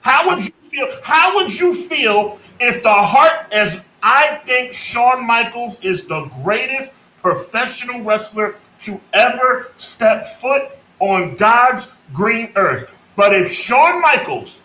How 0.00 0.28
would 0.28 0.44
you 0.44 0.52
feel? 0.62 0.88
How 1.02 1.34
would 1.34 1.58
you 1.58 1.74
feel 1.74 2.38
if 2.60 2.82
the 2.82 2.92
heart, 2.92 3.52
as 3.52 3.80
I 4.02 4.40
think 4.46 4.72
Shawn 4.72 5.26
Michaels 5.26 5.80
is 5.80 6.04
the 6.04 6.30
greatest 6.44 6.94
professional 7.34 8.02
wrestler 8.02 8.54
to 8.80 9.00
ever 9.12 9.72
step 9.76 10.26
foot 10.26 10.70
on 11.00 11.34
God's 11.36 11.88
green 12.12 12.52
earth? 12.54 12.88
But 13.16 13.34
if 13.34 13.50
Shawn 13.50 14.00
Michaels 14.00 14.62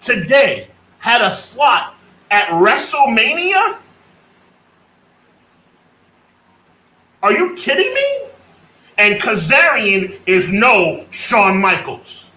today 0.00 0.68
had 0.98 1.22
a 1.22 1.32
slot 1.32 1.94
at 2.30 2.48
WrestleMania? 2.48 3.78
Are 7.22 7.32
you 7.32 7.54
kidding 7.54 7.94
me? 7.94 8.28
And 8.98 9.20
Kazarian 9.20 10.18
is 10.26 10.48
no 10.48 11.06
Shawn 11.10 11.58
Michaels. 11.58 12.30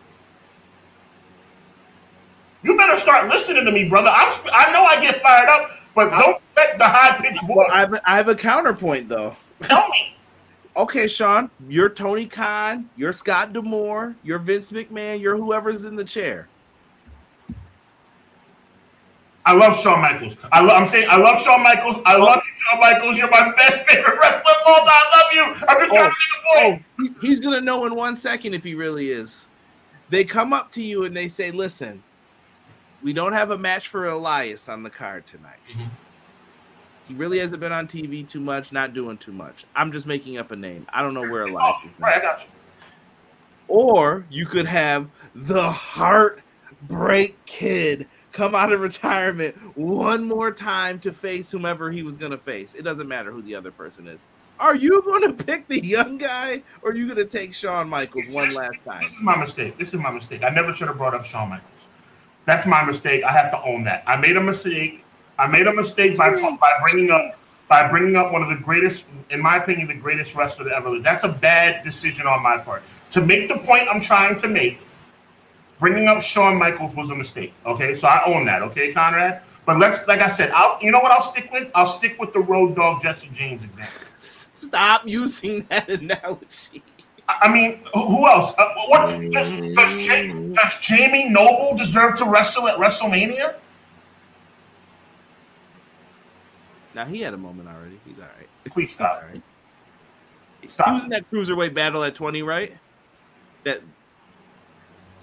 You 2.64 2.78
better 2.78 2.96
start 2.96 3.28
listening 3.30 3.66
to 3.66 3.72
me, 3.72 3.90
brother. 3.90 4.10
I'm, 4.10 4.32
I 4.54 4.72
know 4.72 4.86
I 4.86 5.02
get 5.02 5.22
fired 5.22 5.50
up, 5.50 5.72
but 5.94 6.10
don't 6.10 6.42
let 6.56 6.78
the 6.78 6.88
high 6.88 7.18
pitched 7.18 7.42
voice. 7.42 7.56
Well, 7.56 7.68
I, 7.72 7.80
have, 7.82 8.02
I 8.06 8.18
have 8.18 8.28
a 8.28 8.36
counterpoint, 8.36 9.10
though. 9.10 9.36
Tell 9.64 9.88
me. 9.90 10.16
okay, 10.76 11.08
Sean, 11.08 11.50
you're 11.70 11.90
Tony 11.90 12.26
Khan, 12.26 12.90
you're 12.98 13.14
Scott 13.14 13.54
D'Amore, 13.54 14.16
you're 14.24 14.40
Vince 14.40 14.72
McMahon, 14.72 15.20
you're 15.22 15.38
whoever's 15.38 15.86
in 15.86 15.96
the 15.96 16.04
chair. 16.04 16.48
I 19.48 19.54
love 19.54 19.80
Shawn 19.80 20.02
Michaels. 20.02 20.38
I 20.52 20.60
love, 20.62 20.82
I'm 20.82 20.88
saying 20.88 21.08
I 21.10 21.18
love 21.18 21.40
Shawn 21.40 21.62
Michaels. 21.62 21.98
I 22.06 22.18
love 22.18 22.42
you, 22.48 22.54
Shawn 22.54 22.80
Michaels. 22.80 23.16
You're 23.16 23.30
my 23.30 23.54
best 23.56 23.88
favorite 23.90 24.18
wrestler 24.20 24.40
of 24.52 24.58
all 24.66 24.80
time. 24.80 24.88
I 24.88 25.22
love 25.22 25.34
you. 25.34 25.66
I'm 25.68 25.80
just 25.80 25.94
trying 25.94 26.10
to 26.10 26.16
make 26.16 26.40
a 26.40 26.60
point. 26.72 26.84
Oh, 27.00 27.02
he's, 27.04 27.12
he's 27.22 27.40
gonna 27.40 27.62
know 27.62 27.86
in 27.86 27.94
one 27.94 28.16
second 28.18 28.56
if 28.56 28.64
he 28.64 28.74
really 28.74 29.12
is. 29.12 29.46
They 30.10 30.24
come 30.24 30.52
up 30.52 30.72
to 30.72 30.82
you 30.82 31.04
and 31.06 31.16
they 31.16 31.28
say, 31.28 31.52
"Listen, 31.52 32.02
we 33.04 33.14
don't 33.14 33.34
have 33.34 33.52
a 33.52 33.58
match 33.58 33.88
for 33.88 34.08
Elias 34.08 34.68
on 34.68 34.82
the 34.82 34.90
card 34.90 35.28
tonight. 35.28 35.60
Mhm. 35.72 35.90
He 37.08 37.14
really 37.14 37.40
hasn't 37.40 37.60
been 37.60 37.72
on 37.72 37.88
TV 37.88 38.28
too 38.28 38.40
much, 38.40 38.72
not 38.72 38.94
doing 38.94 39.18
too 39.18 39.32
much. 39.32 39.66
I'm 39.76 39.92
just 39.92 40.08
making 40.08 40.38
up 40.38 40.52
a 40.52 40.56
name. 40.56 40.88
I 40.90 41.02
don't 41.02 41.14
know 41.14 41.22
where 41.22 41.44
Elias 41.44 41.76
Oh, 41.84 41.90
right, 42.00 42.18
I 42.18 42.22
got 42.22 42.42
you. 42.42 42.50
Or 43.68 44.26
you 44.30 44.46
could 44.46 44.66
have 44.66 45.08
the 45.34 45.72
heartbreak 45.72 47.44
kid 47.46 48.08
come 48.32 48.54
out 48.54 48.74
of 48.74 48.82
retirement 48.82 49.56
one 49.78 50.28
more 50.28 50.52
time 50.52 51.00
to 51.00 51.14
face 51.14 51.50
whomever 51.52 51.92
he 51.92 52.04
was 52.04 52.18
going 52.18 52.32
to 52.32 52.38
face. 52.38 52.74
It 52.74 52.82
doesn't 52.82 53.08
matter 53.08 53.32
who 53.32 53.42
the 53.42 53.56
other 53.56 53.72
person 53.72 54.08
is. 54.08 54.26
Are 54.60 54.76
you 54.76 55.02
going 55.04 55.22
to 55.24 55.44
pick 55.44 55.68
the 55.68 55.84
young 55.86 56.18
guy 56.18 56.64
or 56.82 56.92
are 56.92 56.96
you 56.96 57.06
going 57.06 57.18
to 57.18 57.26
take 57.26 57.54
Shawn 57.54 57.88
Michaels 57.88 58.28
one 58.30 58.50
last 58.50 58.84
time? 58.86 59.04
This 59.04 59.14
is 59.14 59.22
my 59.22 59.38
mistake. 59.38 59.78
This 59.78 59.94
is 59.94 60.00
my 60.00 60.12
mistake. 60.12 60.44
I 60.44 60.50
never 60.50 60.74
should 60.74 60.88
have 60.88 60.98
brought 60.98 61.14
up 61.14 61.24
Shawn 61.24 61.50
Michaels. 61.50 61.72
That's 62.46 62.66
my 62.66 62.84
mistake. 62.84 63.24
I 63.24 63.32
have 63.32 63.52
to 63.52 63.62
own 63.64 63.84
that. 63.86 64.04
I 64.06 64.18
made 64.18 64.38
a 64.38 64.42
mistake. 64.42 65.05
I 65.38 65.48
made 65.48 65.68
a 65.68 65.74
mistake 65.74 66.18
by 66.18 66.32
by 66.32 66.72
bringing 66.82 67.12
up 67.12 67.38
by 67.68 67.88
bringing 67.88 68.16
up 68.16 68.32
one 68.32 68.44
of 68.44 68.50
the 68.50 68.64
greatest, 68.64 69.06
in 69.30 69.42
my 69.42 69.58
opinion, 69.58 69.88
the 69.88 69.96
greatest 69.96 70.36
wrestler 70.36 70.66
to 70.66 70.76
ever 70.76 70.90
live. 70.90 71.04
That's 71.04 71.24
a 71.24 71.30
bad 71.30 71.84
decision 71.84 72.28
on 72.28 72.44
my 72.44 72.58
part. 72.58 72.84
To 73.12 73.22
make 73.26 73.48
the 73.48 73.58
point 73.58 73.88
I'm 73.90 74.00
trying 74.00 74.36
to 74.38 74.48
make, 74.48 74.80
bringing 75.80 76.08
up 76.08 76.22
Shawn 76.22 76.58
Michaels 76.58 76.96
was 76.96 77.10
a 77.10 77.16
mistake. 77.16 77.54
Okay, 77.66 77.96
so 77.96 78.08
I 78.08 78.24
own 78.26 78.46
that. 78.46 78.62
Okay, 78.62 78.94
Conrad. 78.94 79.42
But 79.66 79.80
let's, 79.80 80.08
like 80.08 80.22
I 80.22 80.28
said, 80.30 80.52
I'll. 80.52 80.78
You 80.82 80.92
know 80.92 81.00
what? 81.00 81.12
I'll 81.12 81.22
stick 81.22 81.50
with. 81.52 81.72
I'll 81.74 81.86
stick 81.88 82.20
with 82.20 82.34
the 82.34 82.40
Road 82.40 82.76
Dog 82.76 83.02
Jesse 83.02 83.30
James 83.34 83.64
example. 83.64 84.02
Stop 84.20 85.08
using 85.08 85.66
that 85.70 85.90
analogy. 85.90 86.84
I 87.28 87.40
I 87.42 87.52
mean, 87.52 87.80
who 87.94 88.06
who 88.06 88.28
else? 88.28 88.54
Uh, 88.58 88.68
what 88.88 89.10
does 89.32 89.52
does, 89.52 89.96
Ja- 89.96 90.34
does 90.54 90.78
Jamie 90.82 91.30
Noble 91.30 91.76
deserve 91.76 92.16
to 92.18 92.26
wrestle 92.26 92.68
at 92.68 92.78
WrestleMania? 92.78 93.56
Now 96.96 97.04
he 97.04 97.20
had 97.20 97.34
a 97.34 97.38
moment 97.38 97.68
already. 97.68 98.00
He's 98.08 98.20
all 98.20 98.26
right. 98.38 98.48
Please 98.74 98.94
stop. 98.94 99.22
All 99.22 99.30
right. 99.30 99.42
He 100.62 100.68
was 100.68 101.04
in 101.04 101.10
that 101.10 101.30
cruiserweight 101.30 101.74
battle 101.74 102.04
at 102.04 102.16
20, 102.16 102.42
right? 102.42 102.72
That 103.66 103.82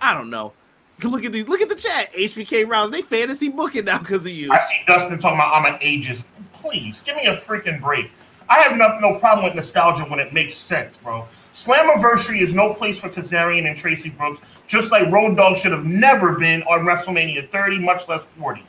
I 0.01 0.13
don't 0.13 0.29
know. 0.29 0.53
Look 1.03 1.25
at 1.25 1.33
these. 1.33 1.49
Look 1.49 1.63
at 1.63 1.71
the 1.71 1.75
chat. 1.75 2.13
HBK 2.13 2.69
rounds. 2.69 2.93
They 2.93 3.01
fantasy 3.01 3.49
booking 3.49 3.87
now 3.87 3.99
because 3.99 4.21
of 4.27 4.33
you. 4.33 4.53
I 4.53 4.61
see 4.61 4.83
Dustin 4.87 5.19
talking 5.19 5.39
about 5.39 5.55
I'm 5.55 5.75
an 5.75 5.81
ageist. 5.81 6.25
Please 6.53 7.03
give 7.03 7.17
me 7.17 7.27
a 7.27 7.37
freaking 7.37 7.81
break. 7.81 8.11
I 8.51 8.61
have 8.61 8.77
no, 8.77 8.99
no 8.99 9.19
problem 9.19 9.47
with 9.47 9.55
nostalgia 9.55 10.05
when 10.05 10.21
it 10.21 10.35
makes 10.35 10.55
sense, 10.55 10.99
bro. 10.99 11.27
Slammiversary 11.55 12.43
is 12.43 12.53
no 12.53 12.75
place 12.75 12.99
for 12.99 13.09
Kazarian 13.09 13.67
and 13.67 13.77
Tracy 13.77 14.11
Brooks, 14.11 14.41
just 14.67 14.93
like 14.93 15.11
Road 15.11 15.37
Dog 15.37 15.57
should 15.57 15.73
have 15.73 15.87
never 15.87 16.39
been 16.39 16.63
on 16.65 16.81
WrestleMania 16.81 17.51
30, 17.51 17.79
much 17.79 18.09
less 18.09 18.23
40. 18.39 18.63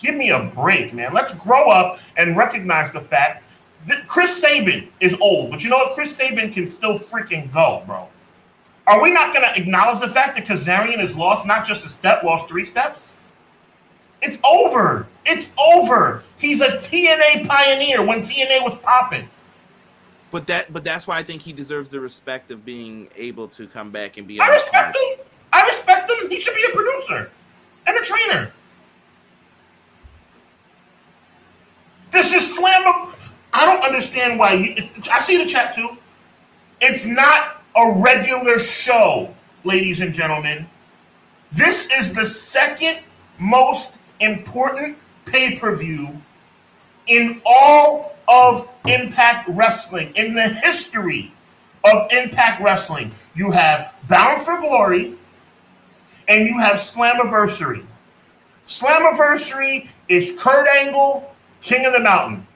Give 0.00 0.14
me 0.14 0.30
a 0.30 0.44
break, 0.54 0.92
man. 0.94 1.12
Let's 1.12 1.34
grow 1.34 1.68
up 1.68 2.00
and 2.16 2.36
recognize 2.36 2.90
the 2.90 3.00
fact 3.00 3.44
that 3.86 4.06
Chris 4.06 4.40
Sabin 4.40 4.88
is 5.00 5.14
old, 5.20 5.50
but 5.50 5.62
you 5.62 5.70
know 5.70 5.76
what? 5.76 5.94
Chris 5.94 6.14
Sabin 6.14 6.52
can 6.52 6.66
still 6.66 6.98
freaking 6.98 7.52
go, 7.52 7.82
bro. 7.86 8.08
Are 8.86 9.02
we 9.02 9.10
not 9.10 9.32
going 9.32 9.46
to 9.46 9.60
acknowledge 9.60 10.00
the 10.00 10.08
fact 10.08 10.36
that 10.36 10.46
Kazarian 10.46 10.98
has 10.98 11.14
lost 11.14 11.46
not 11.46 11.64
just 11.64 11.84
a 11.84 11.88
step, 11.88 12.22
lost 12.22 12.48
three 12.48 12.64
steps? 12.64 13.14
It's 14.22 14.38
over. 14.44 15.06
It's 15.24 15.50
over. 15.58 16.24
He's 16.38 16.60
a 16.60 16.76
TNA 16.76 17.46
pioneer 17.48 18.04
when 18.04 18.20
TNA 18.20 18.62
was 18.64 18.74
popping. 18.82 19.28
But 20.30 20.46
that, 20.46 20.72
but 20.72 20.84
that's 20.84 21.06
why 21.06 21.18
I 21.18 21.22
think 21.22 21.42
he 21.42 21.52
deserves 21.52 21.88
the 21.88 22.00
respect 22.00 22.50
of 22.50 22.64
being 22.64 23.08
able 23.16 23.48
to 23.48 23.66
come 23.66 23.90
back 23.90 24.16
and 24.16 24.26
be. 24.26 24.40
I 24.40 24.48
respect 24.48 24.96
him. 24.96 25.26
I 25.52 25.66
respect 25.66 26.10
him. 26.10 26.30
He 26.30 26.38
should 26.38 26.54
be 26.54 26.64
a 26.64 26.74
producer 26.74 27.30
and 27.86 27.96
a 27.96 28.00
trainer. 28.00 28.52
This 32.10 32.34
is 32.34 32.56
slam. 32.56 33.12
I 33.52 33.66
don't 33.66 33.84
understand 33.84 34.38
why 34.38 34.54
you. 34.54 34.74
It's, 34.76 35.08
I 35.08 35.20
see 35.20 35.36
the 35.36 35.46
chat 35.46 35.74
too. 35.74 35.96
It's 36.80 37.04
not 37.06 37.62
a 37.76 37.92
regular 37.92 38.58
show, 38.58 39.34
ladies 39.64 40.00
and 40.00 40.12
gentlemen. 40.12 40.68
This 41.52 41.90
is 41.90 42.12
the 42.14 42.26
second 42.26 42.98
most 43.38 43.98
important 44.20 44.96
pay 45.24 45.58
per 45.58 45.76
view 45.76 46.20
in 47.06 47.40
all 47.44 48.16
of 48.28 48.68
Impact 48.86 49.48
Wrestling, 49.48 50.12
in 50.14 50.34
the 50.34 50.48
history 50.48 51.32
of 51.84 52.10
Impact 52.12 52.62
Wrestling. 52.62 53.12
You 53.34 53.50
have 53.50 53.94
Bound 54.08 54.42
for 54.42 54.60
Glory 54.60 55.14
and 56.28 56.46
you 56.46 56.58
have 56.58 56.76
Slammiversary. 56.76 57.84
Slammiversary 58.68 59.88
is 60.08 60.36
Kurt 60.38 60.68
Angle, 60.68 61.34
King 61.62 61.86
of 61.86 61.92
the 61.92 62.00
Mountain. 62.00 62.46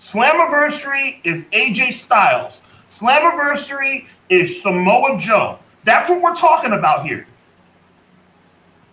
Slammiversary 0.00 1.20
is 1.24 1.44
AJ 1.52 1.92
Styles. 1.92 2.62
Slammiversary 2.86 4.06
is 4.28 4.60
Samoa 4.60 5.18
Joe. 5.18 5.58
That's 5.84 6.08
what 6.10 6.22
we're 6.22 6.34
talking 6.34 6.72
about 6.72 7.06
here. 7.06 7.26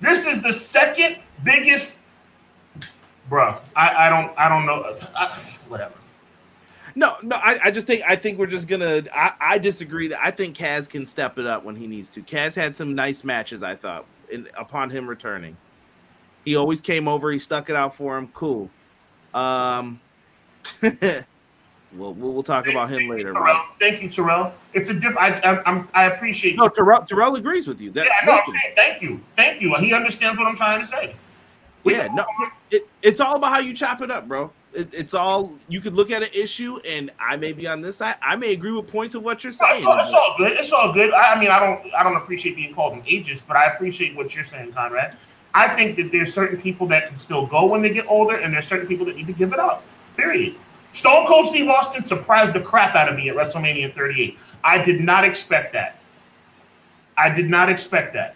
This 0.02 0.26
is 0.26 0.42
the 0.42 0.54
second 0.54 1.18
biggest, 1.44 1.96
bro. 3.28 3.58
I, 3.76 4.08
I 4.08 4.10
don't 4.10 4.38
I 4.38 4.50
don't 4.50 4.66
know. 4.66 4.96
I, 5.16 5.40
whatever. 5.68 5.94
No, 6.96 7.16
no, 7.22 7.36
I, 7.38 7.60
I 7.66 7.72
just 7.72 7.88
think 7.88 8.04
I 8.08 8.16
think 8.16 8.40
we're 8.40 8.48
just 8.48 8.68
gonna. 8.68 9.04
I, 9.14 9.34
I 9.40 9.58
disagree 9.58 10.08
that 10.10 10.20
I 10.24 10.32
think 10.32 10.56
Kaz 10.56 10.90
can 10.90 11.06
step 11.06 11.38
it 11.38 11.46
up 11.46 11.64
when 11.64 11.76
he 11.76 11.88
needs 11.88 12.10
to. 12.10 12.22
Kaz 12.22 12.56
had 12.56 12.76
some 12.76 12.96
nice 12.96 13.24
matches, 13.24 13.64
I 13.64 13.76
thought, 13.76 14.06
in, 14.30 14.48
upon 14.58 14.90
him 14.90 15.08
returning. 15.08 15.58
He 16.46 16.56
always 16.56 16.82
came 16.82 17.08
over. 17.08 17.32
He 17.32 17.40
stuck 17.40 17.70
it 17.70 17.76
out 17.76 17.96
for 17.96 18.18
him. 18.18 18.30
Cool. 18.30 18.70
Um, 19.34 20.00
we'll, 20.82 22.14
we'll 22.14 22.44
talk 22.44 22.66
Thank- 22.66 22.76
about 22.76 22.90
him 22.90 22.98
thank 23.00 23.04
you, 23.04 23.14
later. 23.16 23.34
Terrell. 23.34 23.54
Bro. 23.54 23.62
Thank 23.80 24.02
you, 24.02 24.10
Terrell. 24.10 24.54
It's 24.74 24.90
a 24.90 24.94
different. 24.94 25.20
I, 25.20 25.62
I, 25.64 25.64
I'm, 25.66 26.12
appreciate. 26.12 26.58
No, 26.58 26.68
Terrell, 26.68 27.02
Terrell 27.06 27.36
agrees 27.36 27.68
with 27.68 27.80
you. 27.82 27.92
That, 27.92 28.06
yeah, 28.06 28.12
I 28.22 28.26
know. 28.26 28.34
I'm 28.34 28.54
saying 28.54 28.74
thank 28.76 29.02
you, 29.02 29.22
thank 29.36 29.62
you. 29.62 29.76
He 29.78 29.94
understands 29.94 30.38
what 30.38 30.48
I'm 30.48 30.56
trying 30.56 30.80
to 30.82 30.86
say. 30.86 31.16
We- 31.84 31.94
yeah, 31.94 32.08
no, 32.14 32.26
it, 32.72 32.88
it's 33.02 33.20
all 33.20 33.38
about 33.38 33.52
how 33.52 33.60
you 33.60 33.74
chop 33.74 34.02
it 34.02 34.12
up, 34.12 34.28
bro. 34.28 34.52
It, 34.74 34.94
it's 34.94 35.14
all 35.16 35.54
you 35.68 35.82
could 35.82 35.94
look 35.96 36.12
at 36.12 36.22
an 36.22 36.30
issue, 36.34 36.78
and 36.88 37.10
I 37.20 37.38
may 37.38 37.54
be 37.54 37.68
on 37.68 37.82
this 37.82 37.98
side. 37.98 38.18
I 38.22 38.36
may 38.36 38.52
agree 38.54 38.72
with 38.72 38.88
points 38.88 39.16
of 39.16 39.24
what 39.24 39.44
you're 39.44 39.54
No, 39.54 39.58
saying. 39.58 39.76
it's, 39.78 39.86
all, 39.86 39.98
it's 40.00 40.14
all 40.14 40.36
good. 40.38 40.52
It's 40.54 40.72
all 40.74 40.94
good. 40.94 41.12
I, 41.14 41.34
I 41.34 41.40
mean, 41.40 41.50
I 41.50 41.60
don't, 41.60 41.94
I 41.96 42.04
don't 42.04 42.18
appreciate 42.18 42.56
being 42.56 42.76
called 42.76 42.94
an 42.94 43.02
ageist, 43.04 43.48
but 43.48 43.58
I 43.58 43.66
appreciate 43.74 44.16
what 44.16 44.36
you're 44.36 44.44
saying, 44.44 44.74
Conrad. 44.74 45.18
I 45.54 45.76
think 45.76 45.97
that 45.97 46.12
there's 46.12 46.34
certain 46.34 46.60
people 46.60 46.88
that 46.88 47.08
can 47.08 47.18
still 47.18 47.45
go 47.45 47.66
when 47.66 47.82
they 47.82 47.91
get 47.91 48.06
older, 48.08 48.36
and 48.36 48.54
there's 48.54 48.68
certain 48.68 48.88
people 48.88 49.06
that 49.08 49.16
need 49.16 49.28
to 49.28 49.34
give 49.34 49.52
it 49.54 49.60
up. 49.60 49.84
Period. 50.16 50.56
Stone 50.91 51.28
Cold 51.28 51.47
Steve 51.47 51.68
Austin 51.68 52.04
surprised 52.04 52.54
the 52.54 52.62
crap 52.62 52.95
out 52.95 53.10
of 53.10 53.16
me 53.16 53.30
at 53.30 53.36
WrestleMania 53.36 53.93
38. 53.93 54.38
I 54.64 54.84
did 54.84 55.02
not 55.02 55.24
expect 55.24 55.74
that. 55.74 56.00
I 57.18 57.30
did 57.34 57.50
not 57.50 57.70
expect 57.70 58.14
that. 58.14 58.36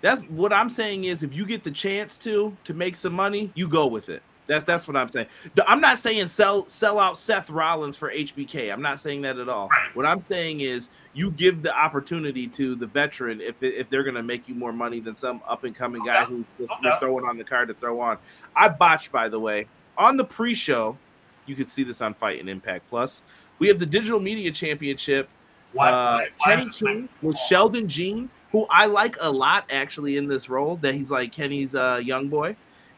That's 0.00 0.22
what 0.24 0.52
I'm 0.52 0.68
saying 0.68 1.04
is 1.04 1.22
if 1.22 1.34
you 1.34 1.46
get 1.46 1.64
the 1.64 1.70
chance 1.70 2.18
to 2.18 2.56
to 2.64 2.74
make 2.74 2.96
some 2.96 3.14
money, 3.14 3.50
you 3.54 3.66
go 3.66 3.86
with 3.86 4.08
it. 4.08 4.22
That's 4.46 4.64
that's 4.64 4.86
what 4.86 4.96
I'm 4.96 5.08
saying. 5.08 5.26
I'm 5.66 5.80
not 5.80 5.98
saying 5.98 6.28
sell 6.28 6.66
sell 6.66 6.98
out 6.98 7.16
Seth 7.18 7.48
Rollins 7.48 7.96
for 7.96 8.10
HBK. 8.10 8.70
I'm 8.72 8.82
not 8.82 9.00
saying 9.00 9.22
that 9.22 9.38
at 9.38 9.48
all. 9.48 9.70
What 9.94 10.04
I'm 10.04 10.22
saying 10.28 10.60
is 10.60 10.90
you 11.14 11.30
give 11.30 11.62
the 11.62 11.74
opportunity 11.74 12.46
to 12.48 12.74
the 12.74 12.86
veteran 12.86 13.40
if 13.40 13.62
if 13.62 13.88
they're 13.88 14.02
gonna 14.02 14.22
make 14.22 14.46
you 14.46 14.54
more 14.54 14.72
money 14.72 15.00
than 15.00 15.14
some 15.14 15.40
up 15.48 15.64
and 15.64 15.74
coming 15.74 16.02
guy 16.04 16.24
who's 16.24 16.44
just 16.58 16.72
Okay. 16.72 16.90
throwing 17.00 17.24
on 17.24 17.38
the 17.38 17.44
card 17.44 17.68
to 17.68 17.74
throw 17.74 18.00
on. 18.00 18.18
I 18.54 18.68
botched 18.68 19.10
by 19.10 19.28
the 19.30 19.40
way 19.40 19.66
on 19.96 20.16
the 20.18 20.24
pre-show. 20.24 20.98
You 21.46 21.54
could 21.54 21.70
see 21.70 21.82
this 21.82 22.00
on 22.02 22.12
FITE 22.14 22.40
and 22.40 22.48
Impact 22.48 22.88
Plus. 22.90 23.22
We 23.58 23.68
have 23.68 23.78
the 23.78 23.86
Digital 23.86 24.18
Media 24.20 24.50
Championship 24.50 25.28
Why, 25.72 25.88
uh, 25.90 26.18
why- 26.38 26.54
Kenny 26.56 26.70
King 26.70 27.08
with 27.22 27.38
Sheldon 27.38 27.88
Jean, 27.88 28.28
who 28.52 28.66
I 28.68 28.86
like 28.86 29.16
a 29.20 29.30
lot 29.30 29.64
actually 29.70 30.16
in 30.18 30.26
this 30.28 30.48
role. 30.50 30.76
That 30.76 30.94
he's 30.94 31.10
like 31.10 31.32
Kenny's 31.32 31.74
uh, 31.74 32.00
young 32.02 32.28
boy, 32.28 32.56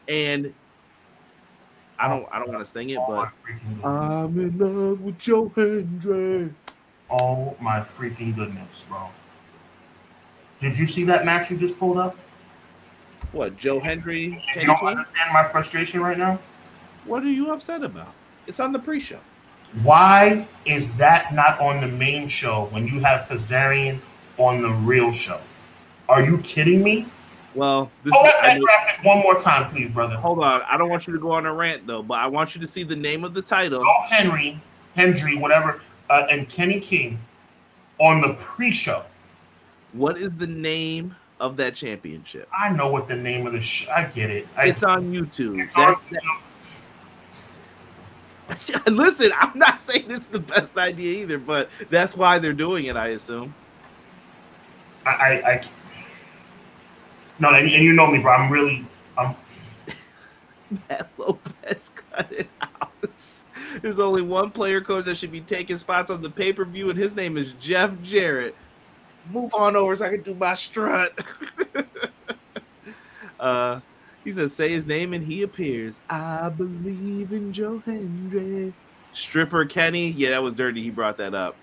and 0.09 0.53
I 1.99 2.07
don't 2.07 2.27
I 2.31 2.39
don't 2.39 2.49
want 2.49 2.65
to 2.65 2.71
sing 2.71 2.89
it, 2.91 2.99
but 3.07 3.31
my. 3.83 4.23
I'm 4.23 4.39
in 4.39 4.57
love 4.57 5.01
with 5.01 5.17
Joe 5.17 5.51
Hendry. 5.55 6.53
Oh 7.09 7.55
my 7.59 7.79
freaking 7.81 8.35
goodness, 8.35 8.85
bro. 8.87 9.09
Did 10.59 10.77
you 10.77 10.87
see 10.87 11.03
that 11.05 11.25
match 11.25 11.51
you 11.51 11.57
just 11.57 11.77
pulled 11.79 11.97
up? 11.97 12.15
What 13.31 13.57
Joe 13.57 13.79
Hendry? 13.79 14.43
You 14.55 14.65
don't 14.65 14.77
King? 14.77 14.87
understand 14.87 15.33
my 15.33 15.43
frustration 15.43 16.01
right 16.01 16.17
now? 16.17 16.39
What 17.05 17.23
are 17.23 17.29
you 17.29 17.51
upset 17.51 17.83
about? 17.83 18.13
It's 18.47 18.59
on 18.59 18.71
the 18.71 18.79
pre-show. 18.79 19.19
Why 19.83 20.47
is 20.65 20.93
that 20.93 21.33
not 21.33 21.59
on 21.59 21.81
the 21.81 21.87
main 21.87 22.27
show 22.27 22.67
when 22.71 22.87
you 22.87 22.99
have 23.01 23.27
Kazarian 23.27 23.99
on 24.37 24.61
the 24.61 24.69
real 24.71 25.11
show? 25.11 25.41
Are 26.07 26.23
you 26.23 26.37
kidding 26.39 26.81
me? 26.83 27.05
Well, 27.57 27.89
this 28.03 28.13
is, 28.15 28.21
that 28.21 28.59
graphic 28.61 29.03
one 29.03 29.17
more 29.19 29.39
time, 29.39 29.71
please, 29.71 29.89
brother. 29.89 30.15
hold 30.15 30.43
on. 30.43 30.61
I 30.69 30.77
don't 30.77 30.89
want 30.89 31.07
you 31.07 31.13
to 31.13 31.19
go 31.19 31.31
on 31.31 31.47
a 31.47 31.53
rant 31.53 31.87
though, 31.87 32.03
but 32.03 32.19
I 32.19 32.27
want 32.27 32.53
you 32.53 32.61
to 32.61 32.67
see 32.67 32.83
the 32.83 32.95
name 32.95 33.23
of 33.23 33.33
the 33.33 33.41
title. 33.41 33.81
Go 33.83 33.93
Henry, 34.07 34.61
Hendry, 34.95 35.37
whatever, 35.37 35.81
uh, 36.11 36.27
and 36.29 36.47
Kenny 36.47 36.79
King 36.79 37.19
on 37.97 38.21
the 38.21 38.35
pre-show. 38.35 39.03
What 39.93 40.19
is 40.19 40.35
the 40.37 40.45
name 40.45 41.15
of 41.39 41.57
that 41.57 41.73
championship? 41.73 42.47
I 42.55 42.69
know 42.69 42.91
what 42.91 43.07
the 43.07 43.15
name 43.15 43.47
of 43.47 43.53
the 43.53 43.61
sh- 43.61 43.87
I 43.87 44.03
get 44.03 44.29
it. 44.29 44.47
I, 44.55 44.67
It's 44.67 44.83
on 44.83 45.11
YouTube. 45.11 45.59
it's 45.59 45.73
That- 45.73 45.95
on- 45.95 46.01
Listen, 48.95 49.31
I'm 49.35 49.57
not 49.57 49.79
saying 49.79 50.05
it's 50.11 50.27
the 50.27 50.39
best 50.39 50.77
idea 50.77 51.21
either, 51.23 51.39
but 51.39 51.69
that's 51.89 52.15
why 52.15 52.37
they're 52.37 52.53
doing 52.53 52.85
it, 52.85 52.95
I 52.95 53.07
assume. 53.07 53.55
I, 55.07 55.09
I, 55.11 55.51
I 55.53 55.67
no, 57.39 57.49
and, 57.49 57.69
and 57.69 57.83
you 57.83 57.93
know 57.93 58.09
me, 58.09 58.19
bro. 58.19 58.33
I'm 58.33 58.51
really, 58.51 58.85
I'm 59.17 59.35
Matt 60.89 61.09
Lopez 61.17 61.91
cut 61.95 62.31
it 62.31 62.49
out. 62.61 62.91
There's 63.81 63.99
only 63.99 64.21
one 64.21 64.51
player 64.51 64.81
coach 64.81 65.05
that 65.05 65.15
should 65.15 65.31
be 65.31 65.41
taking 65.41 65.77
spots 65.77 66.09
on 66.09 66.21
the 66.21 66.29
pay 66.29 66.53
per 66.53 66.65
view, 66.65 66.89
and 66.89 66.97
his 66.97 67.15
name 67.15 67.37
is 67.37 67.53
Jeff 67.53 67.91
Jarrett. 68.01 68.55
Move 69.31 69.53
on 69.53 69.75
over 69.75 69.95
so 69.95 70.05
I 70.05 70.09
can 70.09 70.21
do 70.21 70.33
my 70.33 70.53
strut. 70.53 71.17
uh, 73.39 73.79
he 74.23 74.31
says, 74.31 74.53
"Say 74.53 74.69
his 74.69 74.87
name 74.87 75.13
and 75.13 75.23
he 75.23 75.43
appears." 75.43 75.99
I 76.09 76.49
believe 76.49 77.33
in 77.33 77.53
Joe 77.53 77.81
Hendry. 77.85 78.73
Stripper 79.13 79.65
Kenny, 79.65 80.09
yeah, 80.09 80.31
that 80.31 80.43
was 80.43 80.53
dirty. 80.53 80.81
He 80.81 80.89
brought 80.89 81.17
that 81.17 81.33
up. 81.33 81.55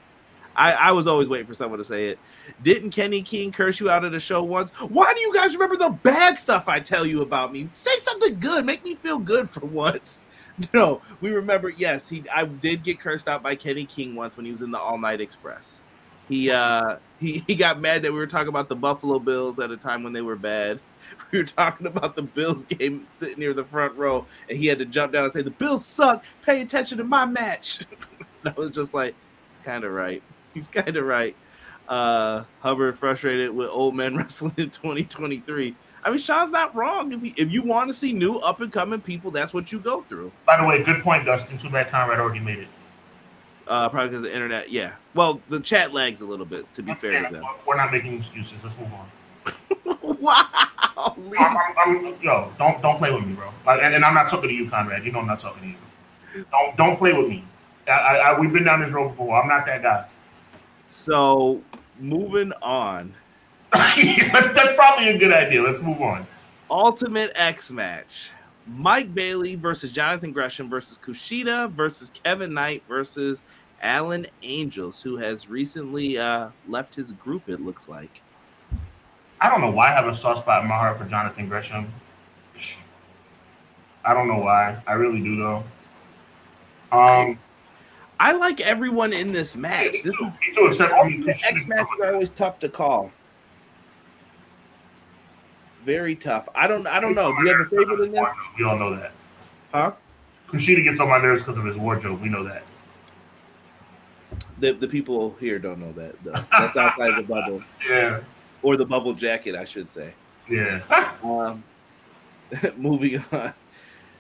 I, 0.57 0.73
I 0.73 0.93
was 0.93 1.07
always 1.07 1.29
waiting 1.29 1.47
for 1.47 1.55
someone 1.55 1.79
to 1.79 1.85
say 1.85 2.09
it. 2.09 2.19
Didn't 2.63 2.91
Kenny 2.91 3.23
King 3.23 3.53
curse 3.53 3.81
you 3.81 3.91
out 3.91 4.05
of 4.05 4.13
the 4.13 4.21
show 4.21 4.43
once? 4.43 4.71
Why 4.71 5.13
do 5.15 5.21
you 5.21 5.35
guys 5.35 5.55
remember 5.55 5.77
the 5.77 5.91
bad 5.91 6.39
stuff 6.39 6.69
I 6.69 6.81
tell 6.81 7.07
you 7.07 7.23
about 7.23 7.53
me? 7.53 7.69
Say 7.73 7.97
something 7.99 8.39
good. 8.39 8.65
Make 8.65 8.85
me 8.85 8.95
feel 8.95 9.19
good 9.19 9.51
for 9.51 9.67
once. 9.67 10.25
No, 10.73 11.01
we 11.21 11.31
remember. 11.31 11.71
Yes, 11.71 12.09
he. 12.09 12.23
I 12.33 12.45
did 12.45 12.85
get 12.85 13.01
cursed 13.01 13.27
out 13.27 13.43
by 13.43 13.57
Kenny 13.57 13.85
King 13.85 14.15
once 14.15 14.37
when 14.37 14.47
he 14.47 14.53
was 14.53 14.63
in 14.63 14.71
the 14.71 14.79
All 14.79 14.99
Night 14.99 15.21
Express. 15.21 15.83
He 16.29 16.51
uh 16.51 16.97
he 17.21 17.39
he 17.47 17.55
got 17.55 17.81
mad 17.81 18.03
that 18.03 18.13
we 18.13 18.19
were 18.19 18.27
talking 18.27 18.49
about 18.49 18.69
the 18.69 18.77
Buffalo 18.77 19.19
Bills 19.19 19.59
at 19.59 19.71
a 19.71 19.77
time 19.77 20.03
when 20.03 20.13
they 20.13 20.23
were 20.23 20.37
bad. 20.37 20.81
We 21.31 21.39
were 21.39 21.45
talking 21.45 21.87
about 21.87 22.17
the 22.17 22.23
Bills 22.23 22.65
game 22.65 23.05
sitting 23.11 23.39
near 23.39 23.53
the 23.53 23.65
front 23.65 23.95
row, 23.97 24.25
and 24.49 24.57
he 24.57 24.67
had 24.69 24.79
to 24.79 24.87
jump 24.87 25.13
down 25.13 25.25
and 25.25 25.33
say, 25.33 25.43
"The 25.43 25.51
Bills 25.51 25.85
suck. 25.85 26.25
Pay 26.43 26.63
attention 26.63 26.97
to 26.99 27.05
my 27.05 27.27
match." 27.27 27.81
I 28.45 28.53
was 28.57 28.71
just 28.71 28.95
like, 28.95 29.15
"It's 29.51 29.65
kind 29.65 29.85
of 29.85 29.93
right. 29.93 30.23
He's 30.55 30.67
kind 30.69 30.97
of 30.97 31.05
right." 31.05 31.37
Uh, 31.89 32.45
Hubbard 32.61 32.99
frustrated 32.99 33.51
with 33.51 33.69
old 33.69 33.95
men 33.95 34.17
wrestling 34.17 34.55
in 34.57 34.71
2023. 34.71 35.77
I 36.03 36.11
mean, 36.11 36.19
Sean's 36.19 36.51
not 36.51 36.75
wrong. 36.75 37.13
If 37.13 37.23
you, 37.23 37.33
if 37.37 37.51
you 37.51 37.63
want 37.63 37.89
to 37.89 37.95
see 37.95 38.13
new 38.13 38.37
up 38.37 38.61
and 38.61 38.73
coming 38.73 39.01
people, 39.01 39.31
that's 39.31 39.53
what 39.55 39.73
you 39.73 39.79
go 39.79 40.03
through. 40.03 40.33
By 40.47 40.59
the 40.59 40.67
way, 40.67 40.83
good 40.83 41.03
point, 41.03 41.25
Dustin. 41.25 41.59
Too 41.59 41.71
bad 41.71 41.89
Conrad 41.89 42.21
already 42.21 42.41
made 42.41 42.59
it. 42.59 42.69
Uh, 43.67 43.89
probably 43.89 44.11
because 44.11 44.23
the 44.23 44.33
internet. 44.33 44.71
Yeah. 44.71 44.93
Well, 45.15 45.41
the 45.49 45.61
chat 45.61 45.95
lags 45.95 46.21
a 46.21 46.27
little 46.27 46.45
bit. 46.47 46.73
To 46.75 46.83
be 46.83 46.95
fair 46.95 47.27
to 47.27 47.33
them. 47.33 47.45
We're 47.67 47.77
not 47.77 47.91
making 47.93 48.19
excuses. 48.19 48.63
Let's 48.63 48.77
move 48.79 48.91
on. 48.93 49.09
wow. 50.21 50.47
I'm, 50.97 51.57
I'm, 51.57 51.57
I'm- 51.79 52.15
yo, 52.23 52.53
don't 52.59 52.81
don't 52.83 52.99
play 52.99 53.13
with 53.13 53.25
me, 53.27 53.35
bro. 53.35 53.51
Like, 53.67 53.83
and, 53.83 53.95
and 53.95 54.05
I'm 54.05 54.15
not 54.15 54.29
talking 54.29 54.49
to 54.49 54.55
you, 54.55 54.69
Conrad. 54.69 55.05
You 55.05 55.13
know 55.13 55.21
I'm 55.21 55.27
not 55.27 55.41
talking 55.41 55.63
to 55.63 55.69
you. 56.39 56.47
Don't 56.51 56.77
don't 56.77 56.97
play 56.97 57.13
with 57.13 57.29
me. 57.29 57.45
I, 57.87 57.91
I, 57.91 58.17
I, 58.17 58.39
we've 58.39 58.53
been 58.53 58.65
down 58.65 58.81
this 58.81 58.91
road 58.93 59.11
before. 59.11 59.41
I'm 59.41 59.49
not 59.49 59.67
that 59.67 59.83
guy. 59.83 60.07
So 60.87 61.63
moving 61.99 62.53
on. 62.63 63.15
That's 63.73 64.77
probably 64.77 65.09
a 65.09 65.19
good 65.19 65.33
idea. 65.33 65.63
Let's 65.63 65.81
move 65.81 66.01
on. 66.01 66.27
Ultimate 66.71 67.33
X 67.35 67.71
match. 67.71 68.31
Mike 68.67 69.15
Bailey 69.15 69.57
versus 69.57 69.93
Jonathan 69.93 70.33
Gresham 70.33 70.71
versus 70.71 70.99
Kushida 70.99 71.71
versus 71.73 72.11
Kevin 72.11 72.55
Knight 72.55 72.83
versus 72.89 73.43
Alan 73.83 74.27
Angels, 74.43 75.03
who 75.03 75.17
has 75.19 75.49
recently 75.49 76.19
uh, 76.19 76.49
left 76.67 76.95
his 76.95 77.13
group, 77.13 77.49
it 77.49 77.61
looks 77.61 77.89
like. 77.89 78.23
I 79.41 79.51
don't 79.51 79.61
know 79.61 79.71
why 79.71 79.89
I 79.89 79.91
have 79.91 80.07
a 80.07 80.15
soft 80.15 80.41
spot 80.41 80.63
in 80.63 80.69
my 80.69 80.77
heart 80.77 80.97
for 80.99 81.05
Jonathan 81.05 81.49
Gresham. 81.49 81.93
I 84.05 84.15
don't 84.15 84.29
know 84.29 84.39
why. 84.39 84.83
I 84.87 84.93
really 84.93 85.21
do 85.21 85.37
though. 85.37 85.65
Um, 86.93 87.39
I 88.21 88.33
like 88.33 88.61
everyone 88.61 89.13
in 89.13 89.33
this 89.33 89.57
match. 89.57 89.93
me 89.93 90.01
This 90.03 90.15
too, 90.17 90.31
is, 90.49 90.57
too, 90.57 90.67
except. 90.67 90.93
X 91.45 91.67
matches 91.67 91.87
are 92.03 92.13
always 92.15 92.31
tough 92.31 92.59
to 92.61 92.69
call. 92.69 93.11
Very 95.85 96.15
tough. 96.17 96.49
I 96.55 96.67
don't. 96.67 96.87
I 96.87 97.01
don't 97.01 97.15
know. 97.15 97.35
Do 97.37 97.43
you 97.43 97.49
have 97.57 97.61
a 97.67 97.69
favorite 97.69 98.07
in 98.07 98.13
this? 98.13 98.25
We 98.59 98.65
all 98.65 98.79
know 98.79 98.95
that. 98.97 99.13
Huh? 99.73 99.93
Kushida 100.49 100.83
gets 100.85 101.01
on 101.01 101.09
my 101.09 101.19
nerves 101.19 101.43
because 101.43 101.59
of 101.59 101.65
his 101.65 101.77
wardrobe. 101.77 102.21
We 102.23 102.29
know 102.29 102.45
that. 102.45 102.63
The 104.61 104.73
the 104.73 104.89
people 104.89 105.37
here 105.41 105.59
don't 105.59 105.79
know 105.81 105.93
that. 105.93 106.23
Though. 106.25 106.33
That's 106.33 106.77
outside 106.77 107.17
the 107.19 107.23
bubble, 107.23 107.63
Yeah, 107.89 108.21
or 108.63 108.77
the 108.77 108.87
bubble 108.87 109.13
jacket, 109.13 109.55
I 109.57 109.65
should 109.65 109.89
say. 109.89 110.15
yeah. 110.49 110.81
Um, 111.23 111.63
moving 112.77 113.23
on. 113.33 113.53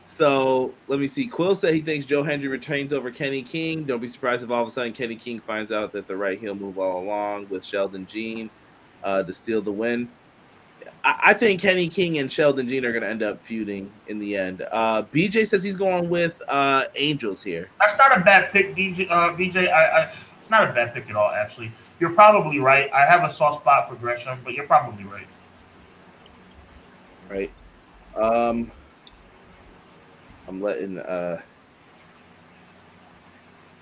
So 0.07 0.74
let 0.88 1.00
me 1.00 1.07
see. 1.07 1.26
Quill 1.26 1.55
said 1.55 1.74
he 1.74 1.80
thinks 1.80 2.05
Joe 2.05 2.22
Hendry 2.22 2.48
retains 2.48 2.92
over 2.92 3.11
Kenny 3.11 3.42
King. 3.42 3.84
Don't 3.84 4.00
be 4.00 4.09
surprised 4.09 4.42
if 4.42 4.50
all 4.50 4.62
of 4.62 4.68
a 4.68 4.70
sudden 4.70 4.92
Kenny 4.92 5.16
King 5.16 5.40
finds 5.40 5.72
out 5.72 5.92
that 5.92 6.07
the 6.07 6.16
right 6.16 6.38
heel 6.38 6.55
move 6.55 6.78
all 6.78 7.02
along 7.02 7.48
with 7.48 7.64
Sheldon 7.64 8.07
Jean 8.07 8.50
uh, 9.02 9.22
to 9.22 9.32
steal 9.32 9.62
the 9.62 9.72
win. 9.72 10.09
I, 11.02 11.20
I 11.26 11.34
think 11.34 11.61
Kenny 11.61 11.88
King 11.88 12.18
and 12.18 12.30
Sheldon 12.30 12.68
Jean 12.68 12.84
are 12.84 12.92
going 12.92 13.02
to 13.02 13.09
end 13.09 13.22
up 13.22 13.42
feuding 13.42 13.90
in 14.09 14.18
the 14.18 14.36
end. 14.36 14.66
Uh, 14.72 15.05
BJ 15.05 15.46
says 15.46 15.62
he's 15.62 15.76
going 15.76 16.11
with 16.11 16.40
uh, 16.48 16.84
Angels 16.96 17.42
here. 17.42 17.70
That's 17.80 17.96
not 17.96 18.16
a 18.16 18.20
bad 18.20 18.50
pick, 18.50 18.74
DJ. 18.74 19.11
Uh, 19.11 19.32
BJ, 19.34 19.72
I, 19.72 20.02
I, 20.02 20.12
it's 20.40 20.50
not 20.50 20.68
a 20.68 20.72
bad 20.72 20.92
pick 20.92 21.09
at 21.09 21.16
all. 21.16 21.30
Actually, 21.30 21.72
you're 21.98 22.11
probably 22.11 22.59
right. 22.59 22.92
I 22.92 23.07
have 23.07 23.24
a 23.24 23.32
soft 23.32 23.62
spot 23.62 23.88
for 23.88 23.96
Gresham, 23.96 24.38
but 24.44 24.52
you're 24.52 24.66
probably 24.66 25.05
right. 25.05 25.26
Right. 27.30 27.50
Um, 28.14 28.70
I'm 30.49 30.61
letting. 30.61 30.99
Uh, 30.99 31.40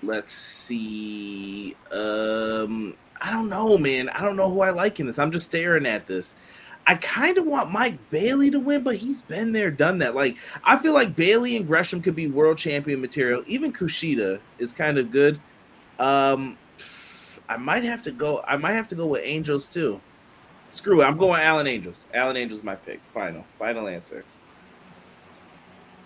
let's 0.01 0.31
see. 0.31 1.75
Um, 1.91 2.95
I 3.21 3.31
don't 3.31 3.49
know, 3.49 3.77
man. 3.77 4.09
I 4.09 4.21
don't 4.21 4.35
know 4.35 4.49
who 4.49 4.61
I 4.61 4.71
like 4.71 4.99
in 4.99 5.07
this. 5.07 5.19
I'm 5.19 5.31
just 5.31 5.47
staring 5.47 5.85
at 5.85 6.07
this. 6.07 6.35
I 6.85 6.95
kind 6.95 7.37
of 7.37 7.45
want 7.45 7.71
Mike 7.71 7.97
Bailey 8.09 8.51
to 8.51 8.59
win, 8.59 8.83
but 8.83 8.97
he's 8.97 9.21
been 9.21 9.53
there, 9.53 9.71
done 9.71 9.99
that. 9.99 10.15
Like 10.15 10.37
I 10.65 10.77
feel 10.77 10.93
like 10.93 11.15
Bailey 11.15 11.55
and 11.55 11.65
Gresham 11.65 12.01
could 12.01 12.15
be 12.15 12.27
world 12.27 12.57
champion 12.57 12.99
material. 12.99 13.43
Even 13.47 13.71
Kushida 13.71 14.41
is 14.59 14.73
kind 14.73 14.97
of 14.97 15.09
good. 15.09 15.39
Um, 15.99 16.57
I 17.47 17.57
might 17.57 17.83
have 17.83 18.03
to 18.03 18.11
go. 18.11 18.43
I 18.45 18.57
might 18.57 18.73
have 18.73 18.87
to 18.89 18.95
go 18.95 19.07
with 19.07 19.21
Angels 19.23 19.69
too. 19.69 20.01
Screw 20.71 21.01
it. 21.01 21.05
I'm 21.05 21.17
going 21.17 21.41
Alan 21.41 21.67
Angels. 21.67 22.03
Alan 22.13 22.35
Angels 22.35 22.63
my 22.63 22.75
pick. 22.75 22.99
Final. 23.13 23.45
Final 23.59 23.87
answer. 23.87 24.25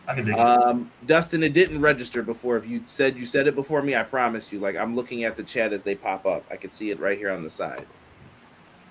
I 0.07 0.15
can 0.15 0.25
dig 0.25 0.35
it. 0.35 0.39
Um, 0.39 0.89
Dustin, 1.05 1.43
it 1.43 1.53
didn't 1.53 1.81
register 1.81 2.23
before. 2.23 2.57
If 2.57 2.65
you 2.65 2.81
said 2.85 3.17
you 3.17 3.25
said 3.25 3.45
it 3.47 3.55
before 3.55 3.81
me, 3.81 3.95
I 3.95 4.03
promise 4.03 4.51
you. 4.51 4.59
Like 4.59 4.75
I'm 4.75 4.95
looking 4.95 5.25
at 5.25 5.35
the 5.35 5.43
chat 5.43 5.73
as 5.73 5.83
they 5.83 5.95
pop 5.95 6.25
up. 6.25 6.43
I 6.49 6.55
can 6.55 6.71
see 6.71 6.91
it 6.91 6.99
right 6.99 7.17
here 7.17 7.31
on 7.31 7.43
the 7.43 7.49
side. 7.49 7.85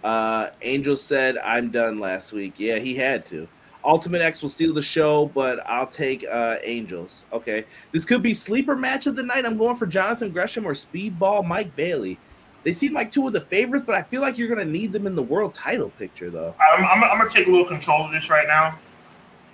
Uh, 0.05 0.51
Angel 0.63 0.95
said, 0.95 1.39
"I'm 1.39 1.71
done 1.71 1.99
last 1.99 2.33
week." 2.33 2.55
Yeah, 2.59 2.79
he 2.79 2.95
had 2.95 3.25
to. 3.27 3.49
Ultimate 3.83 4.21
X 4.21 4.43
will 4.43 4.49
steal 4.49 4.75
the 4.75 4.83
show, 4.83 5.27
but 5.27 5.61
I'll 5.67 5.87
take 5.87 6.25
uh, 6.31 6.57
Angels. 6.63 7.25
Okay, 7.33 7.65
this 7.93 8.05
could 8.05 8.23
be 8.23 8.35
sleeper 8.35 8.77
match 8.77 9.07
of 9.07 9.17
the 9.17 9.23
night. 9.23 9.47
I'm 9.47 9.57
going 9.57 9.77
for 9.77 9.87
Jonathan 9.87 10.31
Gresham 10.33 10.67
or 10.67 10.75
Speedball 10.75 11.47
Mike 11.47 11.75
Bailey. 11.77 12.19
They 12.65 12.73
seem 12.73 12.93
like 12.93 13.13
two 13.13 13.29
of 13.29 13.33
the 13.33 13.43
favorites, 13.43 13.85
but 13.87 13.95
I 13.95 14.03
feel 14.03 14.21
like 14.21 14.37
you're 14.37 14.49
going 14.49 14.59
to 14.59 14.71
need 14.71 14.93
them 14.93 15.07
in 15.07 15.15
the 15.15 15.23
world 15.23 15.55
title 15.55 15.91
picture, 15.91 16.31
though. 16.31 16.53
I'm, 16.59 16.85
I'm, 16.85 17.05
I'm 17.05 17.17
going 17.17 17.31
to 17.31 17.35
take 17.35 17.47
a 17.47 17.51
little 17.51 17.65
control 17.65 18.05
of 18.05 18.11
this 18.11 18.29
right 18.29 18.49
now. 18.49 18.77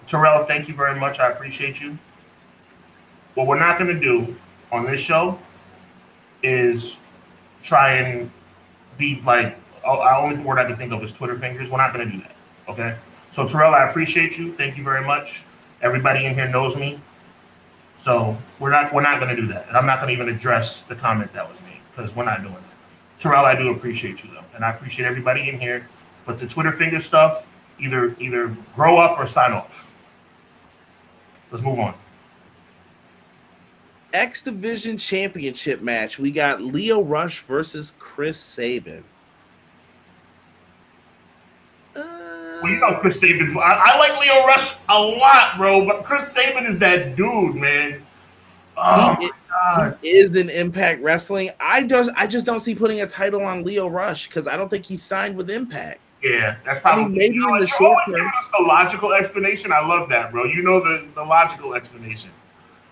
Terrell, 0.07 0.45
thank 0.47 0.69
you 0.69 0.75
very 0.75 0.99
much. 0.99 1.21
I 1.21 1.31
appreciate 1.31 1.81
you. 1.81 1.99
What 3.35 3.47
we're 3.47 3.59
not 3.59 3.79
going 3.79 3.95
to 3.95 4.01
do 4.01 4.37
on 4.71 4.87
this 4.87 5.01
show 5.01 5.39
is 6.43 6.97
try 7.63 7.93
and 7.93 8.31
be 8.99 9.23
like, 9.25 9.57
oh, 9.85 10.01
only 10.01 10.43
word 10.43 10.59
I 10.59 10.67
can 10.67 10.77
think 10.77 10.93
of 10.93 11.03
is 11.03 11.13
Twitter 11.13 11.39
fingers. 11.39 11.71
We're 11.71 11.79
not 11.79 11.95
going 11.95 12.07
to 12.07 12.17
do 12.17 12.23
that. 12.23 12.37
Okay. 12.69 12.97
So, 13.31 13.47
Terrell, 13.47 13.75
I 13.75 13.89
appreciate 13.89 14.37
you. 14.39 14.55
Thank 14.55 14.77
you 14.77 14.85
very 14.85 15.05
much. 15.05 15.45
Everybody 15.81 16.27
in 16.27 16.35
here 16.35 16.49
knows 16.49 16.77
me. 16.77 17.01
So 18.03 18.37
we're 18.59 18.71
not 18.71 18.93
we're 18.93 19.03
not 19.03 19.21
going 19.21 19.35
to 19.35 19.41
do 19.41 19.47
that, 19.49 19.69
and 19.69 19.77
I'm 19.77 19.87
not 19.87 20.01
going 20.01 20.09
to 20.09 20.15
even 20.21 20.35
address 20.35 20.83
the 20.83 20.97
comment 20.97 21.33
that 21.35 21.49
was 21.49 21.61
made 21.63 21.79
because 21.95 22.17
we're 22.17 22.25
not 22.25 22.43
doing 22.43 22.55
that. 22.55 23.21
Terrell, 23.21 23.45
I 23.45 23.57
do 23.57 23.71
appreciate 23.71 24.25
you 24.25 24.31
though, 24.31 24.45
and 24.57 24.65
I 24.65 24.71
appreciate 24.71 25.07
everybody 25.07 25.49
in 25.49 25.61
here. 25.61 25.89
But 26.27 26.41
the 26.41 26.49
Twitter 26.49 26.73
finger 26.73 27.01
stuff, 27.01 27.47
either 27.79 28.17
either 28.19 28.57
grow 28.75 28.97
up 28.97 29.21
or 29.21 29.27
sign 29.27 29.53
off. 29.53 29.89
Let's 31.53 31.63
move 31.63 31.79
on. 31.79 31.95
X 34.15 34.43
Division 34.43 34.97
Championship 34.99 35.83
match. 35.83 36.19
We 36.19 36.31
got 36.31 36.63
Lio 36.63 37.03
Rush 37.03 37.41
versus 37.41 37.95
Chris 37.99 38.41
Sabin. 38.41 39.05
Well, 41.95 42.71
you 42.71 42.81
know 42.81 42.95
Chris 42.95 43.21
Sabin's. 43.21 43.55
I, 43.57 43.61
I 43.61 43.99
like 43.99 44.21
Lio 44.21 44.47
Rush 44.47 44.77
a 44.89 44.99
lot, 44.99 45.59
bro, 45.59 45.85
but 45.85 46.05
Chris 46.05 46.29
Sabin 46.29 46.65
is 46.65 46.79
that 46.79 47.17
dude, 47.17 47.57
man. 47.57 48.03
Oh 48.77 49.17
he, 49.21 49.31
God. 49.51 49.99
he 50.01 50.09
is 50.09 50.37
an 50.37 50.49
Impact 50.49 51.03
Wrestling. 51.03 51.51
I 51.61 51.87
just 51.87 52.11
I 52.17 52.27
just 52.27 52.47
don't 52.47 52.61
see 52.61 52.75
putting 52.75 53.01
a 53.01 53.07
title 53.07 53.43
on 53.43 53.65
Lio 53.65 53.89
Rush 53.89 54.27
because 54.27 54.47
I 54.47 54.57
don't 54.57 54.69
think 54.69 54.87
he 54.87 54.97
signed 54.97 55.37
with 55.37 55.51
Impact. 55.51 55.99
Yeah, 56.23 56.57
that's 56.65 56.81
probably 56.81 57.05
I 57.05 57.09
mean, 57.09 57.17
maybe 57.19 57.35
you 57.35 57.41
know, 57.47 57.55
in 57.55 57.61
the 57.61 57.67
short 57.67 57.99
term. 58.09 58.27
us 58.39 58.49
the 58.57 58.63
logical 58.65 59.13
explanation. 59.13 59.73
I 59.73 59.85
love 59.85 60.09
that, 60.11 60.31
bro. 60.31 60.45
You 60.45 60.63
know 60.63 60.79
the, 60.81 61.09
the 61.15 61.23
logical 61.23 61.75
explanation. 61.75 62.31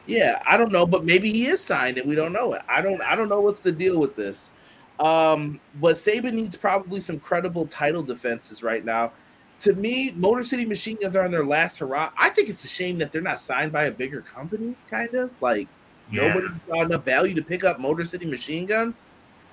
Yeah, 0.07 0.43
I 0.49 0.57
don't 0.57 0.73
know, 0.73 0.87
but 0.87 1.05
maybe 1.05 1.33
he 1.33 1.47
is 1.47 1.61
signed 1.63 1.99
and 1.99 2.09
we 2.09 2.17
don't 2.17 2.33
know 2.33 2.53
it. 2.55 2.63
I 2.69 2.81
don't 2.81 3.01
I 3.03 3.15
don't 3.15 3.29
know 3.29 3.41
what's 3.41 3.61
the 3.61 3.71
deal 3.71 3.99
with 4.01 4.17
this. 4.17 4.51
Um, 4.99 5.61
but 5.81 5.97
Sabin 5.97 6.35
needs 6.37 6.57
probably 6.57 7.01
some 7.01 7.21
credible 7.21 7.67
title 7.67 8.03
defenses 8.03 8.63
right 8.63 8.85
now. 8.85 9.13
To 9.61 9.75
me, 9.75 10.13
Motor 10.17 10.43
City 10.43 10.65
Machine 10.65 10.99
Guns 11.01 11.17
are 11.17 11.25
on 11.25 11.31
their 11.31 11.45
last 11.45 11.79
hurrah. 11.79 12.11
I 12.19 12.31
think 12.31 12.49
it's 12.49 12.65
a 12.65 12.69
shame 12.69 12.99
that 12.99 13.13
they're 13.13 13.23
not 13.23 13.41
signed 13.41 13.73
by 13.73 13.85
a 13.85 13.91
bigger 13.91 14.23
company, 14.23 14.75
kind 14.91 15.15
of 15.15 15.31
like 15.41 15.69
Yeah. 16.11 16.29
nobody 16.35 16.49
saw 16.67 16.83
enough 16.83 17.05
value 17.05 17.35
to 17.35 17.43
pick 17.43 17.63
up 17.63 17.79
Motor 17.79 18.05
City 18.05 18.27
Machine 18.27 18.67
Guns 18.67 19.05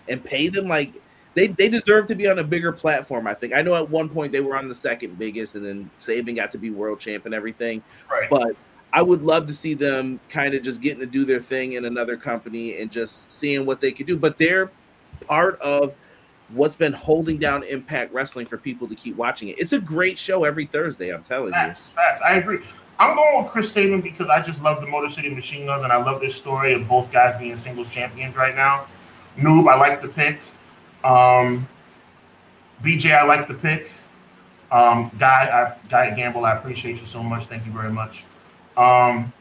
and 0.09 0.23
pay 0.23 0.47
them 0.49 0.67
like 0.67 0.93
they, 1.38 1.47
they 1.47 1.69
deserve 1.69 2.07
to 2.07 2.15
be 2.15 2.27
on 2.27 2.39
a 2.39 2.43
bigger 2.43 2.71
platform. 2.71 3.27
I 3.27 3.33
think. 3.33 3.53
I 3.53 3.61
know 3.61 3.75
at 3.75 3.89
one 3.89 4.09
point 4.09 4.31
they 4.31 4.41
were 4.41 4.57
on 4.57 4.67
the 4.67 4.75
second 4.75 5.19
biggest, 5.19 5.55
and 5.55 5.63
then 5.63 5.89
Sabin 5.99 6.35
got 6.35 6.51
to 6.53 6.57
be 6.57 6.71
world 6.71 6.99
champ 6.99 7.25
and 7.25 7.33
everything. 7.33 7.83
Right. 8.09 8.29
But 8.29 8.55
I 8.91 9.03
would 9.03 9.21
love 9.21 9.45
to 9.47 9.53
see 9.53 9.75
them 9.75 10.19
kind 10.29 10.55
of 10.55 10.63
just 10.63 10.81
getting 10.81 10.99
to 10.99 11.05
do 11.05 11.25
their 11.25 11.39
thing 11.39 11.73
in 11.73 11.85
another 11.85 12.17
company 12.17 12.79
and 12.79 12.91
just 12.91 13.31
seeing 13.31 13.65
what 13.65 13.81
they 13.81 13.91
could 13.91 14.07
do. 14.07 14.17
But 14.17 14.39
they're 14.39 14.71
part 15.27 15.59
of 15.61 15.93
what's 16.49 16.75
been 16.75 16.93
holding 16.93 17.38
down 17.38 17.63
Impact 17.63 18.13
Wrestling 18.13 18.47
for 18.47 18.57
people 18.57 18.88
to 18.88 18.95
keep 18.95 19.15
watching 19.15 19.49
it. 19.49 19.59
It's 19.59 19.73
a 19.73 19.79
great 19.79 20.17
show 20.17 20.43
every 20.43 20.65
Thursday. 20.65 21.13
I'm 21.13 21.23
telling 21.23 21.47
you. 21.47 21.51
Facts, 21.53 21.89
facts. 21.89 22.21
I 22.25 22.38
agree. 22.38 22.59
I'm 22.99 23.15
going 23.15 23.43
with 23.43 23.51
Chris 23.51 23.71
Sabin 23.71 24.01
because 24.01 24.27
I 24.29 24.41
just 24.41 24.61
love 24.63 24.81
the 24.81 24.88
Motor 24.88 25.09
City 25.09 25.29
Machine 25.29 25.67
Guns 25.67 25.83
and 25.83 25.93
I 25.93 25.97
love 25.97 26.19
this 26.19 26.33
story 26.35 26.73
of 26.73 26.88
both 26.88 27.11
guys 27.11 27.38
being 27.38 27.55
singles 27.55 27.93
champions 27.93 28.35
right 28.35 28.55
now. 28.55 28.88
Noob, 29.38 29.71
I 29.71 29.77
like 29.77 30.01
the 30.01 30.07
pick. 30.07 30.39
Um, 31.04 31.68
BJ, 32.84 33.12
I 33.12 33.26
like 33.26 33.48
the 33.48 33.54
pick. 33.54 33.89
Um, 34.72 35.12
Guy, 35.18 35.28
I, 35.76 35.88
Guy 35.89 36.16
Gamble, 36.16 36.45
I 36.45 36.54
appreciate 36.54 37.00
you 37.00 37.06
so 37.06 37.24
much. 37.24 37.45
Thank 37.45 37.66
you 37.66 37.72
very 37.72 37.91
much. 37.91 38.26
Um, 38.76 39.32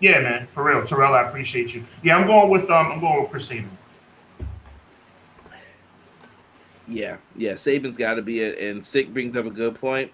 yeah, 0.00 0.20
man, 0.20 0.46
for 0.52 0.64
real, 0.64 0.84
Terrell, 0.84 1.14
I 1.14 1.22
appreciate 1.22 1.74
you. 1.74 1.84
Yeah, 2.02 2.16
I'm 2.16 2.26
going 2.26 2.50
with 2.50 2.70
um, 2.70 2.92
I'm 2.92 3.00
going 3.00 3.22
with 3.22 3.30
Chris 3.30 3.46
Sabin. 3.46 3.70
Yeah, 6.86 7.18
yeah. 7.36 7.54
Sabin's 7.54 7.96
got 7.96 8.14
to 8.14 8.22
be 8.22 8.40
it. 8.40 8.58
And 8.58 8.84
Sick 8.84 9.12
brings 9.12 9.36
up 9.36 9.44
a 9.44 9.50
good 9.50 9.74
point. 9.74 10.10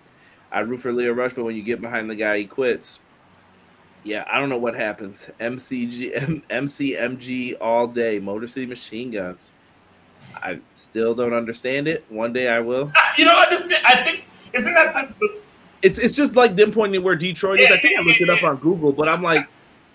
I 0.50 0.60
root 0.60 0.80
for 0.80 0.92
Lio 0.92 1.12
Rush, 1.12 1.32
but 1.32 1.44
when 1.44 1.56
you 1.56 1.62
get 1.62 1.80
behind 1.80 2.10
the 2.10 2.16
guy, 2.16 2.38
he 2.38 2.46
quits. 2.46 3.00
Yeah, 4.02 4.24
I 4.30 4.38
don't 4.38 4.48
know 4.48 4.58
what 4.58 4.74
happens. 4.74 5.28
MCG, 5.40 6.10
M, 6.14 6.42
MCMG 6.50 7.56
all 7.60 7.86
day. 7.86 8.18
Motor 8.18 8.48
City 8.48 8.66
Machine 8.66 9.10
Guns. 9.10 9.52
I 10.36 10.60
still 10.74 11.14
don't 11.14 11.32
understand 11.32 11.88
it. 11.88 12.04
One 12.08 12.32
day 12.32 12.48
I 12.48 12.60
will. 12.60 12.92
Ah, 12.94 13.14
You 13.16 13.24
know, 13.24 13.36
I 13.36 13.46
just 13.50 13.64
I 13.84 14.02
think 14.02 14.24
isn't 14.52 14.74
that 14.74 14.94
the, 15.18 15.40
It's 15.82 15.98
it's 15.98 16.14
just 16.16 16.36
like 16.36 16.56
them 16.56 16.70
pointing 16.72 17.02
where 17.02 17.16
Detroit 17.16 17.60
is. 17.60 17.70
I 17.70 17.78
think 17.78 17.98
I 17.98 18.02
looked 18.02 18.20
it 18.20 18.30
up 18.30 18.42
on 18.42 18.56
Google, 18.56 18.92
but 18.92 19.08
I'm 19.08 19.22
like, 19.22 19.48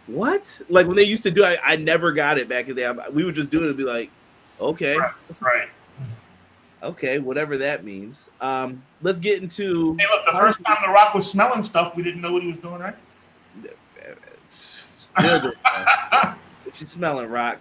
what? 0.07 0.61
Like 0.69 0.88
when 0.88 0.95
they 0.95 1.03
used 1.03 1.23
to 1.23 1.32
do, 1.32 1.43
I, 1.43 1.57
I 1.63 1.75
never 1.75 2.11
got 2.11 2.38
it 2.38 2.49
back 2.49 2.67
in 2.67 2.75
the 2.75 2.82
day. 2.82 2.93
We 3.11 3.23
would 3.23 3.36
just 3.36 3.49
do 3.49 3.63
it 3.63 3.67
and 3.67 3.77
be 3.77 3.84
like, 3.84 4.09
okay. 4.59 4.97
right, 4.97 5.13
right? 5.39 5.69
Okay, 6.82 7.19
whatever 7.19 7.57
that 7.57 7.84
means. 7.84 8.30
Um, 8.39 8.82
let's 9.01 9.19
get 9.19 9.41
into. 9.41 9.95
Hey, 9.99 10.05
look, 10.09 10.25
the 10.25 10.32
first 10.32 10.59
time 10.65 10.77
The 10.86 10.91
Rock 10.91 11.13
was 11.13 11.30
smelling 11.30 11.61
stuff, 11.61 11.95
we 11.95 12.03
didn't 12.03 12.21
know 12.21 12.32
what 12.34 12.41
he 12.41 12.51
was 12.51 12.61
doing, 12.61 12.80
right? 12.80 12.95
Still 14.99 15.41
doing. 15.41 15.53
What 15.63 16.80
you 16.80 16.88
smelling, 16.88 17.27
Rock? 17.30 17.59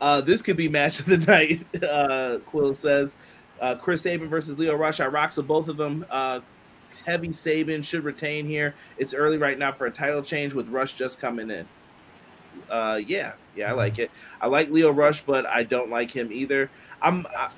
Uh, 0.00 0.20
this 0.20 0.42
could 0.42 0.56
be 0.56 0.68
match 0.68 1.00
of 1.00 1.06
the 1.06 1.18
night. 1.18 1.66
Uh, 1.88 2.38
Quill 2.46 2.74
says 2.74 3.16
uh, 3.60 3.74
Chris 3.74 4.02
Sabin 4.02 4.28
versus 4.28 4.58
Lio 4.58 4.74
Rush. 4.76 5.00
I 5.00 5.06
rocks 5.06 5.36
with 5.36 5.46
both 5.46 5.68
of 5.68 5.76
them. 5.76 6.04
Uh, 6.10 6.40
heavy 7.06 7.32
Sabin 7.32 7.82
should 7.82 8.04
retain 8.04 8.46
here. 8.46 8.74
It's 8.98 9.14
early 9.14 9.38
right 9.38 9.58
now 9.58 9.72
for 9.72 9.86
a 9.86 9.90
title 9.90 10.22
change 10.22 10.54
with 10.54 10.68
Rush 10.68 10.94
just 10.94 11.20
coming 11.20 11.50
in. 11.50 11.66
Uh, 12.68 13.00
yeah, 13.06 13.32
yeah, 13.56 13.70
I 13.70 13.72
like 13.72 13.98
it. 13.98 14.10
I 14.40 14.48
like 14.48 14.70
Lio 14.70 14.90
Rush, 14.90 15.22
but 15.22 15.46
I 15.46 15.62
don't 15.62 15.90
like 15.90 16.10
him 16.10 16.32
either. 16.32 16.70
I'm 17.00 17.26
I, 17.36 17.50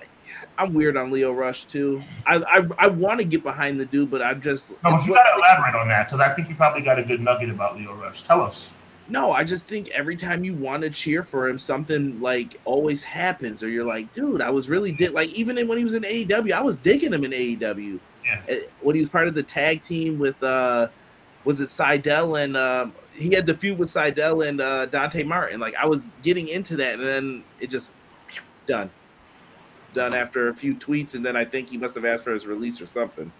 I'm 0.58 0.74
weird 0.74 0.96
on 0.96 1.10
Lio 1.10 1.32
Rush 1.32 1.64
too. 1.64 2.02
I 2.26 2.36
I, 2.46 2.86
I 2.86 2.88
want 2.88 3.20
to 3.20 3.24
get 3.24 3.42
behind 3.42 3.80
the 3.80 3.86
dude, 3.86 4.10
but 4.10 4.22
I'm 4.22 4.40
just 4.40 4.70
No, 4.70 4.76
but 4.82 5.06
you 5.06 5.14
got 5.14 5.24
to 5.24 5.36
elaborate 5.36 5.74
on 5.74 5.88
that 5.88 6.08
because 6.08 6.20
I 6.20 6.34
think 6.34 6.48
you 6.48 6.54
probably 6.54 6.82
got 6.82 6.98
a 6.98 7.02
good 7.02 7.20
nugget 7.20 7.50
about 7.50 7.76
Lio 7.76 7.94
Rush. 7.94 8.22
Tell 8.22 8.40
us. 8.40 8.72
No, 9.10 9.32
I 9.32 9.42
just 9.42 9.66
think 9.66 9.90
every 9.90 10.16
time 10.16 10.44
you 10.44 10.54
want 10.54 10.82
to 10.82 10.90
cheer 10.90 11.24
for 11.24 11.48
him, 11.48 11.58
something 11.58 12.20
like 12.20 12.60
always 12.64 13.02
happens, 13.02 13.62
or 13.62 13.68
you're 13.68 13.84
like, 13.84 14.12
dude, 14.12 14.40
I 14.40 14.50
was 14.50 14.68
really 14.68 14.92
dig 14.92 15.12
like 15.12 15.30
even 15.30 15.56
when 15.66 15.78
he 15.78 15.84
was 15.84 15.94
in 15.94 16.04
AEW, 16.04 16.52
I 16.52 16.62
was 16.62 16.76
digging 16.76 17.12
him 17.12 17.24
in 17.24 17.32
AEW. 17.32 17.98
Yeah. 18.24 18.40
Uh, 18.48 18.54
When 18.82 18.94
he 18.94 19.00
was 19.00 19.08
part 19.08 19.26
of 19.26 19.34
the 19.34 19.42
tag 19.42 19.82
team 19.82 20.18
with 20.18 20.40
uh 20.42 20.88
was 21.44 21.60
it 21.60 21.68
Sydal 21.68 22.42
and 22.42 22.56
um, 22.56 22.92
he 23.14 23.34
had 23.34 23.46
the 23.46 23.54
feud 23.54 23.78
with 23.78 23.88
Sydal 23.88 24.46
and 24.46 24.60
uh, 24.60 24.86
Dante 24.86 25.22
Martin. 25.22 25.58
Like 25.58 25.74
I 25.74 25.86
was 25.86 26.12
getting 26.22 26.48
into 26.48 26.76
that, 26.76 26.98
and 26.98 27.08
then 27.08 27.44
it 27.58 27.70
just 27.70 27.92
done, 28.66 28.90
done 29.94 30.14
after 30.14 30.48
a 30.48 30.54
few 30.54 30.74
tweets, 30.74 31.14
and 31.14 31.24
then 31.24 31.36
I 31.36 31.44
think 31.44 31.70
he 31.70 31.78
must 31.78 31.94
have 31.94 32.04
asked 32.04 32.24
for 32.24 32.32
his 32.32 32.46
release 32.46 32.80
or 32.80 32.86
something. 32.86 33.32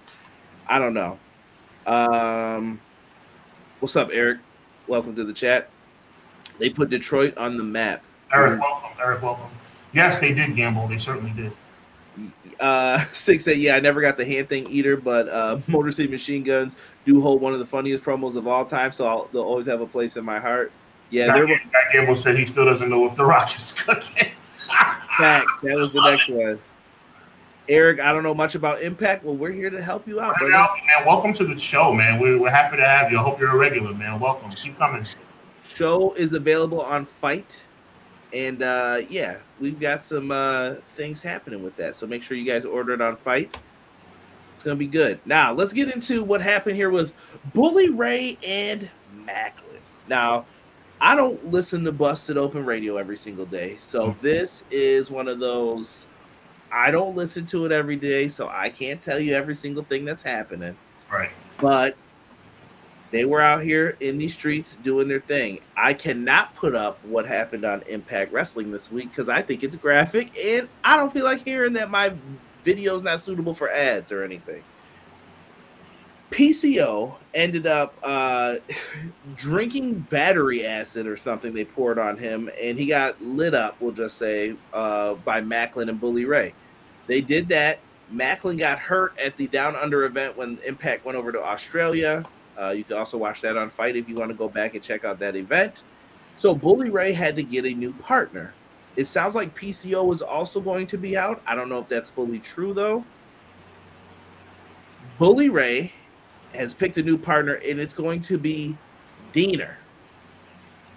I 0.66 0.78
don't 0.78 0.94
know. 0.94 1.18
Um, 1.86 2.80
what's 3.80 3.96
up, 3.96 4.10
Eric? 4.12 4.38
Welcome 4.90 5.14
to 5.14 5.24
the 5.24 5.32
chat. 5.32 5.70
They 6.58 6.68
put 6.68 6.90
Detroit 6.90 7.38
on 7.38 7.56
the 7.56 7.62
map. 7.62 8.02
Eric, 8.32 8.60
welcome. 8.60 8.90
Eric, 9.00 9.22
welcome. 9.22 9.48
Yes, 9.92 10.18
they 10.18 10.34
did 10.34 10.56
gamble. 10.56 10.88
They 10.88 10.98
certainly 10.98 11.30
did. 11.30 11.52
Uh, 12.58 12.98
six 13.12 13.44
said, 13.44 13.58
yeah, 13.58 13.76
I 13.76 13.80
never 13.80 14.00
got 14.00 14.16
the 14.16 14.24
hand 14.24 14.48
thing 14.48 14.68
either, 14.68 14.96
but 14.96 15.28
uh, 15.28 15.60
Motor 15.68 15.92
City 15.92 16.08
Machine 16.08 16.42
Guns 16.42 16.76
do 17.06 17.20
hold 17.20 17.40
one 17.40 17.52
of 17.52 17.60
the 17.60 17.66
funniest 17.66 18.02
promos 18.02 18.34
of 18.34 18.48
all 18.48 18.64
time, 18.64 18.90
so 18.90 19.06
I'll, 19.06 19.28
they'll 19.32 19.42
always 19.42 19.66
have 19.66 19.80
a 19.80 19.86
place 19.86 20.16
in 20.16 20.24
my 20.24 20.40
heart. 20.40 20.72
Yeah, 21.10 21.28
Guy, 21.28 21.38
there 21.38 21.46
Guy 21.46 21.92
Gamble 21.92 22.16
said 22.16 22.36
he 22.36 22.44
still 22.44 22.64
doesn't 22.64 22.88
know 22.88 23.06
if 23.06 23.14
The 23.14 23.24
Rock 23.24 23.54
is 23.54 23.70
cooking. 23.70 24.32
Fact, 25.18 25.46
that 25.62 25.76
was 25.76 25.92
the 25.92 26.02
next 26.02 26.28
one. 26.30 26.58
Eric, 27.70 28.00
I 28.00 28.12
don't 28.12 28.24
know 28.24 28.34
much 28.34 28.56
about 28.56 28.82
Impact. 28.82 29.24
Well, 29.24 29.36
we're 29.36 29.52
here 29.52 29.70
to 29.70 29.80
help 29.80 30.08
you 30.08 30.20
out, 30.20 30.34
man. 30.42 30.66
Welcome 31.06 31.32
to 31.34 31.44
the 31.44 31.56
show, 31.56 31.94
man. 31.94 32.18
We're, 32.18 32.36
we're 32.36 32.50
happy 32.50 32.76
to 32.76 32.84
have 32.84 33.12
you. 33.12 33.18
I 33.20 33.22
hope 33.22 33.38
you're 33.38 33.54
a 33.54 33.56
regular, 33.56 33.94
man. 33.94 34.18
Welcome. 34.18 34.50
Keep 34.50 34.76
coming. 34.76 35.06
Show 35.62 36.12
is 36.14 36.32
available 36.32 36.80
on 36.80 37.06
FITE. 37.06 37.60
And 38.32 38.64
uh, 38.64 39.02
yeah, 39.08 39.38
we've 39.60 39.78
got 39.78 40.02
some 40.02 40.32
uh, 40.32 40.74
things 40.96 41.22
happening 41.22 41.62
with 41.62 41.76
that. 41.76 41.96
So 41.96 42.08
make 42.08 42.24
sure 42.24 42.36
you 42.36 42.44
guys 42.44 42.64
order 42.64 42.92
it 42.92 43.00
on 43.00 43.16
FITE. 43.18 43.56
It's 44.52 44.64
gonna 44.64 44.74
be 44.74 44.88
good. 44.88 45.20
Now 45.24 45.52
let's 45.52 45.72
get 45.72 45.94
into 45.94 46.24
what 46.24 46.40
happened 46.40 46.74
here 46.74 46.90
with 46.90 47.12
Bully 47.54 47.88
Ray 47.90 48.36
and 48.44 48.90
Maclin. 49.16 49.78
Now, 50.08 50.44
I 51.00 51.14
don't 51.14 51.44
listen 51.46 51.84
to 51.84 51.92
Busted 51.92 52.36
Open 52.36 52.64
Radio 52.66 52.96
every 52.96 53.16
single 53.16 53.46
day, 53.46 53.76
so 53.78 54.16
this 54.20 54.64
is 54.72 55.08
one 55.08 55.28
of 55.28 55.38
those. 55.38 56.08
I 56.72 56.90
don't 56.90 57.16
listen 57.16 57.46
to 57.46 57.66
it 57.66 57.72
every 57.72 57.96
day, 57.96 58.28
so 58.28 58.48
I 58.48 58.70
can't 58.70 59.00
tell 59.00 59.18
you 59.18 59.34
every 59.34 59.54
single 59.54 59.82
thing 59.82 60.04
that's 60.04 60.22
happening. 60.22 60.76
Right. 61.10 61.30
But 61.60 61.96
they 63.10 63.24
were 63.24 63.40
out 63.40 63.62
here 63.62 63.96
in 64.00 64.18
these 64.18 64.34
streets 64.34 64.76
doing 64.76 65.08
their 65.08 65.20
thing. 65.20 65.60
I 65.76 65.94
cannot 65.94 66.54
put 66.54 66.74
up 66.74 67.04
what 67.04 67.26
happened 67.26 67.64
on 67.64 67.82
Impact 67.82 68.32
Wrestling 68.32 68.70
this 68.70 68.90
week 68.92 69.10
because 69.10 69.28
I 69.28 69.42
think 69.42 69.64
it's 69.64 69.76
graphic 69.76 70.36
and 70.38 70.68
I 70.84 70.96
don't 70.96 71.12
feel 71.12 71.24
like 71.24 71.44
hearing 71.44 71.72
that 71.72 71.90
my 71.90 72.12
video 72.64 72.94
is 72.94 73.02
not 73.02 73.20
suitable 73.20 73.54
for 73.54 73.70
ads 73.70 74.12
or 74.12 74.22
anything. 74.22 74.62
PCO 76.30 77.16
ended 77.34 77.66
up 77.66 77.94
uh, 78.04 78.56
drinking 79.36 79.94
battery 80.10 80.64
acid 80.64 81.06
or 81.06 81.16
something 81.16 81.52
they 81.52 81.64
poured 81.64 81.98
on 81.98 82.16
him, 82.16 82.48
and 82.60 82.78
he 82.78 82.86
got 82.86 83.20
lit 83.20 83.52
up, 83.52 83.76
we'll 83.80 83.90
just 83.90 84.16
say, 84.16 84.54
uh, 84.72 85.14
by 85.14 85.40
Maclin 85.40 85.88
and 85.88 86.00
Bully 86.00 86.24
Ray. 86.24 86.54
They 87.10 87.20
did 87.20 87.48
that. 87.48 87.80
Maclin 88.14 88.56
got 88.56 88.78
hurt 88.78 89.18
at 89.18 89.36
the 89.36 89.48
Down 89.48 89.74
Under 89.74 90.04
event 90.04 90.36
when 90.36 90.58
Impact 90.64 91.04
went 91.04 91.18
over 91.18 91.32
to 91.32 91.42
Australia. 91.42 92.24
Uh, 92.56 92.68
you 92.68 92.84
can 92.84 92.96
also 92.96 93.18
watch 93.18 93.40
that 93.40 93.56
on 93.56 93.68
FITE 93.68 93.96
if 93.96 94.08
you 94.08 94.14
want 94.14 94.30
to 94.30 94.36
go 94.36 94.48
back 94.48 94.76
and 94.76 94.84
check 94.84 95.04
out 95.04 95.18
that 95.18 95.34
event. 95.34 95.82
So 96.36 96.54
Bully 96.54 96.88
Ray 96.88 97.10
had 97.10 97.34
to 97.34 97.42
get 97.42 97.64
a 97.64 97.74
new 97.74 97.92
partner. 97.94 98.54
It 98.94 99.06
sounds 99.06 99.34
like 99.34 99.58
PCO 99.58 100.04
was 100.04 100.22
also 100.22 100.60
going 100.60 100.86
to 100.86 100.96
be 100.96 101.16
out. 101.16 101.42
I 101.48 101.56
don't 101.56 101.68
know 101.68 101.80
if 101.80 101.88
that's 101.88 102.08
fully 102.08 102.38
true 102.38 102.72
though. 102.72 103.04
Bully 105.18 105.48
Ray 105.48 105.92
has 106.54 106.74
picked 106.74 106.96
a 106.96 107.02
new 107.02 107.18
partner, 107.18 107.54
and 107.54 107.80
it's 107.80 107.94
going 107.94 108.20
to 108.20 108.38
be 108.38 108.78
Deaner. 109.32 109.74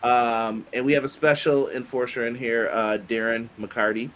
Um, 0.04 0.64
and 0.74 0.86
we 0.86 0.94
have 0.94 1.06
a 1.06 1.10
special 1.10 1.70
enforcer 1.72 2.28
in 2.28 2.36
here, 2.36 2.70
uh, 2.72 3.00
Darren 3.08 3.50
McCarty. 3.60 4.12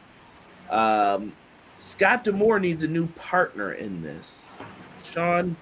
Um, 0.69 1.33
Scott 1.80 2.23
D'Amore 2.23 2.59
needs 2.59 2.84
a 2.84 2.88
new 2.88 3.07
partner 3.07 3.73
in 3.73 4.01
this. 4.01 4.53
Sean, 5.03 5.55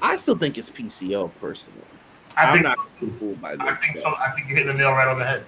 I 0.00 0.16
still 0.16 0.36
think 0.36 0.58
it's 0.58 0.70
PCO 0.70 1.30
personally. 1.40 1.80
I 2.36 2.44
I'm 2.44 2.52
think, 2.52 2.64
not 2.64 2.78
too 3.00 3.14
fooled 3.18 3.40
by 3.40 3.56
this. 3.56 3.66
I 3.66 3.74
think 3.74 3.98
so. 3.98 4.14
I 4.16 4.30
think 4.30 4.48
you're 4.48 4.58
hitting 4.58 4.72
the 4.72 4.78
nail 4.78 4.92
right 4.92 5.08
on 5.08 5.18
the 5.18 5.24
head. 5.24 5.44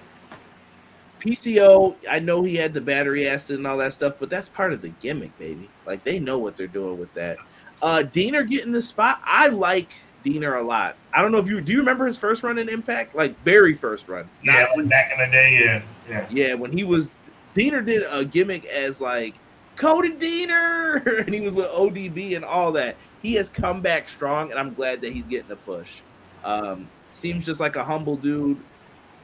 PCO, 1.21 1.95
I 2.09 2.19
know 2.19 2.43
he 2.43 2.55
had 2.55 2.73
the 2.73 2.81
battery 2.81 3.27
acid 3.27 3.57
and 3.57 3.67
all 3.67 3.77
that 3.77 3.93
stuff, 3.93 4.15
but 4.19 4.29
that's 4.29 4.49
part 4.49 4.73
of 4.73 4.81
the 4.81 4.89
gimmick, 4.89 5.37
baby. 5.37 5.69
Like 5.85 6.03
they 6.03 6.19
know 6.19 6.39
what 6.39 6.57
they're 6.57 6.67
doing 6.67 6.99
with 6.99 7.13
that. 7.13 7.37
Uh 7.81 8.03
Deaner 8.11 8.47
getting 8.47 8.71
the 8.71 8.81
spot. 8.81 9.21
I 9.23 9.47
like 9.47 9.93
Deaner 10.25 10.59
a 10.59 10.63
lot. 10.63 10.97
I 11.13 11.21
don't 11.21 11.31
know 11.31 11.37
if 11.37 11.47
you 11.47 11.61
do 11.61 11.71
you 11.71 11.79
remember 11.79 12.05
his 12.05 12.17
first 12.17 12.43
run 12.43 12.57
in 12.57 12.69
Impact? 12.69 13.15
Like 13.15 13.41
very 13.43 13.75
first 13.75 14.07
run. 14.07 14.27
Yeah, 14.43 14.67
back 14.85 15.11
in 15.11 15.19
the 15.19 15.31
day, 15.31 15.59
yeah, 15.63 15.81
yeah. 16.09 16.27
yeah, 16.31 16.53
when 16.55 16.71
he 16.71 16.83
was 16.83 17.17
Deaner 17.55 17.85
did 17.85 18.03
a 18.09 18.25
gimmick 18.25 18.65
as 18.65 18.99
like 18.99 19.35
Cody 19.75 20.11
Deaner 20.11 21.19
and 21.25 21.33
he 21.33 21.41
was 21.41 21.53
with 21.53 21.67
ODB 21.67 22.35
and 22.35 22.45
all 22.45 22.71
that. 22.73 22.95
He 23.21 23.33
has 23.35 23.49
come 23.49 23.81
back 23.81 24.09
strong 24.09 24.51
and 24.51 24.59
I'm 24.59 24.73
glad 24.73 25.01
that 25.01 25.13
he's 25.13 25.25
getting 25.27 25.51
a 25.51 25.55
push. 25.55 26.01
Um 26.43 26.87
seems 27.11 27.45
just 27.45 27.59
like 27.59 27.75
a 27.75 27.83
humble 27.83 28.15
dude. 28.15 28.57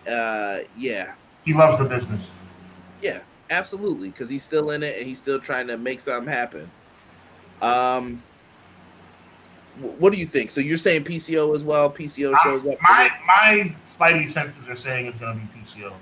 Uh 0.09 0.59
yeah, 0.77 1.13
He 1.45 1.53
loves 1.53 1.77
the 1.79 1.85
business. 1.85 2.31
yeah, 3.01 3.21
absolutely, 3.49 4.09
because 4.09 4.29
he's 4.29 4.43
still 4.43 4.71
in 4.71 4.83
it 4.83 4.97
and 4.97 5.05
he's 5.07 5.17
still 5.17 5.39
trying 5.39 5.67
to 5.67 5.77
make 5.77 5.99
something 5.99 6.31
happen. 6.31 6.69
Um, 7.61 8.21
what 9.99 10.11
do 10.13 10.19
you 10.19 10.25
think? 10.25 10.49
So 10.49 10.59
you're 10.61 10.77
saying 10.77 11.03
PCO 11.03 11.55
as 11.55 11.63
well? 11.63 11.89
PCO 11.91 12.35
shows 12.43 12.65
up, 12.65 12.77
My 12.81 13.11
my 13.27 13.75
spidey 13.87 14.29
senses 14.29 14.67
are 14.69 14.75
saying 14.75 15.05
it's 15.07 15.17
gonna 15.17 15.39
be 15.39 15.59
PCO. 15.59 15.93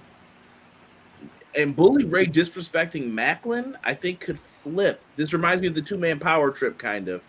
And 1.58 1.76
Bully 1.76 2.04
Ray 2.06 2.26
disrespecting 2.26 3.12
Maclin, 3.12 3.76
I 3.84 3.94
think 3.94 4.20
could 4.20 4.40
flip. 4.64 5.02
This 5.16 5.32
reminds 5.34 5.62
me 5.62 5.68
of 5.68 5.76
the 5.76 5.82
two 5.82 5.98
man 5.98 6.20
power 6.20 6.52
trip, 6.52 6.78
kind 6.78 7.08
of, 7.08 7.22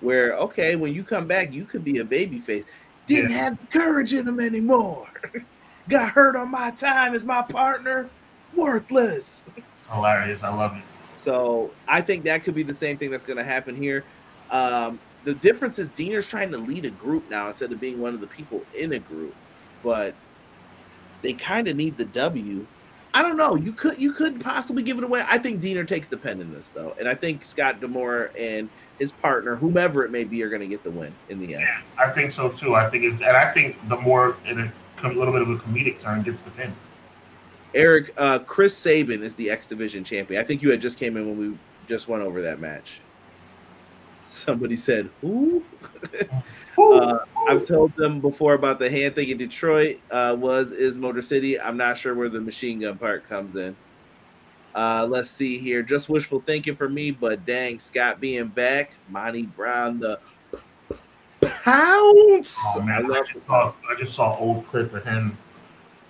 where 0.00 0.34
okay, 0.36 0.76
when 0.76 0.92
you 0.92 1.04
come 1.04 1.26
back, 1.26 1.52
you 1.52 1.64
could 1.64 1.84
be 1.84 1.98
a 1.98 2.04
baby 2.04 2.40
face. 2.40 2.64
Didn't 3.06 3.30
Yeah. 3.30 3.38
have 3.38 3.58
the 3.60 3.78
courage 3.78 4.12
in 4.14 4.26
him 4.26 4.40
anymore. 4.40 5.08
Got 5.88 6.12
hurt 6.12 6.36
on 6.36 6.50
my 6.50 6.70
time 6.72 7.14
as 7.14 7.24
my 7.24 7.42
partner. 7.42 8.08
Worthless. 8.54 9.48
It's 9.78 9.88
hilarious. 9.88 10.42
I 10.42 10.54
love 10.54 10.76
it. 10.76 10.82
So 11.16 11.70
I 11.86 12.00
think 12.00 12.24
that 12.24 12.42
could 12.42 12.54
be 12.54 12.62
the 12.62 12.74
same 12.74 12.96
thing 12.96 13.10
that's 13.10 13.24
going 13.24 13.36
to 13.36 13.44
happen 13.44 13.76
here. 13.76 14.04
Um, 14.50 14.98
the 15.24 15.34
difference 15.34 15.78
is 15.78 15.88
Deaner's 15.90 16.26
trying 16.26 16.50
to 16.52 16.58
lead 16.58 16.84
a 16.84 16.90
group 16.90 17.28
now 17.30 17.48
instead 17.48 17.72
of 17.72 17.78
being 17.80 18.00
one 18.00 18.14
of 18.14 18.20
the 18.20 18.26
people 18.26 18.62
in 18.74 18.94
a 18.94 18.98
group, 18.98 19.34
but 19.82 20.14
they 21.22 21.34
kind 21.34 21.68
of 21.68 21.76
need 21.76 21.96
the 21.98 22.06
W. 22.06 22.66
I 23.12 23.22
don't 23.22 23.36
know. 23.36 23.56
You 23.56 23.72
could 23.72 23.98
you 23.98 24.12
could 24.12 24.40
possibly 24.40 24.82
give 24.82 24.98
it 24.98 25.04
away. 25.04 25.24
I 25.28 25.38
think 25.38 25.60
Deaner 25.60 25.86
takes 25.86 26.08
the 26.08 26.16
pen 26.16 26.40
in 26.40 26.52
this 26.52 26.68
though, 26.68 26.94
and 26.98 27.08
I 27.08 27.14
think 27.14 27.42
Scott 27.42 27.80
D'Amore 27.80 28.30
and 28.38 28.68
his 28.98 29.12
partner, 29.12 29.56
whomever 29.56 30.04
it 30.04 30.10
may 30.10 30.24
be, 30.24 30.42
are 30.42 30.48
going 30.48 30.60
to 30.60 30.68
get 30.68 30.84
the 30.84 30.90
win 30.90 31.12
in 31.28 31.40
the 31.40 31.54
end. 31.54 31.64
Yeah, 31.64 31.80
I 31.98 32.10
think 32.10 32.32
so 32.32 32.50
too. 32.50 32.74
I 32.74 32.88
think 32.88 33.04
it's, 33.04 33.22
and 33.22 33.36
I 33.36 33.50
think 33.50 33.76
the 33.88 33.96
more 33.96 34.36
in 34.46 34.60
a 34.60 35.08
little 35.08 35.32
bit 35.32 35.42
of 35.42 35.50
a 35.50 35.56
comedic 35.56 35.98
turn 35.98 36.22
gets 36.22 36.40
the 36.40 36.50
pin. 36.50 36.72
Eric, 37.74 38.12
uh, 38.16 38.40
Chris 38.40 38.76
Sabin 38.76 39.22
is 39.22 39.34
the 39.34 39.50
X 39.50 39.66
Division 39.66 40.04
champion. 40.04 40.40
I 40.40 40.44
think 40.44 40.62
you 40.62 40.70
had 40.70 40.80
just 40.80 40.98
came 40.98 41.16
in 41.16 41.26
when 41.26 41.38
we 41.38 41.58
just 41.86 42.08
went 42.08 42.22
over 42.22 42.42
that 42.42 42.60
match. 42.60 43.00
Somebody 44.40 44.76
said, 44.76 45.10
"Who?" 45.20 45.62
Uh, 46.78 47.18
I've 47.46 47.64
told 47.64 47.94
them 47.96 48.20
before 48.20 48.54
about 48.54 48.78
the 48.78 48.88
hand 48.88 49.14
thing 49.14 49.28
in 49.28 49.36
Detroit 49.36 50.00
uh, 50.10 50.34
was 50.38 50.72
is 50.72 50.96
Motor 50.96 51.20
City. 51.20 51.60
I'm 51.60 51.76
not 51.76 51.98
sure 51.98 52.14
where 52.14 52.30
the 52.30 52.40
machine 52.40 52.80
gun 52.80 52.96
part 52.96 53.28
comes 53.28 53.54
in. 53.54 53.76
Uh, 54.74 55.06
let's 55.10 55.28
see 55.28 55.58
here. 55.58 55.82
Just 55.82 56.08
wishful 56.08 56.40
thinking 56.40 56.76
for 56.76 56.88
me, 56.88 57.10
but 57.10 57.44
dang, 57.44 57.78
Scott 57.78 58.18
being 58.18 58.46
back, 58.48 58.94
Monty 59.10 59.42
Brown, 59.42 60.00
the 60.00 60.20
pounce. 61.42 62.56
Oh, 62.76 62.82
man, 62.82 63.12
I 63.12 63.18
I, 63.18 63.22
just 63.24 63.46
saw, 63.46 63.74
I 63.90 63.94
just 63.98 64.14
saw 64.14 64.38
old 64.38 64.66
clip 64.68 64.94
of 64.94 65.04
him. 65.04 65.36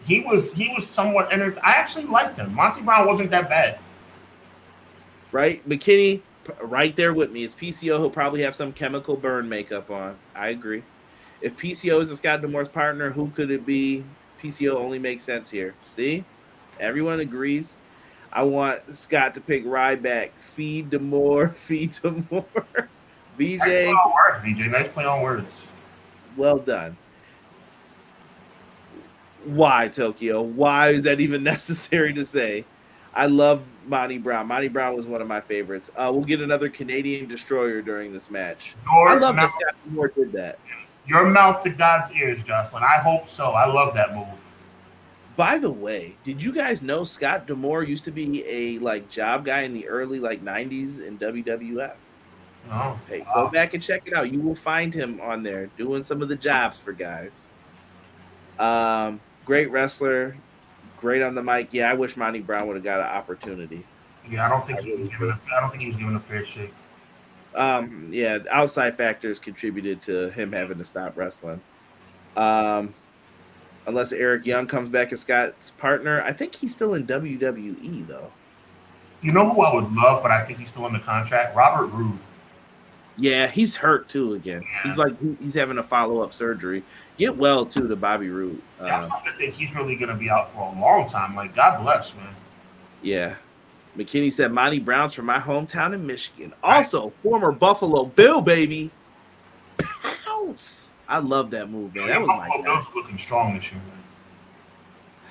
He 0.04 0.20
was 0.20 0.52
he 0.52 0.72
was 0.74 0.86
somewhat 0.86 1.32
entertaining. 1.32 1.64
I 1.64 1.72
actually 1.72 2.04
liked 2.04 2.36
him. 2.36 2.54
Monty 2.54 2.82
Brown 2.82 3.08
wasn't 3.08 3.30
that 3.30 3.48
bad. 3.48 3.78
right? 5.32 5.66
McKinney, 5.68 6.22
right 6.62 6.94
there 6.96 7.12
with 7.12 7.30
me. 7.30 7.44
It's 7.44 7.54
PCO. 7.54 7.98
He'll 7.98 8.10
probably 8.10 8.42
have 8.42 8.54
some 8.54 8.72
chemical 8.72 9.16
burn 9.16 9.48
makeup 9.48 9.90
on. 9.90 10.16
I 10.34 10.48
agree. 10.48 10.82
If 11.40 11.56
PCO 11.56 12.00
is 12.00 12.10
a 12.10 12.16
Scott 12.16 12.42
D'Amore's 12.42 12.68
partner, 12.68 13.10
who 13.10 13.30
could 13.30 13.50
it 13.50 13.64
be? 13.64 14.04
PCO 14.42 14.74
only 14.74 14.98
makes 14.98 15.22
sense 15.22 15.50
here. 15.50 15.74
See, 15.86 16.24
everyone 16.78 17.20
agrees. 17.20 17.76
I 18.32 18.42
want 18.42 18.96
Scott 18.96 19.34
to 19.34 19.40
pick 19.40 19.64
Ryback. 19.64 20.30
Feed 20.54 20.90
D'Amore. 20.90 21.48
Feed 21.54 21.92
Demore. 21.92 22.44
Nice 23.38 23.58
play 23.58 23.58
BJ, 23.58 23.88
on 23.88 24.12
words, 24.12 24.38
BJ. 24.44 24.70
Nice 24.70 24.88
play 24.88 25.04
on 25.04 25.22
words. 25.22 25.68
well 26.36 26.58
done. 26.58 26.96
Why 29.44 29.88
Tokyo? 29.88 30.42
Why 30.42 30.90
is 30.90 31.04
that 31.04 31.20
even 31.20 31.42
necessary 31.44 32.12
to 32.14 32.24
say? 32.24 32.64
I 33.14 33.26
love 33.26 33.62
Monty 33.90 34.16
Brown. 34.16 34.46
Monty 34.46 34.68
Brown 34.68 34.96
was 34.96 35.06
one 35.06 35.20
of 35.20 35.28
my 35.28 35.40
favorites. 35.40 35.90
Uh, 35.96 36.10
we'll 36.12 36.24
get 36.24 36.40
another 36.40 36.68
Canadian 36.70 37.28
destroyer 37.28 37.82
during 37.82 38.12
this 38.12 38.30
match. 38.30 38.74
Your, 38.90 39.08
I 39.08 39.14
love 39.14 39.34
that 39.34 39.42
mem- 39.42 39.48
Scott 39.48 39.74
Moore 39.86 40.08
did 40.08 40.32
that. 40.32 40.58
Your 41.06 41.28
mouth 41.28 41.62
to 41.64 41.70
God's 41.70 42.12
ears, 42.12 42.42
Jocelyn. 42.42 42.84
I 42.84 42.98
hope 42.98 43.28
so. 43.28 43.50
I 43.50 43.66
love 43.66 43.94
that 43.94 44.14
move. 44.14 44.28
By 45.36 45.58
the 45.58 45.70
way, 45.70 46.16
did 46.24 46.42
you 46.42 46.52
guys 46.52 46.82
know 46.82 47.02
Scott 47.02 47.46
D'Amore 47.46 47.82
used 47.82 48.04
to 48.04 48.10
be 48.10 48.44
a 48.46 48.78
like 48.78 49.10
job 49.10 49.44
guy 49.44 49.62
in 49.62 49.74
the 49.74 49.88
early 49.88 50.20
like 50.20 50.44
'90s 50.44 51.04
in 51.04 51.18
WWF? 51.18 51.94
Oh, 52.70 53.00
Hey, 53.08 53.24
go 53.34 53.48
back 53.48 53.74
and 53.74 53.82
check 53.82 54.02
it 54.06 54.14
out. 54.14 54.30
You 54.32 54.40
will 54.40 54.54
find 54.54 54.92
him 54.92 55.20
on 55.22 55.42
there 55.42 55.66
doing 55.78 56.04
some 56.04 56.20
of 56.22 56.28
the 56.28 56.36
jobs 56.36 56.78
for 56.78 56.92
guys. 56.92 57.48
Um, 58.58 59.20
great 59.46 59.70
wrestler, 59.70 60.36
great 61.00 61.22
on 61.22 61.34
the 61.34 61.42
mic. 61.42 61.68
Yeah, 61.72 61.90
I 61.90 61.94
wish 61.94 62.16
Monty 62.16 62.40
Brown 62.40 62.66
would 62.66 62.76
have 62.76 62.84
got 62.84 63.00
an 63.00 63.06
opportunity. 63.06 63.84
Yeah, 64.28 64.46
I 64.46 64.48
don't 64.48 64.66
think 64.66 64.80
he 64.80 64.92
was 64.92 65.08
given. 65.08 65.30
A, 65.30 65.40
I 65.56 65.60
don't 65.60 65.70
think 65.70 65.82
he 65.82 65.88
was 65.88 65.96
given 65.96 66.14
a 66.14 66.20
fair 66.20 66.44
shake. 66.44 66.72
Um, 67.54 68.06
yeah, 68.10 68.38
outside 68.50 68.96
factors 68.96 69.38
contributed 69.38 70.02
to 70.02 70.30
him 70.30 70.52
having 70.52 70.78
to 70.78 70.84
stop 70.84 71.16
wrestling. 71.16 71.60
Um, 72.36 72.94
unless 73.86 74.12
Eric 74.12 74.46
Young 74.46 74.66
comes 74.66 74.88
back 74.88 75.12
as 75.12 75.20
Scott's 75.20 75.72
partner, 75.72 76.22
I 76.22 76.32
think 76.32 76.54
he's 76.54 76.72
still 76.72 76.94
in 76.94 77.06
WWE 77.06 78.06
though. 78.06 78.30
You 79.22 79.32
know 79.32 79.50
who 79.50 79.62
I 79.62 79.74
would 79.74 79.92
love, 79.92 80.22
but 80.22 80.30
I 80.30 80.44
think 80.44 80.60
he's 80.60 80.70
still 80.70 80.86
in 80.86 80.92
the 80.92 81.00
contract. 81.00 81.56
Robert 81.56 81.86
Roode. 81.86 82.18
Yeah, 83.16 83.48
he's 83.48 83.76
hurt 83.76 84.08
too 84.08 84.34
again. 84.34 84.62
Yeah. 84.62 84.82
He's 84.82 84.96
like 84.96 85.14
he's 85.40 85.54
having 85.54 85.78
a 85.78 85.82
follow 85.82 86.20
up 86.20 86.32
surgery. 86.32 86.82
Get 87.20 87.36
well 87.36 87.66
too 87.66 87.86
to 87.86 87.96
Bobby 87.96 88.30
Roode. 88.30 88.62
Yeah, 88.80 89.04
um, 89.04 89.12
I 89.12 89.32
think 89.32 89.52
he's 89.52 89.74
really 89.76 89.94
going 89.94 90.08
to 90.08 90.14
be 90.14 90.30
out 90.30 90.50
for 90.50 90.60
a 90.60 90.80
long 90.80 91.06
time. 91.06 91.36
Like 91.36 91.54
God 91.54 91.82
bless, 91.82 92.14
man. 92.14 92.34
Yeah. 93.02 93.34
McKinney 93.94 94.32
said 94.32 94.52
Monty 94.52 94.78
Brown's 94.78 95.12
from 95.12 95.26
my 95.26 95.38
hometown 95.38 95.92
in 95.92 96.06
Michigan. 96.06 96.54
Also, 96.62 97.12
former 97.22 97.52
Buffalo 97.52 98.06
Bill 98.06 98.40
baby. 98.40 98.90
Pounce. 100.24 100.92
I 101.06 101.18
love 101.18 101.50
that 101.50 101.68
move, 101.68 101.94
man. 101.94 102.08
that 102.08 102.20
was 102.22 102.26
Buffalo 102.26 102.62
Bills 102.62 102.86
looking 102.94 103.18
strong 103.18 103.54
this 103.54 103.70
year. 103.70 103.82
Man. 103.82 105.28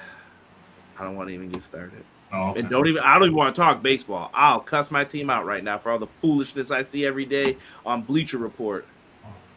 I 1.00 1.04
don't 1.06 1.16
want 1.16 1.30
to 1.30 1.34
even 1.34 1.50
get 1.50 1.64
started. 1.64 2.06
Oh, 2.32 2.52
okay. 2.52 2.60
And 2.60 2.70
don't 2.70 2.88
even 2.88 3.02
I 3.02 3.16
don't 3.16 3.30
even 3.30 3.36
want 3.36 3.56
to 3.56 3.60
talk 3.60 3.82
baseball. 3.82 4.30
I'll 4.36 4.60
cuss 4.60 4.92
my 4.92 5.06
team 5.06 5.32
out 5.32 5.44
right 5.44 5.64
now 5.64 5.80
for 5.80 5.92
all 5.92 5.98
the 5.98 6.06
foolishness 6.06 6.70
I 6.70 6.84
see 6.84 7.04
every 7.04 7.26
day 7.26 7.58
on 7.84 8.04
Bleacher 8.04 8.38
Report. 8.38 8.86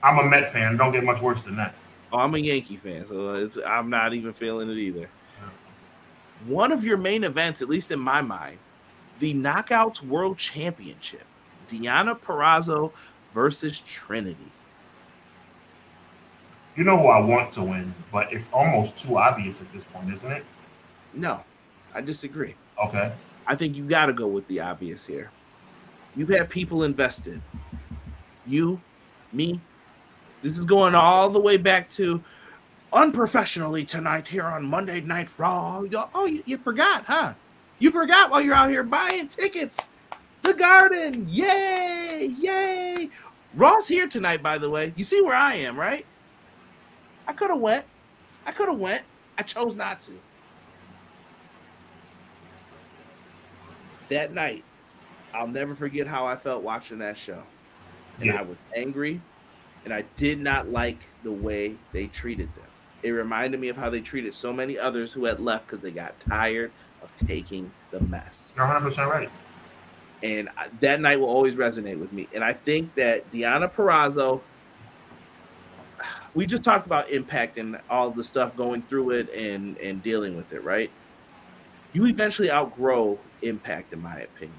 I'm 0.03 0.19
a 0.19 0.25
Met 0.25 0.51
fan. 0.51 0.79
Don't 0.79 0.93
get 0.93 1.05
much 1.05 1.21
worse 1.21 1.43
than 1.43 1.57
that. 1.57 1.75
Oh, 2.13 2.19
I'm 2.19 2.35
a 2.35 2.39
Yankee 2.39 2.77
fan, 2.77 3.07
so 3.07 3.35
it's 3.35 3.59
I'm 3.67 3.89
not 3.89 4.13
even 4.13 4.33
feeling 4.33 4.71
it 4.71 4.77
either. 4.77 5.09
One 6.47 6.73
of 6.73 6.85
your 6.85 6.97
main 6.97 7.25
events, 7.25 7.63
at 7.63 7.69
least 7.69 7.91
in 7.91 8.01
my 8.01 8.21
mind, 8.21 8.59
the 9.21 9.33
Knockouts 9.33 10.03
World 10.03 10.37
Championship. 10.37 11.25
Deonna 11.69 12.19
Purrazzo 12.19 12.93
versus 13.33 13.81
Trinity. 13.81 14.53
You 16.77 16.85
know 16.85 16.99
who 16.99 17.09
I 17.09 17.21
want 17.21 17.51
to 17.53 17.63
win, 17.63 17.95
but 18.11 18.33
it's 18.33 18.51
almost 18.53 18.97
too 18.97 19.19
obvious 19.19 19.61
at 19.61 19.71
this 19.73 19.85
point, 19.85 20.13
isn't 20.13 20.33
it? 20.33 20.45
No, 21.15 21.43
I 21.95 22.01
disagree. 22.01 22.55
Okay. 22.83 23.13
I 23.47 23.55
think 23.55 23.77
you 23.77 23.85
got 23.85 24.07
to 24.07 24.13
go 24.13 24.27
with 24.27 24.47
the 24.49 24.61
obvious 24.61 25.05
here. 25.05 25.31
You've 26.17 26.29
had 26.29 26.49
people 26.49 26.85
invested. 26.85 27.41
You, 28.47 28.81
me. 29.33 29.61
This 30.43 30.59
is 30.59 30.65
going 30.65 30.95
all 30.95 31.29
the 31.29 31.41
way 31.41 31.57
back 31.57 31.89
to 31.91 32.23
unprofessionally 32.93 33.85
tonight 33.85 34.29
here 34.29 34.45
on 34.45 34.65
Monday 34.65 35.01
Night 35.01 35.33
Raw. 35.39 35.83
Oh, 36.15 36.27
you, 36.27 36.43
you 36.47 36.59
forgot, 36.59 37.05
huh? 37.05 37.35
You 37.79 37.91
forgot 37.91 38.31
while 38.31 38.41
you're 38.41 38.55
out 38.55 38.71
here 38.71 38.83
buying 38.83 39.29
tickets. 39.29 39.89
The 40.43 40.55
Garden, 40.55 41.27
yay, 41.29 42.35
yay! 42.39 43.09
Raw's 43.55 43.87
here 43.87 44.09
tonight, 44.09 44.43
by 44.43 44.59
the 44.59 44.69
way. 44.69 44.93
You 44.97 45.05
see 45.05 45.23
where 45.23 45.37
I 45.37 45.55
am, 45.55 45.79
right? 45.79 46.05
I 47.29 47.33
could 47.33 47.51
have 47.51 47.61
went. 47.61 47.85
I 48.45 48.51
could 48.51 48.69
have 48.69 48.79
went. 48.79 49.05
I 49.39 49.43
chose 49.43 49.77
not 49.77 50.01
to. 50.03 50.13
that 54.13 54.33
night, 54.33 54.65
I'll 55.35 55.49
never 55.49 55.75
forget 55.75 56.07
how 56.07 56.27
I 56.27 56.37
felt 56.37 56.63
watching 56.63 56.99
that 56.99 57.17
show. 57.17 57.43
And 58.19 58.27
yeah. 58.27 58.41
I 58.41 58.43
was 58.43 58.57
angry 58.77 59.21
and 59.85 59.93
I 59.93 60.05
did 60.17 60.41
not 60.41 60.71
like 60.71 61.09
the 61.23 61.33
way 61.33 61.77
they 61.93 62.07
treated 62.07 62.49
them. 62.55 62.67
It 63.03 63.11
reminded 63.11 63.61
me 63.61 63.69
of 63.69 63.77
how 63.77 63.91
they 63.91 64.01
treated 64.01 64.33
so 64.33 64.53
many 64.53 64.79
others 64.79 65.13
who 65.13 65.25
had 65.25 65.41
left 65.41 65.67
because 65.67 65.81
they 65.81 65.91
got 65.91 66.15
tired 66.21 66.71
of 67.03 67.15
taking 67.17 67.71
the 67.91 68.01
mess. 68.01 68.55
You're 68.57 68.67
100% 68.67 69.09
right. 69.09 69.31
And 70.23 70.49
that 70.81 71.01
night 71.01 71.19
will 71.19 71.29
always 71.29 71.57
resonate 71.57 71.99
with 71.99 72.13
me. 72.13 72.29
And 72.33 72.45
I 72.45 72.53
think 72.53 72.95
that 72.95 73.31
Deonna 73.33 73.73
Purrazzo, 73.73 74.41
we 76.35 76.47
just 76.47 76.63
talked 76.63 76.87
about 76.87 77.11
impact 77.11 77.59
and 77.59 77.81
all 77.91 78.11
the 78.11 78.23
stuff 78.23 78.57
going 78.57 78.83
through 78.83 79.11
it 79.11 79.33
and, 79.35 79.77
and 79.79 80.01
dealing 80.01 80.37
with 80.37 80.53
it, 80.53 80.63
right? 80.63 80.91
You 81.93 82.07
eventually 82.07 82.53
outgrow 82.53 83.19
impact, 83.43 83.93
in 83.93 84.01
my 84.01 84.21
opinion. 84.21 84.57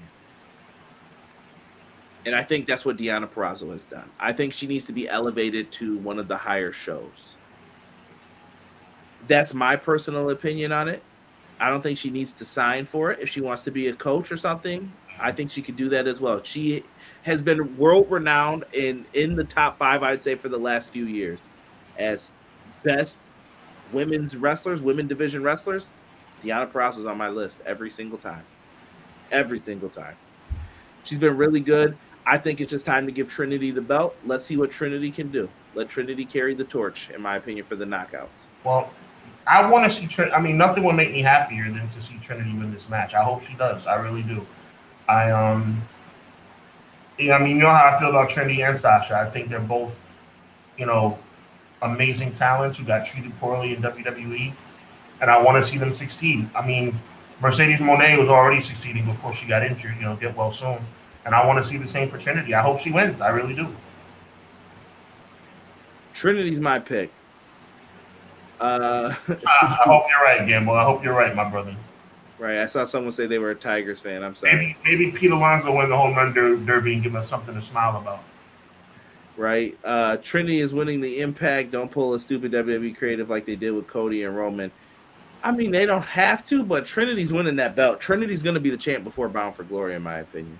And 2.26 2.34
I 2.34 2.42
think 2.42 2.66
that's 2.66 2.84
what 2.84 2.96
Deonna 2.96 3.28
Purrazzo 3.28 3.70
has 3.72 3.84
done. 3.84 4.10
I 4.18 4.32
think 4.32 4.52
she 4.52 4.66
needs 4.66 4.84
to 4.86 4.92
be 4.92 5.08
elevated 5.08 5.70
to 5.72 5.98
one 5.98 6.18
of 6.18 6.28
the 6.28 6.36
higher 6.36 6.72
shows. 6.72 7.34
That's 9.26 9.54
my 9.54 9.76
personal 9.76 10.30
opinion 10.30 10.72
on 10.72 10.88
it. 10.88 11.02
I 11.60 11.68
don't 11.68 11.82
think 11.82 11.98
she 11.98 12.10
needs 12.10 12.32
to 12.34 12.44
sign 12.44 12.84
for 12.86 13.10
it. 13.10 13.20
If 13.20 13.28
she 13.28 13.40
wants 13.40 13.62
to 13.62 13.70
be 13.70 13.88
a 13.88 13.94
coach 13.94 14.32
or 14.32 14.36
something, 14.36 14.92
I 15.20 15.32
think 15.32 15.50
she 15.50 15.62
could 15.62 15.76
do 15.76 15.88
that 15.90 16.06
as 16.06 16.20
well. 16.20 16.42
She 16.42 16.84
has 17.22 17.42
been 17.42 17.76
world 17.76 18.10
renowned 18.10 18.64
in 18.72 19.06
in 19.14 19.36
the 19.36 19.44
top 19.44 19.78
five, 19.78 20.02
I'd 20.02 20.22
say, 20.22 20.34
for 20.34 20.48
the 20.48 20.58
last 20.58 20.90
few 20.90 21.04
years 21.04 21.40
as 21.96 22.32
best 22.82 23.20
women's 23.92 24.36
wrestlers, 24.36 24.82
women 24.82 25.06
division 25.06 25.42
wrestlers. 25.42 25.90
Deonna 26.42 26.70
Purrazzo 26.70 26.98
is 26.98 27.06
on 27.06 27.16
my 27.16 27.28
list 27.28 27.58
every 27.64 27.88
single 27.88 28.18
time 28.18 28.44
every 29.30 29.58
single 29.58 29.88
time. 29.88 30.16
She's 31.02 31.18
been 31.18 31.36
really 31.36 31.60
good. 31.60 31.96
I 32.26 32.38
think 32.38 32.60
it's 32.60 32.70
just 32.70 32.86
time 32.86 33.06
to 33.06 33.12
give 33.12 33.28
Trinity 33.28 33.70
the 33.70 33.82
belt. 33.82 34.16
Let's 34.24 34.44
see 34.44 34.56
what 34.56 34.70
Trinity 34.70 35.10
can 35.10 35.30
do. 35.30 35.48
Let 35.74 35.88
Trinity 35.88 36.24
carry 36.24 36.54
the 36.54 36.64
torch, 36.64 37.10
in 37.10 37.20
my 37.20 37.36
opinion, 37.36 37.66
for 37.66 37.76
the 37.76 37.84
knockouts. 37.84 38.46
Well, 38.64 38.90
I 39.46 39.68
want 39.68 39.90
to 39.90 39.96
see 39.96 40.06
Trinity. 40.06 40.34
I 40.34 40.40
mean, 40.40 40.56
nothing 40.56 40.84
would 40.84 40.94
make 40.94 41.12
me 41.12 41.20
happier 41.20 41.64
than 41.64 41.88
to 41.88 42.00
see 42.00 42.18
Trinity 42.22 42.52
win 42.52 42.72
this 42.72 42.88
match. 42.88 43.14
I 43.14 43.22
hope 43.22 43.42
she 43.42 43.54
does. 43.54 43.86
I 43.86 43.96
really 43.96 44.22
do. 44.22 44.46
I 45.06 45.30
um, 45.32 45.82
yeah, 47.18 47.36
I 47.36 47.38
mean, 47.40 47.56
you 47.56 47.62
know 47.62 47.68
how 47.68 47.94
I 47.94 47.98
feel 47.98 48.08
about 48.08 48.30
Trinity 48.30 48.62
and 48.62 48.78
Sasha. 48.78 49.16
I 49.16 49.28
think 49.28 49.48
they're 49.50 49.60
both, 49.60 50.00
you 50.78 50.86
know, 50.86 51.18
amazing 51.82 52.32
talents 52.32 52.78
who 52.78 52.84
got 52.84 53.04
treated 53.04 53.38
poorly 53.38 53.74
in 53.74 53.82
WWE, 53.82 54.52
and 55.20 55.30
I 55.30 55.40
want 55.42 55.62
to 55.62 55.68
see 55.68 55.76
them 55.76 55.92
succeed. 55.92 56.48
I 56.54 56.66
mean, 56.66 56.98
Mercedes 57.40 57.80
Moné 57.80 58.18
was 58.18 58.30
already 58.30 58.62
succeeding 58.62 59.04
before 59.04 59.32
she 59.34 59.46
got 59.46 59.62
injured. 59.62 59.96
You 59.96 60.02
know, 60.02 60.16
get 60.16 60.34
well 60.34 60.50
soon. 60.50 60.78
And 61.24 61.34
I 61.34 61.46
want 61.46 61.62
to 61.62 61.64
see 61.64 61.78
the 61.78 61.86
same 61.86 62.08
for 62.08 62.18
Trinity. 62.18 62.54
I 62.54 62.60
hope 62.60 62.80
she 62.80 62.90
wins. 62.90 63.20
I 63.20 63.28
really 63.28 63.54
do. 63.54 63.74
Trinity's 66.12 66.60
my 66.60 66.78
pick. 66.78 67.10
Uh, 68.60 69.14
I 69.28 69.82
hope 69.84 70.04
you're 70.10 70.22
right, 70.22 70.46
Gamble. 70.46 70.74
I 70.74 70.84
hope 70.84 71.02
you're 71.02 71.14
right, 71.14 71.34
my 71.34 71.48
brother. 71.48 71.74
Right. 72.38 72.58
I 72.58 72.66
saw 72.66 72.84
someone 72.84 73.12
say 73.12 73.26
they 73.26 73.38
were 73.38 73.50
a 73.50 73.54
Tigers 73.54 74.00
fan. 74.00 74.22
I'm 74.22 74.34
sorry. 74.34 74.76
Maybe, 74.84 75.06
maybe 75.06 75.18
Pete 75.18 75.30
Alonso 75.30 75.74
win 75.76 75.88
the 75.88 75.96
home 75.96 76.14
run 76.14 76.34
derby 76.34 76.94
and 76.94 77.02
give 77.02 77.14
us 77.14 77.28
something 77.28 77.54
to 77.54 77.60
smile 77.60 77.96
about. 77.96 78.22
Right. 79.36 79.76
Uh, 79.84 80.16
Trinity 80.18 80.60
is 80.60 80.74
winning 80.74 81.00
the 81.00 81.20
impact. 81.20 81.70
Don't 81.70 81.90
pull 81.90 82.14
a 82.14 82.20
stupid 82.20 82.52
WWE 82.52 82.96
creative 82.96 83.30
like 83.30 83.44
they 83.46 83.56
did 83.56 83.72
with 83.72 83.86
Cody 83.86 84.24
and 84.24 84.36
Roman. 84.36 84.70
I 85.42 85.52
mean, 85.52 85.70
they 85.70 85.84
don't 85.84 86.02
have 86.02 86.44
to, 86.44 86.62
but 86.62 86.86
Trinity's 86.86 87.32
winning 87.32 87.56
that 87.56 87.76
belt. 87.76 88.00
Trinity's 88.00 88.42
going 88.42 88.54
to 88.54 88.60
be 88.60 88.70
the 88.70 88.76
champ 88.76 89.04
before 89.04 89.28
Bound 89.28 89.54
for 89.54 89.64
Glory, 89.64 89.94
in 89.94 90.02
my 90.02 90.18
opinion. 90.20 90.58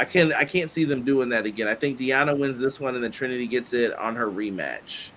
I 0.00 0.04
can 0.06 0.32
I 0.32 0.46
can't 0.46 0.70
see 0.70 0.84
them 0.84 1.04
doing 1.04 1.28
that 1.28 1.44
again. 1.44 1.68
I 1.68 1.74
think 1.74 1.98
Deonna 1.98 2.36
wins 2.36 2.58
this 2.58 2.80
one, 2.80 2.94
and 2.94 3.04
then 3.04 3.12
Trinity 3.12 3.46
gets 3.46 3.74
it 3.74 3.92
on 3.98 4.16
her 4.16 4.28
rematch. 4.28 5.10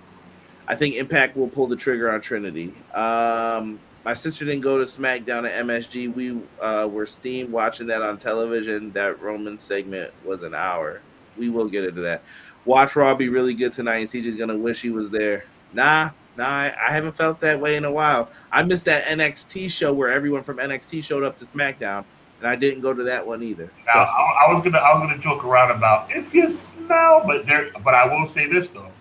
I 0.67 0.75
think 0.75 0.95
Impact 0.95 1.37
will 1.37 1.47
pull 1.47 1.67
the 1.67 1.75
trigger 1.77 2.11
on 2.11 2.19
Trinity. 2.19 2.73
Um, 2.93 3.79
my 4.03 4.13
sister 4.13 4.43
didn't 4.43 4.59
go 4.59 4.77
to 4.77 4.83
SmackDown 4.83 5.47
at 5.47 5.65
MSG. 5.65 6.13
We 6.13 6.37
uh, 6.59 6.89
were 6.91 7.05
steamed 7.05 7.49
watching 7.49 7.87
that 7.87 8.01
on 8.01 8.17
television. 8.17 8.91
That 8.91 9.21
Roman 9.21 9.57
segment 9.57 10.13
was 10.25 10.43
an 10.43 10.53
hour. 10.53 10.99
We 11.37 11.49
will 11.49 11.69
get 11.69 11.85
into 11.85 12.01
that. 12.01 12.21
Watch 12.65 12.97
Raw 12.97 13.15
be 13.15 13.29
really 13.29 13.53
good 13.53 13.71
tonight, 13.71 13.99
and 13.99 14.09
CJ's 14.09 14.35
gonna 14.35 14.57
wish 14.57 14.81
he 14.81 14.89
was 14.89 15.09
there. 15.09 15.45
Nah, 15.71 16.09
nah, 16.35 16.45
I, 16.45 16.75
I, 16.89 16.91
haven't 16.91 17.15
felt 17.15 17.39
that 17.39 17.57
way 17.57 17.77
in 17.77 17.85
a 17.85 17.91
while. 17.91 18.29
I 18.51 18.63
missed 18.63 18.83
that 18.85 19.05
NXT 19.05 19.71
show 19.71 19.93
where 19.93 20.09
everyone 20.09 20.43
from 20.43 20.57
NXT 20.57 21.05
showed 21.05 21.23
up 21.23 21.37
to 21.37 21.45
SmackDown, 21.45 22.03
and 22.43 22.49
I 22.51 22.57
didn't 22.57 22.81
go 22.81 22.93
to 22.93 23.03
that 23.03 23.25
one 23.25 23.41
either. 23.41 23.71
Now, 23.85 24.01
I, 24.01 24.47
I, 24.47 24.53
was 24.53 24.61
gonna 24.65 24.77
I 24.77 24.93
was 24.93 25.07
gonna 25.07 25.17
joke 25.17 25.45
around 25.45 25.71
about 25.71 26.13
if 26.13 26.33
you 26.33 26.49
smell, 26.49 27.23
but 27.25 27.47
there, 27.47 27.71
but 27.85 27.95
I 27.95 28.05
will 28.05 28.27
say 28.27 28.47
this 28.47 28.67
though. 28.67 28.91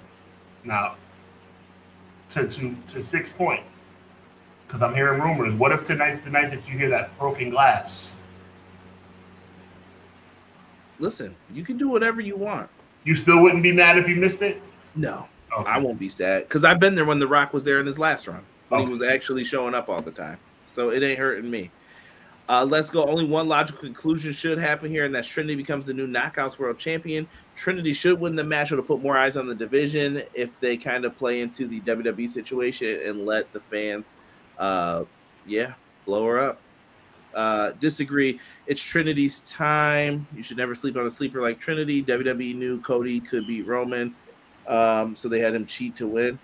Now, 0.63 0.95
to 2.31 2.47
to 2.47 2.77
to 2.87 3.03
six 3.03 3.31
point, 3.31 3.65
because 4.65 4.81
I'm 4.81 4.95
hearing 4.95 5.21
rumors. 5.21 5.55
What 5.55 5.73
if 5.73 5.85
tonight's 5.85 6.23
the 6.23 6.31
night 6.31 6.53
that 6.53 6.69
you 6.69 6.79
hear 6.79 6.89
that 6.91 7.19
broken 7.19 7.51
glass? 7.51 8.17
Listen, 11.01 11.35
you 11.53 11.65
can 11.65 11.77
do 11.77 11.89
whatever 11.89 12.21
you 12.21 12.37
want. 12.37 12.71
You 13.03 13.17
still 13.17 13.43
wouldn't 13.43 13.65
be 13.65 13.73
mad 13.73 13.99
if 13.99 14.09
you 14.09 14.15
missed 14.15 14.43
it. 14.43 14.63
No. 14.95 15.27
Okay. 15.53 15.69
I 15.69 15.79
won't 15.79 15.99
be 15.99 16.09
sad 16.09 16.45
because 16.45 16.63
I've 16.63 16.79
been 16.79 16.95
there 16.95 17.05
when 17.05 17.19
The 17.19 17.27
Rock 17.27 17.53
was 17.53 17.65
there 17.65 17.81
in 17.81 17.87
his 17.87 17.99
last 17.99 18.29
run 18.29 18.45
when 18.69 18.83
okay. 18.83 18.87
he 18.87 18.91
was 18.93 19.03
actually 19.03 19.43
showing 19.43 19.75
up 19.75 19.89
all 19.89 20.01
the 20.01 20.13
time. 20.13 20.39
So 20.71 20.91
it 20.91 21.03
ain't 21.03 21.19
hurting 21.19 21.51
me. 21.51 21.73
Uh, 22.49 22.65
let's 22.69 22.91
go. 22.91 23.05
Only 23.05 23.25
one 23.25 23.49
logical 23.49 23.81
conclusion 23.81 24.33
should 24.33 24.59
happen 24.59 24.91
here, 24.91 25.05
and 25.05 25.15
that's 25.15 25.29
Trinity 25.29 25.55
becomes 25.55 25.87
the 25.87 25.95
new 25.95 26.07
Knockouts 26.07 26.59
World 26.59 26.79
Champion. 26.79 27.27
Trinity 27.57 27.93
should 27.93 28.19
win 28.21 28.35
the 28.35 28.45
match 28.45 28.71
to 28.71 28.83
put 28.83 29.01
more 29.01 29.17
eyes 29.17 29.37
on 29.37 29.47
the 29.47 29.55
division 29.55 30.23
if 30.35 30.51
they 30.61 30.77
kind 30.77 31.05
of 31.05 31.17
play 31.17 31.41
into 31.41 31.67
the 31.67 31.81
WWE 31.81 32.29
situation 32.29 33.01
and 33.07 33.25
let 33.25 33.53
the 33.53 33.61
fans, 33.61 34.13
uh, 34.59 35.05
yeah, 35.47 35.75
blow 36.05 36.27
her 36.27 36.39
up. 36.39 36.61
Uh, 37.35 37.73
disagree. 37.81 38.39
It's 38.67 38.83
Trinity's 38.83 39.41
time. 39.41 40.27
You 40.37 40.43
should 40.43 40.57
never 40.57 40.75
sleep 40.75 40.97
on 40.97 41.07
a 41.07 41.11
sleeper 41.11 41.41
like 41.41 41.59
Trinity. 41.59 42.03
WWE 42.03 42.55
knew 42.57 42.81
Cody 42.81 43.21
could 43.21 43.47
beat 43.47 43.67
Roman, 43.67 44.15
um, 44.67 45.17
so 45.17 45.29
they 45.29 45.39
had 45.39 45.55
him 45.55 45.65
cheat 45.65 45.97
to 45.97 46.07
win. 46.07 46.39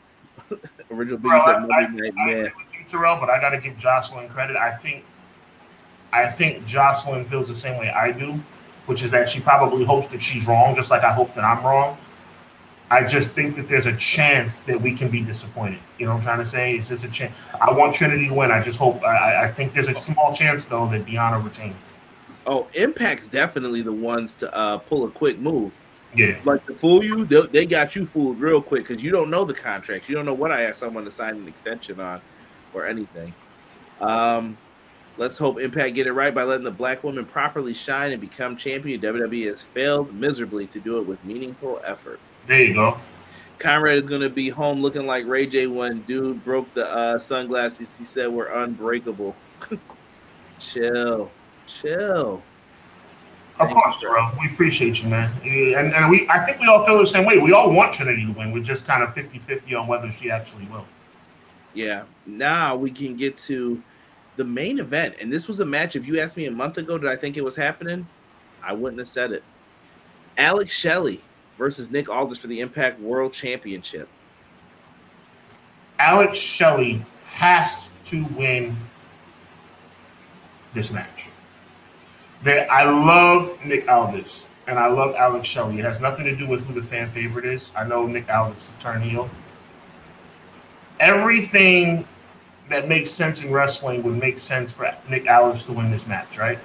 Original 0.90 1.18
Biggie 1.18 1.44
said 1.44 1.68
Monday 1.68 2.11
Night 2.11 2.14
Man. 2.14 2.53
Terrell, 2.86 3.18
but 3.20 3.28
I 3.28 3.38
got 3.40 3.51
to 3.51 3.61
give 3.61 3.76
Jocelyn 3.76 4.28
credit. 4.28 4.57
I 4.57 4.70
think, 4.72 5.05
I 6.13 6.27
think 6.29 6.65
Jocelyn 6.65 7.25
feels 7.25 7.49
the 7.49 7.55
same 7.55 7.79
way 7.79 7.91
I 7.91 8.13
do, 8.13 8.41
which 8.87 9.03
is 9.03 9.11
that 9.11 9.29
she 9.29 9.41
probably 9.41 9.85
hopes 9.85 10.09
that 10.09 10.23
she's 10.23 10.47
wrong, 10.47 10.75
just 10.75 10.91
like 10.91 11.03
I 11.03 11.13
hope 11.13 11.35
that 11.35 11.45
I'm 11.45 11.65
wrong. 11.65 11.99
I 12.91 13.07
just 13.07 13.33
think 13.33 13.55
that 13.57 13.69
there's 13.69 13.85
a 13.85 13.95
chance 13.97 14.63
that 14.63 14.81
we 14.81 14.95
can 14.95 15.11
be 15.11 15.21
disappointed. 15.21 15.79
You 15.99 16.07
know 16.07 16.13
what 16.13 16.19
I'm 16.19 16.25
trying 16.25 16.39
to 16.39 16.47
say? 16.47 16.77
It's 16.77 16.89
just 16.89 17.05
a 17.05 17.09
chance. 17.09 17.35
I 17.61 17.71
want 17.73 17.95
Trinity 17.95 18.29
to 18.29 18.35
win. 18.35 18.51
I 18.51 18.63
just 18.63 18.79
hope. 18.79 19.03
I, 19.05 19.45
I 19.45 19.53
think 19.53 19.75
there's 19.75 19.89
a 19.89 19.95
small 19.95 20.33
chance 20.33 20.65
though 20.65 20.87
that 20.89 21.05
Deonna 21.05 21.45
retains. 21.45 21.77
Oh, 22.47 22.67
Impact's 22.73 23.29
definitely 23.29 23.83
the 23.83 23.93
ones 23.93 24.35
to 24.37 24.55
uh, 24.55 24.79
pull 24.79 25.05
a 25.05 25.11
quick 25.11 25.39
move. 25.39 25.75
Yeah, 26.17 26.39
like 26.45 26.65
to 26.67 26.75
fool 26.75 27.05
you, 27.05 27.27
they, 27.27 27.43
they 27.49 27.67
got 27.67 27.95
you 27.95 28.07
fooled 28.07 28.41
real 28.41 28.63
quick 28.63 28.89
because 28.89 29.03
you 29.03 29.11
don't 29.11 29.29
know 29.29 29.45
the 29.45 29.53
contracts. 29.53 30.09
You 30.09 30.15
don't 30.15 30.25
know 30.25 30.33
what 30.33 30.51
I 30.51 30.63
asked 30.63 30.81
someone 30.81 31.05
to 31.05 31.11
sign 31.11 31.37
an 31.37 31.47
extension 31.47 32.01
on, 32.01 32.23
or 32.73 32.87
anything. 32.87 33.35
Um, 34.01 34.57
let's 35.19 35.37
hope 35.37 35.61
Impact 35.61 35.95
get 35.95 36.07
it 36.07 36.12
right 36.12 36.35
by 36.35 36.45
letting 36.45 36.64
the 36.64 36.71
black 36.71 37.05
woman 37.05 37.27
properly 37.27 37.75
shine 37.75 38.12
and 38.12 38.21
become 38.21 38.57
champion. 38.57 39.01
WWE 39.01 39.47
has 39.47 39.64
failed 39.64 40.14
miserably 40.14 40.66
to 40.69 40.81
do 40.81 40.99
it 40.99 41.07
with 41.07 41.23
meaningful 41.25 41.81
effort. 41.85 42.21
There 42.47 42.62
you 42.62 42.75
go. 42.75 42.99
Conrad 43.59 43.97
is 43.99 44.09
going 44.09 44.21
to 44.21 44.31
be 44.31 44.49
home 44.49 44.81
looking 44.81 45.07
like 45.07 45.27
Ray 45.27 45.47
J 45.47 45.66
when 45.66 46.03
dude 46.03 46.43
broke 46.45 46.73
the 46.75 46.89
uh, 46.89 47.19
sunglasses 47.19 47.99
he 47.99 48.05
said 48.05 48.33
were 48.33 48.47
unbreakable. 48.47 49.35
chill, 50.61 51.31
chill. 51.66 52.43
Of 53.59 53.66
Thank 53.66 53.73
course, 53.73 54.01
bro. 54.01 54.31
We 54.39 54.47
appreciate 54.53 55.03
you, 55.03 55.09
man. 55.09 55.33
And, 55.43 55.93
and 55.93 56.09
we, 56.09 56.29
I 56.29 56.45
think 56.45 56.61
we 56.61 56.69
all 56.69 56.87
feel 56.87 56.97
the 56.99 57.07
same 57.07 57.27
way. 57.27 57.39
We 57.39 57.53
all 57.53 57.73
want 57.73 57.93
Trinity 57.93 58.25
to 58.25 58.33
win. 58.33 58.53
We're 58.53 58.62
just 58.62 58.87
kind 58.87 59.03
of 59.03 59.12
50 59.14 59.41
50 59.41 59.75
on 59.75 59.89
whether 59.89 60.12
she 60.12 60.31
actually 60.31 60.66
will. 60.66 60.87
Yeah. 61.75 62.05
Now 62.25 62.77
we 62.77 62.93
can 62.93 63.16
get 63.16 63.37
to 63.39 63.83
the 64.39 64.45
main 64.45 64.78
event. 64.78 65.16
And 65.20 65.30
this 65.30 65.49
was 65.49 65.61
a 65.61 65.66
match. 65.66 65.97
If 65.97 66.07
you 66.07 66.18
asked 66.20 66.36
me 66.36 66.47
a 66.47 66.51
month 66.51 66.78
ago, 66.78 66.97
did 66.97 67.11
I 67.11 67.16
think 67.16 67.36
it 67.36 67.45
was 67.45 67.57
happening? 67.57 68.07
I 68.62 68.72
wouldn't 68.72 68.99
have 68.99 69.09
said 69.09 69.32
it. 69.32 69.43
Alex 70.39 70.72
Shelley 70.72 71.20
versus 71.59 71.91
Nick 71.91 72.09
Aldis 72.09 72.39
for 72.39 72.47
the 72.47 72.61
Impact 72.61 73.01
World 73.01 73.32
Championship. 73.32 74.09
Alex 75.99 76.39
Shelley 76.39 77.05
has 77.26 77.91
to 78.05 78.24
win 78.36 78.76
this 80.72 80.93
match. 80.93 81.30
That 82.45 82.70
I 82.70 82.89
love 82.89 83.59
Nick 83.64 83.89
Aldis 83.89 84.47
and 84.68 84.78
I 84.78 84.86
love 84.86 85.16
Alex 85.16 85.49
Shelley. 85.49 85.80
It 85.80 85.84
has 85.84 86.01
nothing 86.01 86.24
to 86.26 86.36
do 86.36 86.47
with 86.47 86.64
who 86.64 86.74
the 86.74 86.86
fan 86.86 87.11
favorite 87.11 87.45
is. 87.45 87.72
I 87.74 87.82
know 87.84 88.07
Nick 88.07 88.30
Aldis 88.30 88.70
is 88.70 88.76
turn 88.78 89.03
heel. 89.03 89.28
Everything 91.01 92.07
that 92.69 92.89
makes 92.89 93.11
sense 93.11 93.43
in 93.43 93.51
wrestling 93.51 94.03
would 94.03 94.16
make 94.16 94.39
sense 94.39 94.73
for 94.73 94.95
Nick 95.09 95.29
Aldis 95.29 95.64
to 95.64 95.73
win 95.73 95.91
this 95.91 96.07
match, 96.07 96.39
right? 96.39 96.59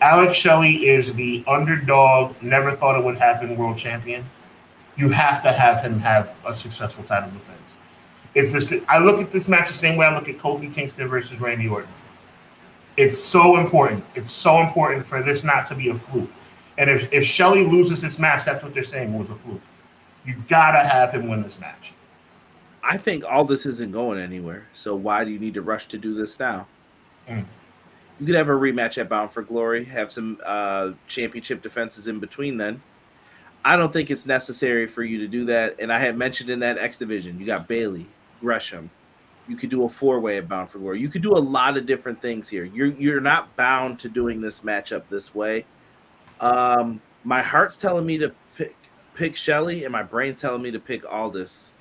Alex 0.00 0.36
Shelley 0.36 0.88
is 0.88 1.12
the 1.14 1.42
underdog, 1.46 2.40
never 2.40 2.72
thought 2.72 2.98
it 2.98 3.04
would 3.04 3.18
happen 3.18 3.56
world 3.56 3.76
champion. 3.76 4.24
You 4.96 5.08
have 5.08 5.42
to 5.42 5.52
have 5.52 5.82
him 5.82 5.98
have 6.00 6.34
a 6.46 6.54
successful 6.54 7.04
title 7.04 7.30
defense. 7.30 7.78
If 8.34 8.52
this, 8.52 8.74
I 8.88 8.98
look 8.98 9.20
at 9.20 9.30
this 9.30 9.48
match 9.48 9.68
the 9.68 9.74
same 9.74 9.96
way 9.96 10.06
I 10.06 10.14
look 10.14 10.28
at 10.28 10.38
Kofi 10.38 10.72
Kingston 10.72 11.08
versus 11.08 11.40
Randy 11.40 11.68
Orton. 11.68 11.90
It's 12.96 13.18
so 13.18 13.58
important. 13.58 14.04
It's 14.14 14.32
so 14.32 14.58
important 14.60 15.06
for 15.06 15.22
this 15.22 15.42
not 15.44 15.66
to 15.68 15.74
be 15.74 15.88
a 15.88 15.94
fluke. 15.94 16.30
And 16.78 16.88
if, 16.88 17.12
if 17.12 17.24
Shelley 17.24 17.64
loses 17.64 18.00
this 18.00 18.18
match, 18.18 18.44
that's 18.44 18.62
what 18.62 18.74
they're 18.74 18.84
saying 18.84 19.16
was 19.16 19.30
a 19.30 19.34
fluke. 19.34 19.60
You 20.24 20.36
gotta 20.48 20.86
have 20.86 21.12
him 21.12 21.28
win 21.28 21.42
this 21.42 21.58
match. 21.58 21.94
I 22.88 22.96
think 22.96 23.22
all 23.30 23.44
this 23.44 23.66
isn't 23.66 23.92
going 23.92 24.18
anywhere. 24.18 24.66
So 24.72 24.96
why 24.96 25.22
do 25.22 25.30
you 25.30 25.38
need 25.38 25.52
to 25.54 25.62
rush 25.62 25.88
to 25.88 25.98
do 25.98 26.14
this 26.14 26.38
now? 26.40 26.66
Mm. 27.28 27.44
You 28.18 28.26
could 28.26 28.34
have 28.34 28.48
a 28.48 28.52
rematch 28.52 28.96
at 28.96 29.10
Bound 29.10 29.30
for 29.30 29.42
Glory, 29.42 29.84
have 29.84 30.10
some 30.10 30.40
uh, 30.42 30.92
championship 31.06 31.60
defenses 31.60 32.08
in 32.08 32.18
between 32.18 32.56
then. 32.56 32.82
I 33.62 33.76
don't 33.76 33.92
think 33.92 34.10
it's 34.10 34.24
necessary 34.24 34.86
for 34.86 35.02
you 35.02 35.18
to 35.18 35.28
do 35.28 35.44
that. 35.44 35.76
And 35.78 35.92
I 35.92 35.98
had 35.98 36.16
mentioned 36.16 36.48
in 36.48 36.60
that 36.60 36.78
X 36.78 36.96
division, 36.96 37.38
you 37.38 37.44
got 37.44 37.68
Bailey, 37.68 38.06
Gresham. 38.40 38.88
You 39.46 39.56
could 39.56 39.68
do 39.68 39.84
a 39.84 39.88
four 39.88 40.18
way 40.18 40.38
at 40.38 40.48
Bound 40.48 40.70
for 40.70 40.78
Glory. 40.78 40.98
You 40.98 41.10
could 41.10 41.22
do 41.22 41.36
a 41.36 41.38
lot 41.38 41.76
of 41.76 41.84
different 41.84 42.22
things 42.22 42.48
here. 42.48 42.64
You're 42.64 42.92
you're 42.94 43.20
not 43.20 43.54
bound 43.56 43.98
to 44.00 44.08
doing 44.08 44.40
this 44.40 44.60
matchup 44.60 45.02
this 45.10 45.34
way. 45.34 45.66
Um, 46.40 47.02
my 47.24 47.42
heart's 47.42 47.76
telling 47.76 48.06
me 48.06 48.16
to 48.18 48.32
pick 48.56 48.76
pick 49.14 49.36
Shelley, 49.36 49.84
and 49.84 49.92
my 49.92 50.02
brain's 50.02 50.40
telling 50.40 50.62
me 50.62 50.70
to 50.70 50.80
pick 50.80 51.10
Aldis 51.10 51.72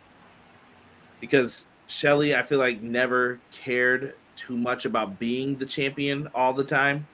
because 1.20 1.66
Shelley, 1.88 2.36
I 2.36 2.44
feel 2.44 2.60
like 2.60 2.82
never 2.82 3.40
cared 3.52 4.16
too 4.36 4.56
much 4.56 4.86
about 4.86 5.20
being 5.20 5.58
the 5.58 5.66
champion 5.66 6.30
all 6.34 6.54
the 6.54 6.64
time. 6.64 7.08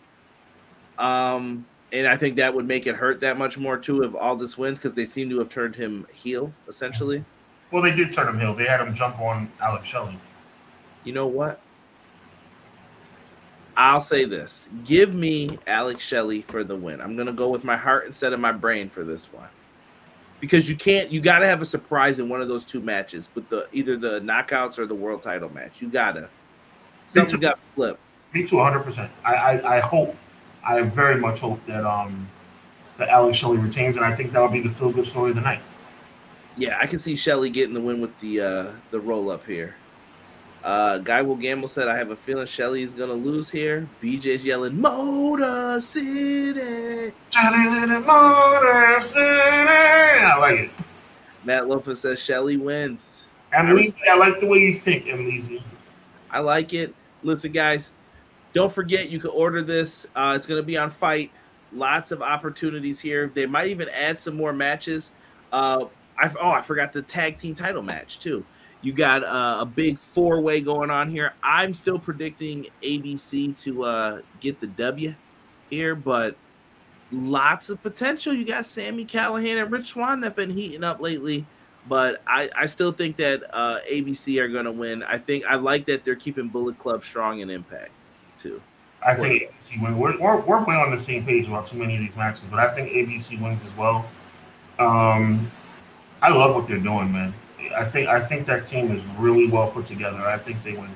Um, 0.97 1.65
and 1.91 2.07
I 2.07 2.17
think 2.17 2.35
that 2.37 2.53
would 2.53 2.67
make 2.67 2.87
it 2.87 2.95
hurt 2.95 3.21
that 3.21 3.37
much 3.37 3.57
more 3.57 3.77
too 3.77 4.03
if 4.03 4.13
Aldis 4.15 4.57
wins 4.57 4.79
because 4.79 4.93
they 4.93 5.05
seem 5.05 5.29
to 5.29 5.39
have 5.39 5.49
turned 5.49 5.75
him 5.75 6.07
heel 6.13 6.51
essentially. 6.67 7.23
Well, 7.71 7.81
they 7.81 7.95
did 7.95 8.11
turn 8.11 8.27
him 8.27 8.39
heel. 8.39 8.53
They 8.53 8.65
had 8.65 8.79
him 8.81 8.93
jump 8.93 9.19
on 9.19 9.51
Alex 9.61 9.87
Shelley. 9.87 10.17
You 11.03 11.13
know 11.13 11.27
what? 11.27 11.61
I'll 13.75 14.01
say 14.01 14.25
this: 14.25 14.69
Give 14.83 15.15
me 15.15 15.57
Alex 15.65 16.03
Shelley 16.03 16.43
for 16.43 16.63
the 16.63 16.75
win. 16.75 17.01
I'm 17.01 17.17
gonna 17.17 17.33
go 17.33 17.49
with 17.49 17.63
my 17.63 17.75
heart 17.75 18.05
instead 18.05 18.31
of 18.31 18.39
my 18.39 18.51
brain 18.51 18.89
for 18.89 19.03
this 19.03 19.33
one 19.33 19.49
because 20.43 20.67
you 20.67 20.75
can't. 20.75 21.09
You 21.09 21.21
got 21.21 21.39
to 21.39 21.47
have 21.47 21.61
a 21.61 21.65
surprise 21.65 22.19
in 22.19 22.27
one 22.27 22.41
of 22.41 22.49
those 22.49 22.65
two 22.65 22.81
matches 22.81 23.29
with 23.33 23.47
the 23.47 23.65
either 23.71 23.95
the 23.95 24.19
knockouts 24.19 24.77
or 24.77 24.85
the 24.85 24.93
world 24.93 25.23
title 25.23 25.47
match. 25.47 25.81
You 25.81 25.87
gotta. 25.87 26.29
Something's 27.07 27.39
got 27.39 27.53
to 27.53 27.61
flip. 27.75 27.97
Me 28.33 28.45
too, 28.45 28.57
100. 28.57 28.83
percent 28.83 29.09
I, 29.23 29.35
I 29.35 29.77
I 29.77 29.79
hope, 29.79 30.17
I 30.61 30.81
very 30.81 31.17
much 31.17 31.39
hope 31.39 31.65
that 31.65 31.85
um 31.85 32.29
that 32.97 33.07
Alex 33.07 33.37
Shelley 33.37 33.55
retains, 33.57 33.95
and 33.95 34.05
I 34.05 34.13
think 34.13 34.33
that 34.33 34.41
would 34.41 34.51
be 34.51 34.59
the 34.59 34.69
feel 34.69 34.91
good 34.91 35.05
story 35.05 35.29
of 35.29 35.37
the 35.37 35.41
night. 35.41 35.61
Yeah, 36.57 36.77
I 36.77 36.87
can 36.87 36.99
see 36.99 37.15
Shelley 37.15 37.49
getting 37.49 37.73
the 37.73 37.79
win 37.79 38.01
with 38.01 38.19
the 38.19 38.41
uh 38.41 38.71
the 38.91 38.99
roll 38.99 39.31
up 39.31 39.45
here. 39.45 39.77
Uh, 40.63 40.97
Guy 40.99 41.21
will 41.21 41.35
gamble 41.35 41.67
said, 41.67 41.87
"I 41.89 41.97
have 41.97 42.11
a 42.11 42.15
feeling 42.15 42.45
Shelley 42.45 42.83
is 42.83 42.93
gonna 42.93 43.13
lose 43.13 43.49
here." 43.49 43.87
BJ's 44.01 44.45
yelling, 44.45 44.79
"Motor 44.79 45.81
City, 45.81 47.13
Motor 47.35 49.01
City." 49.01 49.29
I 49.29 50.37
like 50.39 50.59
it. 50.59 50.71
Matt 51.43 51.67
Lopez 51.67 51.99
says 51.99 52.19
Shelley 52.19 52.57
wins. 52.57 53.27
Emily, 53.51 53.93
I 54.09 54.17
like 54.17 54.39
the 54.39 54.47
way 54.47 54.59
you 54.59 54.73
think, 54.73 55.07
Emily. 55.07 55.63
I 56.31 56.39
like 56.39 56.73
it. 56.73 56.95
Listen, 57.21 57.51
guys, 57.51 57.91
don't 58.53 58.73
forget 58.73 59.09
you 59.09 59.19
can 59.19 59.29
order 59.29 59.61
this. 59.61 60.07
Uh, 60.15 60.33
it's 60.35 60.45
going 60.45 60.59
to 60.59 60.65
be 60.65 60.77
on 60.77 60.89
FITE. 60.89 61.31
Lots 61.71 62.11
of 62.11 62.21
opportunities 62.21 62.99
here. 62.99 63.31
They 63.33 63.45
might 63.45 63.67
even 63.67 63.89
add 63.89 64.17
some 64.17 64.35
more 64.35 64.53
matches. 64.53 65.11
Uh, 65.51 65.85
I, 66.17 66.31
oh, 66.39 66.51
I 66.51 66.61
forgot 66.61 66.93
the 66.93 67.01
tag 67.01 67.37
team 67.37 67.55
title 67.55 67.81
match 67.81 68.19
too. 68.19 68.45
You 68.83 68.93
got 68.93 69.23
uh, 69.23 69.57
a 69.61 69.65
big 69.65 69.97
four 69.97 70.39
way 70.41 70.61
going 70.61 70.91
on 70.91 71.09
here. 71.09 71.33
I'm 71.41 71.73
still 71.73 71.97
predicting 71.97 72.67
ABC 72.83 73.59
to 73.63 73.83
uh, 73.85 74.21
get 74.39 74.59
the 74.59 74.67
W 74.67 75.15
here, 75.71 75.95
but 75.95 76.35
lots 77.11 77.69
of 77.69 77.81
potential. 77.81 78.33
You 78.33 78.45
got 78.45 78.67
Sami 78.67 79.05
Callihan 79.05 79.59
and 79.61 79.71
Rich 79.71 79.87
Swann 79.87 80.19
that 80.19 80.27
have 80.27 80.35
been 80.35 80.51
heating 80.51 80.83
up 80.83 81.01
lately 81.01 81.45
but 81.87 82.21
I, 82.25 82.49
I 82.55 82.65
still 82.65 82.91
think 82.91 83.17
that 83.17 83.43
uh, 83.51 83.79
ABC 83.89 84.39
are 84.41 84.47
going 84.47 84.65
to 84.65 84.71
win. 84.71 85.03
I 85.03 85.17
think 85.17 85.45
I 85.45 85.55
like 85.55 85.85
that 85.87 86.03
they're 86.03 86.15
keeping 86.15 86.47
Bullet 86.47 86.77
Club 86.77 87.03
strong 87.03 87.39
in 87.39 87.49
Impact 87.49 87.91
too. 88.39 88.61
I 89.05 89.15
think. 89.15 89.53
We're, 89.81 90.17
we're, 90.17 90.39
we're 90.41 90.63
way 90.63 90.75
on 90.75 90.91
the 90.91 90.99
same 90.99 91.25
page 91.25 91.47
about 91.47 91.65
too 91.65 91.77
many 91.77 91.95
of 91.95 92.01
these 92.01 92.15
matches, 92.15 92.45
but 92.49 92.59
I 92.59 92.73
think 92.73 92.89
ABC 92.91 93.41
wins 93.41 93.59
as 93.65 93.75
well. 93.75 94.05
Um, 94.77 95.51
I 96.21 96.29
love 96.29 96.55
what 96.55 96.67
they're 96.67 96.77
doing, 96.77 97.11
man. 97.11 97.33
I 97.75 97.85
think 97.85 98.09
I 98.09 98.19
think 98.19 98.45
that 98.47 98.65
team 98.65 98.95
is 98.95 99.03
really 99.17 99.47
well 99.47 99.69
put 99.69 99.85
together. 99.85 100.19
I 100.19 100.37
think 100.37 100.63
they 100.63 100.73
win. 100.73 100.89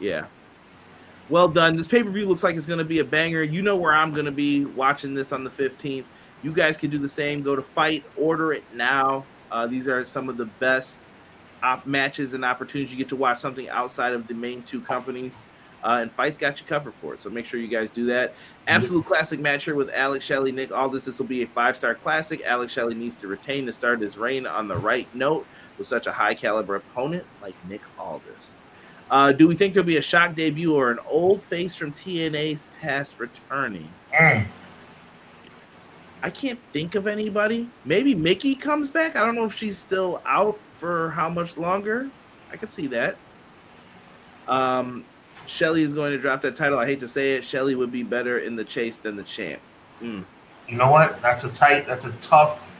Yeah. 0.00 0.26
Well 1.28 1.48
done. 1.48 1.76
This 1.76 1.88
pay 1.88 2.02
per 2.02 2.10
view 2.10 2.26
looks 2.26 2.42
like 2.42 2.56
it's 2.56 2.66
going 2.66 2.78
to 2.78 2.84
be 2.84 2.98
a 2.98 3.04
banger. 3.04 3.42
You 3.42 3.62
know 3.62 3.76
where 3.76 3.94
I'm 3.94 4.12
going 4.12 4.26
to 4.26 4.32
be 4.32 4.64
watching 4.66 5.14
this 5.14 5.32
on 5.32 5.42
the 5.42 5.50
15th. 5.50 6.04
You 6.42 6.52
guys 6.52 6.76
can 6.76 6.90
do 6.90 6.98
the 6.98 7.08
same. 7.08 7.42
Go 7.42 7.56
to 7.56 7.62
FITE, 7.62 8.04
order 8.16 8.52
it 8.52 8.64
now. 8.74 9.24
Uh, 9.50 9.66
these 9.66 9.88
are 9.88 10.04
some 10.04 10.28
of 10.28 10.36
the 10.36 10.44
best 10.44 11.00
op- 11.62 11.86
matches 11.86 12.34
and 12.34 12.44
opportunities 12.44 12.92
you 12.92 12.98
get 12.98 13.08
to 13.08 13.16
watch 13.16 13.38
something 13.38 13.68
outside 13.70 14.12
of 14.12 14.26
the 14.26 14.34
main 14.34 14.62
two 14.62 14.82
companies. 14.82 15.46
Uh, 15.82 15.98
and 16.00 16.12
FITE's 16.12 16.36
got 16.36 16.60
you 16.60 16.66
covered 16.66 16.94
for 16.94 17.14
it. 17.14 17.20
So 17.20 17.30
make 17.30 17.46
sure 17.46 17.60
you 17.60 17.68
guys 17.68 17.90
do 17.90 18.06
that. 18.06 18.34
Absolute 18.66 19.04
classic 19.04 19.40
match 19.40 19.64
here 19.64 19.74
with 19.74 19.90
Alex 19.92 20.24
Shelley, 20.24 20.50
Nick 20.50 20.72
Aldis. 20.72 21.04
This 21.04 21.18
will 21.18 21.26
be 21.26 21.42
a 21.42 21.46
five 21.46 21.76
star 21.76 21.94
classic. 21.94 22.42
Alex 22.44 22.72
Shelley 22.72 22.94
needs 22.94 23.16
to 23.16 23.28
retain 23.28 23.66
to 23.66 23.72
start 23.72 24.00
his 24.00 24.16
reign 24.16 24.46
on 24.46 24.66
the 24.68 24.76
right 24.76 25.06
note 25.14 25.46
with 25.78 25.86
such 25.86 26.06
a 26.06 26.12
high 26.12 26.34
caliber 26.34 26.76
opponent 26.76 27.24
like 27.42 27.54
Nick 27.68 27.82
Aldis. 27.98 28.58
Uh, 29.10 29.32
do 29.32 29.46
we 29.46 29.54
think 29.54 29.74
there'll 29.74 29.86
be 29.86 29.96
a 29.96 30.02
shock 30.02 30.34
debut 30.34 30.74
or 30.74 30.90
an 30.90 30.98
old 31.06 31.42
face 31.42 31.74
from 31.74 31.92
TNA's 31.92 32.68
past 32.80 33.18
returning? 33.18 33.90
Mm. 34.12 34.46
I 36.22 36.30
can't 36.30 36.58
think 36.72 36.94
of 36.94 37.06
anybody. 37.06 37.68
Maybe 37.84 38.14
Mickie 38.14 38.54
comes 38.54 38.88
back. 38.88 39.14
I 39.14 39.24
don't 39.24 39.34
know 39.34 39.44
if 39.44 39.54
she's 39.54 39.76
still 39.76 40.22
out 40.24 40.58
for 40.72 41.10
how 41.10 41.28
much 41.28 41.58
longer. 41.58 42.08
I 42.50 42.56
could 42.56 42.70
see 42.70 42.86
that. 42.88 43.16
Um, 44.48 45.04
Shelley 45.46 45.82
is 45.82 45.92
going 45.92 46.12
to 46.12 46.18
drop 46.18 46.40
that 46.42 46.56
title. 46.56 46.78
I 46.78 46.86
hate 46.86 47.00
to 47.00 47.08
say 47.08 47.34
it. 47.34 47.44
Shelley 47.44 47.74
would 47.74 47.92
be 47.92 48.02
better 48.02 48.38
in 48.38 48.56
the 48.56 48.64
chase 48.64 48.96
than 48.96 49.16
the 49.16 49.22
champ. 49.22 49.60
Mm. 50.00 50.24
You 50.68 50.76
know 50.76 50.90
what? 50.90 51.20
That's 51.20 51.44
a 51.44 51.50
tight, 51.50 51.86
that's 51.86 52.06
a 52.06 52.12
tough 52.12 52.70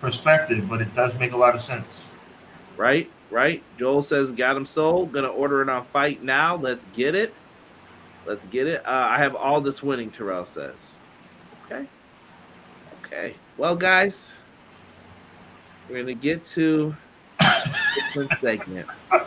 perspective, 0.00 0.68
but 0.68 0.82
it 0.82 0.94
does 0.94 1.18
make 1.18 1.32
a 1.32 1.36
lot 1.36 1.54
of 1.54 1.62
sense. 1.62 2.04
Right, 2.80 3.10
right. 3.30 3.62
Joel 3.76 4.00
says, 4.00 4.30
"Got 4.30 4.56
him 4.56 4.64
sold. 4.64 5.12
Gonna 5.12 5.28
order 5.28 5.60
it 5.60 5.68
on 5.68 5.84
FITE 5.92 6.22
now. 6.22 6.56
Let's 6.56 6.86
get 6.94 7.14
it. 7.14 7.34
Let's 8.24 8.46
get 8.46 8.66
it." 8.66 8.80
Uh, 8.86 9.08
I 9.10 9.18
have 9.18 9.34
all 9.36 9.60
this 9.60 9.82
winning. 9.82 10.10
Terrell 10.10 10.46
says. 10.46 10.96
Okay. 11.66 11.86
Okay. 13.04 13.34
Well, 13.58 13.76
guys, 13.76 14.32
we're 15.90 15.98
gonna 15.98 16.14
get 16.14 16.42
to 16.56 16.96
a 17.40 17.70
different 17.96 18.32
segment. 18.40 18.88
We're 19.12 19.26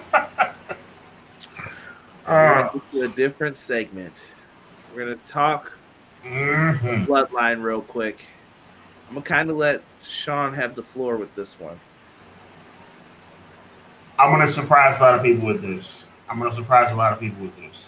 Uh, 2.25 2.69
gonna 2.69 2.71
get 2.73 2.91
to 2.91 3.01
a 3.03 3.07
different 3.09 3.55
segment. 3.55 4.29
We're 4.95 5.01
gonna 5.05 5.17
talk 5.27 5.77
mhm. 6.25 7.05
bloodline 7.05 7.61
real 7.61 7.81
quick. 7.83 8.25
I'm 9.07 9.13
gonna 9.13 9.23
kind 9.23 9.51
of 9.51 9.57
let 9.57 9.83
Sean 10.01 10.55
have 10.55 10.73
the 10.73 10.81
floor 10.81 11.17
with 11.17 11.35
this 11.35 11.59
one. 11.59 11.79
I'm 14.19 14.31
gonna 14.31 14.47
surprise 14.47 14.99
a 14.99 15.03
lot 15.03 15.15
of 15.15 15.23
people 15.23 15.47
with 15.47 15.61
this. 15.61 16.05
I'm 16.29 16.39
gonna 16.39 16.53
surprise 16.53 16.91
a 16.91 16.95
lot 16.95 17.13
of 17.13 17.19
people 17.19 17.43
with 17.43 17.55
this. 17.57 17.85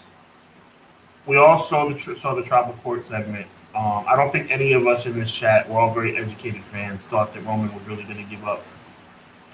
We 1.26 1.36
all 1.36 1.58
saw 1.58 1.88
the 1.88 1.98
saw 2.14 2.34
the 2.34 2.42
tribal 2.42 2.74
court 2.82 3.06
segment. 3.06 3.46
Um, 3.74 4.04
I 4.08 4.16
don't 4.16 4.32
think 4.32 4.50
any 4.50 4.72
of 4.72 4.86
us 4.86 5.04
in 5.04 5.18
this 5.18 5.30
chat, 5.30 5.68
we're 5.68 5.78
all 5.78 5.92
very 5.92 6.16
educated 6.16 6.64
fans, 6.64 7.04
thought 7.04 7.34
that 7.34 7.44
Roman 7.44 7.74
was 7.74 7.86
really 7.86 8.04
going 8.04 8.16
to 8.16 8.22
give 8.22 8.42
up 8.46 8.64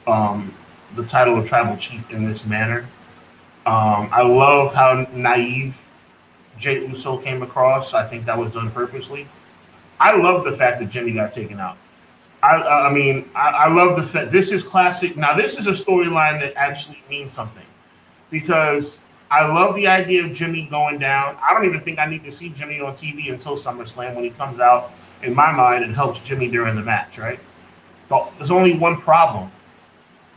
um, 0.07 0.55
the 0.95 1.05
title 1.05 1.37
of 1.37 1.45
tribal 1.45 1.77
chief 1.77 2.09
in 2.09 2.25
this 2.25 2.47
manner. 2.47 2.89
Um, 3.67 4.09
I 4.13 4.23
love 4.23 4.75
how 4.75 5.09
naive 5.13 5.77
Jey 6.57 6.87
Uso 6.87 7.19
came 7.19 7.43
across. 7.43 7.95
I 7.95 8.07
think 8.07 8.25
that 8.27 8.39
was 8.39 8.53
done 8.53 8.71
purposely. 8.71 9.27
I 9.99 10.17
love 10.17 10.45
the 10.45 10.53
fact 10.53 10.79
that 10.79 10.89
Jimmy 10.89 11.13
got 11.13 11.33
taken 11.33 11.59
out. 11.59 11.77
I, 12.43 12.89
I 12.89 12.93
mean, 12.93 13.31
I, 13.35 13.51
I 13.51 13.69
love 13.69 13.97
the 13.97 14.03
fact 14.03 14.33
this 14.33 14.51
is 14.51 14.63
classic. 14.63 15.17
Now, 15.17 15.35
this 15.35 15.59
is 15.59 15.69
a 15.69 15.73
storyline 15.73 16.41
that 16.41 16.55
actually 16.57 17.03
means 17.09 17.33
something 17.33 17.65
because 18.31 18.99
I 19.31 19.47
love 19.47 19.77
the 19.77 19.87
idea 19.87 20.25
of 20.25 20.33
Jimmy 20.33 20.67
going 20.67 20.99
down. 20.99 21.39
I 21.41 21.55
don't 21.55 21.65
even 21.65 21.81
think 21.81 21.99
I 21.99 22.07
need 22.07 22.25
to 22.25 22.33
see 22.33 22.49
Jimmy 22.49 22.81
on 22.81 22.95
TV 22.95 23.33
until 23.33 23.57
SummerSlam 23.57 24.15
when 24.15 24.25
he 24.25 24.31
comes 24.31 24.59
out 24.59 24.93
in 25.23 25.35
my 25.35 25.53
mind 25.53 25.85
and 25.85 25.95
helps 25.95 26.21
Jimmy 26.21 26.49
during 26.49 26.75
the 26.75 26.83
match, 26.83 27.19
right? 27.19 27.39
There's 28.39 28.51
only 28.51 28.77
one 28.77 28.97
problem. 29.01 29.51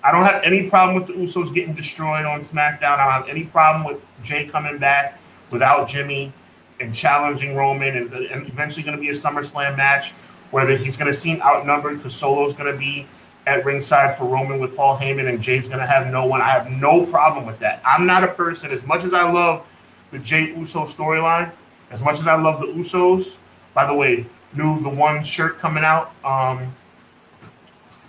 I 0.03 0.11
don't 0.11 0.23
have 0.23 0.43
any 0.43 0.69
problem 0.69 0.95
with 0.95 1.07
the 1.07 1.13
Usos 1.13 1.53
getting 1.53 1.73
destroyed 1.73 2.25
on 2.25 2.41
SmackDown. 2.41 2.99
I 2.99 3.05
don't 3.05 3.25
have 3.25 3.27
any 3.27 3.45
problem 3.45 3.83
with 3.83 4.01
Jey 4.21 4.45
coming 4.45 4.77
back 4.77 5.19
without 5.49 5.87
Jimmy 5.87 6.31
and 6.79 6.93
challenging 6.93 7.55
Roman 7.55 7.97
and, 7.97 8.13
and 8.13 8.47
eventually 8.47 8.83
going 8.83 8.95
to 8.95 9.01
be 9.01 9.09
a 9.09 9.13
SummerSlam 9.13 9.75
match 9.75 10.13
whether 10.51 10.77
he's 10.77 10.97
going 10.97 11.11
to 11.11 11.17
seem 11.17 11.41
outnumbered 11.41 11.97
because 11.97 12.15
Solo's 12.15 12.53
going 12.53 12.71
to 12.71 12.77
be 12.77 13.07
at 13.47 13.63
ringside 13.63 14.17
for 14.17 14.25
Roman 14.25 14.59
with 14.59 14.75
Paul 14.75 14.97
Heyman 14.97 15.29
and 15.29 15.41
Jey's 15.41 15.67
going 15.67 15.79
to 15.79 15.85
have 15.85 16.07
no 16.07 16.25
one. 16.25 16.41
I 16.41 16.49
have 16.49 16.69
no 16.71 17.05
problem 17.05 17.45
with 17.45 17.59
that. 17.59 17.81
I'm 17.85 18.05
not 18.05 18.23
a 18.23 18.27
person, 18.29 18.71
as 18.71 18.83
much 18.85 19.03
as 19.03 19.13
I 19.13 19.29
love 19.29 19.65
the 20.11 20.19
Jey 20.19 20.55
Uso 20.55 20.81
storyline, 20.81 21.51
as 21.91 22.01
much 22.01 22.19
as 22.19 22.27
I 22.27 22.35
love 22.35 22.59
the 22.59 22.67
Usos, 22.67 23.37
by 23.73 23.85
the 23.85 23.93
way, 23.93 24.25
new 24.53 24.81
the 24.81 24.89
one 24.89 25.23
shirt 25.23 25.57
coming 25.59 25.83
out 25.83 26.11
um, 26.23 26.73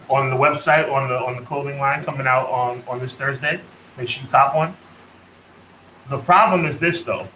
on 0.09 0.31
the 0.31 0.37
website, 0.37 0.91
on 0.91 1.09
the 1.09 1.19
on 1.19 1.37
the 1.37 1.43
clothing 1.43 1.79
line 1.79 2.05
coming 2.05 2.27
out 2.27 2.49
on, 2.49 2.83
on 2.87 2.99
this 2.99 3.15
Thursday. 3.15 3.61
Make 3.97 4.09
sure 4.09 4.23
you 4.23 4.29
cop 4.31 4.55
one. 4.55 4.77
The 6.09 6.19
problem 6.19 6.65
is 6.65 6.79
this 6.79 7.03
though. 7.03 7.29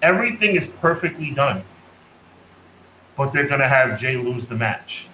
Everything 0.00 0.56
is 0.56 0.66
perfectly 0.66 1.30
done. 1.30 1.62
But 3.22 3.32
they're 3.32 3.46
gonna 3.46 3.68
have 3.68 4.00
Jey 4.00 4.16
lose 4.16 4.46
the 4.46 4.56
match. 4.56 5.08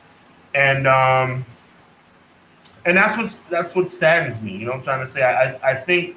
And 0.54 0.86
um 0.86 1.44
and 2.86 2.96
that's 2.96 3.18
what's 3.18 3.42
that's 3.42 3.74
what 3.74 3.90
saddens 3.90 4.40
me. 4.40 4.56
You 4.56 4.64
know 4.64 4.72
I'm 4.72 4.80
trying 4.82 5.04
to 5.04 5.06
say? 5.06 5.22
I 5.22 5.52
I, 5.52 5.70
I 5.72 5.74
think 5.74 6.16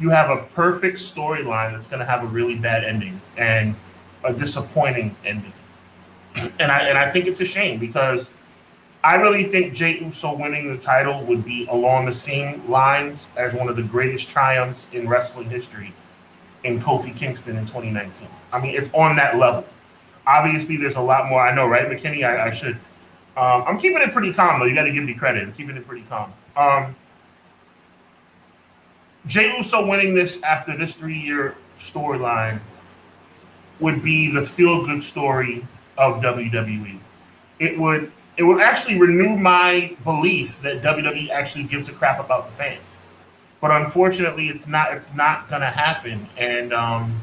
you 0.00 0.10
have 0.10 0.28
a 0.30 0.42
perfect 0.54 0.98
storyline 0.98 1.70
that's 1.70 1.86
gonna 1.86 2.04
have 2.04 2.24
a 2.24 2.26
really 2.26 2.56
bad 2.56 2.82
ending 2.82 3.20
and 3.36 3.76
a 4.24 4.32
disappointing 4.32 5.14
ending. 5.24 5.52
And 6.34 6.72
I 6.72 6.80
and 6.88 6.98
I 6.98 7.12
think 7.12 7.28
it's 7.28 7.40
a 7.40 7.44
shame 7.46 7.78
because 7.78 8.28
I 9.04 9.14
really 9.14 9.44
think 9.44 9.74
Jey 9.74 10.00
Uso 10.00 10.36
winning 10.36 10.68
the 10.68 10.82
title 10.82 11.24
would 11.26 11.44
be 11.44 11.68
along 11.70 12.06
the 12.06 12.12
same 12.12 12.68
lines 12.68 13.28
as 13.36 13.54
one 13.54 13.68
of 13.68 13.76
the 13.76 13.84
greatest 13.84 14.28
triumphs 14.28 14.88
in 14.92 15.08
wrestling 15.08 15.48
history 15.48 15.94
in 16.64 16.80
Kofi 16.80 17.14
Kingston 17.14 17.56
in 17.56 17.66
2019. 17.66 18.26
I 18.52 18.60
mean, 18.60 18.74
it's 18.74 18.90
on 18.92 19.14
that 19.14 19.38
level. 19.38 19.64
Obviously, 20.26 20.76
there's 20.76 20.96
a 20.96 21.00
lot 21.00 21.28
more. 21.28 21.40
I 21.40 21.54
know, 21.54 21.66
right, 21.66 21.88
McKinney? 21.88 22.24
I, 22.24 22.48
I 22.48 22.50
should. 22.50 22.76
Um, 23.36 23.64
I'm 23.66 23.78
keeping 23.78 24.00
it 24.02 24.12
pretty 24.12 24.32
calm, 24.32 24.60
though. 24.60 24.66
You 24.66 24.74
got 24.74 24.84
to 24.84 24.92
give 24.92 25.04
me 25.04 25.14
credit. 25.14 25.42
I'm 25.42 25.52
keeping 25.52 25.76
it 25.76 25.86
pretty 25.86 26.04
calm. 26.08 26.32
Um, 26.56 26.94
Jey 29.26 29.56
Uso 29.56 29.86
winning 29.86 30.14
this 30.14 30.42
after 30.42 30.76
this 30.76 30.94
three 30.94 31.18
year 31.18 31.56
storyline 31.78 32.60
would 33.80 34.02
be 34.02 34.30
the 34.32 34.42
feel 34.42 34.84
good 34.84 35.02
story 35.02 35.66
of 35.98 36.20
WWE. 36.20 36.98
It 37.58 37.78
would 37.78 38.12
it 38.36 38.42
would 38.42 38.60
actually 38.60 38.98
renew 38.98 39.36
my 39.36 39.94
belief 40.04 40.60
that 40.62 40.82
WWE 40.82 41.30
actually 41.30 41.64
gives 41.64 41.88
a 41.88 41.92
crap 41.92 42.18
about 42.18 42.46
the 42.46 42.52
fans. 42.52 43.02
But 43.60 43.70
unfortunately, 43.70 44.48
it's 44.48 44.66
not 44.66 44.92
it's 44.92 45.12
not 45.14 45.48
gonna 45.48 45.70
happen. 45.70 46.28
And 46.36 46.72
um, 46.72 47.20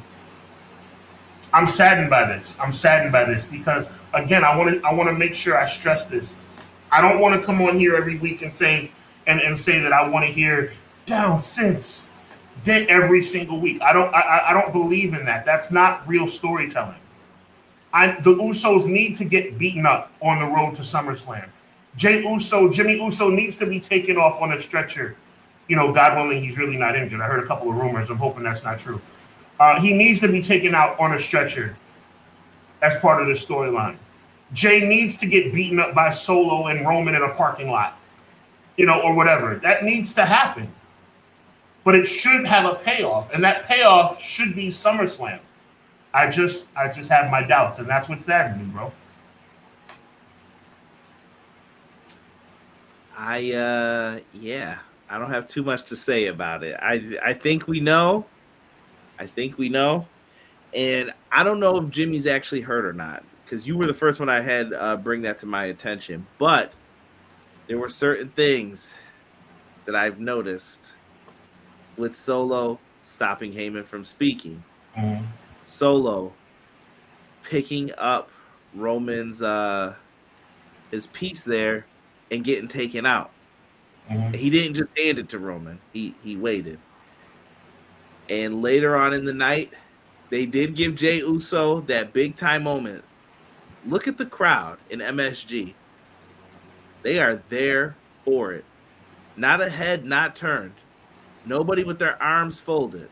I'm 1.53 1.67
saddened 1.67 2.09
by 2.09 2.25
this. 2.25 2.57
I'm 2.59 2.71
saddened 2.71 3.11
by 3.11 3.25
this 3.25 3.45
because 3.45 3.89
again, 4.13 4.43
I 4.43 4.55
want 4.55 4.69
to 4.69 4.87
I 4.87 4.93
want 4.93 5.09
to 5.09 5.13
make 5.13 5.33
sure 5.33 5.57
I 5.57 5.65
stress 5.65 6.05
this. 6.05 6.35
I 6.91 7.01
don't 7.01 7.19
want 7.19 7.39
to 7.39 7.45
come 7.45 7.61
on 7.61 7.79
here 7.79 7.95
every 7.95 8.17
week 8.17 8.41
and 8.41 8.53
say 8.53 8.91
and, 9.27 9.39
and 9.41 9.57
say 9.57 9.79
that 9.79 9.93
I 9.93 10.07
want 10.07 10.25
to 10.25 10.31
hear 10.31 10.73
down 11.05 11.41
since 11.41 12.11
day 12.63 12.85
every 12.87 13.21
single 13.21 13.59
week. 13.59 13.81
I 13.81 13.93
don't 13.93 14.13
I, 14.13 14.49
I 14.49 14.53
don't 14.53 14.73
believe 14.73 15.13
in 15.13 15.25
that. 15.25 15.45
That's 15.45 15.71
not 15.71 16.07
real 16.07 16.27
storytelling. 16.27 16.99
I 17.93 18.19
the 18.21 18.35
Usos 18.35 18.87
need 18.87 19.15
to 19.15 19.25
get 19.25 19.57
beaten 19.57 19.85
up 19.85 20.11
on 20.21 20.39
the 20.39 20.45
road 20.45 20.75
to 20.75 20.83
SummerSlam. 20.83 21.49
Jey 21.95 22.23
Uso, 22.23 22.69
Jimmy 22.69 23.01
Uso 23.03 23.29
needs 23.29 23.57
to 23.57 23.65
be 23.65 23.79
taken 23.79 24.17
off 24.17 24.39
on 24.41 24.51
a 24.51 24.59
stretcher. 24.59 25.17
You 25.67 25.75
know, 25.75 25.91
God 25.91 26.15
willing, 26.15 26.43
he's 26.43 26.57
really 26.57 26.77
not 26.77 26.95
injured. 26.95 27.21
I 27.21 27.27
heard 27.27 27.43
a 27.43 27.47
couple 27.47 27.69
of 27.69 27.75
rumors. 27.75 28.09
I'm 28.09 28.17
hoping 28.17 28.43
that's 28.43 28.63
not 28.63 28.79
true. 28.79 29.01
Uh, 29.59 29.79
he 29.81 29.93
needs 29.93 30.19
to 30.21 30.31
be 30.31 30.41
taken 30.41 30.73
out 30.73 30.99
on 30.99 31.13
a 31.13 31.19
stretcher 31.19 31.77
as 32.81 32.95
part 32.97 33.21
of 33.21 33.27
the 33.27 33.33
storyline. 33.33 33.97
Jey 34.53 34.87
needs 34.87 35.17
to 35.17 35.25
get 35.27 35.53
beaten 35.53 35.79
up 35.79 35.93
by 35.93 36.09
Solo 36.09 36.67
and 36.67 36.87
Roman 36.87 37.13
in 37.13 37.21
a 37.21 37.33
parking 37.33 37.69
lot, 37.69 37.99
you 38.77 38.85
know, 38.85 39.01
or 39.01 39.15
whatever. 39.15 39.55
That 39.57 39.83
needs 39.83 40.13
to 40.15 40.25
happen. 40.25 40.71
But 41.83 41.95
it 41.95 42.05
should 42.05 42.47
have 42.47 42.71
a 42.71 42.75
payoff, 42.75 43.31
and 43.33 43.43
that 43.43 43.65
payoff 43.65 44.21
should 44.21 44.55
be 44.55 44.67
SummerSlam. 44.69 45.39
I 46.13 46.29
just 46.29 46.69
I 46.75 46.91
just 46.91 47.09
have 47.09 47.29
my 47.29 47.43
doubts, 47.43 47.79
and 47.79 47.87
that's 47.87 48.09
what 48.09 48.21
saddened 48.21 48.59
me, 48.59 48.73
bro. 48.73 48.91
I 53.17 53.51
uh 53.51 54.19
yeah, 54.33 54.79
I 55.09 55.17
don't 55.19 55.29
have 55.29 55.47
too 55.47 55.63
much 55.63 55.83
to 55.89 55.95
say 55.95 56.27
about 56.27 56.63
it. 56.63 56.77
I 56.81 57.17
I 57.23 57.33
think 57.33 57.67
we 57.67 57.79
know. 57.79 58.25
I 59.19 59.27
think 59.27 59.57
we 59.57 59.69
know. 59.69 60.07
And 60.73 61.11
I 61.31 61.43
don't 61.43 61.59
know 61.59 61.77
if 61.77 61.89
Jimmy's 61.89 62.27
actually 62.27 62.61
hurt 62.61 62.85
or 62.85 62.93
not 62.93 63.23
cuz 63.45 63.67
you 63.67 63.75
were 63.75 63.87
the 63.87 63.93
first 63.93 64.19
one 64.19 64.29
I 64.29 64.41
had 64.41 64.73
uh 64.73 64.95
bring 64.95 65.23
that 65.23 65.39
to 65.39 65.45
my 65.45 65.65
attention, 65.65 66.25
but 66.37 66.73
there 67.67 67.77
were 67.77 67.89
certain 67.89 68.29
things 68.29 68.95
that 69.85 69.95
I've 69.95 70.19
noticed 70.19 70.93
with 71.97 72.15
Solo 72.15 72.79
stopping 73.01 73.53
Heyman 73.53 73.85
from 73.85 74.03
speaking. 74.03 74.63
Mm-hmm. 74.97 75.25
Solo 75.65 76.33
picking 77.43 77.91
up 77.97 78.29
Roman's 78.73 79.41
uh 79.41 79.95
his 80.91 81.07
piece 81.07 81.43
there 81.43 81.85
and 82.31 82.43
getting 82.43 82.67
taken 82.67 83.05
out. 83.05 83.31
Mm-hmm. 84.09 84.33
He 84.33 84.49
didn't 84.49 84.75
just 84.75 84.97
hand 84.97 85.19
it 85.19 85.29
to 85.29 85.39
Roman. 85.39 85.79
He 85.93 86.15
he 86.23 86.35
waited. 86.35 86.79
And 88.29 88.61
later 88.61 88.95
on 88.95 89.13
in 89.13 89.25
the 89.25 89.33
night, 89.33 89.73
they 90.29 90.45
did 90.45 90.75
give 90.75 90.95
Jey 90.95 91.17
Uso 91.17 91.81
that 91.81 92.13
big 92.13 92.35
time 92.35 92.63
moment. 92.63 93.03
Look 93.85 94.07
at 94.07 94.17
the 94.17 94.25
crowd 94.25 94.77
in 94.89 94.99
MSG. 94.99 95.73
They 97.01 97.19
are 97.19 97.41
there 97.49 97.95
for 98.23 98.53
it. 98.53 98.65
Not 99.35 99.61
a 99.61 99.69
head, 99.69 100.05
not 100.05 100.35
turned. 100.35 100.73
Nobody 101.45 101.83
with 101.83 101.99
their 101.99 102.21
arms 102.21 102.59
folded. 102.59 103.09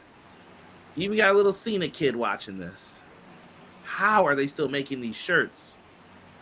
Even 0.96 1.18
got 1.18 1.34
a 1.34 1.38
little 1.38 1.54
Cena 1.54 1.88
kid 1.88 2.16
watching 2.16 2.58
this. 2.58 3.00
How 3.84 4.26
are 4.26 4.36
they 4.36 4.48
still 4.48 4.68
making 4.68 5.02
these 5.02 5.16
shirts? 5.16 5.78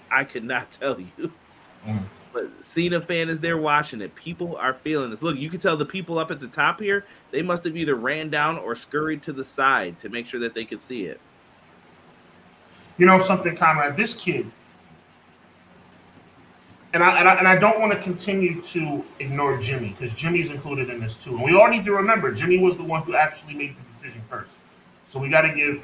I 0.10 0.24
could 0.24 0.44
not 0.44 0.72
tell 0.80 1.00
you. 1.00 1.32
Mm. 1.86 2.06
But 2.36 2.52
Cena 2.62 3.00
fan 3.00 3.30
is 3.30 3.40
there 3.40 3.58
watching 3.58 4.02
it. 4.02 4.14
People 4.14 4.58
are 4.58 4.74
feeling 4.74 5.10
this. 5.10 5.24
Look, 5.24 5.38
you 5.38 5.50
can 5.50 5.62
tell 5.62 5.78
the 5.78 5.86
people 5.86 6.20
up 6.20 6.32
at 6.32 6.42
the 6.42 6.50
top 6.50 6.82
here, 6.82 7.06
they 7.32 7.42
must 7.42 7.64
have 7.64 7.78
either 7.78 7.96
ran 7.96 8.30
down 8.30 8.58
or 8.58 8.76
scurried 8.76 9.24
to 9.24 9.32
the 9.32 9.44
side 9.44 10.02
to 10.02 10.10
make 10.10 10.28
sure 10.28 10.42
that 10.42 10.54
they 10.54 10.66
could 10.66 10.82
see 10.82 11.06
it. 11.06 11.22
You 12.98 13.06
know 13.06 13.22
something, 13.22 13.56
Conrad? 13.56 13.96
This 13.96 14.18
kid, 14.18 14.52
and 16.92 17.02
I, 17.02 17.20
and 17.20 17.30
I, 17.30 17.36
and 17.36 17.48
I 17.48 17.56
don't 17.58 17.80
want 17.80 17.94
to 17.94 18.02
continue 18.02 18.62
to 18.64 19.06
ignore 19.20 19.58
Jimmy 19.58 19.96
because 19.98 20.14
Jimmy's 20.14 20.50
included 20.50 20.90
in 20.90 21.00
this 21.00 21.16
too. 21.16 21.36
And 21.36 21.44
we 21.44 21.56
all 21.56 21.70
need 21.70 21.86
to 21.86 21.94
remember 21.94 22.34
Jimmy 22.34 22.58
was 22.58 22.76
the 22.76 22.84
one 22.84 23.04
who 23.04 23.16
actually 23.16 23.54
made 23.54 23.78
the 23.78 23.94
decision 23.94 24.22
first. 24.28 24.52
So 25.08 25.20
we 25.20 25.30
got 25.30 25.44
to 25.44 25.56
give, 25.56 25.82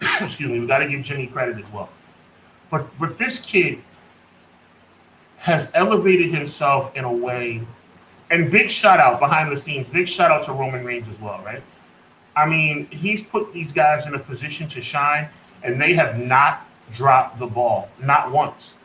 excuse 0.20 0.50
me, 0.50 0.58
we 0.58 0.66
got 0.66 0.78
to 0.78 0.88
give 0.88 1.02
Jimmy 1.02 1.28
credit 1.28 1.64
as 1.64 1.72
well. 1.72 1.88
But 2.68 2.88
but 2.98 3.16
this 3.16 3.40
kid 3.40 3.78
has 5.44 5.70
elevated 5.74 6.30
himself 6.30 6.90
in 6.96 7.04
a 7.04 7.12
way, 7.12 7.60
and 8.30 8.50
big 8.50 8.70
shout 8.70 8.98
out 8.98 9.20
behind 9.20 9.52
the 9.52 9.56
scenes, 9.58 9.86
big 9.90 10.08
shout 10.08 10.30
out 10.30 10.42
to 10.42 10.54
Roman 10.54 10.82
Reigns 10.82 11.06
as 11.06 11.20
well, 11.20 11.38
right? 11.44 11.62
I 12.34 12.46
mean, 12.46 12.86
he's 12.86 13.22
put 13.22 13.52
these 13.52 13.70
guys 13.70 14.06
in 14.06 14.14
a 14.14 14.18
position 14.18 14.66
to 14.68 14.80
shine, 14.80 15.28
and 15.62 15.78
they 15.78 15.92
have 15.92 16.18
not 16.18 16.66
dropped 16.90 17.38
the 17.38 17.46
ball, 17.46 17.90
not 18.00 18.32
once. 18.32 18.76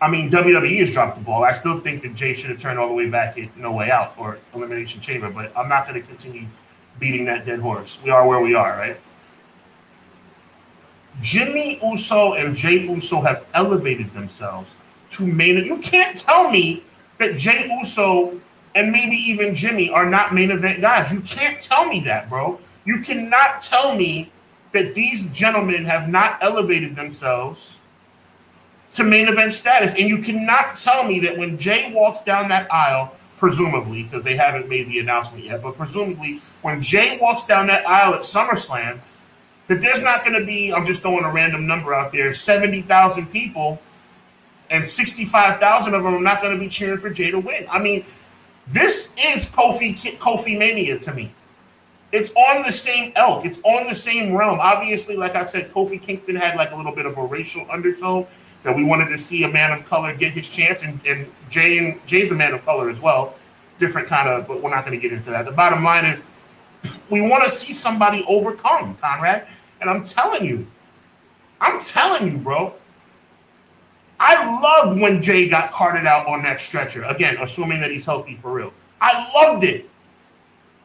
I 0.00 0.08
mean, 0.08 0.30
WWE 0.30 0.78
has 0.78 0.94
dropped 0.94 1.18
the 1.18 1.24
ball. 1.24 1.44
I 1.44 1.52
still 1.52 1.78
think 1.78 2.02
that 2.04 2.14
Jey 2.14 2.32
should 2.32 2.48
have 2.48 2.58
turned 2.58 2.78
all 2.78 2.88
the 2.88 2.94
way 2.94 3.10
back 3.10 3.36
at 3.36 3.54
No 3.58 3.72
Way 3.72 3.90
Out 3.90 4.14
or 4.16 4.38
Elimination 4.54 5.02
Chamber, 5.02 5.28
but 5.28 5.54
I'm 5.54 5.68
not 5.68 5.86
going 5.86 6.00
to 6.00 6.08
continue 6.08 6.46
beating 7.00 7.26
that 7.26 7.44
dead 7.44 7.60
horse. 7.60 8.00
We 8.02 8.08
are 8.08 8.26
where 8.26 8.40
we 8.40 8.54
are, 8.54 8.78
right? 8.78 8.98
Jimmy 11.20 11.78
Uso 11.82 12.32
and 12.32 12.56
Jey 12.56 12.78
Uso 12.88 13.20
have 13.20 13.44
elevated 13.52 14.14
themselves 14.14 14.76
to 15.12 15.26
main. 15.26 15.64
You 15.64 15.78
can't 15.78 16.16
tell 16.16 16.50
me 16.50 16.82
that 17.18 17.36
Jey 17.36 17.70
Uso 17.78 18.40
and 18.74 18.90
maybe 18.90 19.16
even 19.16 19.54
Jimmy 19.54 19.90
are 19.90 20.08
not 20.08 20.34
main 20.34 20.50
event 20.50 20.80
guys. 20.80 21.12
You 21.12 21.20
can't 21.20 21.60
tell 21.60 21.86
me 21.86 22.00
that, 22.00 22.28
bro. 22.28 22.58
You 22.84 23.00
cannot 23.00 23.60
tell 23.60 23.94
me 23.94 24.32
that 24.72 24.94
these 24.94 25.28
gentlemen 25.28 25.84
have 25.84 26.08
not 26.08 26.38
elevated 26.42 26.96
themselves 26.96 27.78
to 28.92 29.04
main 29.04 29.28
event 29.28 29.52
status. 29.52 29.94
And 29.94 30.08
you 30.08 30.18
cannot 30.18 30.74
tell 30.74 31.04
me 31.04 31.20
that 31.20 31.36
when 31.36 31.58
Jey 31.58 31.92
walks 31.92 32.22
down 32.22 32.48
that 32.48 32.72
aisle, 32.72 33.14
presumably, 33.36 34.04
because 34.04 34.24
they 34.24 34.36
haven't 34.36 34.68
made 34.68 34.88
the 34.88 35.00
announcement 35.00 35.44
yet, 35.44 35.62
but 35.62 35.76
presumably 35.76 36.40
when 36.62 36.80
Jey 36.80 37.18
walks 37.20 37.44
down 37.44 37.66
that 37.66 37.86
aisle 37.86 38.14
at 38.14 38.22
SummerSlam, 38.22 39.00
that 39.68 39.80
there's 39.80 40.02
not 40.02 40.24
going 40.24 40.38
to 40.38 40.44
be, 40.44 40.72
I'm 40.72 40.86
just 40.86 41.02
throwing 41.02 41.24
a 41.24 41.32
random 41.32 41.66
number 41.66 41.94
out 41.94 42.12
there, 42.12 42.32
70,000 42.32 43.26
people 43.30 43.80
and 44.72 44.88
65,000 44.88 45.94
of 45.94 46.02
them 46.02 46.14
are 46.14 46.20
not 46.20 46.40
going 46.40 46.54
to 46.54 46.58
be 46.58 46.68
cheering 46.68 46.98
for 46.98 47.10
Jey 47.10 47.30
to 47.30 47.38
win. 47.38 47.66
I 47.70 47.78
mean, 47.78 48.04
this 48.66 49.12
is 49.22 49.48
Kofi 49.50 49.94
Kofi 50.18 50.58
Mania 50.58 50.98
to 51.00 51.12
me. 51.12 51.32
It's 52.10 52.30
on 52.32 52.62
the 52.62 52.72
same 52.72 53.12
elk. 53.14 53.44
It's 53.44 53.58
on 53.64 53.86
the 53.86 53.94
same 53.94 54.32
realm. 54.32 54.60
Obviously, 54.60 55.16
like 55.16 55.34
I 55.34 55.42
said, 55.42 55.72
Kofi 55.72 56.00
Kingston 56.00 56.36
had 56.36 56.56
like 56.56 56.72
a 56.72 56.76
little 56.76 56.94
bit 56.94 57.04
of 57.04 57.16
a 57.18 57.24
racial 57.24 57.66
undertone 57.70 58.26
that 58.62 58.74
we 58.74 58.82
wanted 58.82 59.08
to 59.08 59.18
see 59.18 59.44
a 59.44 59.48
man 59.48 59.72
of 59.72 59.84
color 59.86 60.14
get 60.14 60.32
his 60.32 60.48
chance, 60.48 60.82
and, 60.84 61.00
and 61.06 61.30
Jey 61.50 61.78
and 61.78 62.04
Jey's 62.06 62.30
a 62.30 62.34
man 62.34 62.54
of 62.54 62.64
color 62.64 62.88
as 62.88 63.00
well. 63.00 63.34
Different 63.78 64.08
kind 64.08 64.28
of, 64.28 64.46
but 64.48 64.62
we're 64.62 64.70
not 64.70 64.86
going 64.86 64.98
to 64.98 65.02
get 65.02 65.12
into 65.12 65.30
that. 65.30 65.44
The 65.44 65.52
bottom 65.52 65.84
line 65.84 66.06
is, 66.06 66.22
we 67.10 67.20
want 67.20 67.44
to 67.44 67.50
see 67.50 67.72
somebody 67.74 68.24
overcome, 68.26 68.96
Conrad. 68.96 69.46
And 69.80 69.90
I'm 69.90 70.04
telling 70.04 70.44
you, 70.44 70.66
I'm 71.60 71.80
telling 71.80 72.30
you, 72.30 72.38
bro, 72.38 72.74
I 74.24 74.60
loved 74.60 75.00
when 75.00 75.20
Jey 75.20 75.48
got 75.48 75.72
carted 75.72 76.06
out 76.06 76.28
on 76.28 76.44
that 76.44 76.60
stretcher. 76.60 77.02
Again, 77.02 77.38
assuming 77.40 77.80
that 77.80 77.90
he's 77.90 78.06
healthy 78.06 78.36
for 78.36 78.52
real. 78.52 78.72
I 79.00 79.28
loved 79.34 79.64
it. 79.64 79.90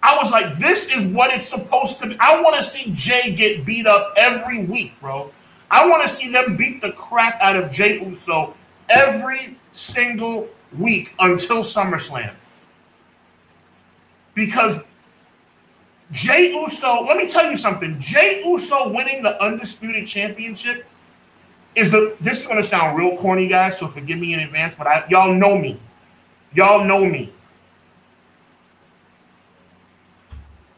I 0.01 0.17
was 0.17 0.31
like, 0.31 0.57
this 0.57 0.89
is 0.89 1.05
what 1.05 1.31
it's 1.31 1.47
supposed 1.47 1.99
to 1.99 2.07
be. 2.07 2.17
I 2.19 2.41
want 2.41 2.55
to 2.55 2.63
see 2.63 2.91
Jey 2.95 3.35
get 3.35 3.63
beat 3.63 3.85
up 3.85 4.13
every 4.17 4.65
week, 4.65 4.99
bro. 4.99 5.31
I 5.69 5.87
want 5.87 6.01
to 6.01 6.09
see 6.09 6.31
them 6.31 6.57
beat 6.57 6.81
the 6.81 6.93
crap 6.93 7.39
out 7.39 7.55
of 7.55 7.69
Jey 7.69 8.03
Uso 8.03 8.55
every 8.89 9.55
single 9.71 10.49
week 10.79 11.13
until 11.19 11.57
SummerSlam. 11.57 12.33
Because 14.33 14.83
Jey 16.11 16.53
Uso, 16.53 17.03
let 17.03 17.17
me 17.17 17.29
tell 17.29 17.51
you 17.51 17.57
something. 17.57 17.99
Jey 17.99 18.41
Uso 18.43 18.89
winning 18.89 19.21
the 19.21 19.39
Undisputed 19.43 20.07
Championship 20.07 20.87
is 21.77 21.93
a 21.93 22.15
this 22.19 22.41
is 22.41 22.47
gonna 22.47 22.63
sound 22.63 22.97
real 22.97 23.15
corny, 23.17 23.47
guys, 23.47 23.77
so 23.77 23.87
forgive 23.87 24.17
me 24.17 24.33
in 24.33 24.39
advance, 24.39 24.73
but 24.77 24.87
I 24.87 25.05
y'all 25.09 25.33
know 25.33 25.57
me. 25.57 25.79
Y'all 26.53 26.83
know 26.83 27.05
me. 27.05 27.31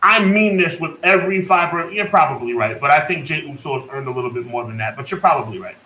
I 0.02 0.24
mean 0.24 0.58
this 0.58 0.80
with 0.80 0.98
every 1.04 1.42
fiber. 1.42 1.90
You're 1.92 2.08
probably 2.08 2.54
right, 2.54 2.80
but 2.80 2.92
I 2.92 3.06
think 3.06 3.26
Jey 3.26 3.46
Uso 3.46 3.80
has 3.80 3.90
earned 3.92 4.08
a 4.08 4.12
little 4.12 4.30
bit 4.30 4.46
more 4.46 4.66
than 4.66 4.78
that, 4.78 4.96
but 4.96 5.10
you're 5.10 5.20
probably 5.20 5.60
right. 5.60 5.78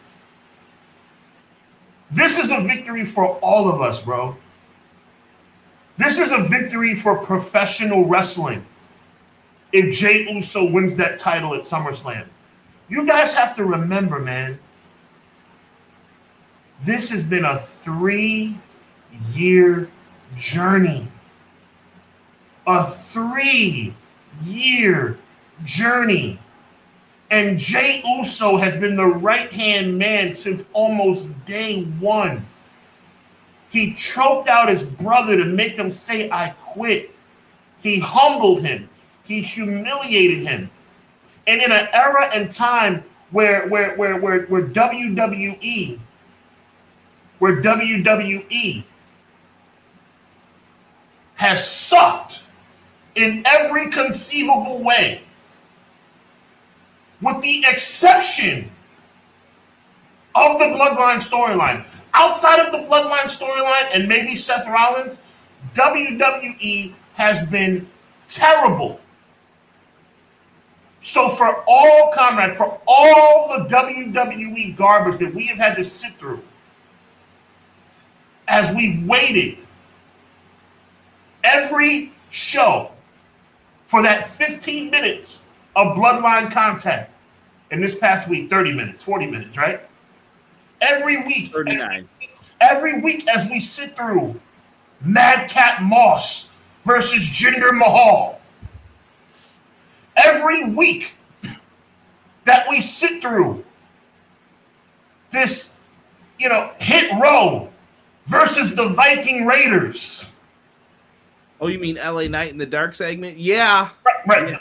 This 2.09 2.37
is 2.37 2.51
a 2.51 2.61
victory 2.61 3.05
for 3.05 3.37
all 3.39 3.69
of 3.69 3.81
us, 3.81 4.01
bro. 4.01 4.35
This 5.97 6.19
is 6.19 6.31
a 6.31 6.43
victory 6.43 6.95
for 6.95 7.17
professional 7.17 8.05
wrestling. 8.05 8.65
If 9.71 9.95
Jey 9.95 10.31
Uso 10.31 10.69
wins 10.69 10.95
that 10.95 11.19
title 11.19 11.53
at 11.55 11.61
SummerSlam, 11.61 12.27
you 12.89 13.05
guys 13.05 13.33
have 13.33 13.55
to 13.55 13.65
remember, 13.65 14.19
man, 14.19 14.59
this 16.83 17.09
has 17.11 17.23
been 17.23 17.45
a 17.45 17.59
three 17.59 18.57
year 19.33 19.89
journey. 20.35 21.07
A 22.67 22.85
three 22.85 23.95
year 24.43 25.17
journey. 25.63 26.39
And 27.29 27.57
Jey 27.57 28.03
Uso 28.05 28.57
has 28.57 28.77
been 28.77 28.95
the 28.95 29.07
right 29.07 29.51
hand 29.51 29.97
man 29.97 30.33
since 30.33 30.65
almost 30.73 31.31
day 31.45 31.83
one. 31.99 32.45
He 33.69 33.93
choked 33.93 34.47
out 34.47 34.69
his 34.69 34.83
brother 34.83 35.35
to 35.35 35.45
make 35.45 35.75
him 35.75 35.89
say, 35.89 36.29
I 36.29 36.49
quit. 36.49 37.09
He 37.81 37.99
humbled 37.99 38.61
him, 38.61 38.87
he 39.23 39.41
humiliated 39.41 40.47
him. 40.47 40.69
And 41.47 41.61
in 41.61 41.71
an 41.71 41.89
era 41.91 42.29
and 42.33 42.49
time 42.49 43.03
where, 43.31 43.67
where, 43.67 43.95
where, 43.97 44.21
where, 44.21 44.45
where 44.45 44.61
WWE 44.61 45.99
where 47.43 47.61
WWE 47.61 48.85
has 51.35 51.69
sucked 51.69 52.45
in 53.15 53.43
every 53.45 53.91
conceivable 53.91 54.81
way, 54.81 55.21
with 57.21 57.41
the 57.41 57.65
exception 57.67 58.71
of 60.35 60.57
the 60.57 60.67
Bloodline 60.67 61.17
storyline. 61.17 61.85
Outside 62.13 62.65
of 62.65 62.71
the 62.71 62.77
Bloodline 62.87 63.25
storyline 63.25 63.89
and 63.93 64.07
maybe 64.07 64.37
Seth 64.37 64.65
Rollins, 64.65 65.19
WWE 65.73 66.93
has 67.15 67.45
been 67.47 67.85
terrible. 68.25 69.01
So 71.01 71.27
for 71.27 71.61
all 71.67 72.09
comrade, 72.13 72.53
for 72.53 72.79
all 72.87 73.49
the 73.49 73.65
WWE 73.65 74.77
garbage 74.77 75.19
that 75.19 75.35
we 75.35 75.45
have 75.47 75.57
had 75.57 75.75
to 75.75 75.83
sit 75.83 76.13
through, 76.17 76.41
as 78.47 78.73
we've 78.73 79.05
waited 79.05 79.57
every 81.43 82.11
show 82.29 82.91
for 83.87 84.01
that 84.01 84.27
15 84.27 84.89
minutes 84.89 85.43
of 85.75 85.97
bloodline 85.97 86.51
content 86.51 87.07
in 87.71 87.81
this 87.81 87.97
past 87.97 88.27
week 88.29 88.49
30 88.49 88.73
minutes 88.73 89.03
40 89.03 89.27
minutes 89.27 89.57
right? 89.57 89.81
Every 90.81 91.23
week 91.23 91.51
39 91.51 92.07
every 92.59 93.01
week 93.01 93.27
as 93.27 93.49
we 93.49 93.59
sit 93.59 93.95
through 93.95 94.39
madcap 95.01 95.81
moss 95.81 96.49
versus 96.85 97.21
jinder 97.21 97.73
mahal. 97.73 98.39
Every 100.15 100.65
week 100.65 101.13
that 102.45 102.67
we 102.69 102.81
sit 102.81 103.21
through 103.21 103.63
this 105.31 105.73
you 106.39 106.47
know 106.49 106.71
hit 106.79 107.11
row 107.19 107.69
versus 108.25 108.75
the 108.75 108.89
Viking 108.89 109.45
Raiders. 109.45 110.31
Oh, 111.59 111.67
you 111.67 111.79
mean 111.79 111.95
LA 111.95 112.27
Knight 112.27 112.51
in 112.51 112.57
the 112.57 112.65
dark 112.65 112.93
segment? 112.93 113.37
Yeah. 113.37 113.89
Right. 114.25 114.51
right. 114.51 114.59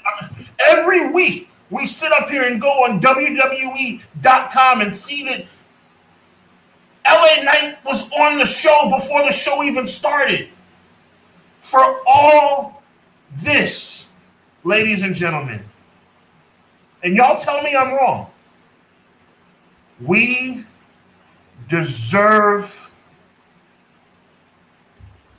Every 0.68 1.10
week 1.10 1.48
we 1.70 1.86
sit 1.86 2.12
up 2.12 2.28
here 2.28 2.44
and 2.44 2.60
go 2.60 2.84
on 2.84 3.00
WWE.com 3.00 4.80
and 4.80 4.94
see 4.94 5.24
that 5.24 5.46
LA 7.06 7.42
Knight 7.42 7.78
was 7.84 8.08
on 8.12 8.38
the 8.38 8.46
show 8.46 8.88
before 8.90 9.22
the 9.24 9.32
show 9.32 9.62
even 9.62 9.86
started. 9.86 10.48
For 11.60 12.00
all 12.06 12.82
this, 13.42 14.10
ladies 14.64 15.02
and 15.02 15.14
gentlemen, 15.14 15.64
and 17.02 17.16
y'all 17.16 17.38
tell 17.38 17.62
me 17.62 17.74
I'm 17.74 17.94
wrong, 17.94 18.30
we 20.00 20.64
deserve 21.68 22.81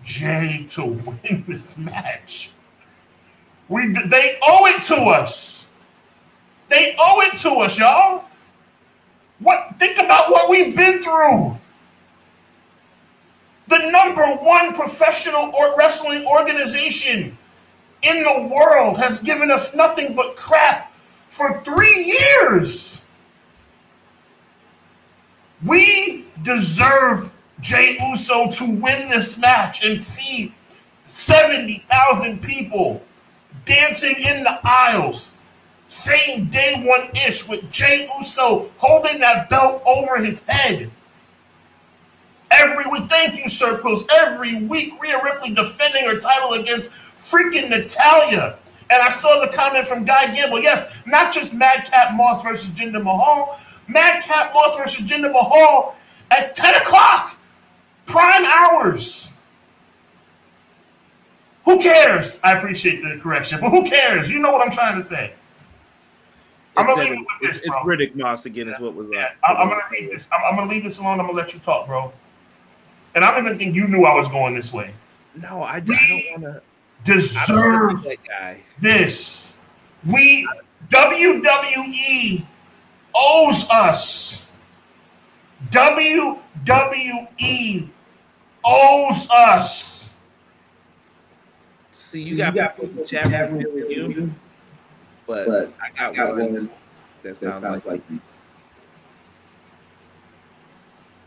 Jey 0.03 0.65
to 0.69 0.85
win 0.85 1.43
this 1.47 1.77
match. 1.77 2.51
We 3.69 3.93
they 4.07 4.38
owe 4.43 4.65
it 4.67 4.84
to 4.84 4.95
us. 4.95 5.69
They 6.69 6.95
owe 6.99 7.21
it 7.21 7.38
to 7.39 7.51
us, 7.51 7.80
y'all. 7.80 8.25
What 9.39 9.75
think 9.80 9.97
about 9.97 10.31
what 10.31 10.49
we've 10.49 10.75
been 10.75 11.01
through. 11.01 11.57
The 13.67 13.91
number 13.91 14.25
one 14.25 14.73
professional 14.73 15.51
or 15.55 15.77
wrestling 15.77 16.25
organization 16.25 17.38
in 18.01 18.23
the 18.23 18.49
world 18.53 18.97
has 18.97 19.19
given 19.19 19.49
us 19.49 19.73
nothing 19.73 20.15
but 20.15 20.35
crap 20.35 20.91
for 21.30 21.61
three 21.63 22.03
years. 22.03 23.07
We 25.65 26.25
deserve 26.43 27.31
Jey 27.64 27.98
Uso 28.11 28.52
to 28.52 28.65
win 28.65 29.07
this 29.07 29.40
match 29.40 29.84
and 29.84 30.02
see 30.02 30.53
70,000 31.06 32.41
people 32.41 33.02
dancing 33.65 34.15
in 34.18 34.44
the 34.44 34.60
aisles, 34.64 35.35
saying 35.88 36.48
day 36.48 36.84
one 36.85 37.10
ish 37.15 37.48
with 37.48 37.72
Jey 37.72 38.10
Uso 38.19 38.69
holding 38.77 39.19
that 39.22 39.49
belt 39.49 39.81
over 39.85 40.18
his 40.18 40.44
head. 40.44 40.91
Every 42.52 42.85
week, 42.91 43.10
thank 43.10 43.41
you, 43.41 43.48
Sir. 43.48 43.81
Every 44.11 44.61
week, 44.65 44.94
Rhea 45.02 45.19
Ripley 45.23 45.53
defending 45.53 46.06
her 46.06 46.19
title 46.19 46.53
against 46.53 46.91
freaking 47.18 47.69
Natalya. 47.69 48.57
And 48.90 49.02
I 49.02 49.10
saw 49.10 49.44
the 49.44 49.52
comment 49.52 49.88
from 49.88 50.03
Guy 50.03 50.35
Gamble. 50.35 50.61
Yes, 50.61 50.88
not 51.06 51.34
just 51.34 51.53
Madcap 51.53 52.14
Moss 52.14 52.44
versus 52.44 52.69
Jinder 52.72 53.02
Mahal. 53.02 53.57
Madcap 53.88 54.53
Moss 54.53 54.76
versus 54.77 55.10
Jinder 55.10 55.31
Mahal 55.31 55.95
at 56.30 56.53
10 56.53 56.76
o'clock, 56.81 57.40
prime 58.05 58.45
hours. 58.45 59.31
Who 61.65 61.81
cares? 61.81 62.39
I 62.43 62.57
appreciate 62.57 63.01
the 63.01 63.19
correction, 63.21 63.59
but 63.61 63.69
who 63.69 63.84
cares? 63.85 64.30
You 64.30 64.39
know 64.39 64.51
what 64.51 64.65
I'm 64.65 64.71
trying 64.71 64.95
to 64.95 65.03
say. 65.03 65.34
I'm 66.75 66.88
gonna 66.88 67.01
leave 67.01 67.13
it 67.13 67.19
with 67.19 67.27
this, 67.51 67.61
bro. 67.65 67.77
It's 67.77 67.85
Riddick 67.85 68.15
Moss 68.15 68.45
again, 68.45 68.67
yeah. 68.67 68.75
is 68.75 68.80
what 68.80 68.95
was 68.95 69.07
yeah. 69.11 69.31
I, 69.47 69.61
am 69.61 69.69
gonna 69.69 69.81
read 69.91 70.11
this. 70.11 70.27
I'm, 70.31 70.41
I'm, 70.43 70.55
gonna 70.55 70.71
leave 70.71 70.84
this 70.84 70.97
alone. 70.97 71.19
I'm 71.19 71.27
gonna 71.27 71.38
let 71.38 71.53
you 71.53 71.59
talk, 71.59 71.88
bro. 71.88 72.11
And 73.15 73.23
I 73.23 73.31
don't 73.34 73.45
even 73.45 73.59
think 73.59 73.75
you 73.75 73.88
knew 73.88 74.03
I 74.03 74.15
was 74.15 74.27
going 74.27 74.55
this 74.55 74.73
way. 74.73 74.93
No, 75.35 75.61
I, 75.61 75.75
I 75.75 75.80
don't 75.80 76.41
want 76.41 76.43
to 76.43 76.61
deserve 77.03 78.03
that 78.03 78.17
guy. 78.27 78.61
this. 78.81 79.59
We 80.05 80.47
WWE 80.89 82.45
owes 83.15 83.69
us. 83.69 84.43
WWE 85.72 87.90
owes 88.64 89.30
us. 89.30 90.14
See, 91.91 92.22
you 92.22 92.38
got, 92.38 92.53
you 92.53 92.61
got 92.61 92.80
people 92.80 93.03
chat 93.06 93.52
room 93.52 93.64
with 93.73 93.90
you, 93.90 94.31
but, 95.26 95.48
but 95.48 95.73
I 95.81 95.90
got, 95.98 96.15
got 96.15 96.35
one, 96.35 96.53
one 96.53 96.69
that 97.23 97.38
sounds, 97.38 97.64
that 97.64 97.64
sounds 97.64 97.85
like, 97.85 98.03
like 98.10 98.22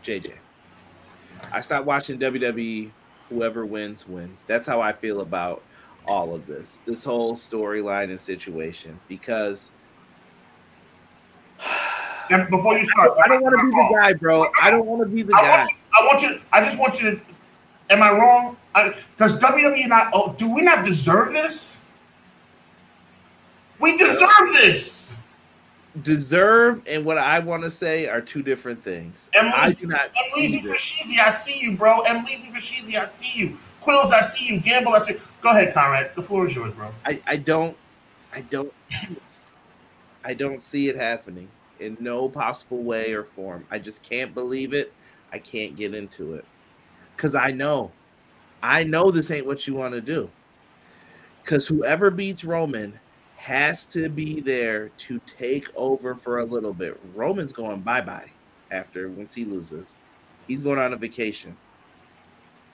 JJ. 0.03 0.33
I 1.51 1.61
stopped 1.61 1.85
watching 1.85 2.19
WWE. 2.19 2.91
Whoever 3.29 3.65
wins, 3.65 4.07
wins. 4.07 4.45
That's 4.45 4.65
how 4.65 4.79
I 4.79 4.93
feel 4.93 5.19
about 5.19 5.61
all 6.07 6.33
of 6.33 6.47
this, 6.47 6.81
this 6.85 7.03
whole 7.03 7.33
storyline 7.33 8.05
and 8.05 8.19
situation, 8.19 8.97
because. 9.09 9.71
And 12.29 12.49
before 12.49 12.77
you 12.77 12.85
start, 12.85 13.11
I 13.23 13.27
don't 13.27 13.41
want 13.41 13.55
to 13.55 13.63
be 13.63 13.71
the 13.71 13.89
guy, 13.93 14.13
bro. 14.13 14.47
I 14.61 14.71
don't 14.71 14.85
want 14.85 15.01
to 15.01 15.07
be 15.07 15.23
the 15.23 15.35
I 15.35 15.41
guy. 15.41 15.57
Want 15.57 15.69
you, 15.69 15.77
I 15.93 16.05
want 16.05 16.21
you. 16.21 16.41
I 16.51 16.63
just 16.63 16.79
want 16.79 17.01
you 17.01 17.11
to. 17.11 17.21
Am 17.89 18.03
I 18.03 18.11
wrong? 18.11 18.57
I, 18.75 18.95
does 19.17 19.39
WWE 19.39 19.87
not? 19.87 20.11
Oh, 20.13 20.33
do 20.37 20.49
we 20.49 20.61
not 20.61 20.85
deserve 20.85 21.33
this? 21.33 21.85
We 23.79 23.97
deserve 23.97 24.53
this. 24.53 25.21
Deserve 26.01 26.81
and 26.85 27.05
what 27.05 27.17
I 27.17 27.39
want 27.39 27.63
to 27.63 27.71
say 27.71 28.07
are 28.07 28.21
two 28.21 28.43
different 28.43 28.83
things. 28.83 29.29
And 29.33 29.47
I 29.47 29.71
do 29.71 29.87
not. 29.87 30.11
And 30.35 30.43
Leezy 30.43 30.61
for 30.61 30.75
Sheezy, 30.75 31.19
I 31.19 31.31
see 31.31 31.59
you, 31.59 31.75
bro. 31.75 32.03
And 32.03 32.27
Leezy 32.27 32.51
for 32.51 32.59
Sheezy, 32.59 32.99
I 32.99 33.07
see 33.07 33.31
you. 33.33 33.57
Quills, 33.81 34.11
I 34.11 34.21
see 34.21 34.53
you. 34.53 34.59
Gamble, 34.59 34.93
I 34.93 34.99
see. 34.99 35.15
Go 35.41 35.49
ahead, 35.49 35.73
Conrad. 35.73 36.11
The 36.15 36.21
floor 36.21 36.45
is 36.45 36.55
yours, 36.55 36.73
bro. 36.73 36.91
I, 37.05 37.21
I 37.25 37.37
don't, 37.37 37.75
I 38.33 38.41
don't, 38.41 38.73
I 40.23 40.33
don't 40.33 40.61
see 40.61 40.89
it 40.89 40.95
happening 40.95 41.47
in 41.79 41.97
no 41.99 42.29
possible 42.29 42.83
way 42.83 43.13
or 43.13 43.23
form. 43.23 43.65
I 43.71 43.79
just 43.79 44.03
can't 44.03 44.33
believe 44.33 44.73
it. 44.73 44.93
I 45.31 45.39
can't 45.39 45.75
get 45.75 45.93
into 45.93 46.35
it 46.35 46.45
because 47.17 47.35
I 47.35 47.51
know, 47.51 47.91
I 48.61 48.83
know 48.83 49.11
this 49.11 49.31
ain't 49.31 49.45
what 49.45 49.67
you 49.67 49.73
want 49.73 49.93
to 49.93 50.01
do. 50.01 50.29
Because 51.41 51.67
whoever 51.67 52.11
beats 52.11 52.43
Roman 52.43 52.97
has 53.35 53.85
to 53.85 54.09
be 54.09 54.39
there 54.39 54.89
to 54.97 55.19
take 55.25 55.67
over 55.75 56.15
for 56.15 56.39
a 56.39 56.45
little 56.45 56.73
bit. 56.73 56.99
Roman's 57.15 57.53
going 57.53 57.81
bye 57.81 58.01
bye 58.01 58.29
after 58.71 59.09
once 59.09 59.33
he 59.33 59.45
loses. 59.45 59.97
He's 60.47 60.59
going 60.59 60.79
on 60.79 60.93
a 60.93 60.97
vacation. 60.97 61.55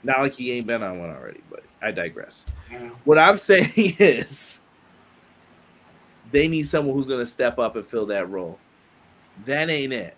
Not 0.03 0.19
like 0.19 0.33
he 0.33 0.51
ain't 0.51 0.67
been 0.67 0.83
on 0.83 0.99
one 0.99 1.09
already, 1.09 1.41
but 1.49 1.63
I 1.81 1.91
digress. 1.91 2.45
Yeah. 2.71 2.89
What 3.05 3.17
I'm 3.17 3.37
saying 3.37 3.71
is 3.75 4.61
they 6.31 6.47
need 6.47 6.67
someone 6.67 6.95
who's 6.95 7.05
going 7.05 7.19
to 7.19 7.25
step 7.25 7.59
up 7.59 7.75
and 7.75 7.85
fill 7.85 8.05
that 8.07 8.29
role. 8.29 8.59
That 9.45 9.69
ain't 9.69 9.93
it. 9.93 10.15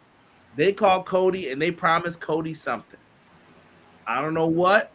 They 0.55 0.71
called 0.73 1.05
Cody 1.05 1.49
and 1.49 1.61
they 1.61 1.71
promised 1.71 2.21
Cody 2.21 2.53
something. 2.53 2.99
I 4.07 4.21
don't 4.21 4.33
know 4.33 4.47
what, 4.47 4.91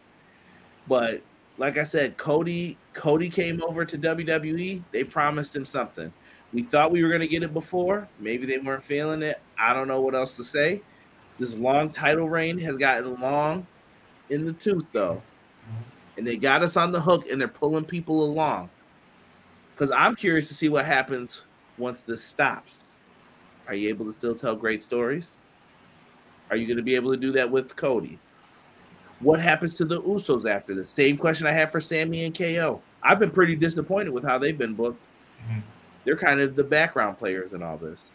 but 0.87 1.21
like 1.57 1.77
I 1.77 1.83
said, 1.83 2.17
Cody 2.17 2.77
Cody 2.93 3.29
came 3.29 3.61
over 3.63 3.85
to 3.85 3.97
WWE. 3.97 4.83
They 4.91 5.03
promised 5.03 5.55
him 5.55 5.65
something. 5.65 6.11
We 6.53 6.63
thought 6.63 6.91
we 6.91 7.03
were 7.03 7.09
going 7.09 7.21
to 7.21 7.27
get 7.27 7.43
it 7.43 7.53
before. 7.53 8.07
Maybe 8.19 8.45
they 8.45 8.57
weren't 8.57 8.83
feeling 8.83 9.21
it. 9.21 9.39
I 9.57 9.73
don't 9.73 9.87
know 9.87 10.01
what 10.01 10.15
else 10.15 10.35
to 10.37 10.43
say. 10.43 10.81
This 11.39 11.57
long 11.57 11.89
title 11.89 12.29
reign 12.29 12.59
has 12.59 12.77
gotten 12.77 13.19
long 13.19 13.65
in 14.29 14.45
the 14.45 14.53
tooth 14.53 14.85
though, 14.91 15.21
and 16.17 16.27
they 16.27 16.37
got 16.37 16.63
us 16.63 16.77
on 16.77 16.91
the 16.91 17.01
hook, 17.01 17.29
and 17.29 17.39
they're 17.39 17.47
pulling 17.47 17.85
people 17.85 18.23
along. 18.23 18.69
Because 19.73 19.91
I'm 19.91 20.15
curious 20.15 20.47
to 20.49 20.53
see 20.53 20.69
what 20.69 20.85
happens 20.85 21.43
once 21.77 22.01
this 22.01 22.23
stops. 22.23 22.90
Are 23.67 23.73
you 23.73 23.89
able 23.89 24.05
to 24.05 24.11
still 24.11 24.35
tell 24.35 24.55
great 24.55 24.83
stories? 24.83 25.37
Are 26.49 26.57
you 26.57 26.67
going 26.67 26.77
to 26.77 26.83
be 26.83 26.95
able 26.95 27.11
to 27.11 27.17
do 27.17 27.31
that 27.33 27.49
with 27.49 27.75
Cody? 27.75 28.19
What 29.19 29.39
happens 29.39 29.75
to 29.75 29.85
the 29.85 30.01
Usos 30.01 30.49
after 30.49 30.73
this? 30.73 30.91
Same 30.91 31.17
question 31.17 31.47
I 31.47 31.51
have 31.51 31.71
for 31.71 31.79
Sami 31.79 32.25
and 32.25 32.37
KO. 32.37 32.81
I've 33.03 33.19
been 33.19 33.31
pretty 33.31 33.55
disappointed 33.55 34.09
with 34.09 34.23
how 34.23 34.37
they've 34.37 34.57
been 34.57 34.73
booked. 34.73 35.07
Mm-hmm. 35.43 35.59
They're 36.03 36.17
kind 36.17 36.41
of 36.41 36.55
the 36.55 36.63
background 36.63 37.17
players 37.17 37.53
in 37.53 37.61
all 37.61 37.77
this. 37.77 38.13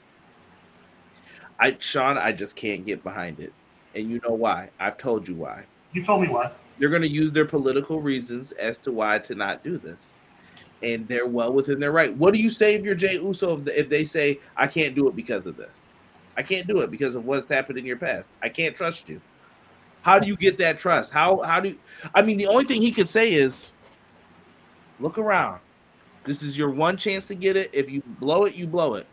I 1.58 1.76
Sean, 1.78 2.18
I 2.18 2.32
just 2.32 2.56
can't 2.56 2.84
get 2.84 3.02
behind 3.02 3.40
it. 3.40 3.52
And 3.94 4.10
you 4.10 4.20
know 4.24 4.34
why. 4.34 4.70
I've 4.78 4.98
told 4.98 5.26
you 5.26 5.34
why. 5.34 5.64
You 5.92 6.04
told 6.04 6.22
me 6.22 6.28
why. 6.28 6.50
They're 6.78 6.90
going 6.90 7.02
to 7.02 7.08
use 7.08 7.32
their 7.32 7.46
political 7.46 8.00
reasons 8.00 8.52
as 8.52 8.76
to 8.78 8.92
why 8.92 9.18
to 9.20 9.34
not 9.34 9.64
do 9.64 9.78
this. 9.78 10.14
And 10.82 11.08
they're 11.08 11.26
well 11.26 11.52
within 11.52 11.80
their 11.80 11.92
right. 11.92 12.14
What 12.16 12.34
do 12.34 12.40
you 12.40 12.50
say 12.50 12.74
if 12.74 12.84
you're 12.84 12.94
Jey 12.94 13.14
Uso 13.14 13.62
if 13.66 13.88
they 13.88 14.04
say, 14.04 14.40
I 14.56 14.66
can't 14.66 14.94
do 14.94 15.08
it 15.08 15.16
because 15.16 15.46
of 15.46 15.56
this? 15.56 15.88
I 16.36 16.42
can't 16.42 16.66
do 16.66 16.80
it 16.80 16.90
because 16.90 17.14
of 17.14 17.24
what's 17.24 17.50
happened 17.50 17.78
in 17.78 17.86
your 17.86 17.96
past. 17.96 18.32
I 18.42 18.50
can't 18.50 18.76
trust 18.76 19.08
you. 19.08 19.20
How 20.02 20.18
do 20.18 20.28
you 20.28 20.36
get 20.36 20.58
that 20.58 20.78
trust? 20.78 21.12
How 21.12 21.40
how 21.40 21.60
do 21.60 21.70
you, 21.70 21.78
I 22.14 22.22
mean 22.22 22.36
the 22.36 22.46
only 22.46 22.64
thing 22.64 22.82
he 22.82 22.92
could 22.92 23.08
say 23.08 23.32
is 23.32 23.72
look 25.00 25.18
around. 25.18 25.60
This 26.24 26.42
is 26.42 26.58
your 26.58 26.70
one 26.70 26.96
chance 26.96 27.24
to 27.26 27.34
get 27.34 27.56
it. 27.56 27.70
If 27.72 27.90
you 27.90 28.02
blow 28.20 28.44
it, 28.44 28.54
you 28.54 28.66
blow 28.66 28.94
it. 28.94 29.06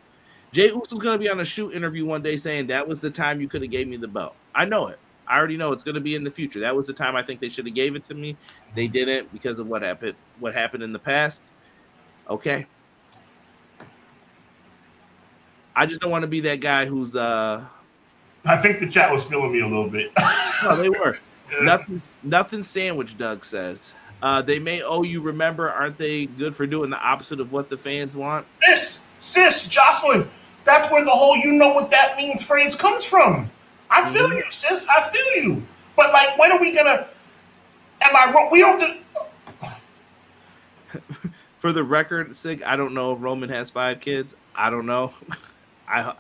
Jey 0.52 0.68
Uso's 0.68 1.00
gonna 1.00 1.18
be 1.18 1.30
on 1.30 1.40
a 1.40 1.46
shoot 1.46 1.74
interview 1.74 2.06
one 2.06 2.22
day 2.22 2.36
saying 2.36 2.68
that 2.68 2.86
was 2.86 3.00
the 3.00 3.10
time 3.10 3.40
you 3.40 3.48
could 3.48 3.62
have 3.62 3.72
gave 3.72 3.88
me 3.88 3.98
the 3.98 4.08
belt. 4.08 4.36
I 4.54 4.66
know 4.66 4.88
it. 4.88 5.00
I 5.28 5.38
already 5.38 5.58
know 5.58 5.72
it's 5.72 5.84
going 5.84 5.96
to 5.96 6.02
be 6.02 6.16
in 6.16 6.24
the 6.24 6.32
future. 6.32 6.60
That 6.60 6.76
was 6.76 6.88
the 6.88 6.94
time 6.94 7.16
I 7.16 7.24
think 7.24 7.40
they 7.40 7.50
should 7.50 7.66
have 7.66 7.76
gave 7.76 7.96
it 7.96 8.04
to 8.06 8.14
me. 8.14 8.36
They 8.76 8.88
didn't 8.88 9.32
because 9.32 9.60
of 9.60 9.68
what 9.68 9.82
happened. 9.82 10.16
What 10.40 10.54
happened 10.54 10.84
in 10.84 10.92
the 10.92 11.00
past? 11.00 11.44
Okay. 12.30 12.66
I 15.76 15.86
just 15.86 16.02
don't 16.02 16.12
want 16.12 16.24
to 16.24 16.28
be 16.28 16.42
that 16.42 16.60
guy 16.62 16.86
who's. 16.86 17.16
uh 17.16 17.66
I 18.46 18.58
think 18.58 18.80
the 18.80 18.88
chat 18.88 19.12
was 19.12 19.24
feeling 19.24 19.54
me 19.54 19.62
a 19.62 19.68
little 19.68 19.90
bit. 19.90 20.12
no, 20.64 20.76
they 20.76 20.90
were. 20.90 21.18
nothing, 21.62 22.02
nothing 22.24 22.64
sandwich. 22.64 23.18
Doug 23.18 23.46
says 23.46 23.96
uh, 24.22 24.42
they 24.42 24.60
may 24.60 24.82
owe 24.82 25.04
you. 25.04 25.22
Remember, 25.22 25.70
aren't 25.70 25.98
they 25.98 26.26
good 26.26 26.56
for 26.56 26.66
doing 26.66 26.90
the 26.90 26.98
opposite 26.98 27.40
of 27.40 27.52
what 27.52 27.70
the 27.70 27.78
fans 27.78 28.16
want? 28.16 28.46
This, 28.62 29.06
sis, 29.20 29.68
Jocelyn, 29.68 30.30
that's 30.64 30.90
where 30.90 31.04
the 31.04 31.12
whole 31.12 31.36
"you 31.38 31.54
know 31.54 31.74
what 31.74 31.92
that 31.92 32.18
means" 32.18 32.42
phrase 32.44 32.76
comes 32.76 33.04
from. 33.04 33.50
I 33.90 34.10
feel 34.12 34.28
mm-hmm. 34.28 34.38
you, 34.38 34.44
sis. 34.50 34.88
I 34.88 35.08
feel 35.10 35.44
you. 35.44 35.64
But 35.96 36.12
like, 36.12 36.38
when 36.38 36.52
are 36.52 36.60
we 36.60 36.74
gonna? 36.74 37.08
Am 38.02 38.16
I 38.16 38.32
wrong? 38.34 38.50
We 38.52 38.60
don't 38.60 38.80
do. 38.80 38.96
For 41.64 41.72
the 41.72 41.86
record, 41.86 42.36
Sig, 42.36 42.62
I 42.64 42.76
don't 42.76 42.94
know 42.94 43.14
if 43.14 43.22
Roman 43.22 43.48
has 43.48 43.72
five 43.72 44.02
kids. 44.02 44.36
I 44.54 44.70
don't 44.70 44.86
know. 44.86 45.14
I, 45.88 46.14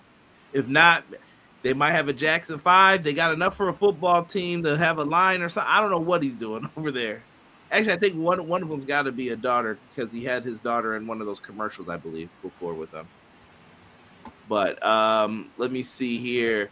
if 0.53 0.69
not, 0.69 1.03
they 1.63 1.73
might 1.73 1.91
have 1.91 2.07
a 2.07 2.13
Jackson 2.13 2.59
five. 2.59 3.03
They 3.03 3.13
got 3.13 3.33
enough 3.33 3.57
for 3.57 3.67
a 3.67 3.73
football 3.73 4.23
team 4.23 4.63
to 4.63 4.77
have 4.77 4.99
a 4.99 5.03
line 5.03 5.41
or 5.41 5.49
something. 5.49 5.69
I 5.69 5.81
don't 5.81 5.91
know 5.91 5.99
what 5.99 6.23
he's 6.23 6.37
doing 6.37 6.69
over 6.77 6.91
there. 6.91 7.23
Actually, 7.73 7.91
I 7.91 7.97
think 7.97 8.15
one 8.15 8.47
one 8.47 8.63
of 8.63 8.69
them's 8.69 8.85
got 8.85 9.01
to 9.01 9.11
be 9.11 9.29
a 9.29 9.35
daughter 9.35 9.77
because 9.89 10.13
he 10.13 10.23
had 10.23 10.45
his 10.45 10.61
daughter 10.61 10.95
in 10.95 11.07
one 11.07 11.19
of 11.19 11.27
those 11.27 11.39
commercials, 11.39 11.89
I 11.89 11.97
believe, 11.97 12.29
before 12.41 12.73
with 12.73 12.91
them. 12.91 13.09
But 14.47 14.81
um, 14.81 15.49
let 15.57 15.73
me 15.73 15.83
see 15.83 16.19
here. 16.19 16.69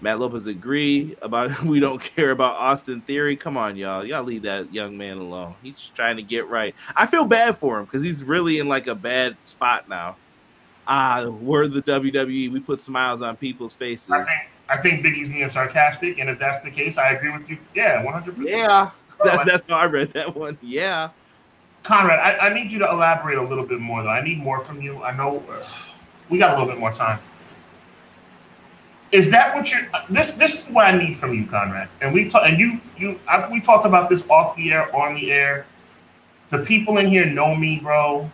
Matt 0.00 0.18
Lopez 0.18 0.46
agree 0.46 1.16
about 1.22 1.62
we 1.64 1.80
don't 1.80 2.00
care 2.00 2.30
about 2.30 2.56
Austin 2.56 3.00
Theory. 3.00 3.36
Come 3.36 3.56
on, 3.56 3.76
y'all. 3.76 4.04
Y'all 4.04 4.24
leave 4.24 4.42
that 4.42 4.72
young 4.72 4.96
man 4.96 5.18
alone. 5.18 5.54
He's 5.62 5.90
trying 5.94 6.16
to 6.16 6.22
get 6.22 6.48
right. 6.48 6.74
I 6.94 7.06
feel 7.06 7.24
bad 7.24 7.58
for 7.58 7.78
him 7.78 7.84
because 7.84 8.02
he's 8.02 8.22
really 8.22 8.58
in 8.58 8.68
like 8.68 8.86
a 8.86 8.94
bad 8.94 9.36
spot 9.42 9.88
now. 9.88 10.16
Ah, 10.88 11.26
we're 11.28 11.66
the 11.66 11.82
WWE. 11.82 12.52
We 12.52 12.60
put 12.60 12.80
smiles 12.80 13.22
on 13.22 13.36
people's 13.36 13.74
faces. 13.74 14.10
I 14.10 14.22
think, 14.22 14.38
I 14.68 14.76
think 14.76 15.04
Biggie's 15.04 15.28
being 15.28 15.50
sarcastic, 15.50 16.18
and 16.18 16.30
if 16.30 16.38
that's 16.38 16.62
the 16.62 16.70
case, 16.70 16.96
I 16.96 17.10
agree 17.10 17.32
with 17.32 17.50
you. 17.50 17.58
Yeah, 17.74 18.04
one 18.04 18.12
hundred 18.12 18.36
percent. 18.36 18.56
Yeah, 18.56 18.90
that, 19.24 19.46
that's 19.46 19.68
how 19.68 19.78
I 19.78 19.86
read 19.86 20.12
that 20.12 20.36
one. 20.36 20.56
Yeah, 20.62 21.10
Conrad, 21.86 22.18
I, 22.18 22.48
I, 22.48 22.52
need 22.52 22.72
you 22.72 22.80
to 22.80 22.90
elaborate 22.90 23.38
a 23.38 23.42
little 23.42 23.64
bit 23.64 23.78
more, 23.78 24.02
though. 24.02 24.10
I 24.10 24.20
need 24.20 24.38
more 24.38 24.60
from 24.60 24.82
you. 24.82 25.02
I 25.04 25.16
know 25.16 25.42
uh, 25.48 25.64
we 26.28 26.36
got 26.38 26.50
a 26.50 26.58
little 26.58 26.68
bit 26.68 26.80
more 26.80 26.92
time. 26.92 27.20
Is 29.12 29.30
that 29.30 29.54
what 29.54 29.72
you're? 29.72 29.82
This 30.10 30.32
this 30.32 30.64
is 30.64 30.70
what 30.70 30.86
I 30.86 30.96
need 30.96 31.16
from 31.16 31.32
you, 31.32 31.46
Conrad. 31.46 31.88
And 32.00 32.12
we've 32.12 32.30
talked, 32.30 32.48
and 32.48 32.58
you 32.58 32.80
you 32.96 33.20
I, 33.28 33.48
we 33.50 33.60
talked 33.60 33.86
about 33.86 34.08
this 34.08 34.24
off 34.28 34.56
the 34.56 34.72
air, 34.72 34.94
on 34.94 35.14
the 35.14 35.32
air. 35.32 35.66
The 36.50 36.58
people 36.58 36.98
in 36.98 37.06
here 37.06 37.26
know 37.26 37.54
me, 37.54 37.80
bro. 37.80 38.30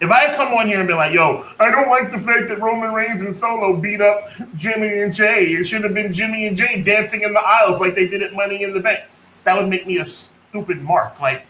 If 0.00 0.10
I 0.10 0.34
come 0.34 0.52
on 0.54 0.66
here 0.66 0.80
and 0.80 0.88
be 0.88 0.94
like, 0.94 1.14
"Yo, 1.14 1.46
I 1.60 1.70
don't 1.70 1.88
like 1.88 2.10
the 2.10 2.18
fact 2.18 2.48
that 2.48 2.60
Roman 2.60 2.92
Reigns 2.92 3.22
and 3.22 3.34
Solo 3.34 3.76
beat 3.76 4.00
up 4.00 4.28
Jimmy 4.56 5.02
and 5.02 5.14
Jey. 5.14 5.44
It 5.46 5.64
should 5.64 5.84
have 5.84 5.94
been 5.94 6.12
Jimmy 6.12 6.46
and 6.46 6.56
Jey 6.56 6.82
dancing 6.82 7.22
in 7.22 7.32
the 7.32 7.40
aisles 7.40 7.80
like 7.80 7.94
they 7.94 8.08
did 8.08 8.22
at 8.22 8.34
Money 8.34 8.64
in 8.64 8.72
the 8.72 8.80
Bank," 8.80 9.00
that 9.44 9.56
would 9.56 9.68
make 9.68 9.86
me 9.86 9.98
a 9.98 10.06
stupid 10.06 10.82
mark. 10.82 11.20
Like, 11.20 11.46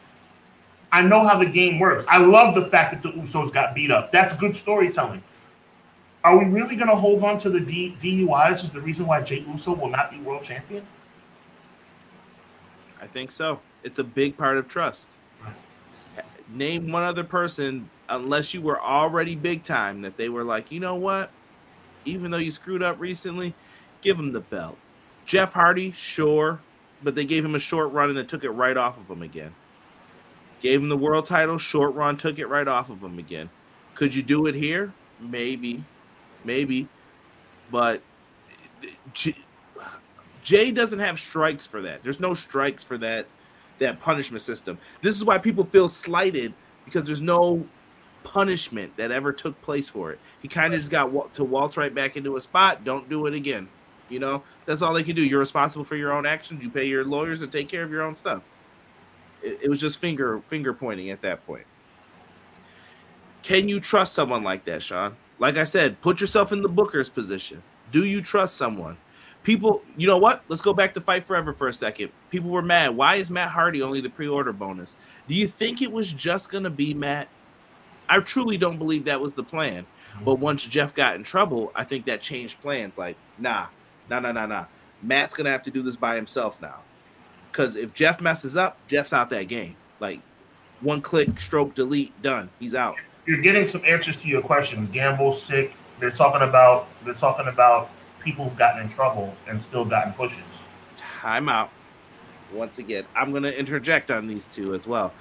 I 0.93 1.03
know 1.03 1.27
how 1.27 1.39
the 1.39 1.47
game 1.47 1.79
works. 1.79 2.07
I 2.09 2.19
love 2.19 2.55
the 2.55 2.67
fact 2.67 2.93
that 2.93 3.03
the 3.03 3.19
Usos 3.19 3.53
got 3.53 3.75
beat 3.75 3.91
up. 3.91 4.13
That's 4.13 4.35
good 4.35 4.55
storytelling. 4.55 5.23
Are 6.25 6.39
we 6.39 6.47
really 6.47 6.75
going 6.75 6.89
to 6.89 6.97
hold 6.97 7.23
on 7.23 7.37
to 7.39 7.51
the 7.51 7.61
D- 7.61 7.97
DUIs 8.01 8.65
as 8.65 8.71
the 8.71 8.81
reason 8.81 9.07
why 9.07 9.21
Jey 9.21 9.45
Uso 9.47 9.75
will 9.75 9.91
not 9.91 10.11
be 10.11 10.19
world 10.21 10.43
champion? 10.43 10.87
I 13.01 13.07
think 13.07 13.31
so. 13.31 13.61
It's 13.83 13.99
a 13.99 14.05
big 14.05 14.39
part 14.39 14.57
of 14.57 14.67
trust. 14.67 15.11
Name 16.49 16.91
one 16.91 17.03
other 17.03 17.25
person, 17.25 17.91
unless 18.09 18.55
you 18.55 18.63
were 18.63 18.81
already 18.81 19.37
big 19.37 19.65
time, 19.65 20.01
that 20.01 20.17
they 20.17 20.31
were 20.31 20.45
like, 20.45 20.73
you 20.73 20.81
know 20.81 20.95
what? 20.95 21.31
Even 22.07 22.31
though 22.31 22.39
you 22.39 22.51
screwed 22.51 22.83
up 22.83 22.99
recently, 22.99 23.55
give 24.01 24.19
him 24.19 24.33
the 24.33 24.41
belt. 24.41 24.79
Jeff 25.27 25.53
Hardy, 25.53 25.93
sure, 25.93 26.61
but 27.03 27.15
they 27.15 27.27
gave 27.27 27.45
him 27.45 27.55
a 27.55 27.59
short 27.59 27.93
run 27.93 28.09
and 28.09 28.17
they 28.17 28.25
took 28.25 28.45
it 28.45 28.51
right 28.51 28.77
off 28.79 28.99
of 28.99 29.11
him 29.11 29.23
again. 29.23 29.55
Gave 30.61 30.81
him 30.81 30.89
the 30.89 30.97
world 30.97 31.27
title, 31.27 31.59
short 31.59 31.95
run, 31.95 32.17
took 32.17 32.39
it 32.39 32.47
right 32.47 32.69
off 32.69 32.89
of 32.89 33.03
him 33.03 33.19
again. 33.19 33.51
Could 33.95 34.15
you 34.15 34.23
do 34.23 34.47
it 34.47 34.55
here? 34.55 34.93
Maybe 35.21 35.85
maybe, 36.45 36.89
but 37.71 38.03
Jey 40.43 40.71
doesn't 40.71 40.99
have 40.99 41.19
strikes 41.19 41.67
for 41.67 41.83
that. 41.83 42.03
There's 42.03 42.21
no 42.21 42.35
strikes 42.35 42.85
for 42.85 42.99
that 42.99 43.27
that 43.79 44.01
punishment 44.01 44.43
system. 44.43 44.79
This 45.03 45.17
is 45.17 45.25
why 45.25 45.39
people 45.39 45.65
feel 45.65 45.89
slighted 45.89 46.55
because 46.85 47.05
there's 47.05 47.23
no 47.23 47.67
punishment 48.23 48.97
that 48.97 49.11
ever 49.11 49.33
took 49.33 49.61
place 49.63 49.89
for 49.89 50.13
it. 50.13 50.19
He 50.41 50.49
kind 50.49 50.75
of 50.75 50.81
just 50.81 50.93
got 50.93 51.35
to 51.35 51.45
waltz 51.45 51.77
right 51.77 51.95
back 51.95 52.17
into 52.17 52.37
a 52.37 52.41
spot. 52.41 52.85
Don't 52.85 53.09
do 53.09 53.27
it 53.27 53.35
again. 53.35 53.69
You 54.09 54.19
know, 54.19 54.43
that's 54.67 54.83
all 54.83 54.93
they 54.93 55.03
can 55.03 55.17
do. 55.17 55.23
You're 55.25 55.41
responsible 55.41 55.85
for 55.85 55.97
your 55.97 56.13
own 56.13 56.27
actions. 56.27 56.63
You 56.63 56.71
pay 56.71 56.85
your 56.85 57.05
lawyers 57.05 57.43
and 57.43 57.51
take 57.51 57.69
care 57.69 57.83
of 57.83 57.91
your 57.91 58.03
own 58.03 58.15
stuff. 58.15 58.43
It, 59.43 59.61
it 59.63 59.69
was 59.69 59.81
just 59.81 59.99
finger 59.99 60.41
finger 60.41 60.73
pointing 60.73 61.11
at 61.11 61.23
that 61.23 61.45
point. 61.47 61.67
Can 63.43 63.69
you 63.69 63.81
trust 63.81 64.15
someone 64.15 64.43
like 64.43 64.65
that, 64.67 64.83
Sean? 64.83 65.17
Like 65.39 65.57
I 65.57 65.65
said, 65.65 66.01
put 66.01 66.21
yourself 66.21 66.53
in 66.53 66.63
the 66.63 66.69
Booker's 66.69 67.11
position. 67.11 67.63
Do 67.91 68.05
you 68.05 68.23
trust 68.23 68.57
someone? 68.57 68.97
People, 69.43 69.83
you 69.97 70.07
know 70.07 70.17
what? 70.17 70.43
Let's 70.49 70.63
go 70.63 70.73
back 70.73 70.95
to 70.95 71.01
Fight 71.01 71.27
Forever 71.27 71.53
for 71.53 71.69
a 71.69 71.73
second. 71.73 72.11
People 72.31 72.51
were 72.51 72.63
mad. 72.63 72.97
Why 72.97 73.17
is 73.17 73.31
Matt 73.31 73.51
Hardy 73.51 73.83
only 73.83 74.01
the 74.01 74.09
pre-order 74.09 74.53
bonus? 74.53 74.97
Do 75.29 75.35
you 75.35 75.47
think 75.47 75.83
it 75.83 75.93
was 75.93 76.13
just 76.13 76.51
gonna 76.51 76.71
be 76.71 76.95
Matt? 76.95 77.29
I 78.09 78.21
truly 78.21 78.57
don't 78.57 78.79
believe 78.79 79.05
that 79.05 79.21
was 79.21 79.35
the 79.35 79.43
plan. 79.43 79.85
Mm-hmm. 80.15 80.25
But 80.25 80.39
once 80.39 80.65
Jeff 80.65 80.95
got 80.95 81.17
in 81.17 81.25
trouble, 81.25 81.73
I 81.75 81.85
think 81.85 82.07
that 82.07 82.23
changed 82.23 82.61
plans. 82.63 82.97
Like, 82.97 83.17
nah, 83.39 83.67
nah, 84.09 84.21
nah, 84.21 84.33
nah, 84.33 84.47
nah. 84.47 84.65
Matt's 85.03 85.35
gonna 85.35 85.51
have 85.51 85.63
to 85.65 85.71
do 85.71 85.83
this 85.83 85.97
by 85.97 86.17
himself 86.17 86.61
now. 86.63 86.81
Because 87.51 87.77
if 87.77 87.93
Jeff 87.93 88.21
messes 88.21 88.57
up, 88.57 88.79
Jeff's 88.89 89.13
out 89.13 89.31
that 89.31 89.49
game. 89.49 89.77
Like, 90.01 90.21
one 90.81 91.03
click, 91.03 91.39
stroke, 91.39 91.75
delete, 91.75 92.21
done. 92.23 92.49
He's 92.59 92.75
out 92.75 92.97
you're 93.27 93.41
getting 93.41 93.67
some 93.67 93.83
answers 93.87 94.21
to 94.23 94.29
your 94.29 94.43
questions. 94.43 94.89
Gamble 94.91 95.33
sick. 95.33 95.73
They're 96.01 96.11
talking 96.11 96.47
about 96.47 96.89
they're 97.05 97.15
talking 97.15 97.47
about 97.47 97.91
people 98.21 98.49
who've 98.49 98.59
gotten 98.59 98.83
in 98.83 98.89
trouble 98.89 99.35
and 99.47 99.63
still 99.63 99.85
gotten 99.85 100.13
pushes. 100.13 100.63
Time 100.97 101.49
out. 101.49 101.71
Once 102.53 102.79
again, 102.79 103.05
I'm 103.17 103.31
going 103.31 103.43
to 103.43 103.59
interject 103.59 104.11
on 104.11 104.27
these 104.27 104.47
two 104.47 104.75
as 104.75 104.87
well. 104.87 105.13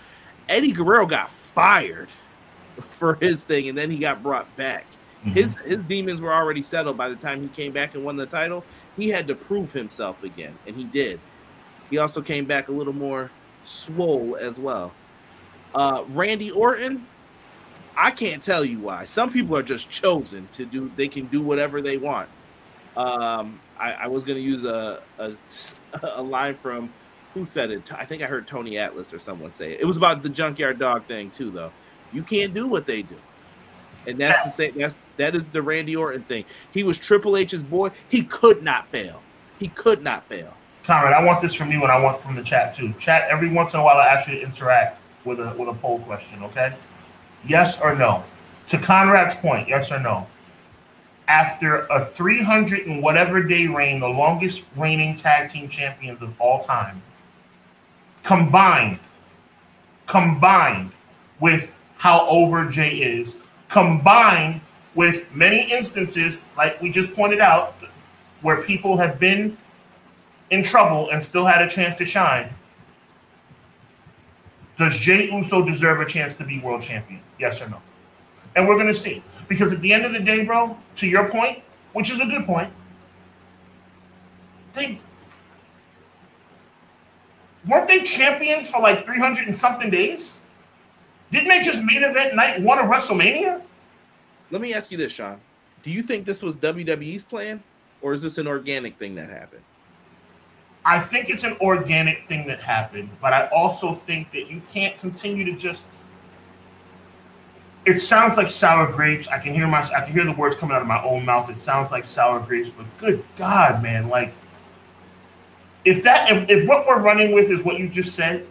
Eddie 0.49 0.71
Guerrero 0.71 1.05
got 1.05 1.29
fired 1.29 2.09
for 2.89 3.15
his 3.15 3.43
thing, 3.43 3.69
and 3.69 3.77
then 3.77 3.89
he 3.89 3.97
got 3.97 4.21
brought 4.21 4.53
back. 4.55 4.85
Mm-hmm. 5.21 5.31
His 5.31 5.55
his 5.65 5.77
demons 5.85 6.21
were 6.21 6.33
already 6.33 6.61
settled 6.61 6.97
by 6.97 7.09
the 7.09 7.15
time 7.15 7.41
he 7.41 7.47
came 7.49 7.71
back 7.71 7.95
and 7.95 8.03
won 8.03 8.17
the 8.17 8.25
title. 8.25 8.63
He 8.97 9.09
had 9.09 9.27
to 9.27 9.35
prove 9.35 9.71
himself 9.71 10.23
again, 10.23 10.57
and 10.67 10.75
he 10.75 10.83
did. 10.83 11.19
He 11.89 11.97
also 11.97 12.21
came 12.21 12.45
back 12.45 12.67
a 12.67 12.71
little 12.71 12.93
more 12.93 13.31
swole 13.63 14.35
as 14.35 14.57
well. 14.57 14.93
Uh, 15.73 16.03
Randy 16.09 16.51
Orton, 16.51 17.05
I 17.95 18.11
can't 18.11 18.41
tell 18.41 18.65
you 18.65 18.79
why. 18.79 19.05
Some 19.05 19.31
people 19.31 19.55
are 19.57 19.63
just 19.63 19.89
chosen 19.89 20.47
to 20.53 20.65
do. 20.65 20.91
They 20.95 21.07
can 21.07 21.27
do 21.27 21.41
whatever 21.41 21.81
they 21.81 21.97
want. 21.97 22.29
Um, 22.97 23.59
I, 23.79 23.93
I 23.93 24.07
was 24.07 24.23
going 24.23 24.37
to 24.37 24.43
use 24.43 24.63
a, 24.63 25.01
a, 25.19 25.33
a 26.15 26.21
line 26.21 26.55
from 26.55 26.91
who 27.33 27.45
said 27.45 27.71
it. 27.71 27.91
I 27.93 28.05
think 28.05 28.21
I 28.21 28.27
heard 28.27 28.47
Tony 28.47 28.77
Atlas 28.77 29.13
or 29.13 29.19
someone 29.19 29.51
say 29.51 29.73
it. 29.73 29.81
It 29.81 29.85
was 29.85 29.97
about 29.97 30.23
the 30.23 30.29
junkyard 30.29 30.79
dog 30.79 31.05
thing 31.05 31.31
too, 31.31 31.51
though. 31.51 31.71
You 32.11 32.23
can't 32.23 32.53
do 32.53 32.67
what 32.67 32.85
they 32.85 33.01
do, 33.01 33.17
and 34.05 34.19
that's 34.19 34.43
the 34.43 34.51
same. 34.51 34.77
That's 34.77 35.05
that 35.17 35.35
is 35.35 35.49
the 35.49 35.61
Randy 35.61 35.95
Orton 35.95 36.23
thing. 36.23 36.45
He 36.71 36.83
was 36.83 36.99
Triple 36.99 37.35
H's 37.35 37.63
boy. 37.63 37.89
He 38.07 38.23
could 38.23 38.61
not 38.61 38.87
fail. 38.89 39.23
He 39.59 39.67
could 39.67 40.03
not 40.03 40.23
fail. 40.27 40.53
Conrad, 40.83 41.13
I 41.13 41.23
want 41.23 41.41
this 41.41 41.53
from 41.53 41.71
you, 41.71 41.81
and 41.81 41.91
I 41.91 41.99
want 41.99 42.19
from 42.19 42.35
the 42.35 42.43
chat 42.43 42.75
too. 42.75 42.93
Chat 42.99 43.27
every 43.29 43.49
once 43.49 43.73
in 43.73 43.79
a 43.79 43.83
while. 43.83 43.97
I 43.97 44.07
actually 44.07 44.43
interact 44.43 44.99
with 45.25 45.39
a 45.39 45.55
with 45.57 45.69
a 45.69 45.73
poll 45.73 45.99
question. 45.99 46.43
Okay. 46.43 46.75
Yes 47.45 47.79
or 47.81 47.95
no? 47.95 48.23
To 48.69 48.77
Conrad's 48.77 49.35
point, 49.35 49.67
yes 49.67 49.91
or 49.91 49.99
no? 49.99 50.27
After 51.27 51.85
a 51.87 52.07
300 52.07 52.87
and 52.87 53.01
whatever 53.01 53.43
day 53.43 53.67
reign, 53.67 53.99
the 53.99 54.07
longest 54.07 54.65
reigning 54.75 55.15
tag 55.15 55.51
team 55.51 55.69
champions 55.69 56.21
of 56.21 56.33
all 56.39 56.59
time, 56.59 57.01
combined, 58.23 58.99
combined 60.05 60.91
with 61.39 61.69
how 61.97 62.27
over 62.27 62.65
Jey 62.67 62.97
is, 62.97 63.35
combined 63.69 64.61
with 64.95 65.25
many 65.33 65.71
instances, 65.71 66.41
like 66.57 66.81
we 66.81 66.91
just 66.91 67.13
pointed 67.13 67.39
out, 67.39 67.75
where 68.41 68.61
people 68.61 68.97
have 68.97 69.19
been 69.19 69.57
in 70.49 70.61
trouble 70.61 71.09
and 71.09 71.23
still 71.23 71.45
had 71.45 71.61
a 71.61 71.69
chance 71.69 71.97
to 71.97 72.05
shine. 72.05 72.53
Does 74.77 74.97
Jey 74.97 75.29
Uso 75.31 75.65
deserve 75.65 75.99
a 75.99 76.05
chance 76.05 76.35
to 76.35 76.45
be 76.45 76.59
world 76.59 76.81
champion? 76.81 77.21
Yes 77.39 77.61
or 77.61 77.69
no? 77.69 77.81
And 78.55 78.67
we're 78.67 78.75
going 78.75 78.87
to 78.87 78.93
see. 78.93 79.23
Because 79.47 79.71
at 79.71 79.81
the 79.81 79.93
end 79.93 80.05
of 80.05 80.13
the 80.13 80.19
day, 80.19 80.43
bro, 80.43 80.77
to 80.95 81.07
your 81.07 81.29
point, 81.29 81.59
which 81.93 82.11
is 82.11 82.19
a 82.19 82.25
good 82.25 82.45
point, 82.45 82.71
they 84.73 84.99
weren't 87.67 87.87
they 87.87 88.01
champions 88.01 88.69
for 88.69 88.81
like 88.81 89.05
300 89.05 89.47
and 89.47 89.55
something 89.55 89.89
days? 89.89 90.39
Didn't 91.31 91.49
they 91.49 91.61
just 91.61 91.83
main 91.83 92.03
event 92.03 92.35
night 92.35 92.61
one 92.61 92.79
of 92.79 92.85
WrestleMania? 92.85 93.61
Let 94.51 94.61
me 94.61 94.73
ask 94.73 94.91
you 94.91 94.97
this, 94.97 95.11
Sean. 95.11 95.39
Do 95.81 95.91
you 95.91 96.01
think 96.01 96.25
this 96.25 96.41
was 96.41 96.55
WWE's 96.55 97.23
plan, 97.23 97.61
or 98.01 98.13
is 98.13 98.21
this 98.21 98.37
an 98.37 98.47
organic 98.47 98.97
thing 98.97 99.15
that 99.15 99.29
happened? 99.29 99.63
I 100.85 100.99
think 100.99 101.29
it's 101.29 101.43
an 101.43 101.55
organic 101.61 102.27
thing 102.27 102.45
that 102.47 102.61
happened, 102.61 103.09
but 103.21 103.33
I 103.33 103.47
also 103.47 103.95
think 103.95 104.31
that 104.31 104.51
you 104.51 104.61
can't 104.71 104.97
continue 104.97 105.45
to 105.45 105.53
just. 105.53 105.85
It 107.85 107.99
sounds 107.99 108.37
like 108.37 108.49
sour 108.49 108.91
grapes. 108.91 109.27
I 109.27 109.39
can 109.39 109.53
hear 109.53 109.67
my 109.67 109.81
I 109.95 110.01
can 110.01 110.13
hear 110.13 110.25
the 110.25 110.33
words 110.33 110.55
coming 110.55 110.75
out 110.75 110.81
of 110.81 110.87
my 110.87 111.01
own 111.03 111.25
mouth. 111.25 111.49
It 111.49 111.57
sounds 111.57 111.91
like 111.91 112.05
sour 112.05 112.39
grapes, 112.39 112.69
but 112.69 112.85
good 112.97 113.23
God, 113.37 113.81
man! 113.81 114.09
Like, 114.09 114.33
if 115.85 116.03
that 116.03 116.31
if, 116.31 116.49
if 116.49 116.67
what 116.67 116.85
we're 116.87 116.99
running 116.99 117.33
with 117.33 117.49
is 117.49 117.63
what 117.63 117.79
you 117.79 117.87
just 117.87 118.15
said, 118.15 118.45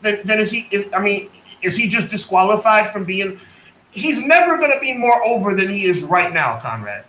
then 0.00 0.20
then 0.24 0.38
is 0.40 0.50
he? 0.50 0.68
Is, 0.70 0.86
I 0.92 1.00
mean, 1.00 1.28
is 1.60 1.76
he 1.76 1.88
just 1.88 2.08
disqualified 2.08 2.90
from 2.90 3.04
being? 3.04 3.40
He's 3.90 4.22
never 4.22 4.58
going 4.58 4.72
to 4.72 4.80
be 4.80 4.96
more 4.96 5.22
over 5.24 5.54
than 5.54 5.68
he 5.68 5.84
is 5.84 6.02
right 6.02 6.32
now, 6.32 6.58
Conrad. 6.60 7.04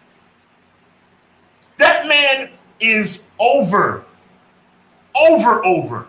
That 1.77 2.07
man 2.07 2.49
is 2.79 3.23
over 3.39 4.05
over, 5.15 5.65
over. 5.65 6.07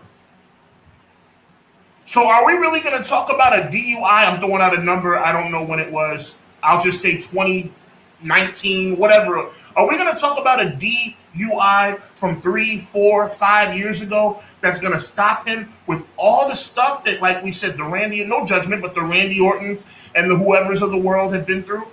So 2.05 2.27
are 2.27 2.45
we 2.45 2.53
really 2.53 2.81
going 2.81 3.01
to 3.01 3.07
talk 3.07 3.31
about 3.31 3.57
a 3.57 3.63
DUI? 3.63 4.01
I'm 4.03 4.39
throwing 4.39 4.61
out 4.61 4.77
a 4.77 4.83
number. 4.83 5.17
I 5.17 5.31
don't 5.31 5.51
know 5.51 5.63
when 5.63 5.79
it 5.79 5.91
was. 5.91 6.37
I'll 6.61 6.81
just 6.81 7.01
say 7.01 7.17
2019, 7.17 8.97
whatever. 8.97 9.49
Are 9.75 9.89
we 9.89 9.97
going 9.97 10.13
to 10.13 10.19
talk 10.19 10.39
about 10.39 10.61
a 10.61 10.69
DUI 10.69 11.99
from 12.15 12.41
three, 12.41 12.79
four, 12.79 13.27
five 13.27 13.75
years 13.75 14.01
ago 14.01 14.41
that's 14.61 14.79
going 14.79 14.93
to 14.93 14.99
stop 14.99 15.47
him 15.47 15.73
with 15.87 16.03
all 16.15 16.47
the 16.47 16.55
stuff 16.55 17.03
that, 17.03 17.21
like 17.21 17.43
we 17.43 17.51
said, 17.51 17.77
the 17.77 17.83
Randy, 17.83 18.23
no 18.23 18.45
judgment, 18.45 18.81
but 18.81 18.95
the 18.95 19.01
Randy 19.01 19.39
Ortons 19.39 19.85
and 20.13 20.29
the 20.29 20.37
whoever's 20.37 20.81
of 20.81 20.91
the 20.91 20.97
world 20.97 21.33
have 21.33 21.45
been 21.45 21.63
through? 21.63 21.87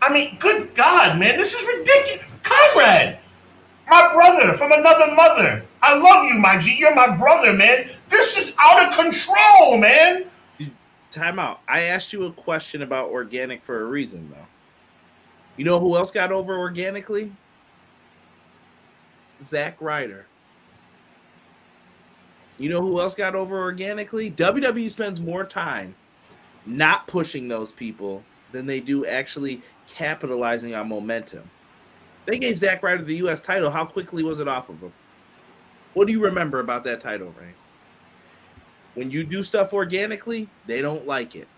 I 0.00 0.12
mean, 0.12 0.36
good 0.38 0.74
God, 0.74 1.18
man, 1.18 1.36
this 1.36 1.54
is 1.54 1.66
ridiculous. 1.66 2.26
Conrad, 2.42 3.18
my 3.88 4.12
brother 4.12 4.54
from 4.54 4.72
another 4.72 5.14
mother. 5.14 5.64
I 5.82 5.96
love 5.96 6.26
you, 6.26 6.38
my 6.38 6.58
G. 6.58 6.76
You're 6.76 6.94
my 6.94 7.16
brother, 7.16 7.52
man. 7.52 7.90
This 8.08 8.38
is 8.38 8.54
out 8.58 8.88
of 8.88 8.96
control, 8.96 9.78
man. 9.78 10.26
Time 11.10 11.38
out. 11.38 11.60
I 11.68 11.82
asked 11.82 12.12
you 12.12 12.24
a 12.24 12.32
question 12.32 12.82
about 12.82 13.10
organic 13.10 13.62
for 13.62 13.82
a 13.82 13.84
reason, 13.84 14.28
though. 14.30 14.46
You 15.56 15.64
know 15.64 15.78
who 15.78 15.96
else 15.96 16.10
got 16.10 16.32
over 16.32 16.58
organically? 16.58 17.32
Zack 19.40 19.80
Ryder. 19.80 20.26
You 22.58 22.68
know 22.68 22.80
who 22.80 23.00
else 23.00 23.14
got 23.14 23.34
over 23.34 23.60
organically? 23.60 24.30
WWE 24.30 24.88
spends 24.90 25.20
more 25.20 25.44
time 25.44 25.94
not 26.66 27.06
pushing 27.06 27.48
those 27.48 27.72
people 27.72 28.24
than 28.52 28.66
they 28.66 28.80
do 28.80 29.04
actually 29.06 29.60
capitalizing 29.86 30.74
on 30.74 30.88
momentum. 30.88 31.48
They 32.26 32.38
gave 32.38 32.58
Zack 32.58 32.82
Ryder 32.82 33.04
the 33.04 33.16
U.S. 33.16 33.40
title. 33.40 33.70
How 33.70 33.84
quickly 33.84 34.22
was 34.22 34.40
it 34.40 34.48
off 34.48 34.68
of 34.68 34.80
him? 34.80 34.92
What 35.92 36.06
do 36.06 36.12
you 36.12 36.22
remember 36.22 36.60
about 36.60 36.84
that 36.84 37.00
title, 37.00 37.34
Ray? 37.38 37.54
When 38.94 39.10
you 39.10 39.24
do 39.24 39.42
stuff 39.42 39.72
organically, 39.72 40.48
they 40.66 40.80
don't 40.80 41.06
like 41.06 41.36
it. 41.36 41.48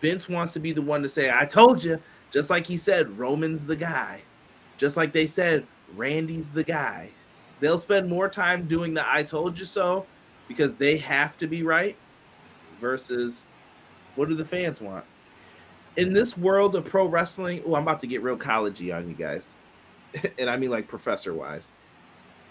Vince 0.00 0.28
wants 0.28 0.52
to 0.52 0.60
be 0.60 0.72
the 0.72 0.82
one 0.82 1.02
to 1.02 1.08
say, 1.08 1.30
I 1.32 1.44
told 1.44 1.82
you, 1.82 2.00
just 2.30 2.50
like 2.50 2.66
he 2.66 2.76
said, 2.76 3.18
Roman's 3.18 3.64
the 3.64 3.76
guy. 3.76 4.22
Just 4.78 4.96
like 4.96 5.12
they 5.12 5.26
said, 5.26 5.66
Randy's 5.94 6.50
the 6.50 6.64
guy. 6.64 7.10
They'll 7.60 7.78
spend 7.78 8.08
more 8.08 8.28
time 8.28 8.68
doing 8.68 8.94
the 8.94 9.04
I 9.10 9.22
told 9.22 9.58
you 9.58 9.64
so 9.64 10.06
because 10.48 10.74
they 10.74 10.96
have 10.98 11.36
to 11.38 11.46
be 11.46 11.62
right 11.62 11.96
versus 12.80 13.48
what 14.14 14.28
do 14.28 14.34
the 14.34 14.44
fans 14.44 14.80
want? 14.80 15.04
In 15.96 16.12
this 16.12 16.36
world 16.36 16.74
of 16.76 16.84
pro 16.84 17.06
wrestling, 17.06 17.62
oh, 17.66 17.74
I'm 17.74 17.82
about 17.82 18.00
to 18.00 18.06
get 18.06 18.22
real 18.22 18.36
collegey 18.36 18.94
on 18.94 19.08
you 19.08 19.14
guys. 19.14 19.56
and 20.38 20.48
I 20.48 20.56
mean 20.56 20.70
like 20.70 20.88
professor 20.88 21.34
wise. 21.34 21.72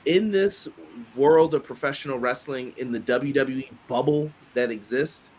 In 0.05 0.31
this 0.31 0.67
world 1.15 1.55
of 1.55 1.63
professional 1.63 2.19
wrestling, 2.19 2.73
in 2.77 2.91
the 2.91 2.99
WWE 2.99 3.69
bubble 3.87 4.31
that 4.53 4.71
exists, 4.71 5.29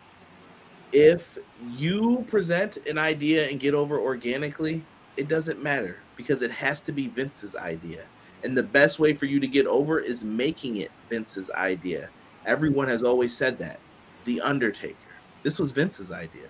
if 0.93 1.39
you 1.71 2.25
present 2.29 2.79
an 2.89 2.99
idea 2.99 3.49
and 3.49 3.61
get 3.61 3.75
over 3.75 3.99
organically, 3.99 4.83
it 5.17 5.29
doesn't 5.29 5.63
matter 5.63 5.99
because 6.17 6.43
it 6.43 6.51
has 6.51 6.81
to 6.81 6.93
be 6.93 7.07
Vince's 7.09 7.55
idea. 7.55 8.05
And 8.43 8.57
the 8.57 8.63
best 8.63 8.99
way 8.99 9.15
for 9.15 9.27
you 9.27 9.41
to 9.41 9.47
get 9.47 9.67
over 9.67 9.99
is 9.99 10.25
making 10.25 10.79
it 10.79 10.91
Vince's 11.11 11.51
idea. 11.51 12.11
Everyone 12.45 12.89
has 12.89 13.03
always 13.03 13.37
said 13.37 13.59
that. 13.59 13.81
The 14.25 14.41
Undertaker, 14.41 14.97
this 15.43 15.59
was 15.59 15.73
Vince's 15.73 16.11
idea. 16.11 16.49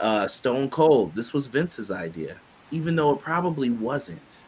Uh, 0.00 0.28
Stone 0.28 0.70
Cold, 0.70 1.14
this 1.14 1.32
was 1.32 1.48
Vince's 1.48 1.90
idea 1.90 2.36
even 2.74 2.96
though 2.96 3.12
it 3.12 3.20
probably 3.20 3.70
wasn't, 3.70 4.43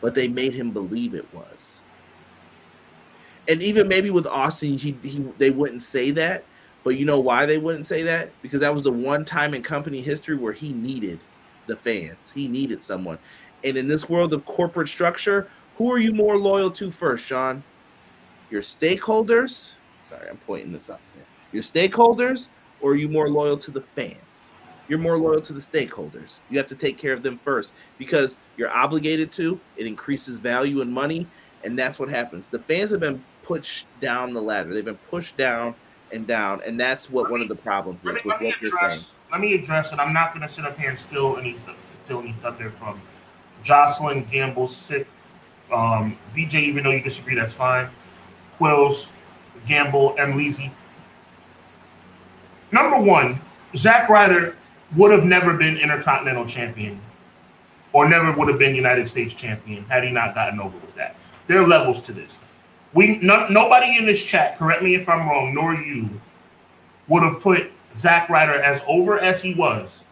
but 0.00 0.14
they 0.14 0.28
made 0.28 0.54
him 0.54 0.70
believe 0.70 1.14
it 1.14 1.26
was. 1.32 1.82
And 3.48 3.62
even 3.62 3.88
maybe 3.88 4.10
with 4.10 4.26
Austin, 4.26 4.78
he, 4.78 4.96
he 5.02 5.18
they 5.38 5.50
wouldn't 5.50 5.82
say 5.82 6.10
that, 6.12 6.44
but 6.84 6.96
you 6.96 7.04
know 7.04 7.18
why 7.18 7.46
they 7.46 7.58
wouldn't 7.58 7.86
say 7.86 8.02
that? 8.02 8.30
Because 8.42 8.60
that 8.60 8.72
was 8.72 8.82
the 8.82 8.92
one 8.92 9.24
time 9.24 9.54
in 9.54 9.62
company 9.62 10.00
history 10.00 10.36
where 10.36 10.52
he 10.52 10.72
needed 10.72 11.18
the 11.66 11.76
fans. 11.76 12.30
He 12.34 12.48
needed 12.48 12.82
someone. 12.82 13.18
And 13.64 13.76
in 13.76 13.88
this 13.88 14.08
world 14.08 14.32
of 14.32 14.44
corporate 14.44 14.88
structure, 14.88 15.48
who 15.76 15.92
are 15.92 15.98
you 15.98 16.12
more 16.12 16.38
loyal 16.38 16.70
to 16.72 16.90
first, 16.90 17.26
Sean? 17.26 17.62
Your 18.50 18.62
stakeholders? 18.62 19.74
Sorry, 20.08 20.28
I'm 20.28 20.38
pointing 20.38 20.72
this 20.72 20.90
up 20.90 21.00
here. 21.14 21.24
Your 21.52 21.62
stakeholders, 21.62 22.48
or 22.80 22.92
are 22.92 22.96
you 22.96 23.08
more 23.08 23.28
loyal 23.28 23.56
to 23.58 23.70
the 23.70 23.82
fans? 23.94 24.16
You're 24.90 24.98
more 24.98 25.16
loyal 25.16 25.40
to 25.42 25.52
the 25.52 25.60
stakeholders. 25.60 26.40
You 26.50 26.58
have 26.58 26.66
to 26.66 26.74
take 26.74 26.98
care 26.98 27.12
of 27.12 27.22
them 27.22 27.38
first 27.44 27.74
because 27.96 28.38
you're 28.56 28.70
obligated 28.70 29.30
to. 29.34 29.60
It 29.76 29.86
increases 29.86 30.34
value 30.34 30.80
and 30.80 30.92
money, 30.92 31.28
and 31.62 31.78
that's 31.78 32.00
what 32.00 32.08
happens. 32.08 32.48
The 32.48 32.58
fans 32.58 32.90
have 32.90 32.98
been 32.98 33.22
pushed 33.44 33.86
down 34.00 34.34
the 34.34 34.42
ladder. 34.42 34.74
They've 34.74 34.84
been 34.84 34.96
pushed 35.08 35.36
down 35.36 35.76
and 36.10 36.26
down, 36.26 36.60
and 36.66 36.78
that's 36.78 37.08
what 37.08 37.30
one 37.30 37.40
of 37.40 37.46
the 37.46 37.54
problems 37.54 38.00
is. 38.00 38.04
Let 38.04 38.24
me, 38.24 38.30
let 38.32 38.40
me 38.40 38.48
address. 38.66 39.14
Let 39.30 39.40
me 39.40 39.54
address, 39.54 39.92
and 39.92 40.00
I'm 40.00 40.12
not 40.12 40.34
going 40.34 40.44
to 40.46 40.52
sit 40.52 40.64
up 40.64 40.76
here 40.76 40.90
and 40.90 40.98
steal 40.98 41.36
any 41.36 41.56
steal 42.04 42.18
any 42.18 42.32
thunder 42.42 42.70
from 42.70 43.00
Jocelyn 43.62 44.24
Gamble, 44.24 44.66
sick. 44.66 45.06
Um, 45.72 46.18
BJ, 46.34 46.54
even 46.62 46.82
though 46.82 46.90
you 46.90 47.00
disagree, 47.00 47.36
that's 47.36 47.52
fine. 47.52 47.88
Quills, 48.58 49.06
Gamble, 49.68 50.16
and 50.18 50.34
Leezy. 50.34 50.72
Number 52.72 52.98
one, 52.98 53.40
Zack 53.76 54.08
Ryder 54.08 54.56
would 54.96 55.10
have 55.10 55.24
never 55.24 55.54
been 55.54 55.76
Intercontinental 55.76 56.44
Champion 56.44 57.00
or 57.92 58.08
never 58.08 58.32
would 58.32 58.48
have 58.48 58.58
been 58.58 58.74
United 58.74 59.08
States 59.08 59.34
Champion 59.34 59.84
had 59.84 60.04
he 60.04 60.10
not 60.10 60.34
gotten 60.34 60.60
over 60.60 60.76
with 60.78 60.94
that. 60.94 61.16
There 61.46 61.60
are 61.60 61.66
levels 61.66 62.02
to 62.02 62.12
this. 62.12 62.38
We 62.92 63.18
no, 63.18 63.46
nobody 63.48 63.96
in 63.96 64.06
this 64.06 64.24
chat, 64.24 64.58
correct 64.58 64.82
me 64.82 64.94
if 64.94 65.08
I'm 65.08 65.28
wrong, 65.28 65.54
nor 65.54 65.74
you, 65.74 66.08
would 67.08 67.22
have 67.22 67.40
put 67.40 67.70
Zack 67.94 68.28
Ryder 68.28 68.60
as 68.62 68.82
over 68.86 69.18
as 69.18 69.42
he 69.42 69.54
was 69.54 70.04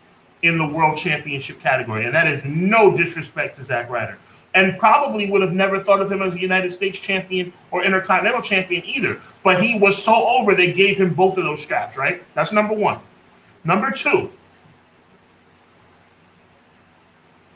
in 0.43 0.59
the 0.59 0.67
World 0.67 0.97
Championship 0.97 1.61
category, 1.61 2.05
and 2.05 2.15
that 2.15 2.29
is 2.29 2.45
no 2.45 2.97
disrespect 2.97 3.57
to 3.57 3.65
Zack 3.65 3.91
Ryder, 3.91 4.19
and 4.55 4.79
probably 4.79 5.29
would 5.31 5.43
have 5.43 5.53
never 5.53 5.83
thought 5.83 6.01
of 6.01 6.11
him 6.11 6.23
as 6.23 6.35
a 6.35 6.41
United 6.41 6.73
States 6.73 6.99
Champion 6.99 7.53
or 7.73 7.85
Intercontinental 7.85 8.43
Champion 8.43 8.85
either. 8.85 9.21
But 9.43 9.63
he 9.63 9.79
was 9.79 10.01
so 10.01 10.15
over 10.15 10.55
they 10.55 10.73
gave 10.73 10.99
him 10.99 11.15
both 11.15 11.37
of 11.37 11.45
those 11.45 11.63
straps. 11.63 11.97
Right? 11.97 12.23
That's 12.35 12.53
number 12.53 12.75
one. 12.75 13.01
Number 13.65 13.91
two, 13.91 14.31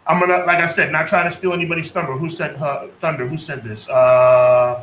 I'm 0.07 0.19
gonna, 0.19 0.45
like 0.45 0.59
I 0.59 0.67
said, 0.67 0.91
not 0.91 1.07
trying 1.07 1.27
to 1.27 1.31
steal 1.31 1.53
anybody's 1.53 1.91
thunder. 1.91 2.13
Who 2.13 2.29
said 2.29 2.57
uh, 2.57 2.89
thunder? 3.01 3.27
Who 3.27 3.39
said 3.39 3.63
this? 3.63 3.89
Uh, 3.89 4.83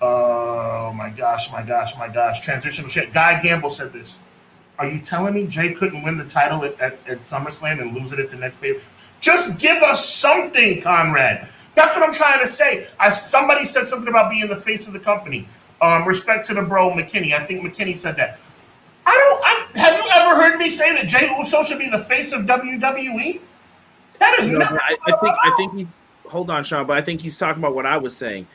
uh, 0.00 0.04
oh 0.04 0.92
my 0.94 1.10
gosh, 1.10 1.52
my 1.52 1.62
gosh, 1.62 1.96
my 1.96 2.08
gosh. 2.08 2.40
Transitional 2.40 2.90
shit. 2.90 3.12
Guy 3.12 3.40
Gamble 3.42 3.70
said 3.70 3.92
this. 3.92 4.16
Are 4.78 4.86
you 4.86 5.00
telling 5.00 5.34
me 5.34 5.46
Jey 5.46 5.74
couldn't 5.74 6.02
win 6.02 6.16
the 6.16 6.24
title 6.24 6.64
at, 6.64 6.78
at, 6.80 6.98
at 7.08 7.24
SummerSlam 7.24 7.80
and 7.80 7.94
lose 7.94 8.12
it 8.12 8.18
at 8.20 8.30
the 8.30 8.36
next 8.36 8.60
pay? 8.60 8.80
Just 9.20 9.58
give 9.58 9.82
us 9.82 10.04
something, 10.08 10.80
Conrad. 10.80 11.48
That's 11.74 11.96
what 11.96 12.06
I'm 12.06 12.14
trying 12.14 12.40
to 12.40 12.46
say. 12.46 12.88
I 12.98 13.12
somebody 13.12 13.64
said 13.64 13.86
something 13.86 14.08
about 14.08 14.30
being 14.30 14.48
the 14.48 14.56
face 14.56 14.86
of 14.86 14.92
the 14.92 15.00
company. 15.00 15.48
Um, 15.80 16.06
respect 16.06 16.46
to 16.46 16.54
the 16.54 16.62
bro 16.62 16.90
McKinney. 16.90 17.32
I 17.32 17.44
think 17.44 17.64
McKinney 17.64 17.96
said 17.96 18.16
that. 18.16 18.38
I 19.06 19.14
don't. 19.14 19.42
I, 19.44 19.80
have 19.80 19.94
you 19.94 20.10
ever 20.14 20.42
heard 20.42 20.58
me 20.58 20.70
say 20.70 20.92
that 20.94 21.06
Jey 21.06 21.32
Uso 21.38 21.62
should 21.62 21.78
be 21.78 21.88
the 21.88 22.00
face 22.00 22.32
of 22.32 22.42
WWE? 22.42 23.40
That 24.18 24.38
is 24.38 24.50
not. 24.50 24.72
I, 24.72 24.96
I 25.06 25.16
think. 25.16 25.36
I 25.42 25.54
think 25.56 25.74
he. 25.74 25.88
Hold 26.26 26.50
on, 26.50 26.62
Sean, 26.62 26.86
but 26.86 26.98
I 26.98 27.00
think 27.00 27.20
he's 27.20 27.38
talking 27.38 27.62
about 27.62 27.74
what 27.74 27.86
I 27.86 27.96
was 27.96 28.16
saying. 28.16 28.46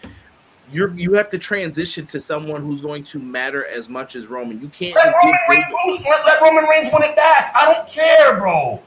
You're 0.72 0.94
you 0.94 1.14
have 1.14 1.30
to 1.30 1.38
transition 1.38 2.06
to 2.08 2.20
someone 2.20 2.62
who's 2.62 2.82
going 2.82 3.04
to 3.06 3.20
matter 3.20 3.66
as 3.66 3.90
much 3.90 4.16
as 4.16 4.28
Roman. 4.28 4.62
You 4.62 4.70
can't 4.70 4.96
let 4.96 5.14
Roman 5.24 5.40
Reigns 5.50 6.04
let, 6.06 6.26
let 6.26 6.42
Roman 6.42 6.66
Reigns 6.66 6.90
win 6.94 7.04
it 7.04 7.16
back. 7.16 7.52
I 7.56 7.74
don't 7.74 7.88
care, 7.88 8.38
bro. 8.38 8.82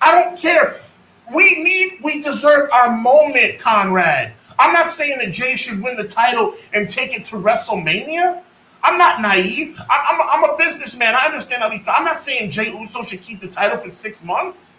I 0.00 0.22
don't 0.22 0.38
care. 0.38 0.80
We 1.32 1.62
need, 1.62 2.00
we 2.02 2.20
deserve 2.20 2.70
our 2.72 2.96
moment, 2.96 3.58
Conrad. 3.58 4.32
I'm 4.58 4.72
not 4.72 4.90
saying 4.90 5.18
that 5.18 5.30
Jey 5.30 5.56
should 5.56 5.80
win 5.82 5.96
the 5.96 6.06
title 6.06 6.54
and 6.74 6.88
take 6.88 7.14
it 7.14 7.24
to 7.26 7.36
WrestleMania. 7.36 8.42
I'm 8.82 8.98
not 8.98 9.20
naive. 9.20 9.78
I'm, 9.78 10.20
I'm, 10.20 10.44
I'm 10.44 10.50
a 10.50 10.56
businessman. 10.56 11.14
I 11.14 11.26
understand 11.26 11.62
how 11.62 11.68
these. 11.68 11.82
I'm 11.86 12.04
not 12.04 12.20
saying 12.20 12.50
Jey 12.50 12.76
Uso 12.76 13.02
should 13.02 13.22
keep 13.22 13.40
the 13.40 13.48
title 13.48 13.78
for 13.78 13.90
six 13.92 14.24
months. 14.24 14.69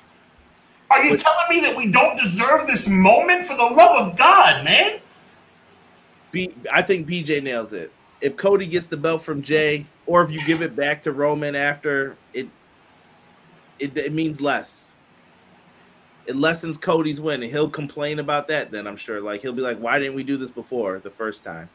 Are 0.92 1.02
you 1.04 1.12
but, 1.12 1.20
telling 1.22 1.46
me 1.50 1.62
that 1.62 1.76
we 1.76 1.88
don't 1.88 2.20
deserve 2.20 2.68
this 2.68 2.88
moment? 2.88 3.44
For 3.46 3.56
the 3.56 3.64
love 3.64 4.08
of 4.08 4.18
God, 4.18 4.66
man! 4.66 5.00
B, 6.32 6.54
I 6.72 6.82
think 6.82 7.08
BJ 7.08 7.42
nails 7.42 7.72
it. 7.72 7.94
If 8.20 8.36
Cody 8.36 8.68
gets 8.68 8.88
the 8.88 8.98
belt 8.98 9.24
from 9.24 9.42
Jey, 9.42 9.86
or 10.06 10.22
if 10.22 10.30
you 10.30 10.44
give 10.46 10.62
it 10.62 10.76
back 10.76 11.02
to 11.04 11.14
Roman 11.14 11.56
after, 11.56 12.18
it 12.34 12.50
it, 13.80 13.98
it 13.98 14.12
means 14.12 14.42
less. 14.42 14.92
It 16.26 16.36
lessens 16.36 16.78
Cody's 16.78 17.22
win, 17.22 17.42
and 17.42 17.52
he'll 17.52 17.70
complain 17.70 18.20
about 18.20 18.50
that. 18.50 18.70
Then 18.70 18.86
I'm 18.86 18.98
sure, 18.98 19.22
like 19.22 19.42
he'll 19.42 19.54
be 19.54 19.62
like, 19.62 19.78
"Why 19.78 19.98
didn't 19.98 20.16
we 20.16 20.24
do 20.24 20.36
this 20.36 20.52
before 20.52 21.00
the 21.00 21.10
first 21.10 21.42
time?" 21.42 21.70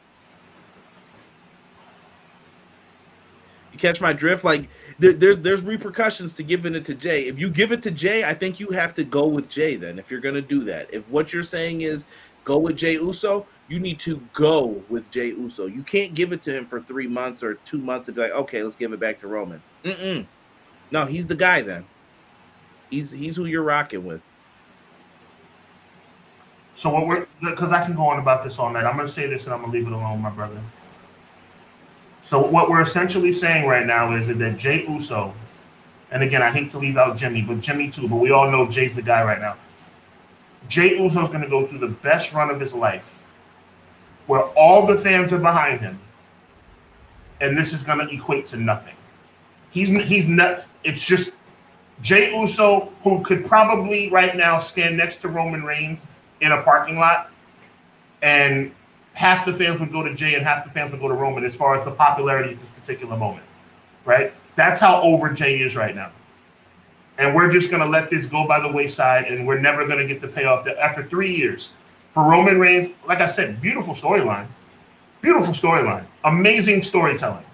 You 3.72 3.78
catch 3.78 4.00
my 4.00 4.12
drift? 4.12 4.44
Like 4.44 4.68
there, 4.98 5.12
there's 5.12 5.38
there's 5.38 5.62
repercussions 5.62 6.34
to 6.34 6.42
giving 6.42 6.74
it 6.74 6.84
to 6.86 6.94
Jey. 6.94 7.26
If 7.26 7.38
you 7.38 7.50
give 7.50 7.72
it 7.72 7.82
to 7.82 7.90
Jey, 7.90 8.24
I 8.24 8.34
think 8.34 8.58
you 8.58 8.70
have 8.70 8.94
to 8.94 9.04
go 9.04 9.26
with 9.26 9.48
Jey. 9.48 9.76
Then, 9.76 9.98
if 9.98 10.10
you're 10.10 10.20
gonna 10.20 10.40
do 10.40 10.64
that, 10.64 10.92
if 10.92 11.06
what 11.08 11.32
you're 11.32 11.42
saying 11.42 11.82
is 11.82 12.06
go 12.44 12.58
with 12.58 12.76
Jey 12.76 12.94
Uso, 12.94 13.46
you 13.68 13.78
need 13.78 13.98
to 14.00 14.20
go 14.32 14.82
with 14.88 15.10
Jey 15.10 15.28
Uso. 15.28 15.66
You 15.66 15.82
can't 15.82 16.14
give 16.14 16.32
it 16.32 16.42
to 16.42 16.56
him 16.56 16.66
for 16.66 16.80
three 16.80 17.06
months 17.06 17.42
or 17.42 17.54
two 17.54 17.78
months 17.78 18.08
and 18.08 18.14
be 18.14 18.22
like, 18.22 18.32
okay, 18.32 18.62
let's 18.62 18.76
give 18.76 18.92
it 18.92 19.00
back 19.00 19.20
to 19.20 19.26
Roman. 19.26 19.60
Mm-mm. 19.84 20.26
No, 20.90 21.04
he's 21.04 21.26
the 21.26 21.36
guy. 21.36 21.62
Then 21.62 21.84
he's 22.90 23.10
he's 23.10 23.36
who 23.36 23.46
you're 23.46 23.62
rocking 23.62 24.04
with. 24.04 24.22
So 26.74 26.90
what 26.90 27.06
we're 27.06 27.26
because 27.40 27.72
I 27.72 27.84
can 27.84 27.96
go 27.96 28.02
on 28.02 28.18
about 28.18 28.42
this 28.42 28.58
all 28.58 28.70
night. 28.70 28.84
I'm 28.84 28.96
gonna 28.96 29.08
say 29.08 29.26
this 29.26 29.44
and 29.44 29.54
I'm 29.54 29.60
gonna 29.60 29.72
leave 29.72 29.86
it 29.86 29.92
alone, 29.92 30.20
my 30.20 30.30
brother. 30.30 30.60
So 32.26 32.44
what 32.44 32.68
we're 32.68 32.82
essentially 32.82 33.30
saying 33.30 33.68
right 33.68 33.86
now 33.86 34.12
is 34.12 34.26
that 34.26 34.56
Jey 34.56 34.84
Uso, 34.88 35.32
and 36.10 36.24
again, 36.24 36.42
I 36.42 36.50
hate 36.50 36.72
to 36.72 36.78
leave 36.78 36.96
out 36.96 37.16
Jimmy, 37.16 37.40
but 37.40 37.60
Jimmy 37.60 37.88
too, 37.88 38.08
but 38.08 38.16
we 38.16 38.32
all 38.32 38.50
know 38.50 38.66
Jey's 38.66 38.96
the 38.96 39.02
guy 39.02 39.22
right 39.22 39.40
now. 39.40 39.56
Jey 40.66 40.98
Uso 40.98 41.22
is 41.22 41.28
going 41.28 41.42
to 41.42 41.48
go 41.48 41.68
through 41.68 41.78
the 41.78 41.86
best 41.86 42.32
run 42.32 42.50
of 42.50 42.58
his 42.58 42.74
life, 42.74 43.22
where 44.26 44.40
all 44.56 44.88
the 44.88 44.96
fans 44.96 45.32
are 45.32 45.38
behind 45.38 45.80
him, 45.80 46.00
and 47.40 47.56
this 47.56 47.72
is 47.72 47.84
going 47.84 48.04
to 48.04 48.12
equate 48.12 48.48
to 48.48 48.56
nothing. 48.56 48.96
He's 49.70 49.90
he's 49.90 50.28
not. 50.28 50.64
It's 50.82 51.04
just 51.04 51.30
Jey 52.02 52.36
Uso, 52.36 52.92
who 53.04 53.22
could 53.22 53.46
probably 53.46 54.10
right 54.10 54.36
now 54.36 54.58
stand 54.58 54.96
next 54.96 55.20
to 55.20 55.28
Roman 55.28 55.62
Reigns 55.62 56.08
in 56.40 56.50
a 56.50 56.60
parking 56.64 56.98
lot, 56.98 57.30
and 58.20 58.72
half 59.16 59.46
the 59.46 59.54
fans 59.54 59.80
would 59.80 59.90
go 59.90 60.02
to 60.02 60.14
Jey 60.14 60.34
and 60.34 60.44
half 60.44 60.62
the 60.62 60.70
fans 60.70 60.92
would 60.92 61.00
go 61.00 61.08
to 61.08 61.14
Roman 61.14 61.42
as 61.42 61.54
far 61.54 61.74
as 61.74 61.82
the 61.86 61.90
popularity 61.90 62.52
at 62.52 62.58
this 62.58 62.68
particular 62.68 63.16
moment, 63.16 63.46
right? 64.04 64.30
That's 64.56 64.78
how 64.78 65.00
over 65.00 65.30
Jey 65.30 65.58
is 65.60 65.74
right 65.74 65.96
now. 65.96 66.12
And 67.16 67.34
we're 67.34 67.50
just 67.50 67.70
going 67.70 67.80
to 67.80 67.88
let 67.88 68.10
this 68.10 68.26
go 68.26 68.46
by 68.46 68.60
the 68.60 68.70
wayside 68.70 69.24
and 69.24 69.46
we're 69.46 69.58
never 69.58 69.86
going 69.86 69.98
to 70.00 70.06
get 70.06 70.20
the 70.20 70.28
payoff 70.28 70.66
that 70.66 70.76
after 70.76 71.02
three 71.08 71.34
years. 71.34 71.72
For 72.12 72.24
Roman 72.24 72.60
Reigns, 72.60 72.90
like 73.08 73.22
I 73.22 73.26
said, 73.26 73.62
beautiful 73.62 73.94
storyline. 73.94 74.48
Beautiful 75.22 75.54
storyline. 75.54 76.04
Amazing 76.24 76.82
storytelling. 76.82 77.44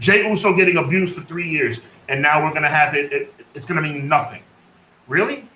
Jey 0.00 0.26
Uso 0.26 0.56
getting 0.56 0.78
abused 0.78 1.14
for 1.14 1.20
three 1.20 1.50
years, 1.50 1.82
and 2.08 2.22
now 2.22 2.42
we're 2.42 2.50
going 2.50 2.62
to 2.62 2.68
have 2.68 2.94
it, 2.94 3.12
it 3.12 3.34
it's 3.54 3.66
going 3.66 3.76
to 3.76 3.86
mean 3.86 4.08
nothing. 4.08 4.42
Really? 5.06 5.46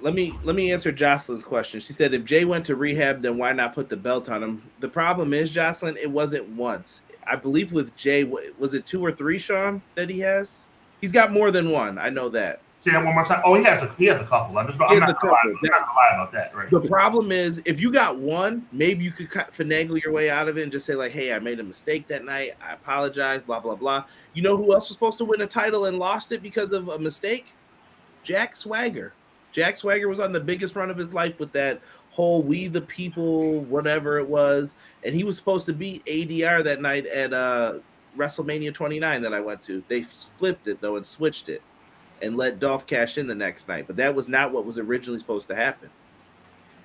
Let 0.00 0.14
me 0.14 0.32
let 0.44 0.54
me 0.54 0.72
answer 0.72 0.92
Jocelyn's 0.92 1.44
question. 1.44 1.80
She 1.80 1.92
said 1.92 2.14
if 2.14 2.24
Jey 2.24 2.44
went 2.44 2.66
to 2.66 2.76
rehab, 2.76 3.20
then 3.20 3.36
why 3.36 3.52
not 3.52 3.74
put 3.74 3.88
the 3.88 3.96
belt 3.96 4.28
on 4.28 4.42
him? 4.42 4.62
The 4.80 4.88
problem 4.88 5.32
is, 5.34 5.50
Jocelyn, 5.50 5.96
it 5.96 6.10
wasn't 6.10 6.48
once. 6.50 7.02
I 7.26 7.36
believe 7.36 7.72
with 7.72 7.94
Jey, 7.96 8.24
was 8.24 8.74
it 8.74 8.86
two 8.86 9.04
or 9.04 9.12
three, 9.12 9.38
Sean, 9.38 9.82
that 9.94 10.08
he 10.08 10.20
has? 10.20 10.70
He's 11.00 11.12
got 11.12 11.32
more 11.32 11.50
than 11.50 11.70
one. 11.70 11.98
I 11.98 12.10
know 12.10 12.28
that. 12.30 12.60
Say 12.78 12.90
that 12.90 13.04
one 13.04 13.14
more 13.14 13.24
time. 13.24 13.42
Oh, 13.44 13.54
he 13.54 13.62
has 13.62 13.80
a 13.82 13.94
he 13.96 14.06
has 14.06 14.20
a 14.20 14.24
couple. 14.24 14.58
I'm 14.58 14.66
just 14.66 14.80
I'm 14.80 14.98
not, 14.98 15.20
gonna 15.20 15.32
lie, 15.32 15.38
I'm 15.44 15.52
not 15.62 15.70
gonna 15.70 15.92
lie 15.92 16.10
about 16.14 16.32
that. 16.32 16.52
Right. 16.52 16.68
The 16.68 16.80
problem 16.80 17.30
is, 17.30 17.62
if 17.64 17.80
you 17.80 17.92
got 17.92 18.18
one, 18.18 18.66
maybe 18.72 19.04
you 19.04 19.12
could 19.12 19.28
finagle 19.28 20.02
your 20.02 20.12
way 20.12 20.30
out 20.30 20.48
of 20.48 20.58
it 20.58 20.64
and 20.64 20.72
just 20.72 20.84
say 20.84 20.96
like, 20.96 21.12
"Hey, 21.12 21.32
I 21.32 21.38
made 21.38 21.60
a 21.60 21.62
mistake 21.62 22.08
that 22.08 22.24
night. 22.24 22.54
I 22.60 22.72
apologize." 22.72 23.42
Blah 23.42 23.60
blah 23.60 23.76
blah. 23.76 24.04
You 24.34 24.42
know 24.42 24.56
who 24.56 24.74
else 24.74 24.88
was 24.88 24.96
supposed 24.96 25.18
to 25.18 25.24
win 25.24 25.40
a 25.42 25.46
title 25.46 25.84
and 25.84 26.00
lost 26.00 26.32
it 26.32 26.42
because 26.42 26.70
of 26.70 26.88
a 26.88 26.98
mistake? 26.98 27.54
Jack 28.24 28.56
Swagger. 28.56 29.12
Jack 29.52 29.76
Swagger 29.76 30.08
was 30.08 30.20
on 30.20 30.32
the 30.32 30.40
biggest 30.40 30.74
run 30.74 30.90
of 30.90 30.96
his 30.96 31.14
life 31.14 31.38
with 31.38 31.52
that 31.52 31.80
whole 32.10 32.42
"We 32.42 32.66
the 32.66 32.80
People" 32.80 33.60
whatever 33.60 34.18
it 34.18 34.28
was, 34.28 34.74
and 35.04 35.14
he 35.14 35.24
was 35.24 35.36
supposed 35.36 35.66
to 35.66 35.72
beat 35.72 36.04
ADR 36.06 36.64
that 36.64 36.80
night 36.80 37.06
at 37.06 37.32
uh, 37.32 37.78
WrestleMania 38.16 38.74
29 38.74 39.22
that 39.22 39.34
I 39.34 39.40
went 39.40 39.62
to. 39.64 39.82
They 39.88 40.02
flipped 40.02 40.68
it 40.68 40.80
though 40.80 40.96
and 40.96 41.06
switched 41.06 41.48
it, 41.48 41.62
and 42.22 42.36
let 42.36 42.60
Dolph 42.60 42.86
cash 42.86 43.18
in 43.18 43.26
the 43.26 43.34
next 43.34 43.68
night. 43.68 43.86
But 43.86 43.96
that 43.96 44.14
was 44.14 44.28
not 44.28 44.52
what 44.52 44.64
was 44.64 44.78
originally 44.78 45.18
supposed 45.18 45.48
to 45.48 45.54
happen. 45.54 45.90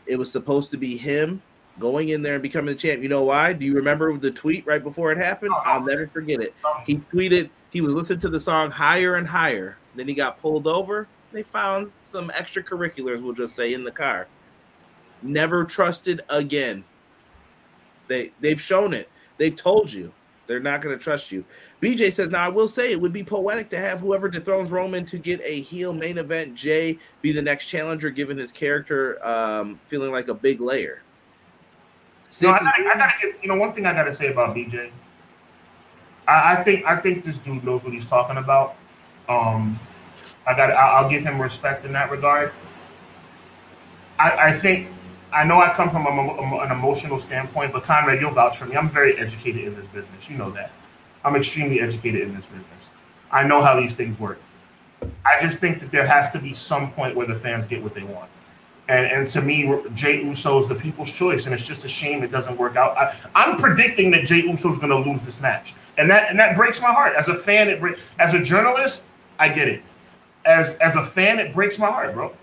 It 0.06 0.18
was 0.18 0.32
supposed 0.32 0.72
to 0.72 0.78
be 0.78 0.98
him 0.98 1.42
going 1.80 2.10
in 2.10 2.22
there 2.22 2.36
and 2.36 2.44
becoming 2.44 2.74
the 2.74 2.80
champ. 2.80 3.04
You 3.04 3.10
know 3.10 3.24
why? 3.24 3.54
Do 3.54 3.66
you 3.66 3.76
remember 3.76 4.18
the 4.18 4.32
tweet 4.32 4.66
right 4.66 4.84
before 4.84 5.12
it 5.12 5.18
happened? 5.18 5.54
I'll 5.66 5.84
never 5.84 6.08
forget 6.08 6.42
it. 6.42 6.56
He 6.86 6.98
tweeted 7.14 7.50
he 7.70 7.82
was 7.82 7.94
listening 7.94 8.20
to 8.20 8.30
the 8.30 8.40
song 8.40 8.72
Higher 8.72 9.16
and 9.16 9.28
Higher. 9.28 9.78
Then 9.96 10.08
he 10.08 10.14
got 10.14 10.42
pulled 10.42 10.68
over 10.68 11.08
they 11.32 11.44
found 11.44 11.92
some 12.04 12.30
extracurriculars, 12.30 13.22
we'll 13.22 13.34
just 13.34 13.56
say, 13.56 13.74
in 13.74 13.84
the 13.84 13.92
car. 13.92 14.28
Never 15.22 15.66
trusted 15.66 16.22
again. 16.30 16.84
They 18.08 18.32
they've 18.40 18.62
shown 18.62 18.94
it. 18.94 19.10
They've 19.38 19.56
told 19.56 19.92
you 19.92 20.14
they're 20.48 20.60
not 20.60 20.82
going 20.82 20.98
to 20.98 21.04
trust 21.04 21.32
you. 21.32 21.44
BJ 21.82 22.12
says, 22.12 22.30
now 22.30 22.44
I 22.44 22.48
will 22.48 22.68
say 22.68 22.92
it 22.92 23.00
would 23.00 23.14
be 23.14 23.24
poetic 23.24 23.70
to 23.70 23.78
have 23.78 24.00
whoever 24.00 24.30
dethrones 24.30 24.72
Roman 24.72 25.06
to 25.06 25.18
get 25.18 25.42
a 25.44 25.62
heel 25.62 25.94
main 25.94 26.18
event 26.18 26.56
Jey 26.56 26.98
be 27.22 27.32
the 27.32 27.42
next 27.42 27.66
challenger, 27.66 28.10
given 28.10 28.38
his 28.38 28.52
character 28.52 29.24
um, 29.28 29.80
feeling 29.88 30.12
like 30.12 30.30
a 30.30 30.34
big 30.34 30.62
layer. 30.62 31.02
No, 32.42 32.50
I 32.50 32.60
gotta, 32.60 32.90
I 32.90 32.94
gotta 32.98 33.14
you 33.42 33.48
know, 33.48 33.56
one 33.56 33.74
thing 33.74 33.86
I 33.86 33.94
gotta 33.94 34.14
say 34.14 34.32
about 34.32 34.56
BJ. 34.56 34.90
I, 36.28 36.58
I 36.58 36.64
think 36.64 36.86
I 36.86 36.98
think 36.98 37.24
this 37.24 37.38
dude 37.38 37.64
knows 37.64 37.84
what 37.84 37.94
he's 37.94 38.06
talking 38.06 38.38
about. 38.38 38.76
Um, 39.30 39.80
I 40.48 40.56
got. 40.56 40.72
I'll 40.72 41.10
give 41.10 41.24
him 41.24 41.42
respect 41.42 41.86
in 41.86 41.92
that 41.94 42.10
regard. 42.10 42.54
I, 44.18 44.50
I 44.50 44.54
think 44.54 44.88
I 45.34 45.44
know 45.44 45.60
I 45.60 45.74
come 45.74 45.92
from 45.92 46.08
a, 46.08 46.60
an 46.62 46.72
emotional 46.72 47.20
standpoint, 47.20 47.74
but 47.74 47.84
Conrad, 47.84 48.22
you'll 48.22 48.32
vouch 48.32 48.58
for 48.58 48.66
me. 48.66 48.78
I'm 48.78 48.90
very 48.90 49.18
educated 49.18 49.66
in 49.66 49.76
this 49.76 49.88
business. 49.88 50.30
You 50.30 50.38
know 50.38 50.50
that. 50.52 50.72
I'm 51.26 51.36
extremely 51.36 51.82
educated 51.82 52.22
in 52.22 52.34
this 52.34 52.46
business. 52.46 52.90
I 53.30 53.46
know 53.46 53.62
how 53.62 53.78
these 53.80 53.94
things 53.94 54.18
work. 54.20 54.40
I 55.02 55.42
just 55.42 55.60
think 55.60 55.82
that 55.82 55.92
there 55.92 56.08
has 56.08 56.32
to 56.32 56.40
be 56.40 56.54
some 56.54 56.92
point 56.94 57.16
where 57.16 57.28
the 57.28 57.38
fans 57.38 57.68
get 57.68 57.84
what 57.84 57.94
they 57.94 58.04
want. 58.04 58.30
And, 58.88 59.06
and 59.06 59.28
to 59.30 59.42
me, 59.42 59.70
Jey 59.94 60.24
Uso 60.24 60.60
is 60.60 60.68
the 60.70 60.76
people's 60.76 61.12
choice, 61.12 61.46
and 61.46 61.54
it's 61.54 61.66
just 61.66 61.84
a 61.84 61.90
shame 61.90 62.24
it 62.24 62.32
doesn't 62.32 62.58
work 62.58 62.78
out. 62.78 62.96
I, 63.36 63.44
am 63.44 63.58
predicting 63.58 64.12
that 64.12 64.24
Jey 64.24 64.44
Uso 64.44 64.72
is 64.72 64.78
going 64.78 64.92
to 64.92 65.10
lose 65.10 65.22
this 65.24 65.42
match, 65.42 65.76
and 65.98 66.10
that 66.10 66.30
and 66.30 66.40
that 66.40 66.56
breaks 66.56 66.82
my 66.82 66.94
heart. 66.94 67.14
As 67.18 67.28
a 67.28 67.36
fan, 67.36 67.68
it 67.68 68.00
as 68.18 68.34
a 68.34 68.42
journalist, 68.42 69.04
I 69.40 69.50
get 69.50 69.68
it 69.68 69.84
as 70.48 70.76
as 70.78 70.96
a 70.96 71.06
fan, 71.06 71.40
it 71.40 71.54
breaks 71.54 71.78
my 71.78 71.88
heart, 71.88 72.14
bro. 72.14 72.34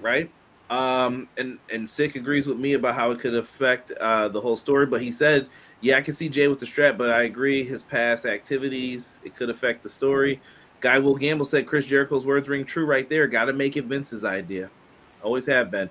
Right. 0.00 0.30
Um, 0.70 1.28
and 1.36 1.58
and 1.70 1.88
Sick 1.88 2.16
agrees 2.16 2.46
with 2.46 2.58
me 2.58 2.72
about 2.72 2.94
how 2.94 3.10
it 3.10 3.20
could 3.20 3.34
affect 3.34 3.92
uh, 3.92 4.28
the 4.28 4.40
whole 4.40 4.56
story. 4.56 4.86
But 4.86 5.02
he 5.02 5.12
said, 5.12 5.46
"Yeah, 5.80 5.98
I 5.98 6.00
can 6.02 6.14
see 6.14 6.28
Jey 6.28 6.48
with 6.48 6.60
the 6.60 6.66
strap, 6.66 6.96
but 6.96 7.10
I 7.10 7.24
agree 7.24 7.62
his 7.62 7.82
past 7.82 8.24
activities 8.24 9.20
it 9.24 9.36
could 9.36 9.50
affect 9.50 9.82
the 9.82 9.90
story." 9.90 10.40
Guy 10.80 10.98
Will 10.98 11.14
Gamble 11.14 11.46
said 11.46 11.66
Chris 11.66 11.86
Jericho's 11.86 12.26
words 12.26 12.48
ring 12.48 12.64
true 12.64 12.86
right 12.86 13.08
there. 13.08 13.28
Got 13.28 13.44
to 13.44 13.52
make 13.52 13.76
it 13.76 13.84
Vince's 13.84 14.24
idea. 14.24 14.68
Always 15.22 15.46
have 15.46 15.70
been. 15.70 15.88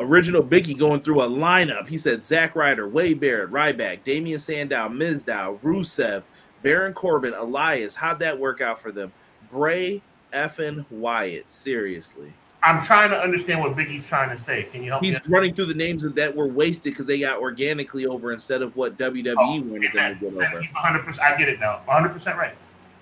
Original 0.00 0.42
Biggie 0.42 0.76
going 0.76 1.02
through 1.02 1.22
a 1.22 1.28
lineup. 1.28 1.86
He 1.86 1.98
said 1.98 2.24
Zack 2.24 2.56
Ryder, 2.56 2.88
Wade 2.88 3.20
Barrett, 3.20 3.52
Ryback, 3.52 4.02
Damien 4.02 4.40
Sandow, 4.40 4.88
Mizdow, 4.88 5.60
Rusev, 5.60 6.24
Baron 6.62 6.92
Corbin, 6.94 7.34
Elias. 7.34 7.94
How'd 7.94 8.18
that 8.18 8.36
work 8.36 8.60
out 8.60 8.80
for 8.80 8.90
them? 8.90 9.12
Bray, 9.52 10.02
effing 10.34 10.84
Wyatt. 10.90 11.50
Seriously. 11.50 12.32
I'm 12.62 12.80
trying 12.80 13.10
to 13.10 13.20
understand 13.20 13.60
what 13.60 13.76
Biggie's 13.76 14.06
trying 14.06 14.34
to 14.34 14.42
say. 14.42 14.64
Can 14.64 14.82
you 14.82 14.90
help 14.90 15.02
me? 15.02 15.08
He's 15.08 15.16
me? 15.16 15.34
running 15.34 15.54
through 15.54 15.66
the 15.66 15.74
names 15.74 16.02
that 16.02 16.34
were 16.34 16.48
wasted 16.48 16.92
because 16.92 17.04
they 17.04 17.18
got 17.18 17.38
organically 17.38 18.06
over 18.06 18.32
instead 18.32 18.62
of 18.62 18.74
what 18.74 18.96
WWE 18.96 19.34
oh, 19.36 19.60
wanted 19.60 19.92
them 19.92 20.18
to 20.18 20.30
get 20.30 20.34
over. 20.34 20.60
He's 20.60 20.72
100%. 20.72 21.20
I 21.20 21.36
get 21.36 21.48
it 21.48 21.60
now. 21.60 21.82
100% 21.86 22.36
right. 22.36 22.54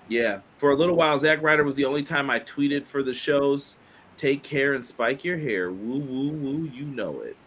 Yeah. 0.09 0.39
For 0.57 0.71
a 0.71 0.75
little 0.75 0.97
while, 0.97 1.17
Zack 1.17 1.41
Ryder 1.41 1.63
was 1.63 1.75
the 1.75 1.85
only 1.85 2.03
time 2.03 2.29
I 2.29 2.41
tweeted 2.41 2.85
for 2.85 3.03
the 3.03 3.13
shows. 3.13 3.77
Take 4.17 4.43
care 4.43 4.73
and 4.73 4.85
spike 4.85 5.23
your 5.23 5.37
hair. 5.37 5.71
Woo, 5.71 5.99
woo, 5.99 6.29
woo. 6.29 6.69
You 6.73 6.83
know 6.85 7.21
it. 7.21 7.37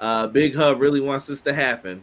Uh, 0.00 0.26
Big 0.26 0.54
Hub 0.54 0.80
really 0.80 1.00
wants 1.00 1.26
this 1.26 1.40
to 1.42 1.54
happen. 1.54 2.02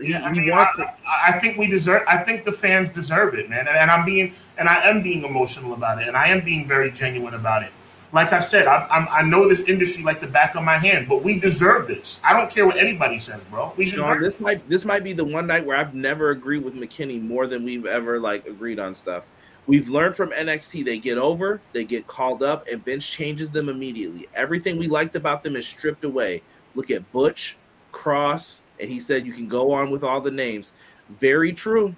He, 0.00 0.10
yeah, 0.10 0.24
I, 0.24 0.32
mean, 0.32 0.50
I, 0.50 0.94
I, 1.06 1.38
think 1.38 1.58
we 1.58 1.66
deserve. 1.66 2.02
I 2.08 2.18
think 2.18 2.44
the 2.44 2.52
fans 2.52 2.90
deserve 2.90 3.34
it, 3.34 3.48
man. 3.48 3.68
And, 3.68 3.76
and, 3.76 3.90
I'm 3.90 4.04
being, 4.04 4.34
and 4.58 4.68
I 4.68 4.88
am 4.88 5.02
being 5.02 5.24
emotional 5.24 5.74
about 5.74 6.02
it, 6.02 6.08
and 6.08 6.16
I 6.16 6.28
am 6.28 6.44
being 6.44 6.66
very 6.66 6.90
genuine 6.90 7.34
about 7.34 7.62
it. 7.62 7.72
Like 8.12 8.32
I 8.32 8.38
said, 8.38 8.68
I, 8.68 8.86
I'm, 8.90 9.08
I 9.10 9.28
know 9.28 9.48
this 9.48 9.62
industry 9.62 10.04
like 10.04 10.20
the 10.20 10.28
back 10.28 10.54
of 10.54 10.62
my 10.62 10.78
hand, 10.78 11.08
but 11.08 11.24
we 11.24 11.40
deserve 11.40 11.88
this. 11.88 12.20
I 12.22 12.32
don't 12.32 12.48
care 12.48 12.64
what 12.64 12.76
anybody 12.76 13.18
says, 13.18 13.40
bro. 13.50 13.72
We 13.76 13.86
Sean, 13.86 14.22
this 14.22 14.38
might 14.38 14.68
this 14.68 14.84
might 14.84 15.02
be 15.02 15.12
the 15.12 15.24
one 15.24 15.48
night 15.48 15.66
where 15.66 15.76
I've 15.76 15.94
never 15.94 16.30
agreed 16.30 16.62
with 16.62 16.74
McKinney 16.74 17.20
more 17.20 17.48
than 17.48 17.64
we've 17.64 17.86
ever 17.86 18.20
like 18.20 18.46
agreed 18.46 18.78
on 18.78 18.94
stuff. 18.94 19.24
We've 19.66 19.88
learned 19.88 20.14
from 20.14 20.30
NXT. 20.30 20.84
They 20.84 20.98
get 20.98 21.18
over, 21.18 21.60
they 21.72 21.84
get 21.84 22.06
called 22.06 22.42
up, 22.42 22.68
and 22.70 22.84
Vince 22.84 23.08
changes 23.08 23.50
them 23.50 23.68
immediately. 23.68 24.28
Everything 24.34 24.78
we 24.78 24.86
liked 24.86 25.16
about 25.16 25.42
them 25.42 25.56
is 25.56 25.66
stripped 25.66 26.04
away. 26.04 26.42
Look 26.76 26.90
at 26.90 27.10
Butch, 27.12 27.56
Cross, 27.90 28.62
and 28.78 28.88
he 28.88 29.00
said 29.00 29.26
you 29.26 29.32
can 29.32 29.48
go 29.48 29.72
on 29.72 29.90
with 29.90 30.04
all 30.04 30.20
the 30.20 30.30
names. 30.30 30.74
Very 31.18 31.52
true. 31.52 31.96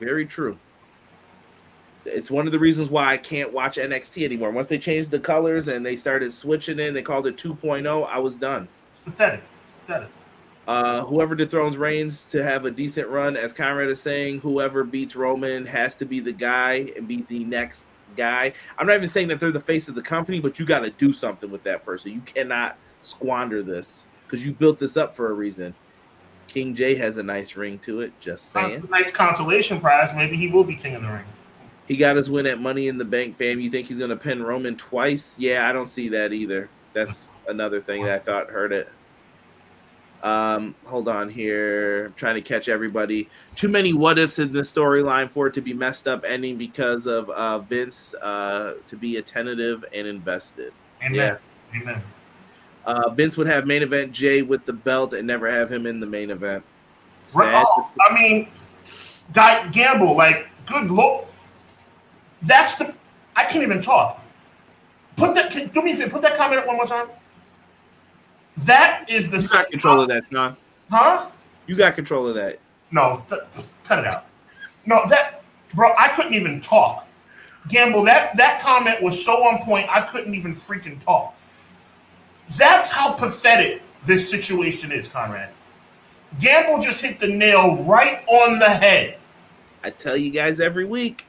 Very 0.00 0.26
true. 0.26 0.58
It's 2.04 2.30
one 2.30 2.46
of 2.46 2.52
the 2.52 2.58
reasons 2.58 2.88
why 2.88 3.12
I 3.12 3.16
can't 3.16 3.52
watch 3.52 3.76
NXT 3.76 4.24
anymore. 4.24 4.50
Once 4.50 4.68
they 4.68 4.78
changed 4.78 5.10
the 5.10 5.20
colors 5.20 5.68
and 5.68 5.84
they 5.84 5.96
started 5.96 6.32
switching 6.32 6.78
in, 6.78 6.94
they 6.94 7.02
called 7.02 7.26
it 7.26 7.36
2.0, 7.36 8.08
I 8.08 8.18
was 8.18 8.36
done. 8.36 8.68
Pathetic. 9.04 9.42
Pathetic. 9.86 10.08
Uh, 10.66 11.04
whoever 11.04 11.34
dethrones 11.34 11.76
Reigns 11.76 12.28
to 12.30 12.42
have 12.42 12.64
a 12.64 12.70
decent 12.70 13.08
run, 13.08 13.36
as 13.36 13.52
Conrad 13.52 13.88
is 13.88 14.00
saying, 14.00 14.40
whoever 14.40 14.84
beats 14.84 15.16
Roman 15.16 15.66
has 15.66 15.96
to 15.96 16.04
be 16.04 16.20
the 16.20 16.32
guy 16.32 16.92
and 16.96 17.08
be 17.08 17.24
the 17.28 17.44
next 17.44 17.88
guy. 18.16 18.52
I'm 18.78 18.86
not 18.86 18.96
even 18.96 19.08
saying 19.08 19.28
that 19.28 19.40
they're 19.40 19.50
the 19.50 19.60
face 19.60 19.88
of 19.88 19.94
the 19.94 20.02
company, 20.02 20.40
but 20.40 20.58
you 20.58 20.66
got 20.66 20.80
to 20.80 20.90
do 20.90 21.12
something 21.12 21.50
with 21.50 21.62
that 21.64 21.84
person. 21.84 22.12
You 22.12 22.20
cannot 22.20 22.76
squander 23.02 23.62
this 23.62 24.06
because 24.26 24.44
you 24.44 24.52
built 24.52 24.78
this 24.78 24.96
up 24.96 25.16
for 25.16 25.30
a 25.30 25.34
reason. 25.34 25.74
King 26.46 26.74
J 26.74 26.94
has 26.96 27.16
a 27.16 27.22
nice 27.22 27.56
ring 27.56 27.78
to 27.80 28.00
it. 28.00 28.12
Just 28.20 28.50
saying. 28.50 28.86
Nice 28.90 29.10
consolation 29.10 29.80
prize. 29.80 30.14
Maybe 30.14 30.36
he 30.36 30.48
will 30.48 30.64
be 30.64 30.74
king 30.74 30.94
of 30.94 31.02
the 31.02 31.08
ring. 31.08 31.24
He 31.90 31.96
got 31.96 32.14
his 32.14 32.30
win 32.30 32.46
at 32.46 32.60
Money 32.60 32.86
in 32.86 32.98
the 32.98 33.04
Bank, 33.04 33.36
fam. 33.36 33.58
You 33.58 33.68
think 33.68 33.88
he's 33.88 33.98
gonna 33.98 34.16
pin 34.16 34.40
Roman 34.40 34.76
twice? 34.76 35.36
Yeah, 35.40 35.68
I 35.68 35.72
don't 35.72 35.88
see 35.88 36.08
that 36.10 36.32
either. 36.32 36.68
That's 36.92 37.26
another 37.48 37.80
thing 37.80 38.04
that 38.04 38.14
I 38.14 38.18
thought 38.20 38.48
hurt 38.48 38.70
it. 38.72 38.88
Um, 40.22 40.76
hold 40.84 41.08
on 41.08 41.28
here. 41.28 42.06
I'm 42.06 42.12
trying 42.12 42.36
to 42.36 42.42
catch 42.42 42.68
everybody. 42.68 43.28
Too 43.56 43.66
many 43.66 43.92
what 43.92 44.20
ifs 44.20 44.38
in 44.38 44.52
the 44.52 44.60
storyline 44.60 45.28
for 45.28 45.48
it 45.48 45.54
to 45.54 45.60
be 45.60 45.74
messed 45.74 46.06
up 46.06 46.24
ending 46.24 46.56
because 46.56 47.06
of 47.06 47.28
uh, 47.30 47.58
Vince 47.58 48.14
uh, 48.22 48.74
to 48.86 48.96
be 48.96 49.16
attentive 49.16 49.84
and 49.92 50.06
invested. 50.06 50.72
Amen. 51.04 51.14
Yeah. 51.74 51.80
Amen. 51.80 52.00
Uh, 52.84 53.10
Vince 53.10 53.36
would 53.36 53.48
have 53.48 53.66
main 53.66 53.82
event 53.82 54.12
Jey 54.12 54.42
with 54.42 54.64
the 54.64 54.72
belt 54.72 55.12
and 55.12 55.26
never 55.26 55.50
have 55.50 55.72
him 55.72 55.86
in 55.86 55.98
the 55.98 56.06
main 56.06 56.30
event. 56.30 56.62
Sad. 57.24 57.64
Oh, 57.66 57.90
I 58.08 58.14
mean, 58.14 58.48
guy 59.32 59.66
gamble 59.70 60.16
like 60.16 60.46
good 60.66 60.88
look. 60.88 61.26
That's 62.42 62.74
the. 62.76 62.94
I 63.36 63.44
can't 63.44 63.62
even 63.62 63.82
talk. 63.82 64.22
Put 65.16 65.34
that. 65.34 65.50
Can, 65.50 65.68
do 65.68 65.82
me 65.82 65.92
a 65.92 65.96
favor. 65.96 66.10
Put 66.10 66.22
that 66.22 66.36
comment 66.36 66.60
up 66.60 66.66
one 66.66 66.76
more 66.76 66.86
time. 66.86 67.08
That 68.58 69.08
is 69.08 69.30
the. 69.30 69.40
You 69.40 69.48
got 69.48 69.70
control 69.70 70.00
of 70.00 70.08
that, 70.08 70.30
John. 70.30 70.56
Huh? 70.90 71.28
You 71.66 71.76
got 71.76 71.94
control 71.94 72.26
of 72.26 72.34
that. 72.34 72.58
No, 72.90 73.22
th- 73.28 73.42
cut 73.84 74.00
it 74.00 74.06
out. 74.06 74.26
No, 74.86 75.06
that, 75.08 75.42
bro. 75.74 75.92
I 75.98 76.08
couldn't 76.08 76.34
even 76.34 76.60
talk. 76.60 77.06
Gamble. 77.68 78.02
That 78.04 78.36
that 78.36 78.60
comment 78.60 79.02
was 79.02 79.22
so 79.22 79.44
on 79.44 79.62
point. 79.64 79.88
I 79.90 80.00
couldn't 80.00 80.34
even 80.34 80.54
freaking 80.54 81.02
talk. 81.04 81.34
That's 82.56 82.90
how 82.90 83.12
pathetic 83.12 83.82
this 84.06 84.28
situation 84.28 84.90
is, 84.90 85.06
Conrad. 85.06 85.50
Gamble 86.40 86.80
just 86.80 87.02
hit 87.02 87.20
the 87.20 87.28
nail 87.28 87.76
right 87.84 88.24
on 88.28 88.58
the 88.58 88.68
head. 88.68 89.18
I 89.82 89.90
tell 89.90 90.16
you 90.16 90.30
guys 90.30 90.60
every 90.60 90.84
week. 90.84 91.26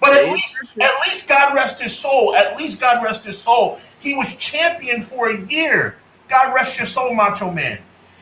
But 0.00 0.16
at 0.16 0.32
least, 0.32 0.64
at 0.80 0.92
least 1.06 1.28
God 1.28 1.54
rest 1.54 1.80
his 1.80 1.96
soul. 1.96 2.34
At 2.34 2.56
least 2.56 2.80
God 2.80 3.02
rest 3.02 3.24
his 3.24 3.38
soul. 3.38 3.80
He 3.98 4.14
was 4.14 4.34
champion 4.36 5.00
for 5.00 5.30
a 5.30 5.40
year. 5.46 5.96
God 6.28 6.54
rest 6.54 6.78
your 6.78 6.86
soul, 6.86 7.14
Macho 7.14 7.50
Man. 7.50 7.78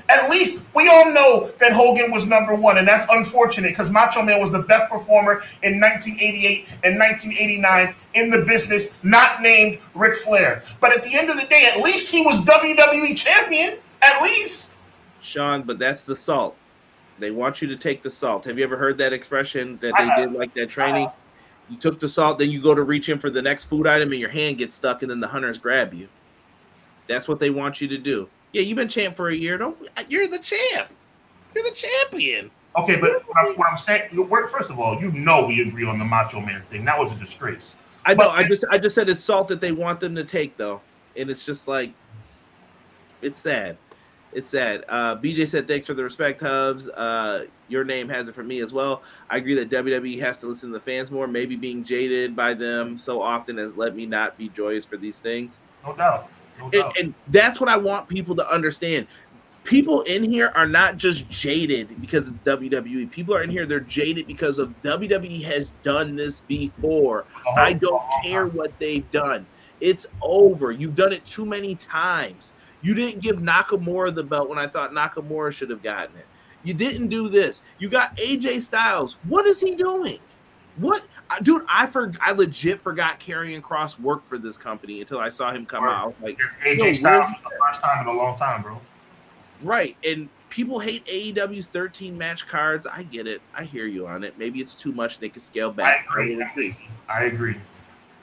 At 0.08 0.28
least 0.28 0.60
we 0.74 0.88
all 0.88 1.10
know 1.10 1.50
that 1.58 1.72
Hogan 1.72 2.12
was 2.12 2.26
number 2.26 2.54
one, 2.54 2.76
and 2.76 2.86
that's 2.86 3.06
unfortunate 3.10 3.68
because 3.68 3.90
Macho 3.90 4.22
Man 4.22 4.38
was 4.38 4.52
the 4.52 4.60
best 4.60 4.90
performer 4.90 5.42
in 5.62 5.80
1988 5.80 6.66
and 6.84 6.98
1989 6.98 7.94
in 8.12 8.30
the 8.30 8.42
business, 8.44 8.90
not 9.02 9.40
named 9.40 9.78
Ric 9.94 10.16
Flair. 10.16 10.62
But 10.80 10.94
at 10.94 11.02
the 11.02 11.14
end 11.14 11.30
of 11.30 11.40
the 11.40 11.46
day, 11.46 11.70
at 11.74 11.80
least 11.80 12.12
he 12.12 12.22
was 12.22 12.44
WWE 12.44 13.16
champion. 13.16 13.78
At 14.02 14.22
least. 14.22 14.78
Sean, 15.22 15.62
but 15.62 15.78
that's 15.78 16.04
the 16.04 16.14
salt. 16.14 16.56
They 17.18 17.30
want 17.30 17.62
you 17.62 17.68
to 17.68 17.76
take 17.76 18.02
the 18.02 18.10
salt. 18.10 18.44
Have 18.44 18.58
you 18.58 18.64
ever 18.64 18.76
heard 18.76 18.98
that 18.98 19.14
expression 19.14 19.78
that 19.80 19.94
they 19.96 20.22
did 20.22 20.32
like 20.32 20.52
that 20.54 20.68
training? 20.68 21.10
You 21.68 21.76
took 21.78 21.98
the 21.98 22.08
salt, 22.08 22.38
then 22.38 22.50
you 22.50 22.60
go 22.60 22.74
to 22.74 22.82
reach 22.82 23.08
in 23.08 23.18
for 23.18 23.30
the 23.30 23.40
next 23.40 23.66
food 23.66 23.86
item, 23.86 24.12
and 24.12 24.20
your 24.20 24.30
hand 24.30 24.58
gets 24.58 24.74
stuck, 24.74 25.02
and 25.02 25.10
then 25.10 25.20
the 25.20 25.28
hunters 25.28 25.58
grab 25.58 25.94
you. 25.94 26.08
That's 27.06 27.26
what 27.28 27.38
they 27.38 27.50
want 27.50 27.80
you 27.80 27.88
to 27.88 27.98
do. 27.98 28.28
Yeah, 28.52 28.62
you've 28.62 28.76
been 28.76 28.88
champ 28.88 29.16
for 29.16 29.30
a 29.30 29.34
year. 29.34 29.58
Don't 29.58 29.76
you're 30.08 30.28
the 30.28 30.38
champ. 30.38 30.88
You're 31.54 31.64
the 31.64 31.74
champion. 31.74 32.50
Okay, 32.76 33.00
but 33.00 33.26
what 33.28 33.36
I'm, 33.36 33.54
what 33.56 33.68
I'm 33.68 33.76
saying, 33.76 34.10
first 34.50 34.70
of 34.70 34.78
all, 34.78 35.00
you 35.00 35.12
know 35.12 35.46
we 35.46 35.62
agree 35.62 35.86
on 35.86 35.98
the 35.98 36.04
Macho 36.04 36.40
Man 36.40 36.62
thing. 36.70 36.84
That 36.84 36.98
was 36.98 37.12
a 37.12 37.16
disgrace. 37.16 37.76
I 38.04 38.14
know. 38.14 38.18
But, 38.18 38.30
I 38.30 38.46
just 38.46 38.64
I 38.70 38.78
just 38.78 38.94
said 38.94 39.08
it's 39.08 39.22
salt 39.22 39.48
that 39.48 39.60
they 39.60 39.72
want 39.72 40.00
them 40.00 40.14
to 40.14 40.24
take 40.24 40.56
though, 40.56 40.80
and 41.16 41.30
it's 41.30 41.46
just 41.46 41.68
like 41.68 41.92
it's 43.22 43.40
sad. 43.40 43.76
It's 44.34 44.48
sad. 44.48 44.84
Uh, 44.88 45.16
BJ 45.16 45.48
said 45.48 45.68
thanks 45.68 45.86
for 45.86 45.94
the 45.94 46.02
respect, 46.02 46.40
Hubs. 46.40 46.88
Uh, 46.88 47.46
your 47.68 47.84
name 47.84 48.08
has 48.08 48.28
it 48.28 48.34
for 48.34 48.42
me 48.42 48.60
as 48.60 48.72
well. 48.72 49.02
I 49.30 49.36
agree 49.36 49.54
that 49.54 49.70
WWE 49.70 50.18
has 50.20 50.40
to 50.40 50.46
listen 50.46 50.70
to 50.70 50.74
the 50.74 50.80
fans 50.80 51.12
more. 51.12 51.28
Maybe 51.28 51.54
being 51.54 51.84
jaded 51.84 52.34
by 52.34 52.54
them 52.54 52.98
so 52.98 53.22
often 53.22 53.56
has 53.58 53.76
let 53.76 53.94
me 53.94 54.06
not 54.06 54.36
be 54.36 54.48
joyous 54.48 54.84
for 54.84 54.96
these 54.96 55.20
things. 55.20 55.60
No 55.86 55.94
doubt. 55.94 56.28
No 56.58 56.68
doubt. 56.68 56.96
And, 56.98 57.06
and 57.06 57.14
that's 57.28 57.60
what 57.60 57.68
I 57.68 57.76
want 57.76 58.08
people 58.08 58.34
to 58.36 58.48
understand. 58.50 59.06
People 59.62 60.02
in 60.02 60.30
here 60.30 60.52
are 60.54 60.66
not 60.66 60.96
just 60.98 61.28
jaded 61.30 62.00
because 62.00 62.28
it's 62.28 62.42
WWE. 62.42 63.10
People 63.10 63.34
are 63.34 63.42
in 63.42 63.50
here, 63.50 63.64
they're 63.66 63.80
jaded 63.80 64.26
because 64.26 64.58
of 64.58 64.74
WWE 64.82 65.42
has 65.44 65.72
done 65.82 66.16
this 66.16 66.40
before. 66.40 67.24
Oh, 67.46 67.54
I 67.56 67.72
don't 67.72 68.02
care 68.24 68.46
what 68.46 68.78
they've 68.78 69.08
done. 69.10 69.46
It's 69.80 70.06
over. 70.20 70.72
You've 70.72 70.96
done 70.96 71.12
it 71.12 71.24
too 71.24 71.46
many 71.46 71.76
times. 71.76 72.52
You 72.84 72.94
didn't 72.94 73.20
give 73.20 73.36
Nakamura 73.36 74.14
the 74.14 74.22
belt 74.22 74.50
when 74.50 74.58
I 74.58 74.66
thought 74.66 74.92
Nakamura 74.92 75.50
should 75.52 75.70
have 75.70 75.82
gotten 75.82 76.16
it. 76.16 76.26
You 76.64 76.74
didn't 76.74 77.08
do 77.08 77.30
this. 77.30 77.62
You 77.78 77.88
got 77.88 78.14
AJ 78.18 78.60
Styles. 78.60 79.16
What 79.26 79.46
is 79.46 79.58
he 79.58 79.74
doing? 79.74 80.18
What, 80.76 81.02
uh, 81.30 81.40
dude? 81.40 81.64
I 81.68 81.86
for 81.86 82.12
I 82.20 82.32
legit 82.32 82.80
forgot 82.80 83.18
Karrion 83.18 83.62
Cross 83.62 83.98
worked 83.98 84.26
for 84.26 84.36
this 84.36 84.58
company 84.58 85.00
until 85.00 85.18
I 85.18 85.30
saw 85.30 85.50
him 85.50 85.64
come 85.64 85.84
out. 85.84 86.14
Like 86.20 86.38
AJ 86.62 86.96
Styles 86.96 87.30
was 87.30 87.40
the 87.42 87.50
first 87.64 87.80
time 87.80 88.06
in 88.06 88.14
a 88.14 88.16
long 88.16 88.36
time, 88.36 88.62
bro. 88.62 88.78
Right, 89.62 89.96
and 90.06 90.28
people 90.50 90.78
hate 90.78 91.06
AEW's 91.06 91.68
13 91.68 92.18
match 92.18 92.46
cards. 92.46 92.86
I 92.86 93.04
get 93.04 93.26
it. 93.26 93.40
I 93.54 93.64
hear 93.64 93.86
you 93.86 94.06
on 94.06 94.24
it. 94.24 94.36
Maybe 94.36 94.60
it's 94.60 94.74
too 94.74 94.92
much. 94.92 95.20
They 95.20 95.30
could 95.30 95.42
scale 95.42 95.72
back. 95.72 96.06
I 96.10 96.22
agree. 96.22 96.76
I 97.08 97.24
agree. 97.24 97.56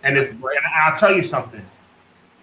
And 0.04 0.18
if 0.18 0.30
and 0.30 0.44
I'll 0.84 0.96
tell 0.96 1.16
you 1.16 1.24
something, 1.24 1.66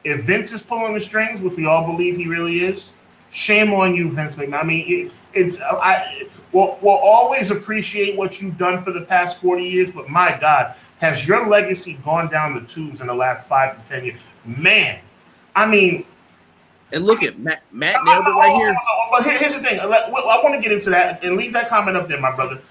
if 0.08 0.24
Vince 0.24 0.52
is 0.52 0.62
pulling 0.62 0.94
the 0.94 1.00
strings, 1.00 1.40
which 1.40 1.56
we 1.56 1.66
all 1.66 1.84
believe 1.84 2.16
he 2.16 2.26
really 2.26 2.64
is, 2.64 2.92
shame 3.30 3.72
on 3.72 3.94
you, 3.94 4.10
Vince 4.10 4.36
McMahon. 4.36 4.60
I 4.60 4.64
mean, 4.64 4.84
it, 4.88 5.12
it's 5.34 5.60
uh, 5.60 5.78
I 5.82 6.28
will 6.52 6.78
will 6.80 6.96
always 6.96 7.50
appreciate 7.50 8.16
what 8.16 8.40
you've 8.40 8.58
done 8.58 8.82
for 8.82 8.92
the 8.92 9.02
past 9.02 9.38
forty 9.38 9.64
years, 9.64 9.92
but 9.94 10.08
my 10.08 10.36
God, 10.40 10.74
has 10.98 11.26
your 11.26 11.46
legacy 11.46 11.98
gone 12.04 12.30
down 12.30 12.54
the 12.54 12.62
tubes 12.62 13.00
in 13.00 13.06
the 13.06 13.14
last 13.14 13.46
five 13.46 13.80
to 13.80 13.88
ten 13.88 14.04
years? 14.04 14.18
Man, 14.44 15.00
I 15.54 15.66
mean. 15.66 16.04
And 16.90 17.04
look 17.04 17.22
at 17.22 17.38
Matt. 17.38 17.62
Matt 17.70 18.02
nailed 18.04 18.26
it 18.26 18.30
right 18.30 18.56
here. 18.56 18.74
But 19.10 19.22
here's 19.24 19.54
the 19.54 19.60
thing. 19.60 19.78
I 19.78 20.40
want 20.42 20.54
to 20.54 20.60
get 20.60 20.72
into 20.72 20.88
that 20.88 21.22
and 21.22 21.36
leave 21.36 21.52
that 21.52 21.68
comment 21.68 21.98
up 21.98 22.08
there, 22.08 22.18
my 22.18 22.34
brother. 22.34 22.62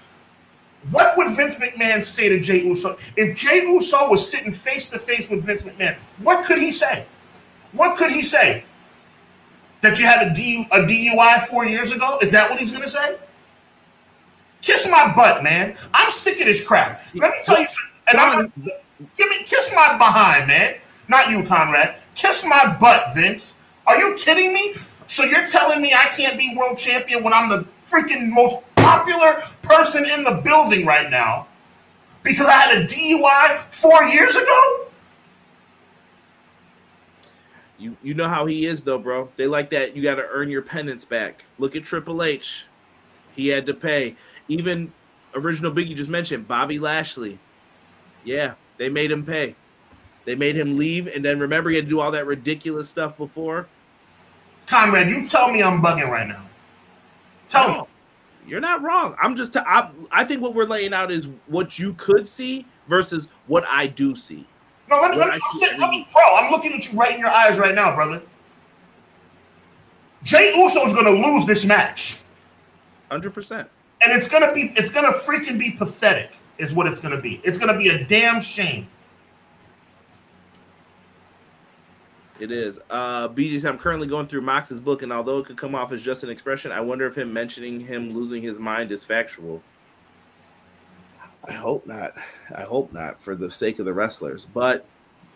What 0.90 1.16
would 1.16 1.36
Vince 1.36 1.54
McMahon 1.56 2.04
say 2.04 2.28
to 2.28 2.40
Jey 2.40 2.64
Uso 2.64 2.98
if 3.16 3.36
Jey 3.36 3.62
Uso 3.62 4.08
was 4.08 4.28
sitting 4.28 4.52
face 4.52 4.88
to 4.90 4.98
face 4.98 5.28
with 5.28 5.44
Vince 5.44 5.62
McMahon? 5.62 5.96
What 6.18 6.44
could 6.44 6.58
he 6.58 6.72
say? 6.72 7.06
What 7.72 7.96
could 7.96 8.10
he 8.10 8.22
say? 8.22 8.64
That 9.80 9.98
you 9.98 10.06
had 10.06 10.26
a, 10.26 10.34
D, 10.34 10.66
a 10.72 10.80
DUI 10.80 11.42
four 11.42 11.66
years 11.66 11.92
ago? 11.92 12.18
Is 12.20 12.30
that 12.32 12.50
what 12.50 12.58
he's 12.58 12.70
going 12.70 12.82
to 12.82 12.88
say? 12.88 13.16
Kiss 14.60 14.88
my 14.90 15.12
butt, 15.14 15.44
man. 15.44 15.76
I'm 15.94 16.10
sick 16.10 16.40
of 16.40 16.46
this 16.46 16.64
crap. 16.64 17.02
Let 17.14 17.30
me 17.30 17.38
tell 17.42 17.60
you, 17.60 17.66
and 18.08 18.18
I'm 18.18 18.52
give 19.16 19.28
me 19.28 19.44
kiss 19.44 19.72
my 19.74 19.96
behind, 19.96 20.48
man. 20.48 20.74
Not 21.06 21.30
you, 21.30 21.44
Conrad. 21.44 21.96
Kiss 22.16 22.44
my 22.44 22.76
butt, 22.80 23.14
Vince. 23.14 23.58
Are 23.86 23.96
you 23.96 24.14
kidding 24.16 24.52
me? 24.52 24.74
So 25.06 25.24
you're 25.24 25.46
telling 25.46 25.80
me 25.80 25.94
I 25.94 26.06
can't 26.06 26.36
be 26.36 26.54
world 26.56 26.76
champion 26.76 27.22
when 27.22 27.32
I'm 27.32 27.48
the 27.48 27.66
freaking 27.88 28.28
most 28.28 28.58
popular 28.76 29.44
person 29.62 30.04
in 30.04 30.24
the 30.24 30.42
building 30.44 30.84
right 30.84 31.08
now 31.10 31.46
because 32.22 32.46
I 32.46 32.52
had 32.52 32.78
a 32.78 32.86
DUI 32.86 33.62
four 33.70 34.04
years 34.04 34.34
ago? 34.34 34.87
You 37.78 37.96
you 38.02 38.14
know 38.14 38.28
how 38.28 38.46
he 38.46 38.66
is 38.66 38.82
though, 38.82 38.98
bro. 38.98 39.28
They 39.36 39.46
like 39.46 39.70
that. 39.70 39.94
You 39.96 40.02
got 40.02 40.16
to 40.16 40.26
earn 40.30 40.50
your 40.50 40.62
penance 40.62 41.04
back. 41.04 41.44
Look 41.58 41.76
at 41.76 41.84
Triple 41.84 42.22
H. 42.22 42.66
He 43.34 43.48
had 43.48 43.66
to 43.66 43.74
pay. 43.74 44.16
Even 44.48 44.92
original 45.34 45.72
Biggie 45.72 45.94
just 45.94 46.10
mentioned 46.10 46.48
Bobby 46.48 46.78
Lashley. 46.78 47.38
Yeah, 48.24 48.54
they 48.78 48.88
made 48.88 49.10
him 49.10 49.24
pay. 49.24 49.54
They 50.24 50.34
made 50.34 50.56
him 50.56 50.76
leave, 50.76 51.06
and 51.06 51.24
then 51.24 51.38
remember 51.38 51.70
he 51.70 51.76
had 51.76 51.86
to 51.86 51.88
do 51.88 52.00
all 52.00 52.10
that 52.10 52.26
ridiculous 52.26 52.88
stuff 52.88 53.16
before. 53.16 53.68
Conrad, 54.66 55.08
you 55.08 55.24
tell 55.24 55.50
me 55.50 55.62
I'm 55.62 55.80
bugging 55.80 56.08
right 56.08 56.28
now. 56.28 56.44
Tell 57.48 57.68
no, 57.68 57.80
me. 57.82 57.86
You're 58.46 58.60
not 58.60 58.82
wrong. 58.82 59.14
I'm 59.22 59.36
just. 59.36 59.52
T- 59.52 59.60
I'm, 59.66 60.08
I 60.10 60.24
think 60.24 60.42
what 60.42 60.54
we're 60.54 60.64
laying 60.64 60.92
out 60.92 61.10
is 61.10 61.30
what 61.46 61.78
you 61.78 61.94
could 61.94 62.28
see 62.28 62.66
versus 62.88 63.28
what 63.46 63.64
I 63.70 63.86
do 63.86 64.14
see. 64.14 64.46
No, 64.90 65.00
let 65.00 65.10
me, 65.10 65.16
let 65.18 65.28
me, 65.28 65.34
I'm, 65.34 65.58
sitting, 65.58 65.80
let 65.80 65.90
me, 65.90 66.08
bro. 66.12 66.36
I'm 66.36 66.50
looking 66.50 66.72
at 66.72 66.90
you 66.90 66.98
right 66.98 67.14
in 67.14 67.20
your 67.20 67.30
eyes 67.30 67.58
right 67.58 67.74
now, 67.74 67.94
brother. 67.94 68.22
Jey 70.22 70.54
Uso 70.56 70.86
is 70.86 70.92
going 70.92 71.04
to 71.04 71.28
lose 71.28 71.46
this 71.46 71.64
match. 71.64 72.18
Hundred 73.10 73.32
percent. 73.32 73.68
And 74.02 74.12
it's 74.12 74.28
gonna 74.28 74.52
be 74.52 74.72
it's 74.76 74.92
gonna 74.92 75.12
freaking 75.12 75.58
be 75.58 75.72
pathetic, 75.72 76.30
is 76.58 76.72
what 76.72 76.86
it's 76.86 77.00
gonna 77.00 77.20
be. 77.20 77.40
It's 77.42 77.58
gonna 77.58 77.76
be 77.76 77.88
a 77.88 78.04
damn 78.04 78.40
shame. 78.40 78.86
It 82.38 82.52
is. 82.52 82.78
Uh 82.90 83.28
BJ 83.28 83.60
said, 83.60 83.72
I'm 83.72 83.78
currently 83.78 84.06
going 84.06 84.28
through 84.28 84.42
Mox's 84.42 84.80
book, 84.80 85.02
and 85.02 85.12
although 85.12 85.38
it 85.38 85.46
could 85.46 85.56
come 85.56 85.74
off 85.74 85.90
as 85.90 86.02
just 86.02 86.22
an 86.22 86.30
expression, 86.30 86.70
I 86.70 86.80
wonder 86.80 87.06
if 87.06 87.16
him 87.16 87.32
mentioning 87.32 87.80
him 87.80 88.12
losing 88.12 88.42
his 88.42 88.58
mind 88.58 88.92
is 88.92 89.04
factual. 89.04 89.62
I 91.46 91.52
hope 91.52 91.86
not. 91.86 92.12
I 92.54 92.62
hope 92.62 92.92
not 92.92 93.20
for 93.20 93.34
the 93.34 93.50
sake 93.50 93.78
of 93.78 93.84
the 93.84 93.92
wrestlers. 93.92 94.46
But 94.46 94.84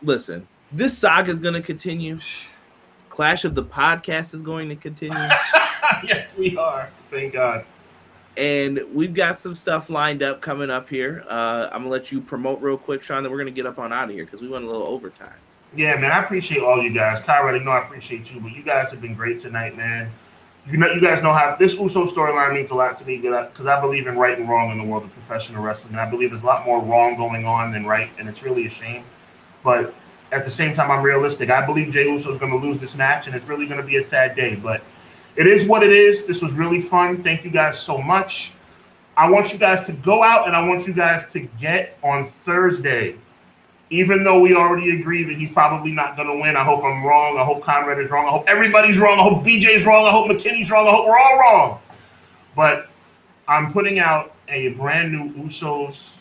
listen, 0.02 0.46
this 0.72 0.96
saga 0.96 1.30
is 1.30 1.40
going 1.40 1.54
to 1.54 1.62
continue. 1.62 2.16
Clash 3.10 3.44
of 3.44 3.54
the 3.54 3.62
podcast 3.62 4.34
is 4.34 4.42
going 4.42 4.68
to 4.68 4.76
continue. 4.76 5.16
yes, 6.02 6.36
we 6.36 6.56
are. 6.56 6.90
Thank 7.10 7.34
God. 7.34 7.64
And 8.36 8.80
we've 8.94 9.12
got 9.12 9.38
some 9.38 9.54
stuff 9.54 9.90
lined 9.90 10.22
up 10.22 10.40
coming 10.40 10.70
up 10.70 10.88
here. 10.88 11.22
Uh, 11.28 11.68
I'm 11.70 11.82
gonna 11.82 11.90
let 11.90 12.10
you 12.10 12.22
promote 12.22 12.62
real 12.62 12.78
quick, 12.78 13.02
Sean. 13.02 13.22
That 13.22 13.30
we're 13.30 13.36
gonna 13.36 13.50
get 13.50 13.66
up 13.66 13.78
on 13.78 13.92
out 13.92 14.08
of 14.08 14.14
here 14.14 14.24
because 14.24 14.40
we 14.40 14.48
went 14.48 14.64
a 14.64 14.66
little 14.66 14.86
overtime. 14.86 15.34
Yeah, 15.76 15.96
man. 15.96 16.12
I 16.12 16.22
appreciate 16.22 16.62
all 16.62 16.82
you 16.82 16.94
guys. 16.94 17.20
Kyra, 17.20 17.60
I 17.60 17.62
know 17.62 17.72
I 17.72 17.84
appreciate 17.84 18.32
you, 18.32 18.40
but 18.40 18.52
you 18.52 18.62
guys 18.62 18.90
have 18.90 19.02
been 19.02 19.14
great 19.14 19.38
tonight, 19.38 19.76
man. 19.76 20.10
You 20.70 20.78
know, 20.78 20.93
you 20.93 21.01
guys 21.01 21.22
know 21.22 21.32
how 21.32 21.56
this 21.59 21.74
Uso 21.74 22.06
storyline 22.06 22.55
means 22.55 22.70
a 22.70 22.74
lot 22.74 22.97
to 22.98 23.05
me 23.05 23.16
because 23.16 23.66
I 23.66 23.80
believe 23.80 24.06
in 24.06 24.16
right 24.16 24.39
and 24.39 24.48
wrong 24.48 24.70
in 24.70 24.78
the 24.78 24.84
world 24.84 25.02
of 25.05 25.12
professional 25.12 25.62
wrestling. 25.62 25.94
And 25.94 26.01
I 26.01 26.09
believe 26.09 26.30
there's 26.30 26.44
a 26.44 26.47
lot 26.47 26.64
more 26.64 26.80
wrong 26.80 27.16
going 27.16 27.44
on 27.44 27.72
than 27.72 27.84
right, 27.84 28.10
and 28.18 28.28
it's 28.28 28.44
really 28.44 28.66
a 28.66 28.70
shame. 28.70 29.05
But 29.64 29.93
at 30.30 30.44
the 30.44 30.51
same 30.51 30.72
time, 30.72 30.90
I'm 30.90 31.02
realistic. 31.02 31.51
I 31.51 31.66
believe 31.66 31.93
Jey 31.93 32.09
Uso 32.09 32.32
is 32.32 32.39
going 32.39 32.52
to 32.52 32.59
lose 32.59 32.78
this 32.78 32.94
match, 32.94 33.26
and 33.26 33.34
it's 33.34 33.44
really 33.47 33.66
going 33.66 33.80
to 33.80 33.86
be 33.86 33.97
a 33.97 34.05
sad 34.05 34.36
day. 34.36 34.55
But 34.55 34.82
it 35.34 35.47
is 35.47 35.66
what 35.66 35.82
it 35.82 35.90
is. 35.90 36.26
This 36.26 36.40
was 36.40 36.52
really 36.52 36.80
fun. 36.80 37.22
Thank 37.24 37.44
you 37.44 37.51
guys 37.51 37.78
so 37.78 37.98
much. 37.98 38.52
I 39.16 39.28
want 39.28 39.52
you 39.52 39.59
guys 39.59 39.82
to 39.84 39.93
go 39.93 40.22
out 40.22 40.47
and 40.47 40.56
I 40.56 40.66
want 40.66 40.86
you 40.86 40.94
guys 40.94 41.26
to 41.32 41.40
get 41.40 41.98
on 42.02 42.28
Thursday. 42.47 43.16
Even 43.93 44.24
though 44.24 44.40
we 44.40 44.55
already 44.55 44.98
agree 44.98 45.23
that 45.24 45.36
he's 45.36 45.51
probably 45.51 45.93
not 45.93 46.16
going 46.16 46.28
to 46.28 46.40
win, 46.40 46.56
I 46.56 46.64
hope 46.64 46.82
I'm 46.82 47.05
wrong. 47.05 47.36
I 47.36 47.44
hope 47.44 47.62
Conrad 47.62 47.98
is 47.98 48.10
wrong. 48.10 48.27
I 48.27 48.31
hope 48.31 48.44
everybody's 48.48 48.98
wrong. 48.98 49.19
I 49.19 49.23
hope 49.23 49.44
BJ's 49.44 49.85
wrong. 49.85 50.06
I 50.06 50.10
hope 50.10 50.31
McKinney's 50.31 50.70
wrong. 50.70 50.89
I 50.89 50.90
hope 50.90 51.06
we're 51.06 51.19
all 51.19 51.39
wrong. 51.39 51.81
But 52.56 52.89
I'm 53.47 53.70
putting 53.70 53.98
out 53.98 54.35
a 54.48 54.70
brand 54.70 55.12
new 55.12 55.31
Usos 55.44 56.20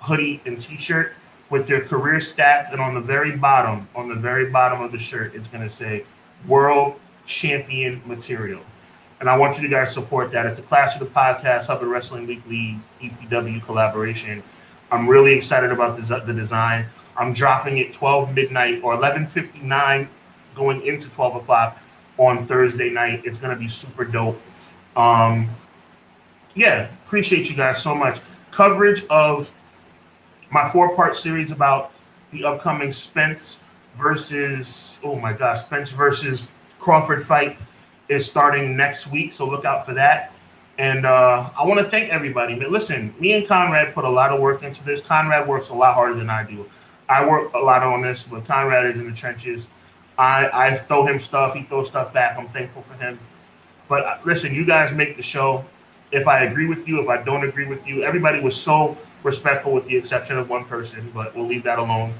hoodie 0.00 0.42
and 0.44 0.60
t-shirt 0.60 1.14
with 1.50 1.66
their 1.66 1.80
career 1.84 2.18
stats 2.18 2.72
and 2.72 2.80
on 2.80 2.94
the 2.94 3.00
very 3.00 3.36
bottom 3.36 3.88
on 3.96 4.08
the 4.08 4.14
very 4.14 4.50
bottom 4.50 4.80
of 4.80 4.92
the 4.92 4.98
shirt 4.98 5.34
it's 5.34 5.48
going 5.48 5.62
to 5.62 5.68
say 5.68 6.04
world 6.46 7.00
champion 7.26 8.00
material 8.06 8.60
and 9.20 9.28
i 9.28 9.36
want 9.36 9.56
you 9.56 9.62
to 9.62 9.68
guys 9.68 9.92
support 9.92 10.30
that 10.30 10.46
it's 10.46 10.60
a 10.60 10.62
clash 10.62 10.94
of 10.94 11.00
the 11.00 11.06
podcast 11.06 11.66
hubbard 11.66 11.88
wrestling 11.88 12.26
weekly 12.26 12.78
epw 13.02 13.64
collaboration 13.64 14.42
i'm 14.90 15.08
really 15.08 15.32
excited 15.34 15.70
about 15.72 15.96
the, 15.96 16.32
design. 16.32 16.86
I'm 17.16 17.32
dropping 17.32 17.78
it 17.78 17.92
12 17.92 18.32
midnight 18.32 18.80
or 18.82 18.96
11.59 18.96 20.08
going 20.54 20.82
into 20.82 21.10
12 21.10 21.36
o'clock 21.36 21.78
on 22.16 22.46
thursday 22.46 22.90
night. 22.90 23.22
It's 23.24 23.38
to 23.54 23.60
be 23.60 23.68
super 23.68 24.04
dope. 24.04 24.40
Um 24.96 25.50
yeah 26.54 26.88
appreciate 27.06 27.50
you 27.50 27.56
guys 27.56 27.82
so 27.82 27.94
much. 27.94 28.20
Coverage 28.50 29.04
of 29.08 29.50
my 30.50 30.68
four 30.70 30.94
part 30.94 31.16
series 31.16 31.50
about 31.50 31.92
the 32.30 32.44
upcoming 32.44 32.92
Spence 32.92 33.62
versus 33.96 34.98
oh 35.02 35.16
my 35.16 35.32
gosh, 35.32 35.62
Spence 35.62 35.90
versus 35.90 36.52
Crawford 36.78 37.24
fight 37.24 37.58
is 38.08 38.24
starting 38.24 38.76
next 38.76 39.08
week, 39.08 39.32
so 39.32 39.46
look 39.46 39.64
out 39.64 39.84
for 39.84 39.94
that. 39.94 40.32
And 40.78 41.04
uh, 41.04 41.50
I 41.58 41.66
want 41.66 41.80
to 41.80 41.84
thank 41.84 42.10
everybody. 42.10 42.56
But 42.56 42.70
listen, 42.70 43.12
me 43.18 43.32
and 43.32 43.46
Conrad 43.46 43.94
put 43.94 44.04
a 44.04 44.08
lot 44.08 44.30
of 44.30 44.40
work 44.40 44.62
into 44.62 44.84
this. 44.84 45.00
Conrad 45.00 45.48
works 45.48 45.70
a 45.70 45.74
lot 45.74 45.94
harder 45.94 46.14
than 46.14 46.30
I 46.30 46.44
do. 46.44 46.70
I 47.08 47.26
work 47.26 47.52
a 47.54 47.58
lot 47.58 47.82
on 47.82 48.00
this, 48.00 48.24
but 48.24 48.44
Conrad 48.44 48.86
is 48.86 49.00
in 49.00 49.06
the 49.06 49.14
trenches. 49.14 49.68
I, 50.18 50.50
I 50.52 50.76
throw 50.76 51.06
him 51.06 51.18
stuff, 51.20 51.54
he 51.54 51.62
throws 51.64 51.88
stuff 51.88 52.12
back. 52.12 52.38
I'm 52.38 52.48
thankful 52.48 52.82
for 52.82 52.94
him. 52.94 53.18
But 53.88 54.04
uh, 54.04 54.18
listen, 54.24 54.54
you 54.54 54.64
guys 54.64 54.92
make 54.92 55.16
the 55.16 55.22
show. 55.22 55.64
If 56.12 56.28
I 56.28 56.44
agree 56.44 56.66
with 56.66 56.86
you, 56.86 57.00
if 57.00 57.08
I 57.08 57.22
don't 57.22 57.46
agree 57.46 57.66
with 57.66 57.86
you, 57.86 58.02
everybody 58.02 58.40
was 58.40 58.56
so 58.56 58.96
respectful 59.24 59.72
with 59.72 59.86
the 59.86 59.96
exception 59.96 60.38
of 60.38 60.48
one 60.48 60.64
person, 60.64 61.10
but 61.14 61.34
we'll 61.34 61.46
leave 61.46 61.64
that 61.64 61.78
alone. 61.78 62.14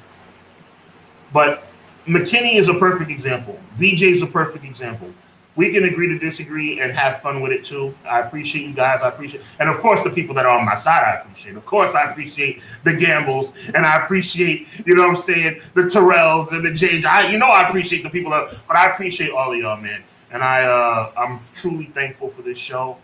But 1.33 1.67
McKinney 2.07 2.55
is 2.55 2.69
a 2.69 2.75
perfect 2.75 3.11
example. 3.11 3.59
BJ 3.79 4.13
is 4.13 4.23
a 4.23 4.27
perfect 4.27 4.65
example. 4.65 5.13
We 5.59 5.73
can 5.73 5.83
agree 5.83 6.07
to 6.07 6.17
disagree 6.21 6.79
and 6.79 6.93
have 6.93 7.21
fun 7.21 7.41
with 7.41 7.51
it 7.51 7.65
too. 7.65 7.93
I 8.09 8.21
appreciate 8.21 8.65
you 8.65 8.73
guys. 8.73 9.01
I 9.03 9.09
appreciate, 9.09 9.43
and 9.59 9.69
of 9.69 9.79
course, 9.79 10.01
the 10.05 10.11
people 10.11 10.33
that 10.37 10.47
are 10.47 10.57
on 10.57 10.65
my 10.65 10.77
side, 10.77 11.03
I 11.03 11.21
appreciate. 11.21 11.57
Of 11.57 11.67
course, 11.67 11.97
I 11.97 12.09
appreciate 12.09 12.63
the 12.85 12.95
gambles, 12.95 13.55
and 13.75 13.85
I 13.85 14.01
appreciate, 14.01 14.69
you 14.87 14.95
know, 14.95 15.03
what 15.03 15.11
I'm 15.11 15.17
saying, 15.17 15.61
the 15.75 15.83
Terrells 15.83 16.53
and 16.53 16.65
the 16.65 16.73
James. 16.73 17.05
I, 17.05 17.27
you 17.27 17.39
know, 17.39 17.49
I 17.49 17.67
appreciate 17.67 18.05
the 18.05 18.11
people 18.11 18.31
that, 18.31 18.55
but 18.69 18.77
I 18.77 18.89
appreciate 18.89 19.33
all 19.33 19.53
of 19.53 19.59
y'all, 19.59 19.77
man. 19.77 20.05
And 20.31 20.45
I, 20.45 20.63
uh, 20.63 21.11
I'm 21.17 21.41
truly 21.55 21.87
thankful 21.87 22.29
for 22.29 22.43
this 22.43 22.57
show. 22.57 22.97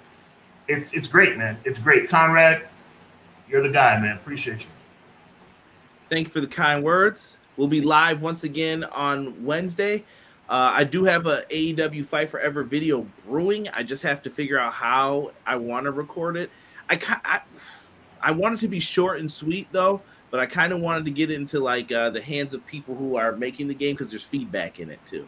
It's, 0.69 0.93
it's 0.93 1.09
great, 1.09 1.37
man. 1.37 1.59
It's 1.65 1.81
great, 1.81 2.09
Conrad. 2.09 2.69
You're 3.49 3.65
the 3.65 3.71
guy, 3.71 3.99
man. 4.01 4.15
Appreciate 4.15 4.61
you. 4.61 4.71
Thank 6.09 6.29
you 6.29 6.33
for 6.33 6.41
the 6.41 6.47
kind 6.47 6.85
words. 6.85 7.37
We'll 7.57 7.67
be 7.67 7.81
live 7.81 8.23
once 8.23 8.45
again 8.45 8.85
on 8.85 9.45
Wednesday. 9.45 10.05
Uh, 10.49 10.73
I 10.75 10.85
do 10.85 11.05
have 11.05 11.27
a 11.27 11.43
AEW 11.51 12.05
Fight 12.07 12.31
Forever 12.31 12.65
video 12.65 13.07
brewing. 13.27 13.67
I 13.73 13.83
just 13.83 14.03
have 14.03 14.23
to 14.25 14.31
figure 14.31 14.59
out 14.59 14.73
how 14.73 15.33
I 15.47 15.57
want 15.57 15.85
to 15.85 15.91
record 15.91 16.37
it. 16.37 16.51
I, 16.91 16.99
I 17.25 17.41
I 18.21 18.31
want 18.31 18.55
it 18.55 18.61
to 18.61 18.69
be 18.69 18.81
short 18.81 19.21
and 19.21 19.31
sweet 19.31 19.69
though, 19.73 20.01
but 20.31 20.41
I 20.41 20.47
kind 20.47 20.73
of 20.73 20.81
wanted 20.81 21.05
to 21.07 21.11
get 21.11 21.31
into 21.31 21.61
like 21.61 21.93
uh, 21.93 22.11
the 22.11 22.21
hands 22.21 22.55
of 22.55 22.65
people 22.67 22.95
who 22.95 23.17
are 23.17 23.33
making 23.37 23.69
the 23.69 23.75
game 23.75 23.95
because 23.95 24.11
there's 24.11 24.23
feedback 24.23 24.81
in 24.81 24.91
it 24.91 25.01
too, 25.07 25.27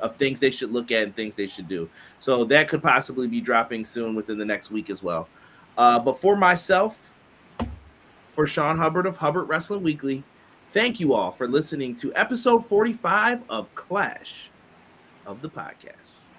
of 0.00 0.16
things 0.16 0.40
they 0.40 0.50
should 0.50 0.72
look 0.72 0.90
at 0.90 1.04
and 1.04 1.14
things 1.14 1.36
they 1.36 1.46
should 1.46 1.68
do. 1.68 1.88
So 2.18 2.44
that 2.44 2.68
could 2.68 2.82
possibly 2.82 3.28
be 3.28 3.40
dropping 3.40 3.84
soon 3.84 4.14
within 4.14 4.38
the 4.38 4.44
next 4.44 4.70
week 4.70 4.90
as 4.90 5.02
well. 5.02 5.28
Uh, 5.78 5.98
but 5.98 6.20
for 6.20 6.36
myself, 6.36 7.14
for 8.32 8.46
Sean 8.46 8.76
Hubbard 8.76 9.06
of 9.06 9.16
Hubbard 9.16 9.48
Wrestling 9.48 9.82
Weekly. 9.82 10.22
Thank 10.72 11.00
you 11.00 11.14
all 11.14 11.32
for 11.32 11.48
listening 11.48 11.96
to 11.96 12.14
episode 12.14 12.64
45 12.64 13.42
of 13.48 13.74
Clash 13.74 14.50
of 15.26 15.42
the 15.42 15.50
Podcast. 15.50 16.29